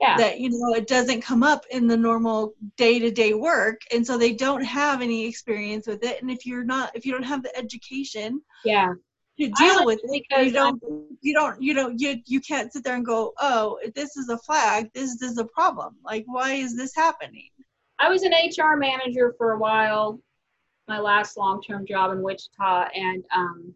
yeah, 0.00 0.16
that 0.16 0.40
you 0.40 0.50
know 0.50 0.74
it 0.74 0.86
doesn't 0.86 1.22
come 1.22 1.42
up 1.42 1.64
in 1.70 1.86
the 1.86 1.96
normal 1.96 2.54
day-to-day 2.76 3.34
work 3.34 3.80
and 3.92 4.04
so 4.04 4.18
they 4.18 4.32
don't 4.32 4.64
have 4.64 5.00
any 5.00 5.24
experience 5.26 5.86
with 5.86 6.02
it 6.02 6.20
and 6.20 6.30
if 6.30 6.44
you're 6.44 6.64
not 6.64 6.90
if 6.96 7.06
you 7.06 7.12
don't 7.12 7.22
have 7.22 7.42
the 7.44 7.56
education 7.56 8.42
yeah. 8.64 8.92
to 9.38 9.48
deal 9.50 9.84
with 9.84 10.00
it 10.02 10.24
you 10.44 10.50
don't 10.50 10.82
you 11.20 11.32
don't 11.32 11.62
you 11.62 11.72
don't 11.72 12.00
you 12.00 12.20
you 12.26 12.40
can't 12.40 12.72
sit 12.72 12.82
there 12.82 12.96
and 12.96 13.06
go 13.06 13.32
oh 13.38 13.78
this 13.94 14.16
is 14.16 14.28
a 14.28 14.38
flag 14.38 14.90
this 14.92 15.22
is 15.22 15.38
a 15.38 15.44
problem 15.44 15.94
like 16.04 16.24
why 16.26 16.54
is 16.54 16.76
this 16.76 16.92
happening 16.96 17.50
I 18.02 18.08
was 18.08 18.24
an 18.24 18.32
HR 18.32 18.76
manager 18.76 19.32
for 19.38 19.52
a 19.52 19.58
while, 19.58 20.18
my 20.88 20.98
last 20.98 21.36
long-term 21.36 21.86
job 21.86 22.12
in 22.12 22.22
Wichita, 22.22 22.88
and 22.94 23.24
um, 23.34 23.74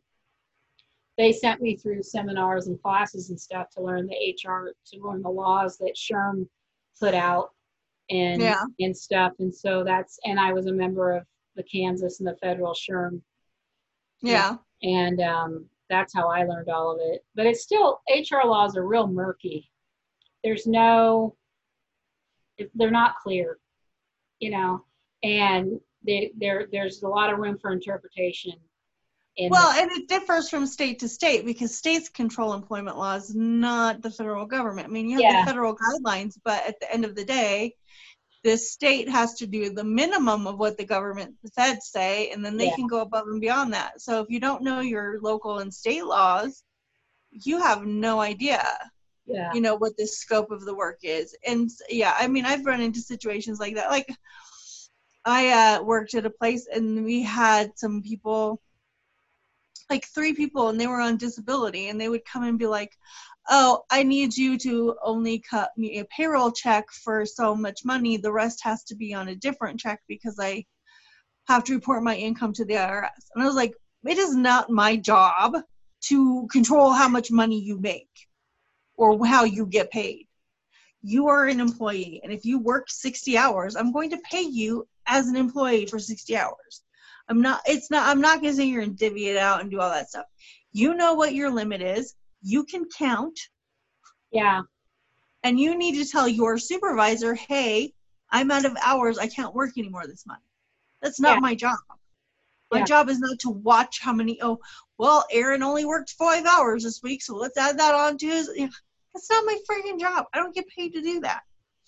they 1.16 1.32
sent 1.32 1.62
me 1.62 1.76
through 1.76 2.02
seminars 2.02 2.66
and 2.66 2.80
classes 2.82 3.30
and 3.30 3.40
stuff 3.40 3.70
to 3.70 3.80
learn 3.82 4.06
the 4.06 4.36
HR, 4.44 4.74
to 4.92 5.00
learn 5.00 5.22
the 5.22 5.28
laws 5.28 5.78
that 5.78 5.96
SHRM 5.96 6.46
put 7.00 7.14
out 7.14 7.50
and 8.10 8.42
Yeah. 8.42 8.62
and 8.80 8.96
stuff. 8.96 9.32
And 9.38 9.54
so 9.54 9.82
that's, 9.82 10.18
and 10.24 10.38
I 10.38 10.52
was 10.52 10.66
a 10.66 10.72
member 10.72 11.12
of 11.12 11.26
the 11.54 11.62
Kansas 11.62 12.20
and 12.20 12.28
the 12.28 12.36
federal 12.36 12.74
SHRM, 12.74 13.20
yeah 14.22 14.56
and 14.82 15.20
um, 15.20 15.64
that's 15.88 16.14
how 16.14 16.28
I 16.28 16.44
learned 16.44 16.68
all 16.68 16.92
of 16.92 16.98
it. 17.00 17.24
But 17.34 17.46
it's 17.46 17.62
still 17.62 18.00
HR 18.08 18.46
laws 18.46 18.76
are 18.76 18.86
real 18.86 19.06
murky. 19.06 19.70
There's 20.44 20.66
no, 20.66 21.34
they're 22.74 22.90
not 22.90 23.16
clear, 23.22 23.58
you 24.38 24.50
know, 24.50 24.84
and 25.22 25.80
they, 26.06 26.32
there 26.38 26.66
there's 26.72 27.02
a 27.02 27.08
lot 27.08 27.32
of 27.32 27.38
room 27.38 27.58
for 27.58 27.72
interpretation. 27.72 28.52
In 29.36 29.50
well 29.50 29.70
and 29.78 29.90
it 29.92 30.08
differs 30.08 30.48
from 30.48 30.66
state 30.66 30.98
to 31.00 31.08
state 31.08 31.44
because 31.44 31.76
states 31.76 32.08
control 32.08 32.54
employment 32.54 32.96
laws 32.96 33.34
not 33.34 34.00
the 34.00 34.10
federal 34.10 34.46
government 34.46 34.88
i 34.88 34.90
mean 34.90 35.10
you 35.10 35.16
have 35.16 35.26
Yeah. 35.26 35.40
the 35.40 35.46
federal 35.50 35.76
guidelines 35.76 36.38
but 36.42 36.66
at 36.66 36.80
the 36.80 36.90
end 36.90 37.04
of 37.04 37.14
the 37.14 37.24
day 37.24 37.74
the 38.44 38.56
state 38.56 39.10
has 39.10 39.34
to 39.34 39.46
do 39.46 39.68
the 39.68 39.84
minimum 39.84 40.46
of 40.46 40.58
what 40.58 40.78
the 40.78 40.86
government 40.86 41.34
the 41.42 41.50
feds 41.50 41.88
say 41.88 42.30
and 42.30 42.42
then 42.42 42.56
they 42.56 42.68
Yeah. 42.68 42.76
can 42.76 42.86
go 42.86 43.00
above 43.02 43.26
and 43.26 43.42
beyond 43.42 43.74
that 43.74 44.00
so 44.00 44.22
if 44.22 44.30
you 44.30 44.40
don't 44.40 44.62
know 44.62 44.80
your 44.80 45.20
local 45.20 45.58
and 45.58 45.72
state 45.74 46.06
laws 46.06 46.64
you 47.30 47.60
have 47.60 47.84
no 47.84 48.20
idea 48.20 48.66
yeah, 49.26 49.52
you 49.52 49.60
know 49.60 49.74
what 49.76 49.96
the 49.98 50.06
scope 50.06 50.50
of 50.50 50.64
the 50.64 50.74
work 50.74 51.00
is 51.02 51.36
and 51.46 51.68
yeah 51.90 52.14
i 52.18 52.26
mean 52.26 52.46
i've 52.46 52.64
run 52.64 52.80
into 52.80 53.00
situations 53.00 53.60
like 53.60 53.74
that 53.74 53.90
like 53.90 54.08
i 55.26 55.50
uh, 55.50 55.82
worked 55.82 56.14
at 56.14 56.24
a 56.26 56.30
place 56.30 56.66
and 56.72 57.04
we 57.04 57.22
had 57.22 57.70
some 57.76 58.02
people 58.02 58.60
like 59.90 60.06
three 60.06 60.32
people 60.32 60.68
and 60.68 60.80
they 60.80 60.86
were 60.86 61.00
on 61.00 61.16
disability 61.16 61.88
and 61.88 62.00
they 62.00 62.08
would 62.08 62.24
come 62.24 62.44
and 62.44 62.58
be 62.58 62.66
like 62.66 62.96
oh 63.48 63.82
i 63.90 64.02
need 64.02 64.36
you 64.36 64.58
to 64.58 64.96
only 65.02 65.38
cut 65.38 65.70
me 65.76 65.98
a 65.98 66.04
payroll 66.06 66.50
check 66.50 66.90
for 66.90 67.24
so 67.24 67.54
much 67.54 67.84
money. 67.84 68.16
The 68.16 68.32
rest 68.32 68.60
has 68.62 68.82
to 68.84 68.96
be 68.96 69.14
on 69.14 69.28
a 69.28 69.36
different 69.36 69.78
check 69.78 70.00
because 70.08 70.38
i 70.40 70.64
have 71.46 71.64
to 71.64 71.74
report 71.74 72.02
my 72.02 72.16
income 72.16 72.52
to 72.54 72.64
the 72.64 72.74
irs 72.74 73.30
and 73.34 73.42
i 73.42 73.46
was 73.46 73.54
like 73.54 73.74
it 74.04 74.18
is 74.18 74.34
not 74.34 74.70
my 74.70 74.96
job 74.96 75.56
to 76.00 76.46
control 76.52 76.92
how 76.92 77.08
much 77.08 77.30
money 77.30 77.60
you 77.60 77.80
make 77.80 78.08
or 78.96 79.26
how 79.26 79.44
you 79.44 79.66
get 79.66 79.90
paid. 79.90 80.26
You 81.02 81.28
are 81.28 81.46
an 81.46 81.60
employee 81.60 82.20
and 82.22 82.32
if 82.32 82.44
you 82.44 82.58
work 82.58 82.90
60 82.90 83.36
hours 83.36 83.76
i'm 83.76 83.92
going 83.92 84.10
to 84.10 84.18
pay 84.30 84.42
you 84.42 84.86
as 85.06 85.28
an 85.28 85.36
employee 85.36 85.86
for 85.86 85.98
60 85.98 86.36
hours 86.36 86.82
i'm 87.28 87.40
not 87.40 87.60
it's 87.66 87.90
not 87.90 88.06
i'm 88.08 88.20
not 88.20 88.40
going 88.40 88.52
to 88.52 88.56
sit 88.56 88.64
here 88.66 88.80
and 88.80 88.96
divvy 88.96 89.28
it 89.28 89.36
out 89.36 89.60
and 89.60 89.70
do 89.70 89.80
all 89.80 89.90
that 89.90 90.08
stuff 90.08 90.26
you 90.72 90.94
know 90.94 91.14
what 91.14 91.34
your 91.34 91.50
limit 91.50 91.80
is 91.80 92.14
you 92.42 92.64
can 92.64 92.84
count 92.96 93.38
yeah, 94.32 94.60
and 95.44 95.58
you 95.58 95.76
need 95.78 95.94
to 96.02 96.10
tell 96.10 96.28
your 96.28 96.58
supervisor 96.58 97.34
hey 97.34 97.92
i'm 98.30 98.50
out 98.50 98.64
of 98.64 98.76
hours 98.84 99.18
i 99.18 99.26
can't 99.26 99.54
work 99.54 99.70
anymore 99.78 100.06
this 100.06 100.26
month 100.26 100.40
that's 101.00 101.20
not 101.20 101.36
Yeah. 101.36 101.40
my 101.40 101.54
job 101.54 101.76
My 102.72 102.78
Yeah. 102.78 102.84
job 102.84 103.08
is 103.08 103.20
not 103.20 103.38
to 103.40 103.50
watch 103.50 104.00
how 104.00 104.12
many. 104.12 104.42
Oh, 104.42 104.58
well, 104.98 105.24
Aaron 105.30 105.62
only 105.62 105.84
worked 105.84 106.10
five 106.18 106.44
hours 106.46 106.82
this 106.82 107.00
week, 107.00 107.22
so 107.22 107.36
let's 107.36 107.56
add 107.56 107.78
that 107.78 107.94
on 107.94 108.18
to 108.18 108.26
his. 108.26 108.50
Yeah, 108.56 108.68
That's 109.14 109.30
not 109.30 109.44
my 109.44 109.56
freaking 109.70 110.00
job. 110.00 110.24
I 110.34 110.38
don't 110.38 110.52
get 110.54 110.66
paid 110.68 110.92
to 110.94 111.00
do 111.00 111.20
that. 111.20 111.42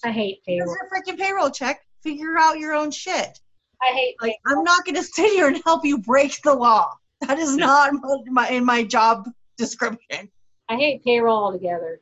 I 0.04 0.12
hate 0.12 0.38
payroll. 0.46 0.72
your 0.72 0.88
freaking 0.88 1.18
payroll 1.18 1.50
check. 1.50 1.80
Figure 2.02 2.36
out 2.38 2.58
your 2.58 2.74
own 2.74 2.90
shit. 2.90 3.40
I 3.80 3.92
hate 3.94 4.16
Like. 4.20 4.36
I'm 4.46 4.62
not 4.64 4.84
gonna 4.84 5.02
sit 5.16 5.30
here 5.32 5.48
and 5.48 5.60
help 5.64 5.84
you 5.84 5.98
break 5.98 6.40
the 6.42 6.54
law. 6.54 6.92
That 7.22 7.38
is 7.38 7.56
not 7.56 7.92
my, 7.92 8.16
my 8.26 8.48
in 8.50 8.64
my 8.64 8.84
job 8.84 9.28
description. 9.56 10.30
I 10.68 10.76
hate 10.76 11.02
payroll 11.04 11.44
altogether. 11.44 12.00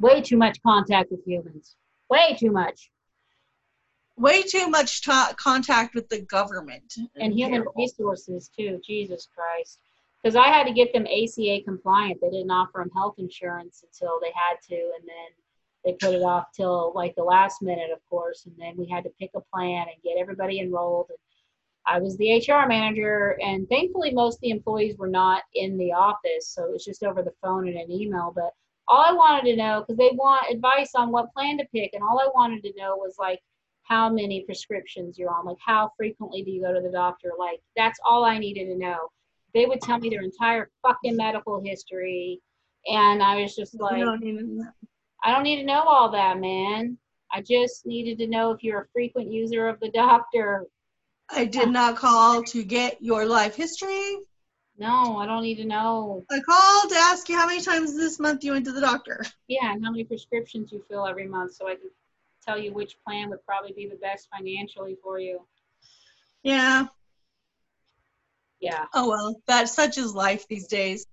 Way 0.00 0.20
too 0.20 0.36
much 0.36 0.60
contact 0.62 1.10
with 1.10 1.24
humans. 1.24 1.76
Way 2.10 2.36
too 2.38 2.50
much. 2.50 2.90
Way 4.16 4.42
too 4.42 4.68
much 4.68 5.02
ta- 5.04 5.32
contact 5.36 5.94
with 5.94 6.08
the 6.08 6.20
government 6.20 6.94
And 7.16 7.32
human 7.32 7.62
payroll. 7.62 7.74
resources 7.76 8.50
too. 8.56 8.80
Jesus 8.84 9.28
Christ. 9.34 9.80
Because 10.22 10.36
I 10.36 10.48
had 10.48 10.64
to 10.66 10.72
get 10.72 10.92
them 10.92 11.06
ACA 11.06 11.60
compliant. 11.64 12.20
They 12.20 12.30
didn't 12.30 12.50
offer 12.50 12.78
them 12.78 12.90
health 12.94 13.16
insurance 13.18 13.84
until 13.84 14.18
they 14.22 14.30
had 14.34 14.56
to, 14.68 14.74
and 14.74 15.06
then 15.06 15.30
they 15.84 15.92
put 15.92 16.14
it 16.14 16.22
off 16.22 16.46
till 16.54 16.92
like 16.94 17.14
the 17.14 17.22
last 17.24 17.62
minute, 17.62 17.90
of 17.92 17.98
course. 18.08 18.46
And 18.46 18.54
then 18.58 18.74
we 18.76 18.88
had 18.88 19.04
to 19.04 19.10
pick 19.20 19.30
a 19.34 19.40
plan 19.52 19.86
and 19.92 20.02
get 20.02 20.18
everybody 20.18 20.60
enrolled. 20.60 21.06
And 21.10 21.18
I 21.86 21.98
was 21.98 22.16
the 22.16 22.38
HR 22.38 22.66
manager, 22.66 23.38
and 23.42 23.68
thankfully, 23.68 24.10
most 24.12 24.36
of 24.36 24.40
the 24.40 24.50
employees 24.50 24.96
were 24.96 25.08
not 25.08 25.42
in 25.54 25.76
the 25.76 25.92
office, 25.92 26.48
so 26.48 26.64
it 26.64 26.72
was 26.72 26.84
just 26.84 27.04
over 27.04 27.22
the 27.22 27.34
phone 27.42 27.68
and 27.68 27.76
an 27.76 27.90
email. 27.90 28.32
But 28.34 28.52
all 28.88 29.04
I 29.06 29.12
wanted 29.12 29.50
to 29.50 29.56
know, 29.56 29.80
because 29.80 29.98
they 29.98 30.10
want 30.14 30.50
advice 30.50 30.92
on 30.94 31.10
what 31.12 31.32
plan 31.34 31.58
to 31.58 31.66
pick, 31.74 31.92
and 31.92 32.02
all 32.02 32.18
I 32.20 32.28
wanted 32.34 32.62
to 32.62 32.72
know 32.76 32.96
was 32.96 33.16
like 33.18 33.40
how 33.82 34.08
many 34.08 34.44
prescriptions 34.44 35.18
you're 35.18 35.30
on, 35.30 35.44
like 35.44 35.58
how 35.62 35.90
frequently 35.98 36.42
do 36.42 36.50
you 36.50 36.62
go 36.62 36.72
to 36.72 36.80
the 36.80 36.90
doctor, 36.90 37.32
like 37.38 37.60
that's 37.76 37.98
all 38.02 38.24
I 38.24 38.38
needed 38.38 38.64
to 38.66 38.78
know. 38.78 39.10
They 39.52 39.66
would 39.66 39.82
tell 39.82 39.98
me 39.98 40.08
their 40.08 40.22
entire 40.22 40.70
fucking 40.80 41.16
medical 41.16 41.60
history, 41.62 42.40
and 42.90 43.22
I 43.22 43.42
was 43.42 43.54
just 43.54 43.78
like, 43.78 43.98
You 43.98 44.04
don't 44.06 44.24
even- 44.24 44.72
I 45.24 45.32
don't 45.32 45.42
need 45.42 45.60
to 45.60 45.66
know 45.66 45.82
all 45.82 46.10
that, 46.10 46.38
man. 46.38 46.98
I 47.32 47.40
just 47.40 47.86
needed 47.86 48.18
to 48.18 48.26
know 48.26 48.50
if 48.50 48.62
you're 48.62 48.82
a 48.82 48.88
frequent 48.92 49.32
user 49.32 49.66
of 49.68 49.80
the 49.80 49.88
doctor. 49.88 50.66
I 51.30 51.46
did 51.46 51.70
not 51.70 51.96
call 51.96 52.42
to 52.44 52.62
get 52.62 53.02
your 53.02 53.24
life 53.24 53.56
history. 53.56 54.18
No, 54.76 55.16
I 55.16 55.24
don't 55.24 55.42
need 55.42 55.56
to 55.56 55.64
know. 55.64 56.26
I 56.30 56.40
called 56.40 56.90
to 56.90 56.96
ask 56.96 57.28
you 57.30 57.36
how 57.36 57.46
many 57.46 57.62
times 57.62 57.96
this 57.96 58.20
month 58.20 58.44
you 58.44 58.52
went 58.52 58.66
to 58.66 58.72
the 58.72 58.82
doctor. 58.82 59.24
Yeah, 59.48 59.72
and 59.72 59.82
how 59.82 59.90
many 59.90 60.04
prescriptions 60.04 60.72
you 60.72 60.84
fill 60.90 61.06
every 61.06 61.26
month 61.26 61.54
so 61.54 61.68
I 61.68 61.76
can 61.76 61.90
tell 62.44 62.58
you 62.58 62.74
which 62.74 62.96
plan 63.06 63.30
would 63.30 63.44
probably 63.46 63.72
be 63.72 63.88
the 63.88 63.96
best 63.96 64.28
financially 64.30 64.98
for 65.02 65.18
you. 65.18 65.40
Yeah. 66.42 66.86
Yeah, 68.60 68.86
Oh 68.94 69.08
well, 69.08 69.42
that 69.46 69.68
such 69.68 69.98
is 69.98 70.14
life 70.14 70.46
these 70.48 70.66
days. 70.66 71.06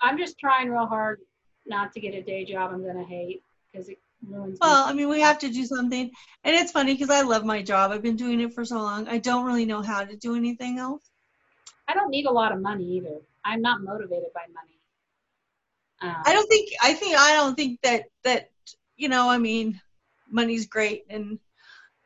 I'm 0.00 0.16
just 0.16 0.38
trying 0.38 0.70
real 0.70 0.86
hard 0.86 1.20
not 1.66 1.92
to 1.92 2.00
get 2.00 2.14
a 2.14 2.22
day 2.22 2.44
job 2.44 2.72
I'm 2.72 2.82
going 2.82 2.96
to 2.96 3.04
hate 3.04 3.42
because 3.70 3.88
it 3.88 3.98
ruins 4.26 4.58
Well. 4.60 4.84
I 4.86 4.92
mean, 4.92 5.08
we 5.08 5.20
have 5.20 5.38
to 5.40 5.50
do 5.50 5.64
something, 5.64 6.10
and 6.44 6.56
it's 6.56 6.72
funny 6.72 6.94
because 6.94 7.10
I 7.10 7.22
love 7.22 7.44
my 7.44 7.62
job. 7.62 7.90
I've 7.90 8.02
been 8.02 8.16
doing 8.16 8.40
it 8.40 8.54
for 8.54 8.64
so 8.64 8.76
long. 8.76 9.08
I 9.08 9.18
don't 9.18 9.44
really 9.44 9.64
know 9.64 9.82
how 9.82 10.04
to 10.04 10.16
do 10.16 10.36
anything 10.36 10.78
else. 10.78 11.02
I 11.88 11.94
don't 11.94 12.10
need 12.10 12.26
a 12.26 12.30
lot 12.30 12.52
of 12.52 12.60
money 12.60 12.84
either. 12.84 13.16
I'm 13.44 13.62
not 13.62 13.82
motivated 13.82 14.32
by 14.34 14.42
money. 14.54 14.78
Um, 16.02 16.22
I 16.24 16.32
don't 16.32 16.48
think. 16.48 16.70
I 16.82 16.94
think. 16.94 17.16
I 17.16 17.34
don't 17.34 17.54
think 17.54 17.80
that 17.82 18.04
that 18.24 18.50
you 18.96 19.08
know. 19.08 19.28
I 19.28 19.38
mean, 19.38 19.80
money's 20.30 20.66
great, 20.66 21.04
and 21.10 21.38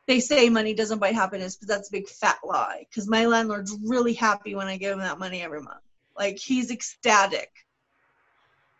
they 0.07 0.19
say 0.19 0.49
money 0.49 0.73
doesn't 0.73 0.99
buy 0.99 1.11
happiness, 1.11 1.55
but 1.55 1.67
that's 1.67 1.89
a 1.89 1.91
big 1.91 2.07
fat 2.07 2.39
lie. 2.43 2.85
Because 2.89 3.07
my 3.07 3.25
landlord's 3.25 3.77
really 3.83 4.13
happy 4.13 4.55
when 4.55 4.67
I 4.67 4.77
give 4.77 4.93
him 4.93 4.99
that 4.99 5.19
money 5.19 5.41
every 5.41 5.61
month. 5.61 5.81
Like 6.17 6.37
he's 6.37 6.71
ecstatic. 6.71 7.51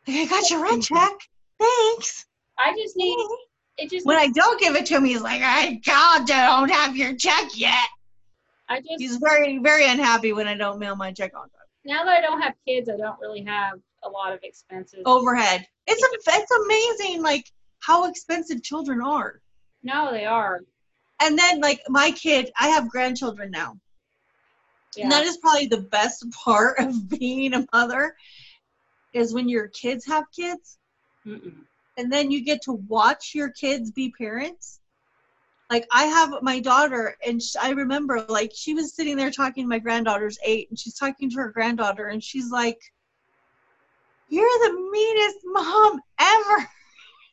Like, 0.08 0.18
I 0.18 0.26
got 0.26 0.50
your 0.50 0.64
rent 0.64 0.84
check. 0.84 1.14
Thanks. 1.60 2.26
I 2.58 2.74
just 2.74 2.96
need 2.96 3.16
it. 3.78 3.90
Just 3.90 4.06
When 4.06 4.18
I 4.18 4.28
don't 4.28 4.60
give 4.60 4.76
it 4.76 4.86
to 4.88 4.96
him, 4.96 5.04
he's 5.06 5.22
like, 5.22 5.42
I 5.44 5.82
God 5.86 6.26
don't 6.28 6.70
have 6.70 6.96
your 6.96 7.16
check 7.16 7.50
yet. 7.56 7.88
I 8.70 8.80
just 8.80 9.00
He's 9.00 9.18
very, 9.18 9.58
very 9.60 9.88
unhappy 9.88 10.32
when 10.34 10.48
I 10.48 10.56
don't 10.56 10.80
mail 10.80 10.96
my 10.96 11.12
check 11.12 11.34
on 11.36 11.44
time. 11.44 11.68
now 11.84 12.04
that 12.06 12.18
I 12.18 12.22
don't 12.22 12.42
have 12.42 12.54
kids, 12.66 12.90
I 12.90 12.96
don't 12.98 13.20
really 13.20 13.44
have 13.44 13.80
a 14.04 14.10
lot 14.10 14.32
of 14.32 14.40
expenses. 14.44 15.02
Overhead. 15.06 15.66
It's 15.88 16.02
a, 16.02 16.32
it's 16.40 16.52
amazing, 17.00 17.22
like 17.22 17.46
how 17.80 18.10
expensive 18.10 18.64
children 18.64 19.02
are. 19.02 19.42
No, 19.84 20.12
they 20.12 20.26
are. 20.26 20.62
And 21.22 21.38
then, 21.38 21.62
like 21.62 21.82
my 21.90 22.12
kid, 22.12 22.52
I 22.60 22.70
have 22.70 22.90
grandchildren 22.90 23.52
now. 23.52 23.78
Yeah. 24.96 25.04
And 25.04 25.12
that 25.12 25.26
is 25.26 25.38
probably 25.38 25.68
the 25.68 25.82
best 25.82 26.26
part 26.44 26.80
of 26.80 27.10
being 27.10 27.54
a 27.54 27.66
mother, 27.74 28.16
is 29.16 29.34
when 29.34 29.48
your 29.50 29.70
kids 29.70 30.06
have 30.06 30.26
kids, 30.32 30.78
Mm-mm. 31.26 31.66
and 31.98 32.12
then 32.12 32.30
you 32.32 32.44
get 32.44 32.62
to 32.64 32.74
watch 32.74 33.34
your 33.34 33.50
kids 33.50 33.92
be 33.92 34.14
parents. 34.18 34.80
Like 35.72 35.88
I 35.92 36.04
have 36.06 36.42
my 36.44 36.60
daughter, 36.60 37.16
and 37.26 37.42
sh- 37.42 37.56
I 37.60 37.72
remember 37.72 38.24
like 38.30 38.52
she 38.54 38.74
was 38.74 38.94
sitting 38.94 39.18
there 39.18 39.32
talking. 39.32 39.64
To 39.64 39.70
my 39.70 39.80
granddaughter's 39.80 40.38
eight, 40.46 40.70
and 40.70 40.78
she's 40.78 40.96
talking 40.98 41.30
to 41.32 41.38
her 41.38 41.52
granddaughter, 41.52 42.08
and 42.08 42.24
she's 42.24 42.52
like, 42.52 42.80
"You're 44.28 44.60
the 44.68 44.90
meanest 44.92 45.38
mom 45.46 46.02
ever." 46.20 46.70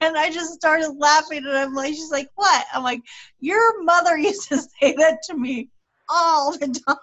And 0.00 0.18
I 0.18 0.30
just 0.32 0.54
started 0.54 0.94
laughing, 0.98 1.46
and 1.46 1.56
I'm 1.56 1.74
like, 1.74 1.94
"She's 1.94 2.10
like, 2.10 2.28
what?" 2.34 2.64
I'm 2.74 2.82
like, 2.82 3.02
"Your 3.38 3.84
mother 3.84 4.18
used 4.30 4.48
to 4.48 4.58
say 4.58 4.94
that 4.96 5.18
to 5.28 5.36
me 5.36 5.68
all 6.08 6.52
the 6.58 6.66
time." 6.86 6.96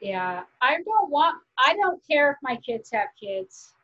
Yeah, 0.00 0.42
I 0.60 0.76
don't 0.84 1.10
want. 1.10 1.36
I 1.58 1.74
don't 1.74 2.02
care 2.10 2.32
if 2.32 2.36
my 2.42 2.56
kids 2.56 2.90
have 2.92 3.08
kids. 3.22 3.74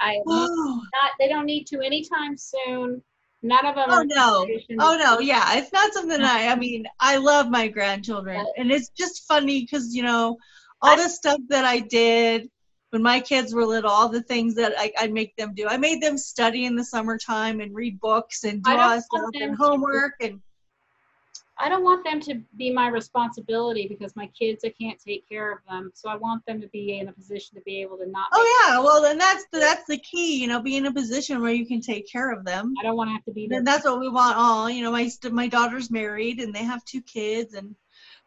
I 0.00 0.18
not. 0.26 1.12
They 1.18 1.28
don't 1.28 1.46
need 1.46 1.66
to 1.68 1.80
anytime 1.80 2.36
soon. 2.36 3.02
None 3.42 3.66
of 3.66 3.76
them. 3.76 3.86
Oh 3.88 4.02
no. 4.02 4.48
Oh 4.80 4.98
no, 5.00 5.20
yeah, 5.20 5.58
it's 5.58 5.72
not 5.72 5.92
something 5.92 6.20
I. 6.20 6.48
I 6.48 6.56
mean, 6.56 6.86
I 6.98 7.18
love 7.18 7.50
my 7.50 7.68
grandchildren, 7.68 8.44
and 8.56 8.72
it's 8.72 8.90
just 8.90 9.28
funny 9.28 9.60
because 9.60 9.94
you 9.94 10.02
know 10.02 10.38
all 10.82 10.96
the 10.96 11.08
stuff 11.08 11.40
that 11.48 11.64
I 11.64 11.80
did 11.80 12.48
when 12.90 13.02
my 13.02 13.20
kids 13.20 13.54
were 13.54 13.66
little, 13.66 13.90
all 13.90 14.08
the 14.08 14.22
things 14.22 14.54
that 14.54 14.72
I, 14.76 14.92
I 14.98 15.06
make 15.08 15.36
them 15.36 15.54
do. 15.54 15.68
I 15.68 15.76
made 15.76 16.02
them 16.02 16.16
study 16.16 16.64
in 16.64 16.74
the 16.74 16.84
summertime 16.84 17.60
and 17.60 17.74
read 17.74 18.00
books 18.00 18.44
and 18.44 18.62
do 18.62 18.70
all 18.70 19.00
stuff 19.00 19.30
and 19.34 19.56
homework 19.56 20.14
and 20.20 20.40
I 21.60 21.68
don't 21.68 21.82
want 21.82 22.04
them 22.04 22.20
to 22.20 22.40
be 22.56 22.70
my 22.70 22.88
responsibility 22.88 23.86
because 23.88 24.14
my 24.14 24.28
kids, 24.28 24.64
I 24.64 24.72
can't 24.80 24.98
take 24.98 25.28
care 25.28 25.52
of 25.52 25.58
them. 25.68 25.90
So 25.94 26.08
I 26.08 26.16
want 26.16 26.46
them 26.46 26.60
to 26.60 26.68
be 26.68 26.98
in 26.98 27.08
a 27.08 27.12
position 27.12 27.56
to 27.56 27.62
be 27.62 27.80
able 27.82 27.98
to 27.98 28.06
not. 28.08 28.28
oh 28.32 28.66
yeah, 28.68 28.78
well 28.80 29.02
then 29.02 29.18
that's 29.18 29.44
the, 29.52 29.58
that's 29.58 29.84
the 29.88 29.98
key, 29.98 30.40
you 30.40 30.46
know, 30.46 30.60
be 30.60 30.76
in 30.76 30.86
a 30.86 30.92
position 30.92 31.40
where 31.40 31.52
you 31.52 31.66
can 31.66 31.80
take 31.80 32.10
care 32.10 32.30
of 32.30 32.44
them. 32.44 32.74
I 32.78 32.84
don't 32.84 32.96
want 32.96 33.08
to 33.08 33.12
have 33.12 33.24
to 33.24 33.32
be 33.32 33.48
there. 33.48 33.58
and 33.58 33.66
that's 33.66 33.84
what 33.84 34.00
we 34.00 34.08
want 34.08 34.36
all 34.36 34.70
you 34.70 34.82
know 34.82 34.92
my 34.92 35.08
st- 35.08 35.32
my 35.34 35.48
daughter's 35.48 35.90
married 35.90 36.40
and 36.40 36.54
they 36.54 36.64
have 36.64 36.84
two 36.84 37.02
kids 37.02 37.54
and 37.54 37.74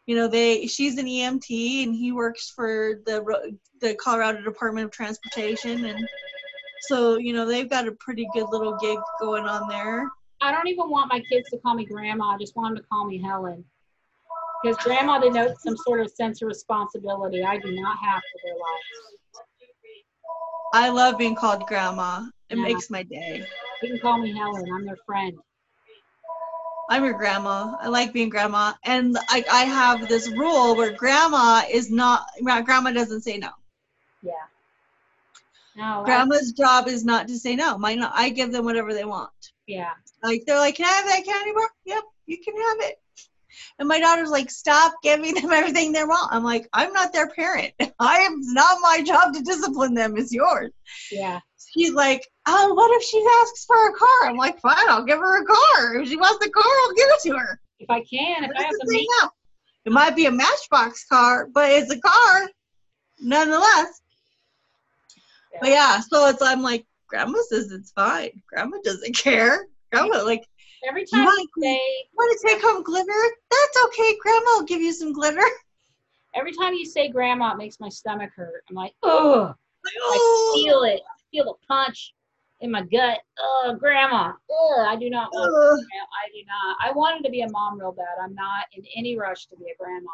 you 0.06 0.16
know 0.16 0.28
they 0.28 0.66
she's 0.66 0.98
an 0.98 1.06
EMT 1.06 1.84
and 1.84 1.94
he 1.94 2.12
works 2.12 2.50
for 2.50 3.00
the 3.06 3.56
the 3.80 3.94
Colorado 3.94 4.42
Department 4.42 4.84
of 4.86 4.90
Transportation 4.90 5.84
and 5.84 6.08
so 6.82 7.16
you 7.16 7.32
know 7.32 7.46
they've 7.46 7.70
got 7.70 7.88
a 7.88 7.92
pretty 7.92 8.28
good 8.34 8.48
little 8.50 8.76
gig 8.78 8.98
going 9.20 9.44
on 9.44 9.68
there 9.68 10.08
I 10.42 10.50
don't 10.50 10.66
even 10.68 10.90
want 10.90 11.08
my 11.10 11.20
kids 11.30 11.48
to 11.50 11.58
call 11.58 11.74
me 11.74 11.84
grandma. 11.84 12.34
I 12.34 12.38
just 12.38 12.56
want 12.56 12.74
them 12.74 12.82
to 12.82 12.88
call 12.88 13.06
me 13.06 13.22
Helen. 13.22 13.64
Because 14.62 14.76
grandma 14.84 15.18
denotes 15.20 15.62
some 15.62 15.76
sort 15.76 16.00
of 16.00 16.10
sense 16.10 16.42
of 16.42 16.48
responsibility 16.48 17.42
I 17.44 17.58
do 17.58 17.70
not 17.72 17.98
have 17.98 18.22
for 18.32 18.40
their 18.44 18.54
lives. 18.54 19.12
I 20.74 20.88
love 20.88 21.18
being 21.18 21.34
called 21.34 21.66
grandma 21.66 22.26
it 22.48 22.56
Yeah. 22.56 22.62
makes 22.62 22.90
my 22.90 23.02
day 23.02 23.44
You 23.82 23.88
can 23.90 23.98
call 24.00 24.18
me 24.18 24.32
Helen. 24.36 24.64
I'm 24.72 24.84
their 24.86 24.96
friend. 25.06 25.38
I'm 26.90 27.04
your 27.04 27.14
grandma 27.14 27.76
I 27.80 27.88
like 27.88 28.12
being 28.12 28.28
grandma 28.28 28.72
and 28.84 29.16
I 29.28 29.44
I 29.50 29.64
have 29.64 30.08
this 30.08 30.28
rule 30.28 30.76
where 30.76 30.92
grandma 30.92 31.62
is 31.70 31.90
not 31.90 32.26
grandma 32.42 32.90
doesn't 32.92 33.22
say 33.22 33.36
no 33.38 33.50
Yeah. 34.22 34.32
No. 35.76 36.02
I- 36.02 36.04
grandma's 36.04 36.52
job 36.52 36.88
is 36.88 37.04
not 37.04 37.28
to 37.28 37.38
say 37.38 37.54
no 37.56 37.78
mine 37.78 38.02
I 38.02 38.30
give 38.30 38.50
them 38.52 38.64
whatever 38.64 38.92
they 38.94 39.04
want 39.04 39.30
yeah. 39.66 39.92
Like 40.22 40.44
they're 40.46 40.58
like, 40.58 40.76
can 40.76 40.86
I 40.86 40.88
have 40.88 41.06
that 41.06 41.24
candy 41.24 41.52
bar? 41.52 41.68
Yep, 41.84 42.02
you 42.26 42.38
can 42.38 42.54
have 42.56 42.90
it. 42.90 42.96
And 43.78 43.88
my 43.88 44.00
daughter's 44.00 44.30
like, 44.30 44.50
stop 44.50 44.94
giving 45.02 45.34
them 45.34 45.50
everything 45.52 45.92
they 45.92 46.04
want. 46.04 46.32
I'm 46.32 46.44
like, 46.44 46.68
I'm 46.72 46.92
not 46.92 47.12
their 47.12 47.28
parent. 47.28 47.72
I 47.98 48.18
am 48.18 48.38
it's 48.38 48.52
not 48.52 48.78
my 48.80 49.02
job 49.02 49.34
to 49.34 49.42
discipline 49.42 49.94
them. 49.94 50.16
It's 50.16 50.32
yours. 50.32 50.70
Yeah. 51.10 51.40
She's 51.74 51.92
like, 51.92 52.26
oh, 52.46 52.74
what 52.74 52.90
if 52.96 53.02
she 53.02 53.24
asks 53.42 53.64
for 53.64 53.88
a 53.88 53.92
car? 53.92 54.28
I'm 54.28 54.36
like, 54.36 54.60
fine, 54.60 54.88
I'll 54.88 55.04
give 55.04 55.18
her 55.18 55.42
a 55.42 55.46
car. 55.46 55.96
If 55.96 56.08
she 56.08 56.16
wants 56.16 56.44
the 56.44 56.50
car, 56.50 56.64
I'll 56.64 56.94
give 56.94 57.08
it 57.08 57.22
to 57.22 57.38
her. 57.38 57.60
If 57.78 57.90
I 57.90 58.00
can, 58.00 58.44
if 58.44 58.50
I 58.56 58.62
have 58.62 58.70
to 58.70 58.96
it 58.96 59.06
now? 59.22 59.30
It 59.84 59.92
might 59.92 60.14
be 60.14 60.26
a 60.26 60.30
Matchbox 60.30 61.04
car, 61.06 61.48
but 61.52 61.70
it's 61.70 61.90
a 61.90 61.98
car, 61.98 62.48
nonetheless. 63.20 64.00
But 65.60 65.70
yeah, 65.70 66.00
so 66.00 66.28
it's 66.28 66.42
I'm 66.42 66.62
like, 66.62 66.86
Grandma 67.08 67.38
says 67.48 67.72
it's 67.72 67.90
fine. 67.92 68.30
Grandma 68.48 68.78
doesn't 68.84 69.16
care. 69.16 69.66
Grandma 69.92 70.22
like 70.24 70.46
every 70.88 71.04
time 71.04 71.26
they 71.60 71.62
say 71.62 71.80
want 72.14 72.40
to 72.40 72.48
take 72.48 72.62
home 72.62 72.82
glitter? 72.82 73.36
That's 73.50 73.84
okay. 73.86 74.16
Grandma 74.20 74.46
will 74.56 74.64
give 74.64 74.80
you 74.80 74.92
some 74.92 75.12
glitter. 75.12 75.44
Every 76.34 76.52
time 76.52 76.72
you 76.72 76.86
say 76.86 77.10
grandma, 77.10 77.52
it 77.52 77.58
makes 77.58 77.78
my 77.78 77.90
stomach 77.90 78.30
hurt. 78.34 78.64
I'm 78.70 78.74
like, 78.74 78.94
oh, 79.02 79.54
I 79.84 80.52
feel 80.54 80.82
it. 80.84 81.02
I 81.02 81.20
feel 81.30 81.44
the 81.44 81.52
punch 81.68 82.14
in 82.62 82.70
my 82.70 82.80
gut. 82.80 83.18
Oh, 83.38 83.76
grandma. 83.78 84.32
I 84.86 84.96
do 84.96 85.10
not 85.10 85.28
want. 85.34 85.52
ugh. 85.52 85.78
I 85.78 86.28
do 86.32 86.42
not. 86.46 86.76
I 86.80 86.90
wanted 86.92 87.22
to 87.24 87.30
be 87.30 87.42
a 87.42 87.50
mom 87.50 87.78
real 87.78 87.92
bad. 87.92 88.16
I'm 88.18 88.34
not 88.34 88.64
in 88.72 88.82
any 88.96 89.14
rush 89.18 89.44
to 89.48 89.56
be 89.56 89.64
a 89.64 89.76
grandma. 89.78 90.10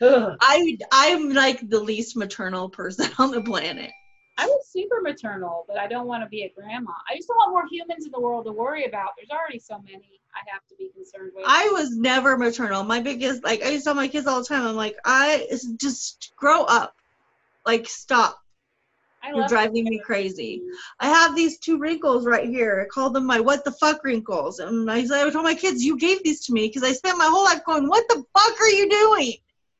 Ugh. 0.00 0.38
I 0.40 0.78
I'm 0.92 1.30
like 1.30 1.68
the 1.68 1.80
least 1.80 2.16
maternal 2.16 2.68
person 2.68 3.10
on 3.18 3.32
the 3.32 3.42
planet. 3.42 3.90
I 4.38 4.46
was 4.46 4.68
super 4.68 5.00
maternal, 5.02 5.64
but 5.66 5.78
I 5.78 5.88
don't 5.88 6.06
want 6.06 6.22
to 6.22 6.28
be 6.28 6.42
a 6.42 6.48
grandma. 6.48 6.92
I 7.10 7.16
just 7.16 7.28
want 7.28 7.50
more 7.50 7.66
humans 7.68 8.06
in 8.06 8.12
the 8.12 8.20
world 8.20 8.46
to 8.46 8.52
worry 8.52 8.84
about. 8.84 9.10
There's 9.16 9.30
already 9.30 9.58
so 9.58 9.78
many 9.78 10.20
I 10.32 10.48
have 10.50 10.64
to 10.68 10.76
be 10.76 10.90
concerned 10.94 11.32
with. 11.34 11.44
I 11.46 11.68
was 11.72 11.96
never 11.96 12.38
maternal. 12.38 12.84
My 12.84 13.00
biggest 13.00 13.42
like 13.42 13.64
I 13.64 13.70
used 13.70 13.84
to 13.84 13.88
tell 13.88 13.94
my 13.94 14.06
kids 14.06 14.28
all 14.28 14.40
the 14.40 14.46
time. 14.46 14.64
I'm 14.64 14.76
like, 14.76 14.96
I 15.04 15.48
just 15.76 16.32
grow 16.36 16.62
up, 16.62 16.94
like 17.66 17.88
stop. 17.88 18.38
I 19.22 19.32
You're 19.34 19.48
driving 19.48 19.84
me 19.84 19.98
crazy. 19.98 20.62
I 21.00 21.08
have 21.08 21.34
these 21.34 21.58
two 21.58 21.78
wrinkles 21.78 22.24
right 22.24 22.48
here. 22.48 22.80
I 22.80 22.88
call 22.88 23.10
them 23.10 23.26
my 23.26 23.40
what 23.40 23.64
the 23.64 23.72
fuck 23.72 24.04
wrinkles. 24.04 24.60
And 24.60 24.88
I 24.88 25.04
said 25.04 25.26
I 25.26 25.30
told 25.30 25.44
my 25.44 25.54
kids, 25.54 25.84
you 25.84 25.98
gave 25.98 26.22
these 26.22 26.46
to 26.46 26.52
me 26.52 26.68
because 26.68 26.84
I 26.84 26.92
spent 26.92 27.18
my 27.18 27.26
whole 27.26 27.44
life 27.44 27.64
going, 27.64 27.88
what 27.88 28.06
the 28.08 28.22
fuck 28.36 28.60
are 28.60 28.68
you 28.68 28.88
doing? 28.88 29.34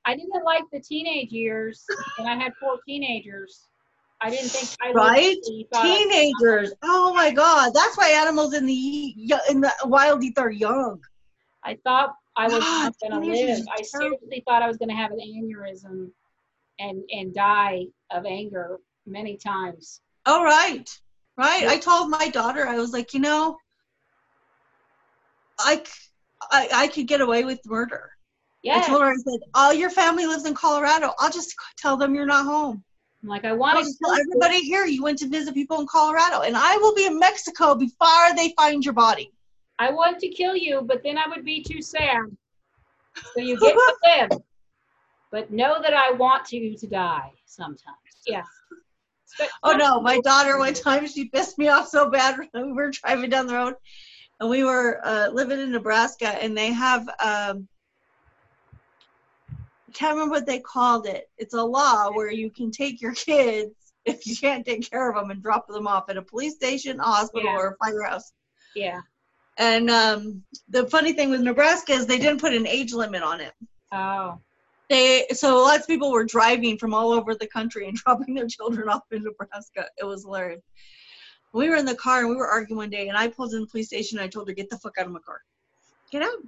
I 0.05 0.17
didn't 0.17 0.45
like 0.45 0.65
the 0.73 0.81
teenage 0.81 1.31
years, 1.31 1.85
and 2.19 2.29
I 2.29 2.35
had 2.35 2.55
four 2.59 2.79
teenagers. 2.87 3.69
I 4.21 4.31
didn't 4.31 4.49
think 4.49 4.69
I 4.83 4.93
Right? 4.93 5.37
I- 5.75 5.83
Teenagers. 5.83 6.75
Oh 6.83 7.13
my 7.15 7.31
god. 7.31 7.73
That's 7.75 7.97
why 7.97 8.11
animals 8.11 8.55
in 8.55 8.67
the 8.67 9.15
in 9.49 9.61
the 9.61 9.73
wild 9.85 10.25
eat 10.25 10.39
are 10.39 10.51
young. 10.51 11.01
I 11.65 11.79
thought 11.85 12.15
I 12.37 12.47
was 12.47 12.61
God, 12.61 12.93
not 13.01 13.11
going 13.11 13.23
to 13.23 13.33
live. 13.33 13.67
I 13.77 13.83
seriously 13.83 14.43
thought 14.47 14.63
I 14.63 14.69
was 14.69 14.77
going 14.77 14.89
to 14.89 14.95
have 14.95 15.13
an 15.13 15.19
aneurysm 15.21 16.11
and 16.79 17.03
and 17.11 17.35
die 17.35 17.85
of 18.11 18.25
anger 18.27 18.79
many 19.07 19.37
times. 19.37 20.01
All 20.27 20.45
right. 20.45 20.89
Right. 21.37 21.63
Yeah. 21.63 21.71
I 21.71 21.79
told 21.79 22.11
my 22.11 22.29
daughter, 22.29 22.67
I 22.67 22.77
was 22.77 22.93
like, 22.93 23.15
you 23.15 23.21
know, 23.21 23.59
I 25.59 25.85
I 26.51 26.89
could 26.89 27.07
get 27.07 27.21
away 27.21 27.45
with 27.45 27.61
murder. 27.67 28.11
I 28.71 28.81
told 28.87 29.01
her, 29.01 29.09
I 29.09 29.15
said, 29.15 29.41
all 29.55 29.73
your 29.73 29.91
family 29.91 30.27
lives 30.27 30.45
in 30.45 30.55
Colorado. 30.55 31.13
I'll 31.19 31.31
just 31.31 31.55
tell 31.79 31.97
them 31.97 32.15
you're 32.15 32.27
not 32.27 32.45
home. 32.45 32.85
I'm 33.23 33.29
like 33.29 33.45
I 33.45 33.53
want 33.53 33.85
to 33.85 33.95
tell 34.03 34.15
everybody 34.15 34.61
here 34.61 34.85
you 34.87 35.03
went 35.03 35.19
to 35.19 35.29
visit 35.29 35.55
people 35.55 35.81
in 35.81 35.87
Colorado, 35.87 36.43
and 36.43 36.57
I 36.57 36.77
will 36.77 36.95
be 36.95 37.07
in 37.07 37.19
Mexico 37.19 37.75
before 37.75 38.35
they 38.37 38.53
find 38.57 38.85
your 38.85 38.95
body. 38.95 39.33
I 39.79 39.91
want 39.91 40.19
to 40.21 40.29
kill 40.29 40.57
you, 40.57 40.83
but 40.83 41.03
then 41.03 41.19
I 41.19 41.27
would 41.29 41.45
be 41.45 41.63
too 41.63 41.83
sad. 41.83 42.37
So 43.35 43.41
you 43.41 43.59
get 43.59 43.75
to 43.75 43.95
live, 44.05 44.41
but 45.33 45.51
know 45.51 45.81
that 45.83 45.95
I 45.95 46.13
want 46.13 46.53
you 46.53 46.77
to 46.77 46.87
die 46.87 47.33
sometimes. 47.47 47.97
Yes. 48.27 48.47
But- 49.39 49.49
Oh 49.63 49.73
no, 49.73 50.01
my 50.01 50.21
daughter 50.21 50.59
one 50.59 50.75
time 50.75 51.07
she 51.07 51.27
pissed 51.27 51.59
me 51.59 51.69
off 51.69 51.89
so 51.89 52.11
bad 52.11 52.39
when 52.53 52.67
we 52.67 52.73
were 52.73 52.91
driving 52.91 53.31
down 53.31 53.47
the 53.47 53.55
road 53.55 53.75
and 54.41 54.49
we 54.49 54.65
were 54.65 55.01
uh, 55.05 55.29
living 55.29 55.61
in 55.61 55.71
Nebraska 55.71 56.29
and 56.43 56.57
they 56.57 56.73
have 56.73 57.09
um 57.23 57.69
can't 59.93 60.15
remember 60.15 60.35
what 60.35 60.47
they 60.47 60.61
called 60.61 61.07
it. 61.07 61.31
It's 61.39 61.55
a 61.55 61.63
law 61.63 62.11
where 62.11 62.31
you 62.31 62.51
can 62.51 62.71
take 62.71 63.01
your 63.01 63.15
kids 63.15 63.75
if 64.05 64.27
you 64.27 64.37
can't 64.37 64.65
take 64.65 64.89
care 64.89 65.11
of 65.11 65.17
them 65.17 65.31
and 65.31 65.43
drop 65.43 65.69
them 65.69 65.87
off 65.87 66.09
at 66.09 66.17
a 66.17 66.23
police 66.23 66.55
station, 66.55 66.99
a 67.01 67.03
hospital, 67.05 67.51
Yeah. 67.51 67.57
or 67.59 67.69
a 67.81 67.85
firehouse. 67.85 68.33
Yeah. 68.75 69.01
And 69.59 69.91
um, 69.91 70.43
the 70.69 70.87
funny 70.87 71.13
thing 71.13 71.31
with 71.31 71.41
Nebraska 71.41 71.93
is 71.93 72.07
they 72.07 72.19
didn't 72.19 72.41
put 72.41 72.55
an 72.55 72.67
age 72.67 72.93
limit 72.93 73.23
on 73.23 73.41
it. 73.41 73.53
Oh. 73.93 74.39
They 74.89 75.27
so 75.33 75.59
lots 75.63 75.83
of 75.83 75.87
people 75.89 76.11
were 76.11 76.25
driving 76.25 76.79
from 76.79 76.95
all 76.95 77.13
over 77.13 77.35
the 77.35 77.47
country 77.49 77.87
and 77.89 77.97
dropping 78.05 78.35
their 78.35 78.47
children 78.47 78.89
off 78.89 79.03
in 79.11 79.23
Nebraska. 79.25 79.87
It 79.99 80.05
was 80.05 80.23
hilarious. 80.23 80.63
We 81.53 81.69
were 81.69 81.77
in 81.77 81.85
the 81.87 81.95
car 81.97 82.21
and 82.21 82.29
we 82.31 82.37
were 82.37 82.47
arguing 82.49 82.77
one 82.79 82.91
day, 82.91 83.09
and 83.09 83.17
I 83.17 83.29
pulled 83.29 83.53
in 83.53 83.61
the 83.63 83.67
police 83.67 83.87
station. 83.89 84.19
And 84.19 84.25
I 84.25 84.29
told 84.29 84.49
her, 84.49 84.55
"Get 84.55 84.71
the 84.71 84.79
fuck 84.79 84.97
out 84.99 85.07
of 85.07 85.13
my 85.13 85.19
car. 85.21 85.41
Get 86.11 86.23
out. 86.23 86.39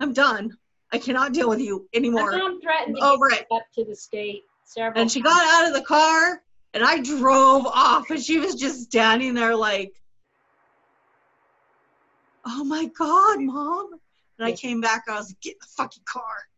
I'm 0.00 0.12
done. 0.12 0.56
I 0.92 0.98
cannot 0.98 1.32
deal 1.32 1.48
with 1.48 1.60
you 1.60 1.88
My 1.92 1.98
anymore. 1.98 2.30
mom 2.30 2.60
threatened 2.60 2.96
to 2.96 3.04
Over 3.04 3.28
get 3.30 3.40
it." 3.40 3.46
up 3.50 3.62
to 3.74 3.84
the 3.84 3.96
state 3.96 4.44
several 4.64 5.00
And 5.00 5.10
she 5.10 5.20
times. 5.20 5.34
got 5.34 5.62
out 5.64 5.68
of 5.68 5.74
the 5.74 5.82
car, 5.84 6.42
and 6.72 6.84
I 6.84 7.00
drove 7.00 7.66
off, 7.66 8.10
and 8.10 8.22
she 8.22 8.38
was 8.38 8.54
just 8.54 8.82
standing 8.82 9.34
there 9.34 9.56
like, 9.56 10.00
"Oh 12.44 12.64
my 12.64 12.86
god, 12.86 13.40
mom!" 13.40 13.92
And 14.38 14.46
I 14.48 14.52
came 14.52 14.80
back. 14.80 15.04
I 15.08 15.16
was 15.16 15.30
like, 15.30 15.40
"Get 15.40 15.52
in 15.54 15.58
the 15.60 15.66
fucking 15.76 16.02
car." 16.04 16.48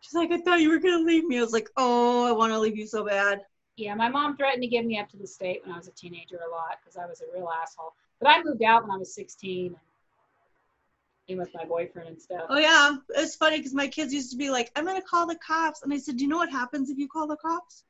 She's 0.00 0.14
like, 0.14 0.30
"I 0.30 0.38
thought 0.38 0.60
you 0.60 0.70
were 0.70 0.78
gonna 0.78 1.04
leave 1.04 1.24
me." 1.24 1.38
I 1.38 1.42
was 1.42 1.52
like, 1.52 1.68
"Oh, 1.76 2.24
I 2.26 2.32
want 2.32 2.52
to 2.52 2.58
leave 2.58 2.76
you 2.76 2.86
so 2.86 3.04
bad." 3.04 3.44
Yeah, 3.76 3.94
my 3.94 4.08
mom 4.08 4.36
threatened 4.36 4.62
to 4.62 4.68
give 4.68 4.84
me 4.84 4.98
up 4.98 5.08
to 5.10 5.16
the 5.16 5.26
state 5.26 5.64
when 5.64 5.74
I 5.74 5.78
was 5.78 5.88
a 5.88 5.92
teenager 5.92 6.40
a 6.46 6.50
lot 6.50 6.78
because 6.80 6.96
I 6.96 7.06
was 7.06 7.20
a 7.20 7.26
real 7.32 7.48
asshole. 7.48 7.94
But 8.18 8.28
I 8.28 8.42
moved 8.42 8.62
out 8.62 8.82
when 8.82 8.90
I 8.90 8.96
was 8.96 9.14
16 9.14 9.66
and 9.66 9.76
with 11.36 11.52
my 11.54 11.64
boyfriend 11.64 12.08
and 12.08 12.20
stuff. 12.20 12.46
Oh 12.48 12.58
yeah, 12.58 12.96
it's 13.10 13.36
funny 13.36 13.58
because 13.58 13.74
my 13.74 13.88
kids 13.88 14.14
used 14.14 14.30
to 14.30 14.36
be 14.36 14.50
like, 14.50 14.70
"I'm 14.74 14.86
gonna 14.86 15.02
call 15.02 15.26
the 15.26 15.36
cops," 15.36 15.82
and 15.82 15.92
I 15.92 15.98
said, 15.98 16.16
"Do 16.16 16.24
you 16.24 16.28
know 16.30 16.38
what 16.38 16.50
happens 16.50 16.88
if 16.88 16.96
you 16.96 17.08
call 17.08 17.26
the 17.26 17.36
cops? 17.36 17.84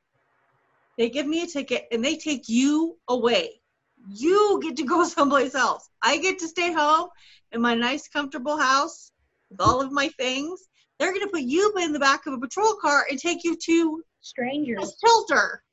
They 0.97 1.09
give 1.09 1.27
me 1.27 1.43
a 1.43 1.47
ticket 1.47 1.87
and 1.91 2.03
they 2.03 2.17
take 2.17 2.49
you 2.49 2.97
away. 3.07 3.61
You 4.09 4.59
get 4.61 4.75
to 4.77 4.83
go 4.83 5.03
someplace 5.05 5.55
else. 5.55 5.89
I 6.01 6.17
get 6.17 6.39
to 6.39 6.47
stay 6.47 6.73
home 6.73 7.09
in 7.53 7.61
my 7.61 7.75
nice, 7.75 8.09
comfortable 8.09 8.57
house 8.57 9.11
with 9.49 9.61
all 9.61 9.81
of 9.81 9.91
my 9.91 10.09
things. 10.09 10.67
They're 10.97 11.13
gonna 11.13 11.29
put 11.29 11.43
you 11.43 11.73
in 11.77 11.93
the 11.93 11.99
back 11.99 12.25
of 12.25 12.33
a 12.33 12.37
patrol 12.37 12.75
car 12.75 13.05
and 13.09 13.17
take 13.17 13.45
you 13.45 13.55
to 13.55 14.03
Strangers. 14.21 14.97
shelter." 15.05 15.63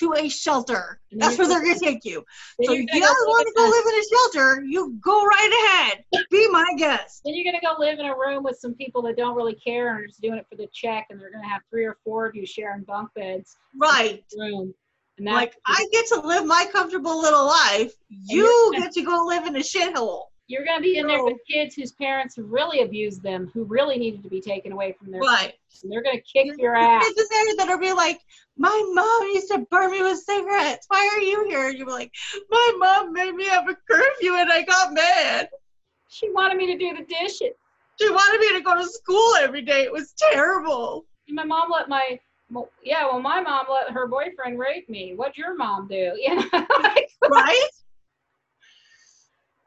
To 0.00 0.14
a 0.14 0.28
shelter. 0.28 1.00
That's 1.12 1.36
where 1.38 1.48
they're 1.48 1.62
gonna 1.62 1.78
take 1.78 2.04
you. 2.04 2.24
So 2.62 2.72
if 2.72 2.78
you 2.80 2.86
guys 2.86 3.00
want 3.02 3.48
to 3.48 3.54
go 3.54 3.64
live 3.64 3.84
in 3.86 4.00
a 4.00 4.04
shelter, 4.14 4.62
you 4.64 4.96
go 5.00 5.24
right 5.24 5.90
ahead. 5.90 6.04
Be 6.30 6.48
my 6.48 6.72
guest. 6.76 7.22
Then 7.24 7.34
you're 7.34 7.52
gonna 7.52 7.60
go 7.60 7.80
live 7.80 7.98
in 7.98 8.06
a 8.06 8.14
room 8.16 8.44
with 8.44 8.58
some 8.58 8.74
people 8.74 9.02
that 9.02 9.16
don't 9.16 9.34
really 9.34 9.54
care 9.54 9.88
and 9.88 10.04
are 10.04 10.06
just 10.06 10.20
doing 10.20 10.38
it 10.38 10.46
for 10.48 10.56
the 10.56 10.68
check, 10.72 11.06
and 11.10 11.20
they're 11.20 11.32
gonna 11.32 11.48
have 11.48 11.62
three 11.70 11.84
or 11.84 11.96
four 12.04 12.26
of 12.26 12.36
you 12.36 12.46
sharing 12.46 12.84
bunk 12.84 13.12
beds 13.14 13.56
Right. 13.76 14.24
room. 14.36 14.72
And 15.18 15.26
that's 15.26 15.34
like 15.34 15.54
I 15.66 15.84
get 15.90 16.06
to 16.08 16.20
live 16.20 16.46
my 16.46 16.66
comfortable 16.70 17.20
little 17.20 17.46
life. 17.46 17.92
You 18.08 18.72
get 18.76 18.92
to 18.92 19.02
go 19.02 19.24
live 19.26 19.46
in 19.46 19.56
a 19.56 19.60
shithole. 19.60 20.26
You're 20.48 20.64
gonna 20.64 20.80
be 20.80 20.96
in 20.96 21.06
there 21.06 21.22
with 21.22 21.36
kids 21.46 21.74
whose 21.74 21.92
parents 21.92 22.38
really 22.38 22.80
abused 22.80 23.22
them, 23.22 23.50
who 23.52 23.64
really 23.64 23.98
needed 23.98 24.22
to 24.22 24.30
be 24.30 24.40
taken 24.40 24.72
away 24.72 24.92
from 24.92 25.12
their 25.12 25.20
Right. 25.20 25.38
parents, 25.40 25.82
and 25.82 25.92
they're 25.92 26.02
gonna 26.02 26.20
kick 26.20 26.58
your 26.58 26.74
ass. 26.74 27.04
Kids 27.04 27.20
in 27.20 27.26
there 27.30 27.56
that'll 27.56 27.78
be 27.78 27.92
like, 27.92 28.20
my 28.56 28.90
mom 28.92 29.28
used 29.28 29.48
to 29.52 29.58
burn 29.70 29.90
me 29.90 30.02
with 30.02 30.18
cigarettes. 30.18 30.86
Why 30.88 31.06
are 31.14 31.20
you 31.20 31.44
here? 31.48 31.68
And 31.68 31.78
you're 31.78 31.86
like, 31.86 32.12
my 32.50 32.72
mom 32.78 33.12
made 33.12 33.34
me 33.34 33.46
have 33.46 33.68
a 33.68 33.76
curfew 33.88 34.34
and 34.36 34.50
I 34.50 34.62
got 34.62 34.92
mad. 34.92 35.50
She 36.08 36.30
wanted 36.32 36.56
me 36.56 36.66
to 36.66 36.78
do 36.78 36.96
the 36.96 37.04
dishes. 37.04 37.54
She 38.00 38.10
wanted 38.10 38.40
me 38.40 38.58
to 38.58 38.62
go 38.62 38.74
to 38.74 38.88
school 38.88 39.34
every 39.40 39.62
day. 39.62 39.82
It 39.82 39.92
was 39.92 40.14
terrible. 40.16 41.04
And 41.26 41.36
my 41.36 41.44
mom 41.44 41.70
let 41.70 41.88
my 41.88 42.18
yeah, 42.82 43.04
well, 43.04 43.20
my 43.20 43.40
mom 43.42 43.66
let 43.70 43.90
her 43.90 44.06
boyfriend 44.06 44.58
rape 44.58 44.88
me. 44.88 45.14
What'd 45.14 45.36
your 45.36 45.54
mom 45.54 45.88
do? 45.88 46.16
You 46.22 46.36
know, 46.36 46.66
like, 46.82 47.10
Right? 47.28 47.68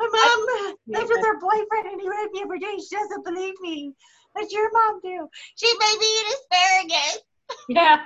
My 0.01 0.35
mom 0.47 0.75
lived 0.87 1.09
with 1.09 1.21
her 1.25 1.39
boyfriend 1.39 1.87
and 1.87 2.01
he 2.01 2.09
raped 2.09 2.33
me 2.33 2.41
every 2.41 2.59
day. 2.59 2.77
She 2.77 2.95
doesn't 2.95 3.23
believe 3.25 3.53
me. 3.61 3.93
What'd 4.33 4.51
your 4.51 4.71
mom 4.71 4.99
do? 5.01 5.27
She 5.55 5.67
made 5.79 5.97
me 5.99 6.05
eat 6.05 6.35
asparagus. 6.35 7.19
yeah. 7.69 8.01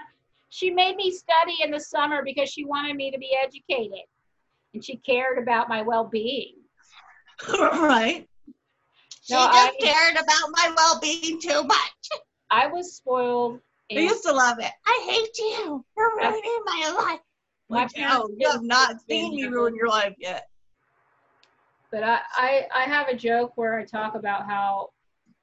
She 0.49 0.69
made 0.71 0.95
me 0.95 1.11
study 1.11 1.57
in 1.63 1.71
the 1.71 1.79
summer 1.79 2.23
because 2.23 2.49
she 2.49 2.65
wanted 2.65 2.95
me 2.95 3.11
to 3.11 3.17
be 3.17 3.35
educated, 3.43 4.05
and 4.73 4.83
she 4.83 4.97
cared 4.97 5.37
about 5.37 5.67
my 5.67 5.81
well-being. 5.81 6.55
right. 7.59 8.27
She 9.23 9.33
just 9.33 9.55
I- 9.55 9.75
cared 9.81 10.15
about 10.15 10.49
my 10.51 10.73
well-being 10.75 11.41
too 11.41 11.63
much. 11.63 12.09
I 12.49 12.67
was 12.67 12.95
spoiled. 12.95 13.59
I 13.91 13.95
used 13.95 14.23
to 14.23 14.31
love 14.31 14.59
it. 14.59 14.71
I 14.87 15.05
hate 15.09 15.37
you. 15.37 15.85
You're 15.97 16.15
ruining 16.17 16.59
my 16.65 16.95
life. 16.97 17.19
My 17.69 17.77
Like, 17.81 17.91
oh, 17.95 17.99
parents 17.99 18.29
no, 18.29 18.35
you 18.37 18.47
have 18.51 18.61
didn't 18.61 19.01
seen 19.09 19.35
me 19.35 19.45
ruin 19.45 19.75
your 19.75 19.89
life 19.89 20.13
yet. 20.19 20.47
But 21.95 22.03
I, 22.03 22.19
I 22.35 22.67
I 22.75 22.83
have 22.83 23.07
a 23.07 23.15
joke 23.15 23.53
where 23.55 23.79
I 23.79 23.85
talk 23.85 24.15
about 24.15 24.45
how 24.45 24.89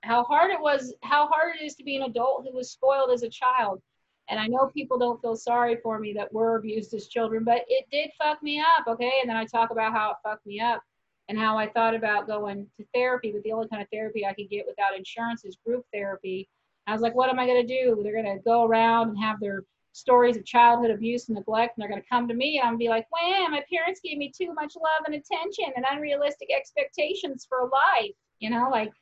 how 0.02 0.22
hard 0.22 0.50
it 0.50 0.60
was 0.60 0.92
how 1.02 1.26
hard 1.28 1.56
it 1.56 1.64
is 1.64 1.74
to 1.76 1.82
be 1.82 1.96
an 1.96 2.02
adult 2.02 2.44
who 2.44 2.54
was 2.54 2.70
spoiled 2.70 3.10
as 3.10 3.22
a 3.22 3.28
child. 3.30 3.80
And 4.28 4.38
I 4.38 4.48
know 4.48 4.66
people 4.66 4.98
don't 4.98 5.20
feel 5.22 5.34
sorry 5.34 5.78
for 5.82 5.98
me 5.98 6.12
that 6.12 6.30
were 6.30 6.56
abused 6.56 6.92
as 6.92 7.08
children 7.08 7.42
but 7.42 7.62
it 7.68 7.86
did 7.90 8.10
fuck 8.18 8.42
me 8.42 8.60
up 8.60 8.86
okay? 8.86 9.12
And 9.22 9.30
then 9.30 9.36
I 9.38 9.46
talk 9.46 9.70
about 9.70 9.94
how 9.94 10.10
it 10.10 10.16
fucked 10.22 10.44
me 10.44 10.60
up 10.60 10.82
and 11.30 11.38
how 11.38 11.56
I 11.56 11.70
thought 11.70 11.94
about 11.94 12.26
going 12.26 12.66
to 12.76 12.84
therapy 12.92 13.32
but 13.32 13.42
the 13.44 13.52
only 13.52 13.68
kind 13.68 13.80
of 13.80 13.88
therapy 13.90 14.26
I 14.26 14.34
could 14.34 14.50
get 14.50 14.66
without 14.66 14.94
insurance 14.94 15.46
is 15.46 15.56
group 15.64 15.86
therapy. 15.90 16.50
I 16.86 16.92
was 16.92 17.00
like 17.00 17.14
what 17.14 17.30
am 17.30 17.38
I 17.38 17.46
going 17.46 17.66
to 17.66 17.82
do? 17.82 17.98
They're 18.02 18.22
going 18.22 18.36
to 18.36 18.44
go 18.44 18.64
around 18.64 19.08
and 19.08 19.18
have 19.18 19.40
their 19.40 19.64
stories 19.92 20.36
of 20.36 20.44
childhood 20.44 20.90
abuse 20.90 21.28
and 21.28 21.36
neglect, 21.36 21.76
and 21.76 21.82
they're 21.82 21.90
going 21.90 22.02
to 22.02 22.08
come 22.08 22.26
to 22.28 22.34
me, 22.34 22.58
and 22.58 22.66
I'm 22.66 22.74
going 22.74 22.80
to 22.80 22.84
be 22.84 22.88
like, 22.88 23.06
"Wow, 23.12 23.46
my 23.50 23.64
parents 23.72 24.00
gave 24.02 24.18
me 24.18 24.32
too 24.36 24.52
much 24.54 24.74
love 24.76 25.04
and 25.06 25.14
attention 25.14 25.72
and 25.76 25.84
unrealistic 25.90 26.48
expectations 26.50 27.46
for 27.48 27.70
life." 27.70 28.14
You 28.38 28.50
know, 28.50 28.68
like 28.70 28.92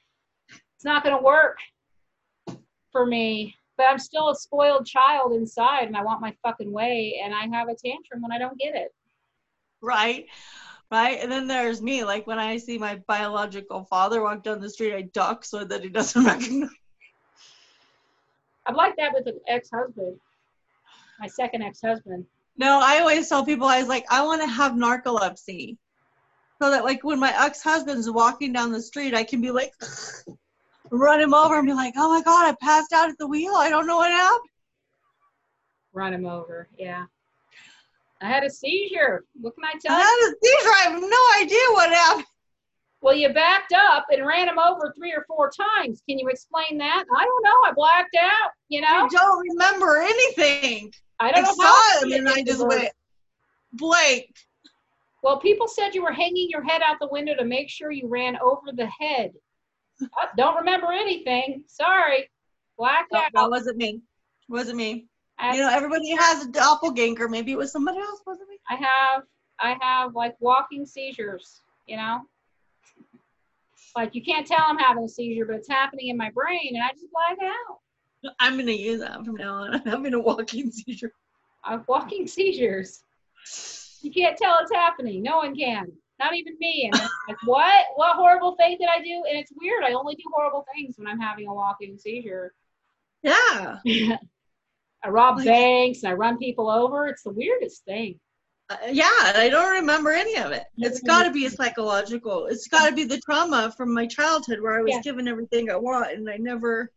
it's 0.49 0.85
not 0.85 1.03
going 1.05 1.17
to 1.17 1.23
work 1.23 1.59
for 2.93 3.07
me. 3.07 3.55
but 3.77 3.87
I'm 3.87 3.99
still 3.99 4.29
a 4.31 4.35
spoiled 4.35 4.87
child 4.87 5.33
inside 5.33 5.85
and 5.85 5.97
I 5.97 6.03
want 6.03 6.21
my 6.21 6.35
fucking 6.43 6.71
way 6.71 7.21
and 7.25 7.35
I 7.35 7.47
have 7.57 7.69
a 7.69 7.75
tantrum 7.75 8.21
when 8.21 8.33
I 8.33 8.39
don't 8.39 8.59
get 8.59 8.75
it. 8.75 8.95
Right. 9.81 10.27
Right. 10.91 11.19
And 11.23 11.31
then 11.31 11.47
there's 11.47 11.81
me. 11.81 12.05
Like 12.05 12.27
when 12.27 12.39
I 12.39 12.59
see 12.59 12.77
my 12.77 12.97
biological 13.07 13.85
father 13.85 14.23
walk 14.23 14.43
down 14.43 14.61
the 14.61 14.69
street, 14.69 14.95
I 14.95 15.03
duck 15.03 15.45
so 15.45 15.65
that 15.65 15.83
he 15.83 15.89
doesn't 15.89 16.25
recognize. 16.27 16.69
I'm 18.67 18.75
like 18.75 18.97
that 18.97 19.13
with 19.15 19.27
an 19.27 19.41
ex-husband, 19.49 20.19
my 21.21 21.27
second 21.29 21.63
ex-husband. 21.63 22.25
No, 22.57 22.81
I 22.83 22.99
always 22.99 23.29
tell 23.29 23.45
people 23.45 23.67
I 23.67 23.79
was 23.79 23.89
like, 23.89 24.05
I 24.11 24.23
want 24.25 24.43
to 24.43 24.49
have 24.49 24.73
narcolepsy. 24.73 25.77
So 26.61 26.71
that 26.71 26.85
like 26.85 27.05
when 27.05 27.19
my 27.19 27.33
ex-husband's 27.45 28.11
walking 28.11 28.53
down 28.53 28.73
the 28.73 28.83
street, 28.83 29.15
I 29.15 29.25
can 29.25 29.41
be 29.41 29.51
like 29.51 29.73
run 30.91 31.21
him 31.21 31.33
over 31.33 31.59
and 31.59 31.67
be 31.67 31.73
like, 31.73 31.95
Oh 31.97 32.09
my 32.09 32.23
god, 32.23 32.49
I 32.49 32.57
passed 32.61 32.93
out 32.93 33.09
at 33.09 33.17
the 33.19 33.27
wheel. 33.27 33.55
I 33.57 33.71
don't 33.71 33.87
know 33.87 33.97
what 33.97 34.11
happened. 34.11 34.49
Run 35.93 36.13
him 36.13 36.27
over, 36.27 36.69
yeah. 36.79 37.07
I 38.21 38.29
had 38.29 38.45
a 38.45 38.51
seizure. 38.51 39.25
What 39.41 39.55
can 39.55 39.65
I 39.65 39.79
tell 39.79 39.97
I 39.97 40.01
you? 40.01 40.05
had 40.05 40.29
a 40.29 40.37
seizure. 40.43 40.75
I 40.75 40.91
have 40.91 41.01
no 41.01 41.43
idea 41.43 41.65
what 41.71 41.91
happened. 41.91 42.27
Well, 43.03 43.15
you 43.15 43.33
backed 43.33 43.73
up 43.73 44.05
and 44.11 44.27
ran 44.27 44.47
him 44.47 44.59
over 44.59 44.93
three 44.95 45.13
or 45.13 45.25
four 45.27 45.51
times. 45.51 46.03
Can 46.07 46.19
you 46.19 46.29
explain 46.29 46.77
that? 46.79 47.05
I 47.17 47.25
don't 47.25 47.43
know. 47.43 47.57
I 47.65 47.73
blacked 47.75 48.17
out. 48.21 48.51
You 48.69 48.83
know, 48.83 48.89
I 48.89 49.09
don't 49.09 49.49
remember 49.49 49.97
anything. 50.03 50.93
I 51.21 51.29
I 51.29 51.33
don't 51.33 51.45
know 51.45 51.53
saw 51.53 52.01
him 52.07 52.13
and 52.13 52.29
I 52.29 52.43
just 52.43 52.67
went 52.67 52.91
blank. 53.75 54.35
Well, 55.23 55.39
people 55.39 55.69
said 55.69 55.95
you 55.95 56.03
were 56.03 56.13
hanging 56.13 56.49
your 56.49 56.63
head 56.63 56.81
out 56.83 56.97
the 56.99 57.09
window 57.11 57.35
to 57.37 57.45
make 57.45 57.69
sure 57.69 57.91
you 57.91 58.09
ran 58.09 58.39
over 58.39 58.73
the 58.73 58.87
head. 58.87 59.33
I 60.01 60.29
don't 60.37 60.57
remember 60.57 60.93
anything. 60.93 61.63
Sorry. 61.67 62.31
Blacked 62.79 63.13
No, 63.13 63.19
out. 63.19 63.31
that 63.35 63.51
wasn't 63.51 63.77
me. 63.77 64.01
Wasn't 64.49 64.77
me. 64.79 65.07
I, 65.39 65.55
You 65.55 65.61
know, 65.63 65.69
everybody 65.71 66.11
has 66.17 66.47
a 66.47 66.49
doppelganger. 66.51 67.29
Maybe 67.29 67.53
it 67.53 67.59
was 67.59 67.71
somebody 67.71 67.99
else. 67.99 68.23
Wasn't 68.27 68.49
me. 68.49 68.57
I 68.69 68.77
have 68.77 69.23
I 69.61 69.77
have 69.83 70.15
like 70.15 70.37
walking 70.41 70.87
seizures, 70.87 71.61
you 71.87 71.99
know? 71.99 72.23
Like 73.95 74.15
you 74.15 74.23
can't 74.23 74.47
tell 74.47 74.63
I'm 74.63 74.79
having 74.79 75.05
a 75.05 75.09
seizure, 75.09 75.45
but 75.45 75.57
it's 75.57 75.69
happening 75.69 76.09
in 76.09 76.17
my 76.17 76.31
brain 76.31 76.75
and 76.75 76.83
I 76.83 76.93
just 76.93 77.07
black 77.13 77.37
out. 77.47 77.79
I'm 78.39 78.59
gonna 78.59 78.73
use 78.73 79.01
that 79.01 79.25
from 79.25 79.37
now 79.37 79.55
on. 79.55 79.75
I'm 79.75 79.83
having 79.87 80.15
a 80.15 80.21
walking 80.21 80.71
seizure. 80.71 81.13
I 81.65 81.73
have 81.73 81.85
walking 81.89 82.27
seizures. 82.27 83.03
You 84.03 84.11
can't 84.11 84.37
tell 84.37 84.59
it's 84.61 84.73
happening. 84.73 85.23
No 85.23 85.39
one 85.39 85.55
can. 85.55 85.93
Not 86.19 86.35
even 86.35 86.55
me. 86.61 86.91
And 86.93 87.01
like, 87.29 87.37
what? 87.45 87.87
What 87.97 88.17
horrible 88.17 88.57
thing 88.57 88.77
did 88.79 88.89
I 88.89 89.03
do? 89.03 89.23
And 89.29 89.39
it's 89.39 89.53
weird. 89.61 89.85
I 89.85 89.93
only 89.93 90.15
do 90.15 90.23
horrible 90.35 90.65
things 90.75 90.97
when 90.99 91.07
I'm 91.07 91.21
having 91.21 91.47
a 91.49 91.55
walking 91.55 91.97
seizure. 91.99 92.53
Yeah. 93.23 93.79
I 95.03 95.09
rob 95.09 95.37
Like- 95.39 95.47
banks 95.47 96.03
and 96.03 96.13
I 96.13 96.15
run 96.15 96.39
people 96.39 96.69
over. 96.71 97.07
It's 97.07 97.23
the 97.23 97.31
weirdest 97.31 97.85
thing. 97.85 98.19
Uh, 98.69 98.77
yeah, 98.93 99.09
I 99.35 99.49
don't 99.51 99.73
remember 99.73 100.13
any 100.13 100.37
of 100.37 100.53
it. 100.53 100.63
It's 100.79 101.01
got 101.01 101.25
to 101.25 101.33
be 101.33 101.47
a 101.47 101.51
psychological. 101.51 102.47
It's 102.47 102.69
got 102.69 102.89
to 102.89 102.95
be 102.95 103.03
the 103.05 103.19
trauma 103.19 103.75
from 103.77 103.93
my 103.93 104.07
childhood 104.07 104.61
where 104.61 104.79
I 104.79 104.83
was 104.83 104.93
Yeah. 104.93 105.01
given 105.01 105.27
everything 105.27 105.71
I 105.71 105.77
want 105.77 106.13
and 106.13 106.31
I 106.31 106.37
never 106.37 106.93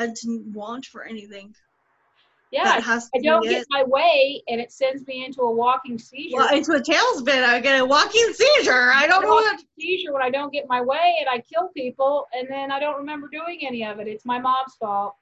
had 0.00 0.16
to 0.16 0.42
want 0.52 0.86
for 0.86 1.04
anything. 1.04 1.54
Yeah, 2.50 2.64
that 2.64 2.82
has 2.82 3.04
to 3.10 3.18
I 3.18 3.20
don't 3.20 3.44
get 3.44 3.62
it. 3.62 3.66
my 3.70 3.84
way 3.84 4.42
and 4.48 4.60
it 4.60 4.72
sends 4.72 5.06
me 5.06 5.24
into 5.24 5.42
a 5.42 5.50
walking 5.50 5.98
seizure. 5.98 6.36
Well, 6.36 6.52
into 6.52 6.72
a 6.72 6.80
tailspin, 6.80 7.44
I 7.44 7.60
get 7.60 7.80
a 7.80 7.84
walking 7.84 8.32
seizure. 8.32 8.90
I 8.92 9.06
don't 9.06 9.22
know 9.22 9.28
what. 9.28 9.60
seizure 9.78 10.12
when 10.12 10.22
I 10.22 10.30
don't 10.30 10.52
get 10.52 10.64
my 10.68 10.80
way 10.80 11.18
and 11.20 11.28
I 11.28 11.38
kill 11.40 11.68
people 11.76 12.26
and 12.32 12.48
then 12.50 12.72
I 12.72 12.80
don't 12.80 12.96
remember 12.96 13.28
doing 13.30 13.60
any 13.64 13.84
of 13.84 14.00
it. 14.00 14.08
It's 14.08 14.24
my 14.24 14.40
mom's 14.40 14.74
fault. 14.80 15.14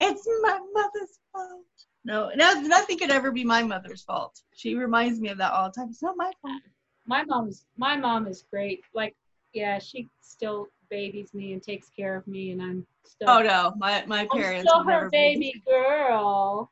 It's 0.00 0.26
my 0.40 0.60
mother's 0.72 1.18
fault. 1.30 1.66
No, 2.04 2.30
no, 2.34 2.54
nothing 2.62 2.98
could 2.98 3.10
ever 3.10 3.30
be 3.30 3.44
my 3.44 3.62
mother's 3.62 4.02
fault. 4.02 4.40
She 4.56 4.74
reminds 4.74 5.20
me 5.20 5.28
of 5.28 5.38
that 5.38 5.52
all 5.52 5.68
the 5.68 5.72
time. 5.72 5.90
It's 5.90 6.02
not 6.02 6.16
my 6.16 6.32
fault. 6.40 6.62
My 7.06 7.22
mom 7.24 7.48
is 7.48 7.66
my 7.76 7.98
mom 7.98 8.26
is 8.26 8.44
great. 8.50 8.80
Like, 8.94 9.14
yeah, 9.52 9.78
she 9.78 10.08
still 10.22 10.68
babies 10.88 11.34
me 11.34 11.52
and 11.52 11.62
takes 11.62 11.90
care 11.90 12.16
of 12.16 12.26
me 12.26 12.52
and 12.52 12.62
I'm 12.62 12.86
still 13.04 13.28
Oh 13.28 13.42
no, 13.42 13.72
my 13.76 14.04
my 14.06 14.20
I'm 14.20 14.28
parents. 14.28 14.68
still 14.70 14.84
her 14.84 15.08
baby 15.10 15.62
girl. 15.66 16.70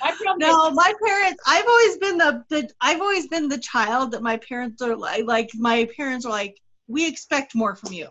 My 0.00 0.10
problem 0.10 0.38
No, 0.38 0.70
my 0.72 0.92
parents. 1.04 1.42
I've 1.46 1.66
always 1.66 1.96
been 1.98 2.18
the, 2.18 2.44
the 2.48 2.70
I've 2.80 3.00
always 3.00 3.28
been 3.28 3.48
the 3.48 3.58
child 3.58 4.12
that 4.12 4.22
my 4.22 4.36
parents 4.38 4.82
are 4.82 4.96
like. 4.96 5.24
Like 5.26 5.50
my 5.54 5.88
parents 5.96 6.26
are 6.26 6.30
like, 6.30 6.56
we 6.88 7.06
expect 7.06 7.54
more 7.54 7.76
from 7.76 7.92
you. 7.92 8.08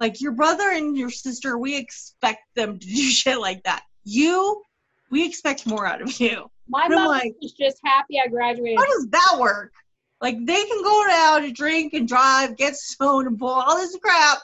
Like 0.00 0.20
your 0.20 0.32
brother 0.32 0.70
and 0.70 0.96
your 0.96 1.10
sister, 1.10 1.56
we 1.56 1.76
expect 1.76 2.42
them 2.54 2.78
to 2.78 2.86
do 2.86 2.94
shit 3.10 3.40
like 3.40 3.62
that. 3.64 3.84
You, 4.04 4.62
we 5.10 5.26
expect 5.26 5.66
more 5.66 5.86
out 5.86 6.02
of 6.02 6.20
you. 6.20 6.50
my 6.68 6.88
mom 6.88 7.06
like- 7.06 7.34
was 7.40 7.52
just 7.52 7.80
happy 7.84 8.20
I 8.22 8.28
graduated. 8.28 8.78
How 8.78 8.86
does 8.86 9.08
that 9.10 9.36
work? 9.40 9.72
Like 10.20 10.36
they 10.44 10.64
can 10.64 10.82
go 10.82 11.04
out 11.10 11.42
and 11.44 11.54
drink 11.54 11.92
and 11.94 12.08
drive, 12.08 12.56
get 12.56 12.76
stoned 12.76 13.26
and 13.26 13.38
pull 13.38 13.48
all 13.50 13.76
this 13.76 13.96
crap. 14.02 14.38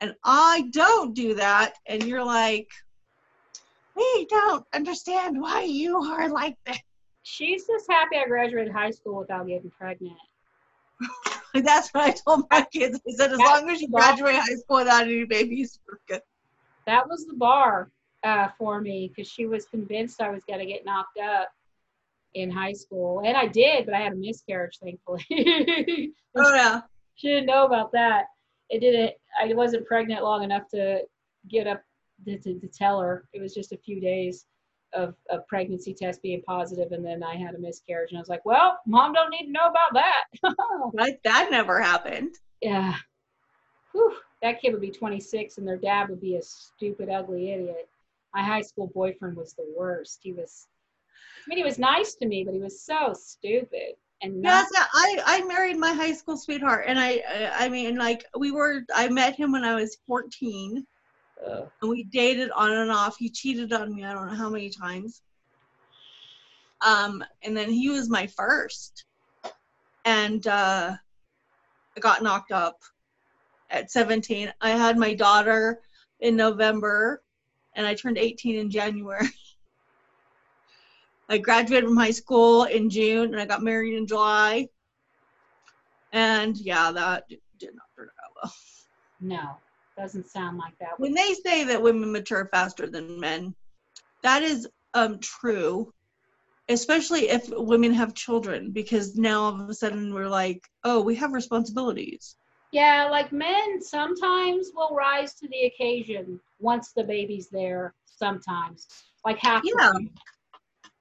And 0.00 0.14
I 0.24 0.68
don't 0.70 1.14
do 1.14 1.34
that. 1.34 1.74
And 1.86 2.02
you're 2.04 2.24
like, 2.24 2.68
we 3.94 4.26
don't 4.30 4.64
understand 4.72 5.40
why 5.40 5.62
you 5.62 5.98
are 5.98 6.28
like 6.28 6.56
that. 6.66 6.80
She's 7.22 7.66
just 7.66 7.86
happy 7.88 8.16
I 8.16 8.26
graduated 8.26 8.72
high 8.72 8.90
school 8.90 9.18
without 9.18 9.46
getting 9.46 9.70
pregnant. 9.78 10.16
That's 11.54 11.90
what 11.90 12.04
I 12.04 12.10
told 12.12 12.44
my 12.50 12.66
kids. 12.72 12.98
I 13.06 13.12
said, 13.12 13.32
as 13.32 13.38
That's 13.38 13.50
long 13.50 13.70
as 13.70 13.82
you 13.82 13.88
graduate 13.88 14.36
high 14.36 14.54
school 14.56 14.78
without 14.78 15.02
any 15.02 15.24
babies, 15.24 15.78
we're 15.86 15.98
good. 16.08 16.22
That 16.86 17.06
was 17.06 17.26
the 17.26 17.34
bar 17.34 17.90
uh, 18.24 18.48
for 18.58 18.80
me 18.80 19.12
because 19.14 19.30
she 19.30 19.46
was 19.46 19.66
convinced 19.66 20.22
I 20.22 20.30
was 20.30 20.44
going 20.44 20.60
to 20.60 20.66
get 20.66 20.84
knocked 20.84 21.18
up 21.18 21.48
in 22.34 22.50
high 22.50 22.72
school. 22.72 23.22
And 23.24 23.36
I 23.36 23.46
did, 23.46 23.84
but 23.86 23.94
I 23.94 24.00
had 24.00 24.12
a 24.12 24.16
miscarriage, 24.16 24.78
thankfully. 24.82 25.24
Oh 26.36 26.54
yeah. 26.54 26.82
she 27.16 27.26
didn't 27.26 27.46
know 27.46 27.66
about 27.66 27.90
that. 27.90 28.26
It 28.70 28.80
didn't, 28.80 29.12
I 29.40 29.52
wasn't 29.54 29.86
pregnant 29.86 30.22
long 30.22 30.42
enough 30.42 30.68
to 30.68 31.00
get 31.48 31.66
up 31.66 31.82
to, 32.24 32.38
to, 32.38 32.58
to 32.58 32.68
tell 32.68 33.00
her. 33.00 33.28
It 33.32 33.40
was 33.40 33.52
just 33.54 33.72
a 33.72 33.76
few 33.78 34.00
days 34.00 34.46
of 34.92 35.14
a 35.30 35.38
pregnancy 35.38 35.94
test 35.94 36.22
being 36.22 36.42
positive, 36.42 36.92
and 36.92 37.04
then 37.04 37.22
I 37.22 37.36
had 37.36 37.54
a 37.54 37.58
miscarriage. 37.58 38.10
And 38.10 38.18
I 38.18 38.20
was 38.20 38.28
like, 38.28 38.44
well, 38.44 38.78
mom 38.86 39.12
don't 39.12 39.30
need 39.30 39.46
to 39.46 39.52
know 39.52 39.66
about 39.66 39.92
that. 39.94 40.24
Like 40.94 41.20
that 41.24 41.48
never 41.50 41.80
happened. 41.80 42.34
yeah. 42.60 42.94
Whew, 43.92 44.16
that 44.42 44.60
kid 44.60 44.72
would 44.72 44.80
be 44.80 44.90
26 44.90 45.58
and 45.58 45.66
their 45.66 45.76
dad 45.76 46.08
would 46.08 46.20
be 46.20 46.36
a 46.36 46.42
stupid, 46.42 47.08
ugly 47.08 47.50
idiot. 47.50 47.88
My 48.34 48.42
high 48.42 48.60
school 48.62 48.90
boyfriend 48.94 49.36
was 49.36 49.52
the 49.54 49.66
worst. 49.76 50.20
He 50.22 50.32
was, 50.32 50.68
I 51.44 51.48
mean, 51.48 51.58
he 51.58 51.64
was 51.64 51.78
nice 51.78 52.14
to 52.16 52.26
me, 52.26 52.44
but 52.44 52.54
he 52.54 52.60
was 52.60 52.80
so 52.82 53.12
stupid. 53.18 53.94
And 54.22 54.42
not, 54.42 54.66
Yes, 54.72 54.86
I 54.94 55.22
I 55.24 55.44
married 55.44 55.78
my 55.78 55.92
high 55.92 56.12
school 56.12 56.36
sweetheart, 56.36 56.84
and 56.86 56.98
I 56.98 57.22
I 57.28 57.66
I 57.66 57.68
mean 57.68 57.96
like 57.96 58.24
we 58.38 58.50
were 58.50 58.82
I 58.94 59.08
met 59.08 59.34
him 59.36 59.52
when 59.52 59.64
I 59.64 59.74
was 59.74 59.96
14, 60.06 60.86
uh, 61.46 61.62
and 61.80 61.90
we 61.90 62.04
dated 62.04 62.50
on 62.50 62.72
and 62.72 62.90
off. 62.90 63.16
He 63.18 63.30
cheated 63.30 63.72
on 63.72 63.94
me 63.94 64.04
I 64.04 64.12
don't 64.12 64.28
know 64.28 64.36
how 64.36 64.50
many 64.50 64.70
times. 64.70 65.22
Um, 66.82 67.22
and 67.42 67.56
then 67.56 67.70
he 67.70 67.90
was 67.90 68.08
my 68.08 68.26
first, 68.26 69.04
and 70.04 70.46
uh, 70.46 70.96
I 71.96 72.00
got 72.00 72.22
knocked 72.22 72.52
up 72.52 72.76
at 73.70 73.90
17. 73.90 74.52
I 74.60 74.70
had 74.70 74.96
my 74.96 75.14
daughter 75.14 75.80
in 76.20 76.36
November, 76.36 77.22
and 77.74 77.86
I 77.86 77.94
turned 77.94 78.18
18 78.18 78.56
in 78.56 78.70
January. 78.70 79.28
I 81.30 81.38
graduated 81.38 81.88
from 81.88 81.96
high 81.96 82.10
school 82.10 82.64
in 82.64 82.90
June, 82.90 83.32
and 83.32 83.40
I 83.40 83.46
got 83.46 83.62
married 83.62 83.94
in 83.94 84.06
July. 84.06 84.66
And 86.12 86.56
yeah, 86.56 86.90
that 86.90 87.28
did 87.58 87.70
not 87.74 87.86
turn 87.96 88.08
out 88.24 88.32
well. 88.42 88.52
no, 89.20 89.56
doesn't 89.96 90.28
sound 90.28 90.58
like 90.58 90.76
that. 90.80 90.98
When 90.98 91.14
they 91.14 91.34
say 91.34 91.62
that 91.64 91.80
women 91.80 92.10
mature 92.10 92.48
faster 92.52 92.88
than 92.88 93.20
men, 93.20 93.54
that 94.24 94.42
is 94.42 94.68
um 94.94 95.20
true, 95.20 95.94
especially 96.68 97.28
if 97.28 97.48
women 97.48 97.94
have 97.94 98.12
children, 98.14 98.72
because 98.72 99.16
now 99.16 99.42
all 99.42 99.60
of 99.60 99.68
a 99.68 99.74
sudden 99.74 100.12
we're 100.12 100.28
like, 100.28 100.66
oh, 100.82 101.00
we 101.00 101.14
have 101.14 101.32
responsibilities. 101.32 102.34
Yeah, 102.72 103.08
like 103.08 103.30
men 103.30 103.80
sometimes 103.80 104.72
will 104.74 104.96
rise 104.96 105.34
to 105.34 105.48
the 105.48 105.66
occasion 105.66 106.40
once 106.58 106.92
the 106.92 107.04
baby's 107.04 107.48
there. 107.48 107.94
Sometimes, 108.06 108.86
like 109.24 109.38
half. 109.38 109.62
Yeah. 109.64 109.92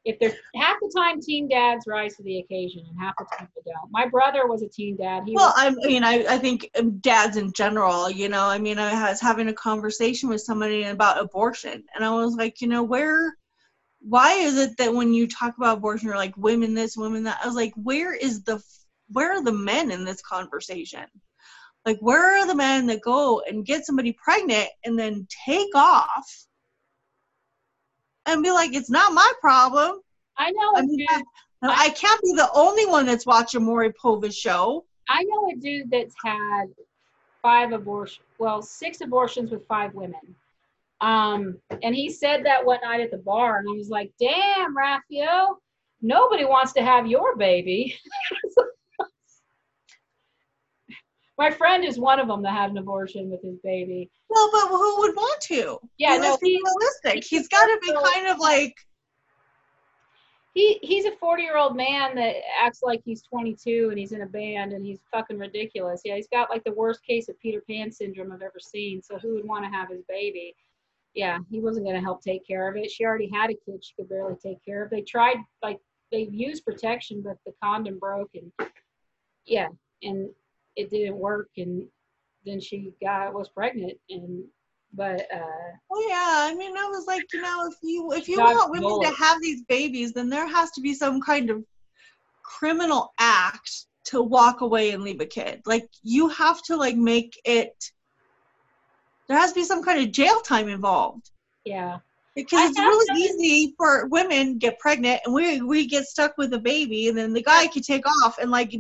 If 0.10 0.20
they're 0.20 0.36
half 0.56 0.78
the 0.82 0.92
time, 0.96 1.22
teen 1.22 1.48
dads 1.48 1.86
rise 1.88 2.16
to 2.16 2.24
the 2.24 2.40
occasion, 2.40 2.84
and 2.90 3.00
half 3.00 3.14
the 3.20 3.26
time 3.38 3.48
they 3.56 3.72
don't. 3.72 3.92
My 3.92 4.08
brother 4.08 4.48
was 4.48 4.64
a 4.64 4.68
teen 4.68 4.98
dad. 4.98 5.24
He 5.28 5.36
Well, 5.36 5.54
was, 5.56 5.78
I 5.84 5.88
mean, 5.88 6.04
I, 6.04 6.26
I 6.28 6.38
think 6.40 6.70
um, 6.78 6.98
dads 6.98 7.38
in 7.38 7.54
general, 7.54 8.10
you 8.10 8.28
know, 8.28 8.46
I 8.46 8.58
mean, 8.58 8.80
I 8.80 9.10
was 9.10 9.22
having 9.22 9.50
a 9.50 9.54
conversation 9.54 10.28
with 10.28 10.42
somebody 10.42 10.84
about 10.84 11.22
abortion, 11.22 11.84
and 11.94 12.04
I 12.04 12.10
was 12.10 12.34
like, 12.36 12.60
you 12.60 12.68
know, 12.68 12.82
where, 12.82 13.36
why 14.00 14.34
is 14.34 14.58
it 14.58 14.78
that 14.78 14.94
when 14.94 15.14
you 15.14 15.28
talk 15.28 15.56
about 15.58 15.78
abortion, 15.78 16.08
you're 16.08 16.18
like 16.18 16.36
women 16.38 16.74
this, 16.74 16.98
women 16.98 17.24
that? 17.26 17.40
I 17.44 17.46
was 17.46 17.56
like, 17.56 17.74
where 17.76 18.16
is 18.16 18.44
the, 18.44 18.60
where 19.10 19.34
are 19.34 19.44
the 19.44 19.52
men 19.52 19.92
in 19.92 20.06
this 20.06 20.22
conversation? 20.22 21.06
Like, 21.86 22.00
where 22.00 22.38
are 22.38 22.48
the 22.48 22.56
men 22.56 22.88
that 22.88 23.02
go 23.02 23.42
and 23.48 23.66
get 23.66 23.86
somebody 23.86 24.14
pregnant 24.14 24.70
and 24.86 24.98
then 24.98 25.28
take 25.46 25.76
off 25.76 26.26
and 28.34 28.44
be 28.44 28.52
like, 28.52 28.74
it's 28.74 28.90
not 28.90 29.14
my 29.14 29.32
problem? 29.42 30.02
I 30.38 30.52
know 30.52 30.74
I 30.76 30.82
mean, 30.82 30.98
dude. 30.98 31.08
I, 31.62 31.86
I 31.86 31.90
can't 31.90 32.22
be 32.22 32.34
the 32.34 32.50
only 32.54 32.86
one 32.86 33.06
that's 33.06 33.26
watching 33.26 33.64
Maury 33.64 33.92
Povich 33.94 34.36
show. 34.36 34.86
I 35.10 35.24
know 35.24 35.50
a 35.52 35.56
dude 35.56 35.92
that's 35.92 36.16
had 36.24 36.68
five 37.42 37.72
abortions. 37.72 38.26
Well, 38.38 38.62
six 38.62 39.02
abortions 39.02 39.52
with 39.52 39.68
five 39.68 39.94
women. 39.94 40.36
Um, 41.02 41.58
and 41.84 41.96
he 41.96 42.10
said 42.10 42.46
that 42.46 42.66
one 42.66 42.80
night 42.84 43.02
at 43.02 43.12
the 43.12 43.18
bar, 43.18 43.58
and 43.58 43.70
I 43.70 43.74
was 43.74 43.90
like, 43.90 44.12
"Damn, 44.20 44.76
Raphael, 44.76 45.62
nobody 46.02 46.46
wants 46.46 46.74
to 46.74 46.82
have 46.82 47.08
your 47.08 47.36
baby." 47.38 47.98
My 51.40 51.50
friend 51.50 51.86
is 51.86 51.98
one 51.98 52.20
of 52.20 52.28
them 52.28 52.42
that 52.44 52.52
had 52.52 52.70
an 52.70 52.78
abortion 52.78 53.30
with 53.32 53.42
his 53.42 53.58
baby. 53.64 54.12
Well, 54.30 54.50
but 54.52 54.68
who 54.68 55.00
would 55.00 55.16
want 55.16 55.40
to? 55.44 55.80
Yeah, 55.98 56.18
Let's 56.20 56.44
no, 56.44 56.50
realistic. 56.50 57.24
he- 57.24 57.38
He's 57.38 57.48
got 57.48 57.66
to 57.66 57.80
be 57.82 57.94
kind 57.94 58.28
of 58.28 58.40
like, 58.40 58.76
he 60.54 60.80
he's 60.82 61.06
a 61.06 61.12
40 61.12 61.42
year 61.44 61.56
old 61.56 61.78
man 61.78 62.14
that 62.16 62.36
acts 62.62 62.82
like 62.84 63.02
he's 63.06 63.22
22 63.22 63.88
and 63.90 63.98
he's 63.98 64.12
in 64.12 64.24
a 64.24 64.26
band 64.26 64.74
and 64.74 64.86
he's 64.86 65.00
fucking 65.14 65.38
ridiculous. 65.38 66.02
Yeah, 66.04 66.16
he's 66.18 66.28
got 66.28 66.50
like 66.50 66.66
the 66.66 66.74
worst 66.74 67.06
case 67.06 67.30
of 67.30 67.40
Peter 67.40 67.62
Pan 67.70 67.90
syndrome 67.90 68.34
I've 68.34 68.42
ever 68.42 68.60
seen. 68.60 69.02
So 69.02 69.18
who 69.18 69.36
would 69.36 69.48
want 69.48 69.64
to 69.64 69.70
have 69.72 69.90
his 69.90 70.04
baby? 70.10 70.54
Yeah, 71.14 71.38
he 71.50 71.62
wasn't 71.62 71.86
going 71.86 71.96
to 71.96 72.02
help 72.02 72.22
take 72.22 72.46
care 72.46 72.68
of 72.70 72.76
it. 72.76 72.92
She 72.92 73.06
already 73.06 73.30
had 73.34 73.50
a 73.50 73.54
kid 73.54 73.82
she 73.82 73.94
could 73.96 74.10
barely 74.10 74.36
take 74.44 74.64
care 74.66 74.84
of. 74.84 74.90
They 74.90 75.04
tried 75.04 75.38
like 75.64 75.80
they 76.12 76.28
used 76.32 76.66
protection, 76.66 77.22
but 77.22 77.38
the 77.46 77.54
condom 77.64 77.98
broke 77.98 78.32
and 78.34 78.52
yeah, 79.46 79.70
and 80.04 80.30
it 80.80 80.90
didn't 80.90 81.18
work. 81.18 81.50
And 81.58 81.86
then 82.46 82.60
she 82.60 82.92
got 83.02 83.34
was 83.34 83.50
pregnant 83.50 83.98
and 84.10 84.44
but 84.94 85.22
uh 85.32 85.72
oh 85.92 86.08
yeah. 86.10 86.50
I 86.52 86.56
mean, 86.56 86.76
I 86.76 86.86
was 86.86 87.06
like, 87.06 87.24
you 87.34 87.42
know, 87.42 87.68
if 87.68 87.76
you 87.84 88.12
if 88.14 88.28
you 88.28 88.40
want 88.40 88.72
women 88.72 89.02
to 89.02 89.16
have 89.16 89.42
these 89.42 89.64
babies, 89.64 90.14
then 90.14 90.30
there 90.30 90.48
has 90.48 90.72
to 90.72 90.82
be 90.82 90.94
some 90.94 91.22
kind 91.22 91.50
of 91.50 91.64
criminal 92.44 93.14
act 93.20 93.86
to 94.06 94.22
walk 94.22 94.62
away 94.62 94.92
and 94.92 95.04
leave 95.04 95.22
a 95.22 95.26
kid. 95.26 95.62
Like 95.66 95.88
you 96.02 96.30
have 96.30 96.64
to 96.64 96.76
like 96.76 96.96
make 96.96 97.40
it. 97.46 97.92
There 99.28 99.38
has 99.38 99.52
to 99.52 99.60
be 99.60 99.66
some 99.66 99.84
kind 99.84 100.02
of 100.02 100.12
jail 100.12 100.40
time 100.40 100.68
involved. 100.68 101.30
yeah. 101.66 102.00
because 102.36 102.60
I 102.60 102.68
it's 102.70 102.80
really 102.80 103.22
easy 103.22 103.76
for 103.78 104.08
women 104.08 104.58
get 104.58 104.80
pregnant 104.80 105.22
and 105.26 105.34
we 105.34 105.62
we 105.62 105.86
get 105.86 106.06
stuck 106.06 106.36
with 106.38 106.52
a 106.54 106.60
baby 106.60 107.10
and 107.10 107.18
then 107.18 107.34
the 107.34 107.44
guy 107.44 107.68
can 107.68 107.84
take 107.84 108.06
off 108.08 108.40
and 108.40 108.50
like 108.50 108.74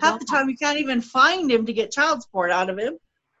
half 0.00 0.18
the 0.18 0.26
time 0.26 0.48
you 0.48 0.56
can't 0.56 0.78
even 0.78 1.00
find 1.00 1.50
him 1.50 1.66
to 1.66 1.72
get 1.72 1.90
child 1.90 2.22
support 2.22 2.50
out 2.50 2.70
of 2.70 2.78
him. 2.78 2.98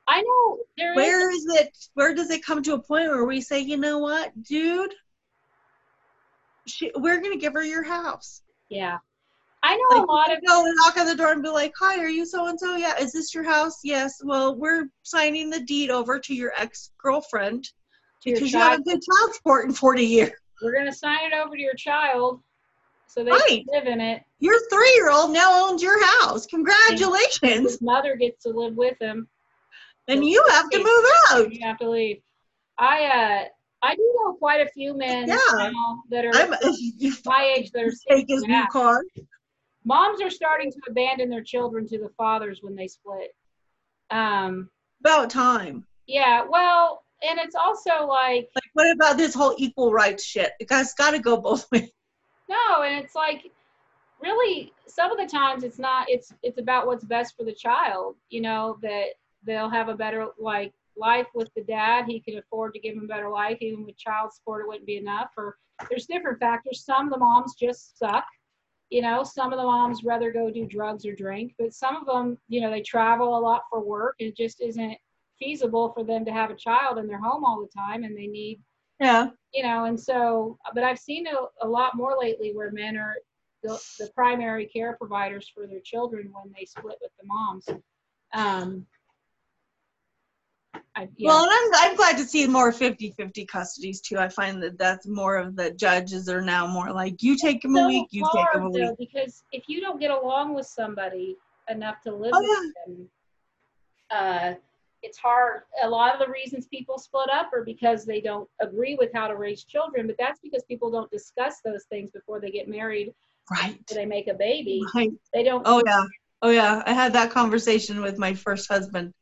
I 0.08 0.22
know 0.22 0.58
there 0.78 0.92
is 0.92 0.96
where 0.96 1.30
is 1.30 1.46
it 1.46 1.76
where 1.94 2.14
does 2.14 2.30
it 2.30 2.44
come 2.44 2.62
to 2.62 2.74
a 2.74 2.82
point 2.82 3.10
where 3.10 3.24
we 3.24 3.40
say 3.40 3.60
you 3.60 3.76
know 3.76 3.98
what 3.98 4.42
dude? 4.42 4.94
She, 6.66 6.90
we're 6.96 7.20
gonna 7.20 7.36
give 7.36 7.52
her 7.52 7.64
your 7.64 7.82
house. 7.82 8.42
Yeah. 8.70 8.98
I 9.62 9.76
know 9.76 9.98
like 9.98 10.08
a 10.08 10.12
lot 10.12 10.32
of 10.32 10.38
go 10.46 10.64
and 10.64 10.74
knock 10.76 10.96
on 10.96 11.06
the 11.06 11.16
door 11.16 11.32
and 11.32 11.42
be 11.42 11.48
like 11.48 11.72
hi 11.78 11.98
are 11.98 12.08
you 12.08 12.24
so 12.24 12.46
and 12.46 12.58
so 12.58 12.76
yeah 12.76 12.98
is 12.98 13.12
this 13.12 13.34
your 13.34 13.44
house? 13.44 13.80
Yes. 13.84 14.14
Well 14.24 14.56
we're 14.56 14.88
signing 15.02 15.50
the 15.50 15.60
deed 15.60 15.90
over 15.90 16.18
to 16.18 16.34
your 16.34 16.52
ex-girlfriend 16.56 17.64
to 18.22 18.30
your 18.30 18.38
because 18.38 18.52
you 18.52 18.58
haven't 18.58 18.86
paid 18.86 19.00
child 19.02 19.34
support 19.34 19.66
in 19.66 19.72
40 19.74 20.04
years. 20.04 20.32
We're 20.62 20.76
gonna 20.76 20.92
sign 20.92 21.18
it 21.30 21.34
over 21.34 21.54
to 21.54 21.62
your 21.62 21.74
child 21.74 22.42
so 23.08 23.24
they 23.24 23.30
Right. 23.32 23.64
live 23.66 23.86
in 23.86 24.00
it. 24.00 24.22
Your 24.38 24.54
three 24.70 24.92
year 24.94 25.10
old 25.10 25.32
now 25.32 25.68
owns 25.68 25.82
your 25.82 25.98
house. 26.20 26.46
Congratulations. 26.46 27.72
His 27.72 27.82
mother 27.82 28.14
gets 28.16 28.42
to 28.44 28.50
live 28.50 28.76
with 28.76 28.96
him. 29.00 29.28
And 30.06 30.24
you 30.24 30.42
have 30.50 30.70
to 30.70 30.78
move 30.78 31.04
out. 31.30 31.52
You 31.52 31.66
have 31.66 31.78
to 31.78 31.90
leave. 31.90 32.22
I 32.78 33.04
uh 33.04 33.44
I 33.82 33.94
do 33.94 34.14
know 34.20 34.34
quite 34.34 34.60
a 34.66 34.70
few 34.70 34.96
men 34.96 35.28
Yeah. 35.28 35.36
now 35.52 36.02
that 36.10 36.24
are 36.24 36.34
I'm 36.34 36.50
my 37.26 37.54
age 37.56 37.70
that 37.72 37.84
are 37.84 37.92
take 38.08 38.26
his 38.28 38.42
new 38.42 38.66
car. 38.70 39.02
Moms 39.84 40.20
are 40.20 40.30
starting 40.30 40.70
to 40.70 40.78
abandon 40.88 41.30
their 41.30 41.42
children 41.42 41.86
to 41.88 41.98
the 41.98 42.10
fathers 42.16 42.60
when 42.62 42.74
they 42.74 42.88
split. 42.88 43.34
Um 44.10 44.70
About 45.00 45.30
time. 45.30 45.86
yeah, 46.06 46.44
well, 46.48 47.02
and 47.22 47.38
it's 47.38 47.54
also 47.54 48.06
like 48.06 48.48
Like 48.54 48.70
what 48.74 48.90
about 48.92 49.16
this 49.16 49.34
whole 49.34 49.54
equal 49.58 49.92
rights 49.92 50.24
shit? 50.24 50.52
It 50.60 50.70
has 50.70 50.94
gotta 50.94 51.18
go 51.18 51.36
both 51.38 51.66
ways. 51.72 51.90
No, 52.48 52.82
and 52.82 52.94
it's 53.04 53.14
like 53.14 53.50
really 54.20 54.72
some 54.86 55.10
of 55.10 55.18
the 55.18 55.26
times 55.26 55.62
it's 55.64 55.78
not 55.78 56.08
it's 56.08 56.32
it's 56.42 56.58
about 56.58 56.86
what's 56.86 57.04
best 57.04 57.36
for 57.36 57.44
the 57.44 57.52
child, 57.52 58.16
you 58.30 58.40
know, 58.40 58.78
that 58.82 59.08
they'll 59.44 59.70
have 59.70 59.88
a 59.88 59.94
better 59.94 60.28
like 60.38 60.72
life 60.96 61.26
with 61.34 61.50
the 61.54 61.62
dad, 61.62 62.06
he 62.06 62.20
can 62.20 62.38
afford 62.38 62.74
to 62.74 62.80
give 62.80 62.94
him 62.96 63.04
a 63.04 63.08
better 63.08 63.28
life, 63.28 63.58
even 63.60 63.84
with 63.84 63.96
child 63.96 64.32
support 64.32 64.62
it 64.62 64.68
wouldn't 64.68 64.86
be 64.86 64.96
enough. 64.96 65.30
Or 65.36 65.56
there's 65.88 66.06
different 66.06 66.40
factors. 66.40 66.84
Some 66.84 67.06
of 67.06 67.12
the 67.12 67.18
moms 67.18 67.54
just 67.54 67.98
suck. 67.98 68.24
You 68.90 69.02
know, 69.02 69.22
some 69.22 69.52
of 69.52 69.58
the 69.58 69.64
moms 69.64 70.02
rather 70.02 70.32
go 70.32 70.50
do 70.50 70.66
drugs 70.66 71.04
or 71.04 71.14
drink, 71.14 71.52
but 71.58 71.74
some 71.74 71.96
of 71.96 72.06
them, 72.06 72.38
you 72.48 72.60
know, 72.60 72.70
they 72.70 72.80
travel 72.80 73.36
a 73.36 73.38
lot 73.38 73.64
for 73.70 73.80
work 73.80 74.16
it 74.18 74.36
just 74.36 74.60
isn't 74.60 74.96
feasible 75.38 75.92
for 75.92 76.02
them 76.02 76.24
to 76.24 76.32
have 76.32 76.50
a 76.50 76.56
child 76.56 76.98
in 76.98 77.06
their 77.06 77.20
home 77.20 77.44
all 77.44 77.60
the 77.60 77.68
time 77.68 78.02
and 78.02 78.16
they 78.16 78.26
need 78.26 78.60
Yeah. 79.00 79.28
you 79.52 79.62
know, 79.62 79.84
and 79.84 79.98
so, 79.98 80.58
but 80.74 80.84
I've 80.84 80.98
seen 80.98 81.26
a, 81.26 81.66
a 81.66 81.68
lot 81.68 81.96
more 81.96 82.16
lately 82.20 82.52
where 82.52 82.70
men 82.70 82.96
are 82.96 83.14
the, 83.62 83.80
the 83.98 84.10
primary 84.14 84.66
care 84.66 84.96
providers 84.96 85.50
for 85.54 85.66
their 85.66 85.80
children 85.80 86.30
when 86.32 86.52
they 86.56 86.64
split 86.64 86.98
with 87.00 87.12
the 87.20 87.26
moms. 87.26 87.68
Um, 88.34 88.86
I, 90.94 91.08
yeah, 91.16 91.30
Well, 91.30 91.44
and 91.44 91.52
I'm, 91.52 91.90
I'm 91.90 91.96
glad 91.96 92.16
to 92.18 92.24
see 92.24 92.46
more 92.46 92.72
50 92.72 93.12
50 93.16 93.46
custodies 93.46 94.00
too. 94.00 94.18
I 94.18 94.28
find 94.28 94.62
that 94.62 94.78
that's 94.78 95.06
more 95.06 95.36
of 95.36 95.56
the 95.56 95.70
judges 95.72 96.28
are 96.28 96.42
now 96.42 96.66
more 96.66 96.92
like, 96.92 97.22
you 97.22 97.36
take 97.36 97.64
him 97.64 97.76
a 97.76 97.86
week, 97.86 98.08
you 98.10 98.24
take 98.34 98.52
them 98.52 98.64
a 98.64 98.70
week. 98.70 98.82
though, 98.82 98.96
because 98.98 99.44
if 99.52 99.64
you 99.68 99.80
don't 99.80 100.00
get 100.00 100.10
along 100.10 100.54
with 100.54 100.66
somebody 100.66 101.36
enough 101.68 102.00
to 102.02 102.14
live 102.14 102.32
Oh, 102.34 102.40
with 102.86 102.96
them, 102.96 103.08
uh, 104.10 104.54
it's 105.02 105.18
hard. 105.18 105.62
A 105.82 105.88
lot 105.88 106.12
of 106.12 106.20
the 106.24 106.30
reasons 106.32 106.66
people 106.66 106.98
split 106.98 107.28
up 107.32 107.50
are 107.52 107.64
because 107.64 108.04
they 108.04 108.20
don't 108.20 108.48
agree 108.60 108.96
with 108.96 109.10
how 109.12 109.28
to 109.28 109.36
raise 109.36 109.64
children, 109.64 110.06
but 110.06 110.16
that's 110.18 110.40
because 110.40 110.62
people 110.64 110.90
don't 110.90 111.10
discuss 111.10 111.60
those 111.64 111.84
things 111.84 112.10
before 112.10 112.40
they 112.40 112.50
get 112.50 112.68
married 112.68 113.14
Right. 113.50 113.80
they 113.88 114.04
make 114.04 114.28
a 114.28 114.34
baby. 114.34 114.82
Right. 114.94 115.10
They 115.32 115.42
don't. 115.42 115.62
Oh, 115.64 115.82
yeah. 115.86 116.04
Oh, 116.42 116.50
yeah. 116.50 116.82
I 116.84 116.92
had 116.92 117.12
that 117.14 117.30
conversation 117.30 118.02
with 118.02 118.18
my 118.18 118.34
first 118.34 118.68
husband. 118.68 119.14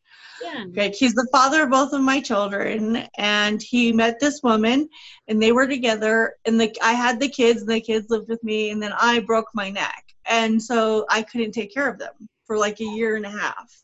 Yeah. 0.43 0.65
Like 0.75 0.95
he's 0.95 1.15
the 1.15 1.29
father 1.33 1.63
of 1.63 1.71
both 1.71 1.93
of 1.95 2.03
my 2.03 2.21
children, 2.21 3.09
and 3.17 3.63
he 3.63 3.93
met 3.93 4.21
this 4.21 4.43
woman, 4.43 4.89
and 5.29 5.43
they 5.43 5.53
were 5.53 5.67
together. 5.67 6.35
And 6.45 6.61
the 6.61 6.77
I 6.83 6.93
had 6.93 7.21
the 7.21 7.29
kids, 7.29 7.63
and 7.63 7.71
the 7.71 7.81
kids 7.81 8.11
lived 8.11 8.29
with 8.29 8.43
me, 8.45 8.71
and 8.71 8.83
then 8.83 8.93
I 9.01 9.21
broke 9.21 9.49
my 9.55 9.71
neck, 9.71 10.05
and 10.27 10.63
so 10.63 11.07
I 11.09 11.23
couldn't 11.23 11.53
take 11.53 11.73
care 11.73 11.89
of 11.89 11.99
them 11.99 12.13
for 12.47 12.59
like 12.59 12.81
a 12.81 12.85
year 12.85 13.17
and 13.17 13.25
a 13.25 13.31
half. 13.31 13.83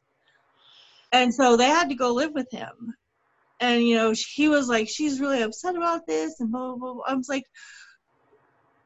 And 1.12 1.32
so 1.34 1.56
they 1.56 1.66
had 1.68 1.90
to 1.90 1.94
go 1.94 2.12
live 2.14 2.32
with 2.32 2.50
him, 2.50 2.94
and 3.60 3.82
you 3.86 3.96
know 3.96 4.14
he 4.34 4.48
was 4.48 4.68
like, 4.68 4.88
she's 4.88 5.20
really 5.20 5.42
upset 5.42 5.76
about 5.76 6.06
this, 6.06 6.40
and 6.40 6.50
blah 6.50 6.74
blah. 6.74 6.94
blah. 6.94 7.02
I 7.06 7.14
was 7.14 7.28
like. 7.28 7.44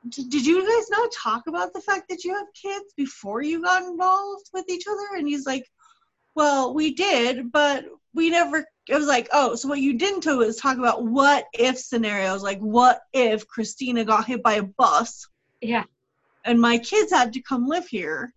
Did 0.08 0.46
you 0.46 0.60
guys 0.60 0.88
not 0.88 1.10
talk 1.10 1.48
about 1.48 1.72
the 1.72 1.80
fact 1.80 2.08
that 2.10 2.22
you 2.22 2.32
have 2.32 2.46
kids 2.54 2.92
before 2.96 3.42
you 3.42 3.60
got 3.60 3.82
involved 3.82 4.48
with 4.52 4.66
each 4.68 4.84
other? 4.88 5.16
And 5.16 5.26
he's 5.26 5.46
like, 5.46 5.64
well, 6.36 6.74
we 6.74 6.94
did, 6.94 7.50
but 7.50 7.86
we 8.14 8.30
never. 8.30 8.64
It 8.88 8.94
was 8.94 9.08
like, 9.08 9.28
oh, 9.32 9.56
so 9.56 9.68
what 9.68 9.80
you 9.80 9.94
didn't 9.94 10.22
do 10.22 10.42
is 10.42 10.56
talk 10.56 10.78
about 10.78 11.04
what 11.04 11.46
if 11.52 11.76
scenarios, 11.76 12.40
like 12.42 12.60
what 12.60 13.00
if 13.12 13.48
Christina 13.48 14.04
got 14.04 14.26
hit 14.26 14.44
by 14.44 14.54
a 14.54 14.62
bus 14.62 15.26
Yeah. 15.60 15.82
and 16.44 16.60
my 16.60 16.78
kids 16.78 17.10
had 17.10 17.32
to 17.32 17.42
come 17.42 17.66
live 17.66 17.88
here? 17.88 18.32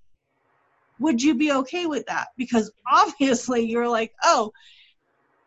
Would 0.99 1.21
you 1.21 1.35
be 1.35 1.51
okay 1.53 1.85
with 1.85 2.05
that? 2.07 2.27
Because 2.37 2.71
obviously 2.91 3.65
you're 3.65 3.87
like, 3.89 4.13
oh, 4.23 4.51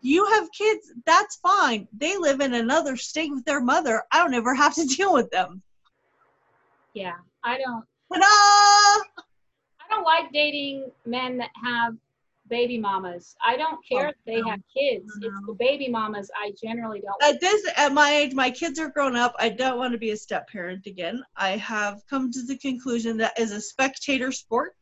you 0.01 0.27
have 0.27 0.51
kids, 0.53 0.93
that's 1.07 1.37
fine. 1.37 1.87
They 1.97 2.17
live 2.17 2.41
in 2.41 2.55
another 2.55 2.97
state 2.97 3.31
with 3.31 3.45
their 3.45 3.61
mother. 3.61 4.03
I 4.11 4.19
don't 4.19 4.35
ever 4.35 4.55
have 4.55 4.75
to 4.75 4.85
deal 4.97 5.13
with 5.13 5.31
them. 5.31 5.63
Yeah. 6.95 7.15
I 7.45 7.59
don't. 7.59 7.85
Ta-da! 8.13 9.25
I 9.81 9.89
don't 9.91 10.05
like 10.05 10.33
dating 10.33 10.91
men 11.07 11.37
that 11.39 11.51
have 11.63 11.95
baby 12.49 12.79
mamas. 12.79 13.35
I 13.45 13.57
don't 13.57 13.79
care 13.89 14.07
Oh, 14.07 14.11
if 14.11 14.17
they 14.27 14.37
oh, 14.37 14.41
no. 14.41 14.51
have 14.51 14.61
kids. 14.77 15.05
It's 15.23 15.47
the 15.47 15.55
baby 15.59 15.89
mamas 15.89 16.31
I 16.37 16.53
generally 16.63 17.01
don't. 17.01 17.23
at 17.23 17.41
this 17.41 17.63
at 17.77 17.93
my 17.93 18.11
age 18.13 18.35
my 18.35 18.51
kids 18.51 18.79
are 18.79 18.91
grown 18.91 19.17
up 19.17 19.35
i 19.39 19.49
don't 19.49 19.79
want 19.79 19.93
to 19.93 19.99
be 19.99 20.11
a 20.11 20.17
step 20.17 20.49
parent 20.49 20.87
again 20.87 21.23
i 21.37 21.51
have 21.57 22.03
come 22.11 22.31
to 22.33 22.43
the 22.43 22.57
conclusion 22.59 23.17
that 23.17 23.39
is 23.39 23.53
a 23.53 23.61
spectator 23.61 24.31
sport. 24.33 24.75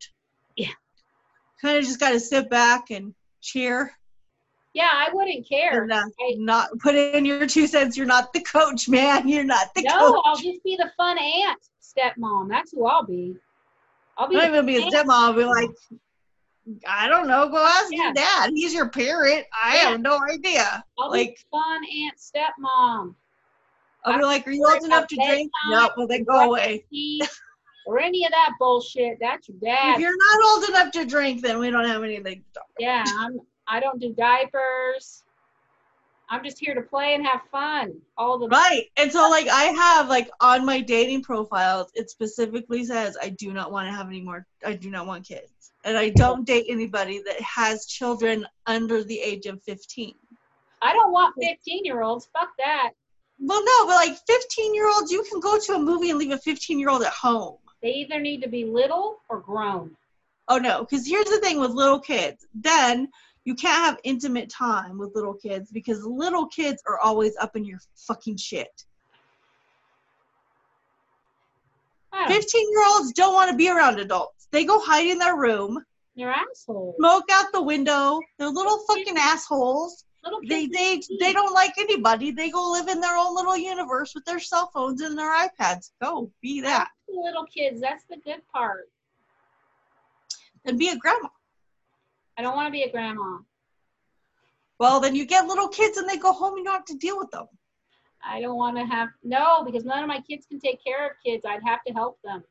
Kind 1.61 1.77
of 1.79 1.85
just 1.85 2.01
got 2.01 2.11
to 2.11 2.21
sit 2.21 2.49
back 2.51 2.91
and 2.91 3.15
cheer 3.41 3.93
yeah, 4.73 4.89
I 4.93 5.09
wouldn't 5.13 5.49
care. 5.49 5.83
and 5.83 5.93
uh, 5.93 5.97
I- 6.21 6.35
not 6.39 6.69
put 6.79 6.95
in 6.95 7.25
your 7.25 7.45
two 7.47 7.67
cents 7.67 7.97
you're 7.97 8.07
not 8.07 8.33
the 8.33 8.41
coach 8.41 8.89
man 8.89 9.27
you're 9.29 9.43
not 9.45 9.75
the 9.75 9.83
no, 9.83 10.13
coach 10.13 10.23
I'll 10.25 10.37
just 10.37 10.63
be 10.63 10.77
the 10.77 10.91
fun 10.97 11.19
aunt, 11.19 11.59
stepmom. 11.83 12.49
That's 12.49 12.71
who 12.73 12.87
I'll 12.87 13.05
be. 13.05 13.35
I'll 14.17 14.29
be. 14.29 14.37
not 14.37 14.49
even 14.49 14.67
be 14.67 14.77
a 14.77 14.83
stepmom 14.83 15.11
i'll 15.11 15.33
be 15.33 15.45
like 15.45 15.71
I 16.87 17.09
don't 17.09 17.27
know. 17.27 17.49
Go 17.49 17.57
ask 17.67 17.89
Yeah. 17.91 18.05
your 18.05 18.13
dad. 18.13 18.51
He's 18.55 18.73
your 18.73 18.89
parent. 18.91 19.45
I 19.53 19.77
Yeah. 19.77 19.91
have 19.91 20.01
no 20.01 20.21
idea. 20.31 20.85
I'll 21.01 21.11
Like- 21.11 21.31
be 21.31 21.37
fun 21.51 21.81
aunt 21.85 22.17
stepmom. 22.19 23.15
I'll 24.05 24.19
be 24.19 24.25
like, 24.25 24.47
are 24.47 24.53
you 24.53 24.65
old 24.71 24.85
enough 24.85 25.09
to 25.09 25.17
drink? 25.17 25.51
No, 25.69 25.91
well 25.97 26.07
then 26.07 26.23
go 26.25 26.39
away. 26.51 26.85
Or 27.87 27.99
any 27.99 28.25
of 28.25 28.31
that 28.33 28.53
bullshit. 28.59 29.19
That's 29.21 29.49
your 29.49 29.57
If 29.63 30.01
you're 30.01 30.17
not 30.17 30.49
old 30.49 30.69
enough 30.69 30.93
to 30.93 31.05
drink, 31.07 31.43
then 31.43 31.59
we 31.59 31.71
don't 31.71 31.87
have 31.87 32.05
anything 32.05 32.37
to 32.37 32.61
talk. 32.61 32.69
Yeah, 32.79 33.05
I'm. 33.07 33.41
I 33.67 33.81
don't 33.81 34.01
do 34.01 34.13
diapers. 34.13 35.23
I'm 36.31 36.45
just 36.45 36.61
here 36.61 36.75
to 36.75 36.83
play 36.83 37.15
and 37.15 37.27
have 37.27 37.41
fun. 37.51 37.93
All 38.17 38.39
the 38.39 38.47
Right. 38.47 38.85
And 38.97 39.11
so 39.11 39.29
like 39.29 39.49
I 39.49 39.65
have 39.65 40.09
like 40.09 40.31
on 40.41 40.65
my 40.65 40.81
dating 40.81 41.23
profiles, 41.23 41.91
it 41.95 42.09
specifically 42.09 42.85
says 42.85 43.17
I 43.21 43.31
do 43.31 43.53
not 43.53 43.73
want 43.73 43.89
to 43.89 43.93
have 43.93 44.07
any 44.07 44.21
more 44.21 44.47
I 44.65 44.75
do 44.75 44.91
not 44.91 45.09
want 45.09 45.27
kids. 45.27 45.73
And 45.85 45.99
I 45.99 46.11
don't 46.11 46.47
date 46.47 46.67
anybody 46.69 47.21
that 47.27 47.41
has 47.41 47.87
children 47.87 48.47
under 48.67 49.03
the 49.03 49.19
age 49.19 49.47
of 49.47 49.61
15. 49.65 50.15
I 50.83 50.93
don't 50.93 51.11
want 51.11 51.35
15 51.43 51.85
year 51.85 52.03
olds. 52.03 52.29
Fuck 52.33 52.51
that. 52.59 52.93
Well, 53.41 53.65
no, 53.65 53.87
but 53.87 53.97
like 53.97 54.19
15 54.27 54.75
year 54.75 54.89
olds, 54.89 55.11
you 55.11 55.25
can 55.29 55.41
go 55.41 55.59
to 55.59 55.73
a 55.75 55.79
movie 55.79 56.11
and 56.11 56.19
leave 56.19 56.31
a 56.31 56.39
15 56.39 56.79
year 56.79 56.91
old 56.91 57.03
at 57.03 57.13
home. 57.13 57.57
They 57.83 57.91
either 57.91 58.21
need 58.21 58.43
to 58.43 58.49
be 58.49 58.65
little 58.65 59.21
or 59.29 59.41
grown. 59.41 59.97
Oh 60.49 60.59
no, 60.59 60.81
because 60.81 61.07
here's 61.07 61.27
the 61.27 61.39
thing 61.41 61.61
with 61.61 61.71
little 61.71 62.01
kids. 62.01 62.47
Then 62.55 63.09
you 63.45 63.55
can't 63.55 63.85
have 63.85 64.01
intimate 64.05 64.51
time 64.51 64.99
with 64.99 65.15
little 65.15 65.35
kids 65.35 65.71
because 65.71 66.05
little 66.05 66.47
kids 66.49 66.83
are 66.87 66.99
always 66.99 67.37
up 67.41 67.57
in 67.57 67.65
your 67.65 67.79
fucking 67.97 68.37
shit. 68.37 68.85
15 72.29 72.71
year 72.71 72.83
olds 72.93 73.13
don't 73.13 73.35
want 73.35 73.51
to 73.51 73.57
be 73.57 73.69
around 73.71 73.99
adults. 73.99 74.49
They 74.51 74.65
go 74.65 74.81
hide 74.81 75.07
in 75.07 75.19
their 75.19 75.37
room, 75.37 75.83
They're 76.17 76.31
assholes. 76.31 76.97
smoke 76.99 77.25
out 77.33 77.47
the 77.53 77.63
window. 77.63 78.21
They're 78.39 78.51
little 78.51 78.79
fucking 78.87 79.17
assholes. 79.17 80.05
Little 80.25 80.41
They 80.47 80.67
they 80.67 81.01
they 81.19 81.33
don't 81.33 81.55
like 81.55 81.79
anybody. 81.79 82.31
They 82.31 82.51
go 82.51 82.71
live 82.73 82.89
in 82.89 83.01
their 83.01 83.17
own 83.17 83.35
little 83.35 83.57
universe 83.57 84.15
with 84.15 84.25
their 84.27 84.39
cell 84.41 84.71
phones 84.75 85.01
and 85.01 85.17
their 85.19 85.31
iPads. 85.49 85.93
Go 86.03 86.31
be 86.43 86.61
that 86.61 86.89
little 87.09 87.45
kids. 87.47 87.81
That's 87.81 88.05
the 88.11 88.19
good 88.19 88.43
part. 88.53 88.89
and 90.65 90.79
be 90.79 90.89
a 90.91 90.97
grandma. 90.97 91.29
I 92.39 92.43
don't 92.43 92.55
want 92.55 92.67
to 92.69 92.73
be 92.73 92.83
a 92.83 92.91
grandma. 92.91 93.39
Well, 94.79 95.01
then 95.01 95.15
you 95.15 95.25
get 95.27 95.47
little 95.47 95.69
kids 95.69 95.99
and 95.99 96.09
they 96.09 96.17
go 96.17 96.33
home 96.33 96.55
and 96.55 96.59
you 96.59 96.65
don't 96.65 96.75
have 96.75 96.85
to 96.87 96.97
deal 96.97 97.19
with 97.19 97.31
them. 97.31 97.47
I 98.25 98.41
don't 98.41 98.57
want 98.57 98.77
to 98.77 98.85
have 98.85 99.09
no 99.23 99.63
because 99.65 99.85
none 99.85 100.03
of 100.03 100.09
my 100.09 100.21
kids 100.21 100.47
can 100.47 100.61
take 100.61 100.83
care 100.85 101.07
of 101.07 101.13
kids. 101.25 101.45
I'd 101.47 101.63
have 101.65 101.83
to 101.87 101.93
help 101.93 102.19
them. 102.23 102.45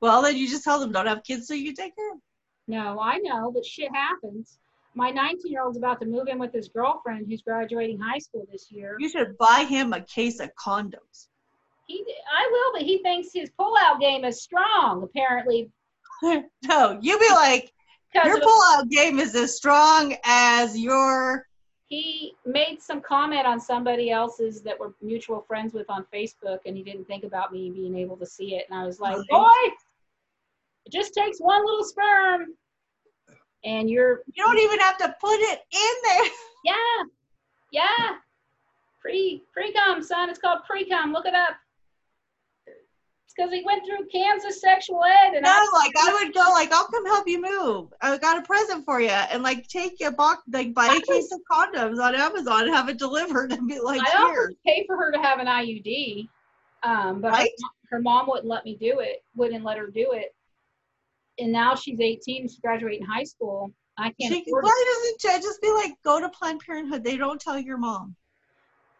Well, 0.00 0.22
then 0.22 0.36
you 0.36 0.48
just 0.48 0.64
tell 0.64 0.80
them 0.80 0.92
don't 0.92 1.06
have 1.06 1.22
kids 1.24 1.46
so 1.46 1.54
you 1.54 1.74
take 1.74 1.94
care 1.96 2.10
of 2.10 2.14
them. 2.14 2.22
No, 2.68 2.98
I 3.00 3.18
know, 3.18 3.50
but 3.52 3.64
shit 3.66 3.90
happens. 3.94 4.58
My 4.94 5.10
19 5.10 5.50
year 5.50 5.62
old's 5.62 5.78
about 5.78 6.00
to 6.00 6.06
move 6.06 6.28
in 6.28 6.38
with 6.38 6.52
his 6.52 6.68
girlfriend 6.68 7.26
who's 7.28 7.42
graduating 7.42 7.98
high 7.98 8.18
school 8.18 8.46
this 8.50 8.70
year. 8.70 8.96
You 8.98 9.08
should 9.08 9.38
buy 9.38 9.64
him 9.68 9.92
a 9.92 10.00
case 10.00 10.40
of 10.40 10.50
condoms. 10.56 11.28
He, 11.86 12.04
I 12.32 12.48
will, 12.50 12.72
but 12.72 12.82
he 12.82 12.98
thinks 12.98 13.30
his 13.32 13.50
pullout 13.58 14.00
game 14.00 14.24
is 14.24 14.42
strong. 14.42 15.02
Apparently, 15.02 15.70
no, 16.22 16.98
you 17.00 17.18
be 17.18 17.28
like, 17.30 17.72
your 18.14 18.40
pullout 18.40 18.88
game 18.90 19.18
is 19.18 19.34
as 19.34 19.56
strong 19.56 20.16
as 20.24 20.76
your. 20.76 21.46
he 21.88 22.34
made 22.44 22.80
some 22.80 23.00
comment 23.00 23.46
on 23.46 23.60
somebody 23.60 24.10
else's 24.10 24.62
that 24.62 24.78
we're 24.78 24.90
mutual 25.00 25.40
friends 25.42 25.72
with 25.72 25.88
on 25.88 26.04
Facebook, 26.12 26.58
and 26.66 26.76
he 26.76 26.82
didn't 26.82 27.06
think 27.06 27.24
about 27.24 27.52
me 27.52 27.70
being 27.70 27.96
able 27.96 28.16
to 28.16 28.26
see 28.26 28.54
it. 28.56 28.66
And 28.68 28.78
I 28.78 28.84
was 28.84 29.00
like, 29.00 29.16
boy, 29.28 29.48
it 30.86 30.92
just 30.92 31.14
takes 31.14 31.38
one 31.38 31.64
little 31.64 31.84
sperm, 31.84 32.54
and 33.64 33.90
you're 33.90 34.22
You 34.34 34.44
don't 34.44 34.58
even 34.58 34.78
have 34.80 34.96
to 34.98 35.14
put 35.20 35.36
it 35.36 35.60
in 35.72 35.94
there. 36.04 36.30
yeah, 36.64 37.04
yeah, 37.72 38.16
pre 39.00 39.42
pre 39.52 39.72
cum, 39.72 40.02
son. 40.02 40.30
It's 40.30 40.38
called 40.38 40.60
pre 40.68 40.88
cum. 40.88 41.12
Look 41.12 41.26
it 41.26 41.34
up. 41.34 41.56
It's 42.66 43.34
because 43.36 43.52
he 43.52 43.62
went 43.64 43.84
through 43.86 44.08
Kansas 44.12 44.60
sexual 44.60 45.04
ed, 45.04 45.34
and 45.34 45.42
No, 45.42 45.50
I, 45.50 45.68
like 45.72 45.92
I 45.96 46.12
would 46.24 46.34
go 46.34 46.40
like, 46.50 46.72
I'll 46.72 46.86
come 46.88 47.06
help 47.06 47.28
you 47.28 47.40
move. 47.40 47.92
I 48.00 48.16
got 48.18 48.38
a 48.38 48.42
present 48.42 48.84
for 48.84 49.00
you, 49.00 49.08
and 49.08 49.42
like 49.42 49.68
take 49.68 50.00
a 50.00 50.10
box, 50.10 50.42
like 50.52 50.74
buy 50.74 50.86
a 50.88 51.00
case 51.00 51.30
of 51.32 51.40
condoms 51.50 52.02
on 52.02 52.14
Amazon 52.14 52.64
and 52.64 52.74
have 52.74 52.88
it 52.88 52.98
delivered, 52.98 53.52
and 53.52 53.68
be 53.68 53.78
like, 53.78 54.02
I 54.02 54.26
here. 54.26 54.52
pay 54.66 54.84
for 54.86 54.96
her 54.96 55.12
to 55.12 55.18
have 55.18 55.38
an 55.38 55.46
IUD, 55.46 56.28
um, 56.82 57.20
but 57.20 57.28
her- 57.30 57.36
Right. 57.38 57.50
her, 57.90 58.00
mom 58.00 58.26
wouldn't 58.26 58.48
let 58.48 58.64
me 58.64 58.74
do 58.74 58.98
it. 59.00 59.22
Wouldn't 59.36 59.64
let 59.64 59.78
her 59.78 59.86
do 59.86 60.12
it. 60.12 60.34
And 61.40 61.52
now 61.52 61.74
she's 61.74 62.00
18. 62.00 62.42
She's 62.48 62.60
graduating 62.60 63.06
high 63.06 63.24
school. 63.24 63.72
I 63.98 64.12
can't 64.20 64.32
She, 64.32 64.44
why 64.48 64.84
doesn't 64.94 65.20
she 65.20 65.46
just 65.46 65.60
be 65.60 65.70
like, 65.72 65.92
go 66.04 66.20
to 66.20 66.28
Planned 66.28 66.60
Parenthood? 66.60 67.02
They 67.04 67.16
don't 67.16 67.40
tell 67.40 67.58
your 67.58 67.76
mom. 67.76 68.14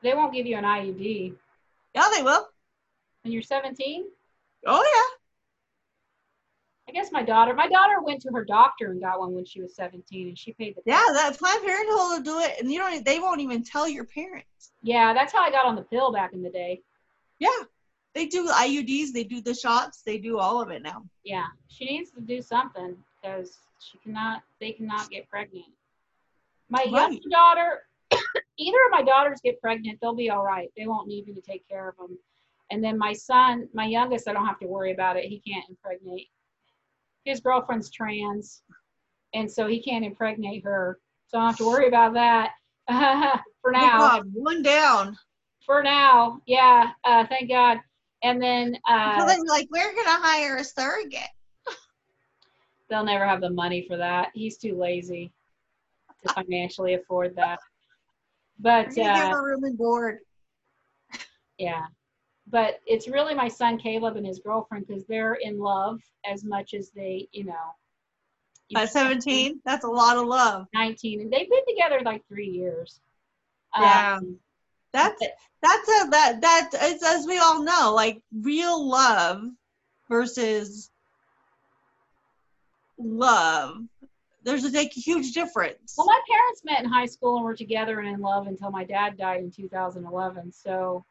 They 0.02 0.14
won't 0.14 0.32
give 0.32 0.46
you 0.46 0.56
an 0.56 0.64
IUD 0.64 1.34
Yeah, 1.94 2.08
they 2.14 2.22
will. 2.22 2.46
And 3.24 3.32
you're 3.32 3.42
17. 3.42 4.06
Oh 4.66 4.82
yeah. 4.82 5.16
I 6.88 6.92
guess 6.92 7.12
my 7.12 7.22
daughter. 7.22 7.54
My 7.54 7.68
daughter 7.68 8.00
went 8.02 8.20
to 8.22 8.30
her 8.34 8.44
doctor 8.44 8.90
and 8.90 9.00
got 9.00 9.20
one 9.20 9.32
when 9.32 9.44
she 9.44 9.62
was 9.62 9.76
17, 9.76 10.28
and 10.28 10.36
she 10.36 10.52
paid 10.54 10.74
the. 10.74 10.82
yeah, 10.84 11.00
yeah. 11.06 11.12
That 11.12 11.38
Planned 11.38 11.64
Parenthood 11.64 11.94
will 11.94 12.20
do 12.20 12.40
it, 12.40 12.58
and 12.58 12.72
you 12.72 12.80
don't. 12.80 13.04
They 13.04 13.20
won't 13.20 13.40
even 13.40 13.62
tell 13.62 13.88
your 13.88 14.04
parents. 14.04 14.72
Yeah, 14.82 15.14
that's 15.14 15.32
how 15.32 15.40
I 15.40 15.52
got 15.52 15.66
on 15.66 15.76
the 15.76 15.82
pill 15.82 16.10
back 16.10 16.32
in 16.32 16.42
the 16.42 16.50
day. 16.50 16.82
Yeah, 17.38 17.48
they 18.14 18.26
do 18.26 18.48
IUDs. 18.48 19.12
They 19.12 19.24
do 19.24 19.40
the 19.40 19.54
shots. 19.54 20.02
They 20.04 20.18
do 20.18 20.38
all 20.38 20.60
of 20.60 20.70
it 20.70 20.82
now. 20.82 21.04
Yeah, 21.24 21.46
she 21.68 21.84
needs 21.84 22.10
to 22.12 22.20
do 22.20 22.42
something 22.42 22.96
because 23.22 23.58
she 23.78 23.98
cannot. 23.98 24.42
They 24.60 24.72
cannot 24.72 25.10
get 25.10 25.28
pregnant. 25.28 25.66
My 26.68 26.82
Right. 26.84 26.92
younger 27.12 27.28
daughter, 27.30 27.82
either 28.58 28.78
of 28.86 28.90
my 28.90 29.02
daughters 29.02 29.40
get 29.42 29.60
pregnant, 29.60 29.98
they'll 30.00 30.14
be 30.14 30.30
all 30.30 30.44
right. 30.44 30.70
They 30.76 30.86
won't 30.86 31.08
need 31.08 31.26
me 31.26 31.34
to 31.34 31.40
take 31.40 31.66
care 31.68 31.88
of 31.88 31.96
them. 31.96 32.18
And 32.70 32.82
then 32.82 32.96
my 32.96 33.12
son, 33.12 33.68
my 33.74 33.86
youngest, 33.86 34.28
I 34.28 34.32
don't 34.32 34.46
have 34.46 34.60
to 34.60 34.66
worry 34.66 34.92
about 34.92 35.16
it. 35.16 35.24
He 35.24 35.40
can't 35.40 35.68
impregnate. 35.68 36.28
His 37.24 37.40
girlfriend's 37.40 37.90
trans, 37.90 38.62
and 39.34 39.50
so 39.50 39.66
he 39.66 39.82
can't 39.82 40.04
impregnate 40.04 40.64
her. 40.64 40.98
So 41.26 41.38
I 41.38 41.42
don't 41.42 41.48
have 41.50 41.58
to 41.58 41.66
worry 41.66 41.88
about 41.88 42.14
that 42.14 42.52
for 43.60 43.72
now. 43.72 43.98
God, 43.98 44.30
one 44.32 44.62
down. 44.62 45.16
For 45.66 45.82
now, 45.82 46.40
yeah. 46.46 46.92
Uh, 47.04 47.26
thank 47.28 47.48
God. 47.50 47.80
And 48.22 48.42
then 48.42 48.76
uh, 48.88 49.24
then 49.26 49.46
like, 49.46 49.68
we're 49.70 49.94
gonna 49.94 50.20
hire 50.20 50.56
a 50.56 50.64
surrogate. 50.64 51.22
they'll 52.90 53.04
never 53.04 53.26
have 53.26 53.40
the 53.40 53.50
money 53.50 53.84
for 53.88 53.96
that. 53.96 54.30
He's 54.34 54.58
too 54.58 54.76
lazy 54.76 55.32
to 56.26 56.34
financially 56.34 56.94
afford 56.94 57.34
that. 57.36 57.58
But 58.58 58.94
gonna 58.94 59.14
give 59.14 59.26
uh, 59.26 59.30
her 59.30 59.44
room 59.44 59.64
and 59.64 59.78
board. 59.78 60.18
yeah, 61.58 61.86
but 62.50 62.80
it's 62.86 63.08
really 63.08 63.34
my 63.34 63.48
son 63.48 63.78
Caleb 63.78 64.16
and 64.16 64.26
his 64.26 64.40
girlfriend 64.40 64.86
because 64.86 65.04
they're 65.06 65.34
in 65.34 65.58
love 65.58 66.00
as 66.30 66.44
much 66.44 66.74
as 66.74 66.90
they, 66.90 67.28
you 67.32 67.44
know. 67.44 67.74
At 68.76 68.90
17, 68.90 69.60
that's 69.64 69.84
a 69.84 69.88
lot 69.88 70.16
of 70.16 70.26
love. 70.26 70.66
19, 70.74 71.22
and 71.22 71.32
they've 71.32 71.48
been 71.48 71.66
together 71.66 72.00
like 72.04 72.22
three 72.28 72.48
years. 72.48 73.00
Yeah. 73.76 74.16
Um, 74.16 74.38
That's 74.92 75.22
that's 75.62 75.88
a 75.88 76.10
that 76.10 76.40
that 76.40 76.70
it's 76.72 77.04
as 77.04 77.26
we 77.26 77.38
all 77.38 77.62
know, 77.62 77.92
like 77.94 78.20
real 78.32 78.88
love 78.88 79.44
versus 80.08 80.90
love. 82.98 83.76
There's 84.42 84.64
a 84.64 84.84
huge 84.84 85.32
difference. 85.32 85.94
well, 85.98 86.06
my 86.06 86.20
parents 86.28 86.62
met 86.64 86.82
in 86.82 86.90
high 86.90 87.06
school 87.06 87.36
and 87.36 87.44
were 87.44 87.54
together 87.54 88.00
and 88.00 88.08
in 88.08 88.20
love 88.20 88.46
until 88.46 88.70
my 88.70 88.84
dad 88.84 89.18
died 89.18 89.40
in 89.40 89.50
2011. 89.50 90.50
So 90.52 91.04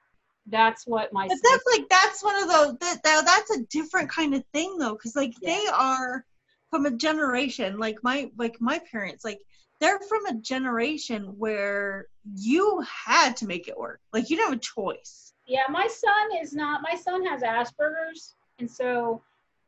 that's 0.47 0.87
what 0.87 1.13
my 1.13 1.27
But 1.27 1.37
that's 1.43 1.63
like 1.71 1.89
that's 1.89 2.23
one 2.23 2.41
of 2.41 2.49
those 2.49 2.77
that, 2.79 3.03
that 3.03 3.25
that's 3.25 3.51
a 3.51 3.63
different 3.65 4.09
kind 4.09 4.33
of 4.33 4.43
thing 4.51 4.77
though, 4.77 4.93
because 4.93 5.15
like 5.15 5.35
they 5.41 5.65
are 5.71 6.25
from 6.69 6.85
a 6.85 6.91
generation 6.91 7.77
like 7.77 7.97
my 8.03 8.31
like 8.37 8.59
my 8.59 8.79
parents 8.91 9.25
like 9.25 9.39
they're 9.79 9.99
from 9.99 10.25
a 10.25 10.35
generation 10.35 11.23
where 11.37 12.07
you 12.35 12.83
had 13.05 13.37
to 13.37 13.47
make 13.47 13.67
it 13.67 13.77
work. 13.77 14.01
Like 14.13 14.29
you 14.29 14.35
didn't 14.35 14.49
have 14.51 14.59
a 14.59 14.61
choice. 14.61 15.33
Yeah, 15.47 15.63
my 15.69 15.87
son 15.87 16.41
is 16.41 16.53
not. 16.53 16.81
My 16.81 16.95
son 16.95 17.25
has 17.25 17.41
Asperger's, 17.41 18.35
and 18.59 18.69
so 18.69 19.23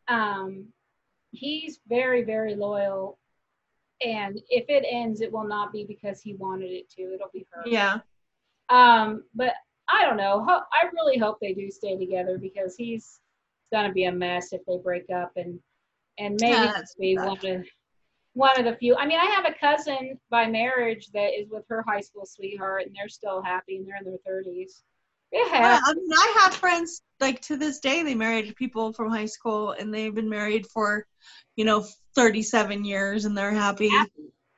um, 0.08 0.68
he's 1.32 1.80
very, 1.88 2.24
very 2.24 2.56
loyal. 2.56 3.18
And 4.06 4.40
if 4.50 4.66
it 4.68 4.86
ends, 4.88 5.22
it 5.22 5.32
will 5.32 5.48
not 5.48 5.72
be 5.72 5.86
because 5.86 6.22
he 6.22 6.34
wanted 6.36 6.72
it 6.72 6.90
to. 6.92 7.14
It'll 7.14 7.30
be 7.34 7.48
her. 7.52 7.64
Yeah. 7.66 8.00
Um, 8.70 9.24
but 9.34 9.54
I 9.90 10.04
don't 10.06 10.18
know. 10.18 10.46
I 10.48 10.88
really 10.94 11.18
hope 11.18 11.40
they 11.40 11.54
do 11.54 11.70
stay 11.72 11.98
together 11.98 12.38
because 12.38 12.76
he's 12.76 13.20
gonna 13.72 13.92
be 13.92 14.06
a 14.06 14.12
mess 14.12 14.54
if 14.54 14.62
they 14.66 14.78
break 14.78 15.10
up, 15.10 15.32
and 15.36 15.60
and 16.20 16.38
maybe 16.40 16.54
Yeah, 16.54 16.74
that's 16.74 16.96
be 16.96 17.16
bad. 17.16 17.66
One 18.34 18.58
of 18.58 18.66
the 18.66 18.76
few. 18.76 18.96
I 18.96 19.06
mean, 19.06 19.20
I 19.20 19.26
have 19.26 19.46
a 19.46 19.54
cousin 19.54 20.20
by 20.30 20.48
marriage 20.48 21.08
that 21.14 21.38
is 21.38 21.50
with 21.50 21.66
her 21.70 21.84
high 21.88 22.02
school 22.02 22.26
sweetheart, 22.26 22.86
and 22.86 22.96
they're 22.96 23.10
still 23.10 23.42
happy, 23.42 23.78
and 23.78 23.88
they're 23.88 23.98
in 23.98 24.06
their 24.06 24.18
thirties. 24.26 24.84
Yeah. 25.32 25.80
I 25.84 25.94
mean, 25.94 26.12
I 26.12 26.40
have 26.42 26.54
friends 26.56 27.02
like 27.20 27.42
to 27.44 27.56
this 27.56 27.80
day. 27.80 28.04
They 28.04 28.16
married 28.16 28.56
people 28.56 28.92
from 28.94 29.10
high 29.10 29.26
school, 29.26 29.72
and 29.72 29.94
they've 29.94 30.14
been 30.14 30.30
married 30.30 30.68
for, 30.68 31.06
you 31.56 31.66
know, 31.66 31.86
thirty-seven 32.16 32.84
years, 32.84 33.26
and 33.26 33.38
they're 33.38 33.52
happy. 33.52 33.90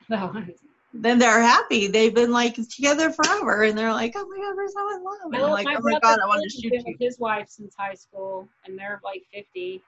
Then 0.96 1.18
they're 1.18 1.42
happy. 1.42 1.88
They've 1.88 2.14
been 2.14 2.32
like 2.32 2.54
together 2.54 3.12
forever, 3.12 3.64
and 3.64 3.76
they're 3.76 3.92
like, 3.92 4.14
"Oh 4.16 4.28
my 4.28 4.38
god, 4.38 4.56
we're 4.56 4.68
so 4.68 4.96
in 4.96 5.04
love." 5.04 5.16
And 5.24 5.42
Well, 5.42 5.50
like, 5.50 5.66
"Oh 5.68 5.80
my 5.82 6.00
god, 6.00 6.20
I 6.24 6.28
want 6.28 6.44
to 6.44 6.50
shoot 6.50 6.72
you." 6.72 6.84
with 6.86 7.00
his 7.00 7.18
wife 7.18 7.50
since 7.50 7.74
high 7.76 7.96
school, 7.96 8.48
and 8.66 8.78
they're 8.78 9.02
like 9.04 9.24
50. 9.34 9.82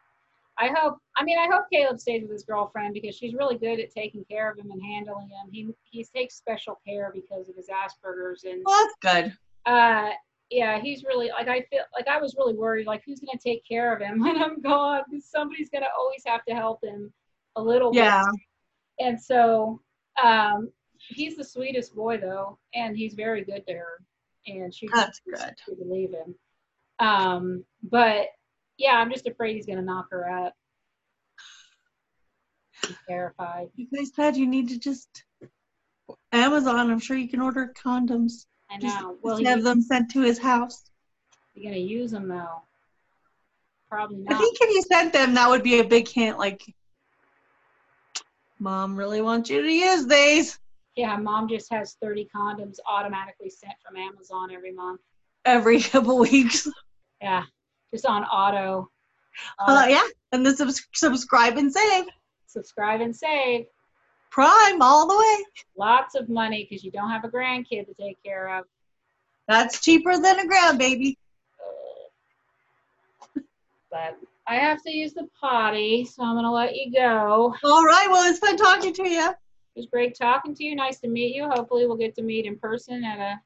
I 0.58 0.70
hope. 0.76 0.98
I 1.18 1.24
mean, 1.24 1.38
I 1.38 1.48
hope 1.52 1.66
Caleb 1.72 2.00
stays 2.00 2.22
with 2.22 2.32
his 2.32 2.44
girlfriend 2.44 2.94
because 2.94 3.16
she's 3.16 3.34
really 3.34 3.58
good 3.58 3.80
at 3.80 3.92
taking 3.92 4.24
care 4.26 4.50
of 4.50 4.58
him 4.58 4.72
and 4.72 4.82
handling 4.82 5.28
him. 5.30 5.50
He 5.52 5.70
he 5.84 6.04
takes 6.04 6.36
special 6.36 6.80
care 6.88 7.12
because 7.14 7.50
of 7.50 7.56
his 7.56 7.68
Asperger's, 7.68 8.44
and 8.46 8.62
Well, 8.66 8.88
that's 9.02 9.16
good. 9.26 9.34
uh, 9.66 10.12
yeah, 10.50 10.80
he's 10.80 11.04
really 11.04 11.30
like 11.30 11.48
I 11.48 11.62
feel 11.70 11.84
like 11.94 12.08
I 12.08 12.20
was 12.20 12.36
really 12.38 12.54
worried 12.54 12.88
like 12.88 13.04
who's 13.06 13.20
gonna 13.20 13.40
take 13.44 13.68
care 13.68 13.94
of 13.94 14.02
him 14.02 14.20
when 14.24 14.42
I'm 14.42 14.62
gone 14.62 15.02
because 15.10 15.26
somebody's 15.26 15.70
gonna 15.70 15.88
always 15.98 16.24
have 16.26 16.46
to 16.46 16.54
help 16.56 16.84
him 16.84 17.12
a 17.56 17.62
little 17.62 17.92
bit. 17.92 18.04
Yeah. 18.04 18.24
And 19.00 19.20
so 19.22 19.82
um, 20.24 20.72
he's 20.98 21.36
the 21.36 21.44
sweetest 21.44 21.96
boy 21.96 22.18
though, 22.18 22.58
and 22.74 22.96
he's 22.96 23.14
very 23.14 23.44
good 23.44 23.66
to 23.68 23.74
her, 23.74 24.02
and 24.48 24.74
she 24.74 24.88
That's 24.94 25.20
good. 25.30 25.56
to 25.68 25.76
believe 25.76 26.12
him. 26.12 26.36
Um, 27.00 27.66
but 27.84 28.28
yeah, 28.78 28.94
I'm 28.94 29.12
just 29.12 29.28
afraid 29.28 29.56
he's 29.56 29.66
gonna 29.66 29.82
knock 29.82 30.08
her 30.12 30.30
up. 30.30 30.54
I'm 32.84 32.96
terrified. 33.08 33.70
You 33.76 33.88
guys 33.96 34.12
said 34.16 34.36
you 34.36 34.48
need 34.48 34.70
to 34.70 34.80
just 34.80 35.24
Amazon. 36.32 36.92
I'm 36.92 37.00
sure 37.00 37.18
you 37.18 37.30
can 37.30 37.42
order 37.42 37.74
condoms. 37.84 38.46
I 38.70 38.78
Just, 38.80 39.00
know. 39.00 39.18
Well, 39.22 39.38
just 39.38 39.50
have 39.50 39.64
them 39.64 39.82
sent 39.82 40.12
to 40.12 40.22
his 40.22 40.38
house. 40.38 40.90
You 41.54 41.64
gonna 41.64 41.78
use 41.78 42.12
them 42.12 42.28
though. 42.28 42.62
Probably 43.90 44.18
I 44.28 44.34
not. 44.34 44.42
think 44.42 44.58
if 44.60 44.70
you 44.72 44.82
sent 44.82 45.14
them, 45.14 45.34
that 45.36 45.50
would 45.50 45.64
be 45.64 45.80
a 45.80 45.84
big 45.84 46.08
hint. 46.08 46.38
Like, 46.38 46.62
mom 48.60 48.96
really 48.96 49.22
wants 49.22 49.50
you 49.50 49.62
to 49.62 49.72
use 49.72 50.06
these 50.08 50.60
Yeah, 50.96 51.16
mom 51.18 51.48
just 51.48 51.72
has 51.72 51.96
30 52.02 52.28
condoms 52.36 52.78
automatically 52.88 53.50
sent 53.50 53.74
from 53.86 53.96
Amazon 53.96 54.52
every 54.52 54.74
month. 54.74 55.02
every 55.46 55.82
couple 55.82 56.20
weeks. 56.20 56.68
Yeah, 57.22 57.44
just 57.96 58.06
on 58.06 58.24
auto. 58.26 58.90
Uh, 59.60 59.72
Uh, 59.84 59.86
yeah, 59.88 60.06
and 60.34 60.46
then 60.46 60.56
subs- 60.56 60.88
subscribe 60.94 61.58
and 61.58 61.72
save. 61.72 62.06
subscribe 62.48 63.02
and 63.02 63.16
save. 63.16 63.66
Prime 64.32 64.82
all 64.82 65.08
the 65.08 65.18
way. 65.18 65.46
Lots 65.78 66.16
of 66.16 66.28
money 66.28 66.68
because 66.70 66.84
you 66.84 66.92
don't 66.92 67.10
have 67.10 67.24
a 67.24 67.30
grandkid 67.30 67.86
to 67.88 67.94
take 68.00 68.22
care 68.24 68.50
of. 68.58 68.66
That's 69.48 69.82
cheaper 69.82 70.18
than 70.18 70.40
a 70.40 70.44
grandbaby. 70.46 71.16
But 73.92 74.18
I 74.46 74.56
have 74.56 74.84
to 74.84 74.92
use 74.92 75.14
the 75.14 75.28
potty, 75.40 76.04
so 76.06 76.22
I'm 76.24 76.36
gonna 76.36 76.52
let 76.52 76.76
you 76.76 76.92
go. 76.92 77.56
All 77.64 77.86
right, 77.86 78.08
well, 78.10 78.30
it's 78.30 78.40
fun 78.40 78.58
talking 78.58 78.94
to 78.94 79.08
you. 79.08 79.30
It 79.30 79.36
was 79.80 79.86
great 79.86 80.18
talking 80.18 80.54
to 80.56 80.64
you. 80.66 80.76
Nice 80.76 81.00
to 81.00 81.08
meet 81.08 81.34
you. 81.34 81.48
Hopefully, 81.50 81.86
we'll 81.88 81.96
get 81.96 82.14
to 82.16 82.22
meet 82.22 82.46
in 82.46 82.58
person 82.58 83.04
at 83.06 83.20
a 83.20 83.40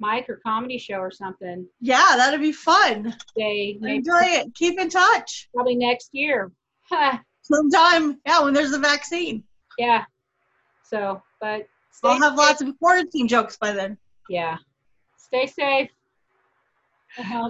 mic 0.00 0.28
or 0.28 0.40
comedy 0.44 0.78
show 0.78 0.96
or 0.96 1.10
something. 1.10 1.66
Yeah, 1.80 2.14
that'd 2.16 2.40
be 2.40 2.52
fun. 2.52 3.14
Day, 3.36 3.78
Enjoy 3.82 4.20
it. 4.22 4.54
Keep 4.54 4.78
in 4.80 4.88
touch. 4.90 5.48
probably 5.54 5.76
next 5.76 6.10
year. 6.12 6.52
Sometime, 7.42 8.20
yeah, 8.26 8.42
when 8.42 8.54
there's 8.54 8.72
a 8.72 8.78
vaccine. 8.78 9.42
yeah. 9.78 10.04
So, 10.84 11.22
but 11.40 11.66
stay 11.90 12.08
I'll 12.08 12.20
have 12.20 12.32
safe. 12.32 12.38
lots 12.38 12.62
of 12.62 12.78
quarantine 12.78 13.28
jokes 13.28 13.56
by 13.58 13.72
then. 13.72 13.98
Yeah. 14.30 14.56
Stay 15.18 15.46
safe. 15.46 15.90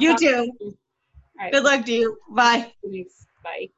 You 0.01 0.16
too. 0.19 0.51
All 0.61 0.73
right. 1.39 1.53
Good 1.53 1.62
luck 1.62 1.85
to 1.87 1.93
you. 1.93 2.19
Bye. 2.31 2.73
Thanks. 2.85 3.27
Bye. 3.45 3.69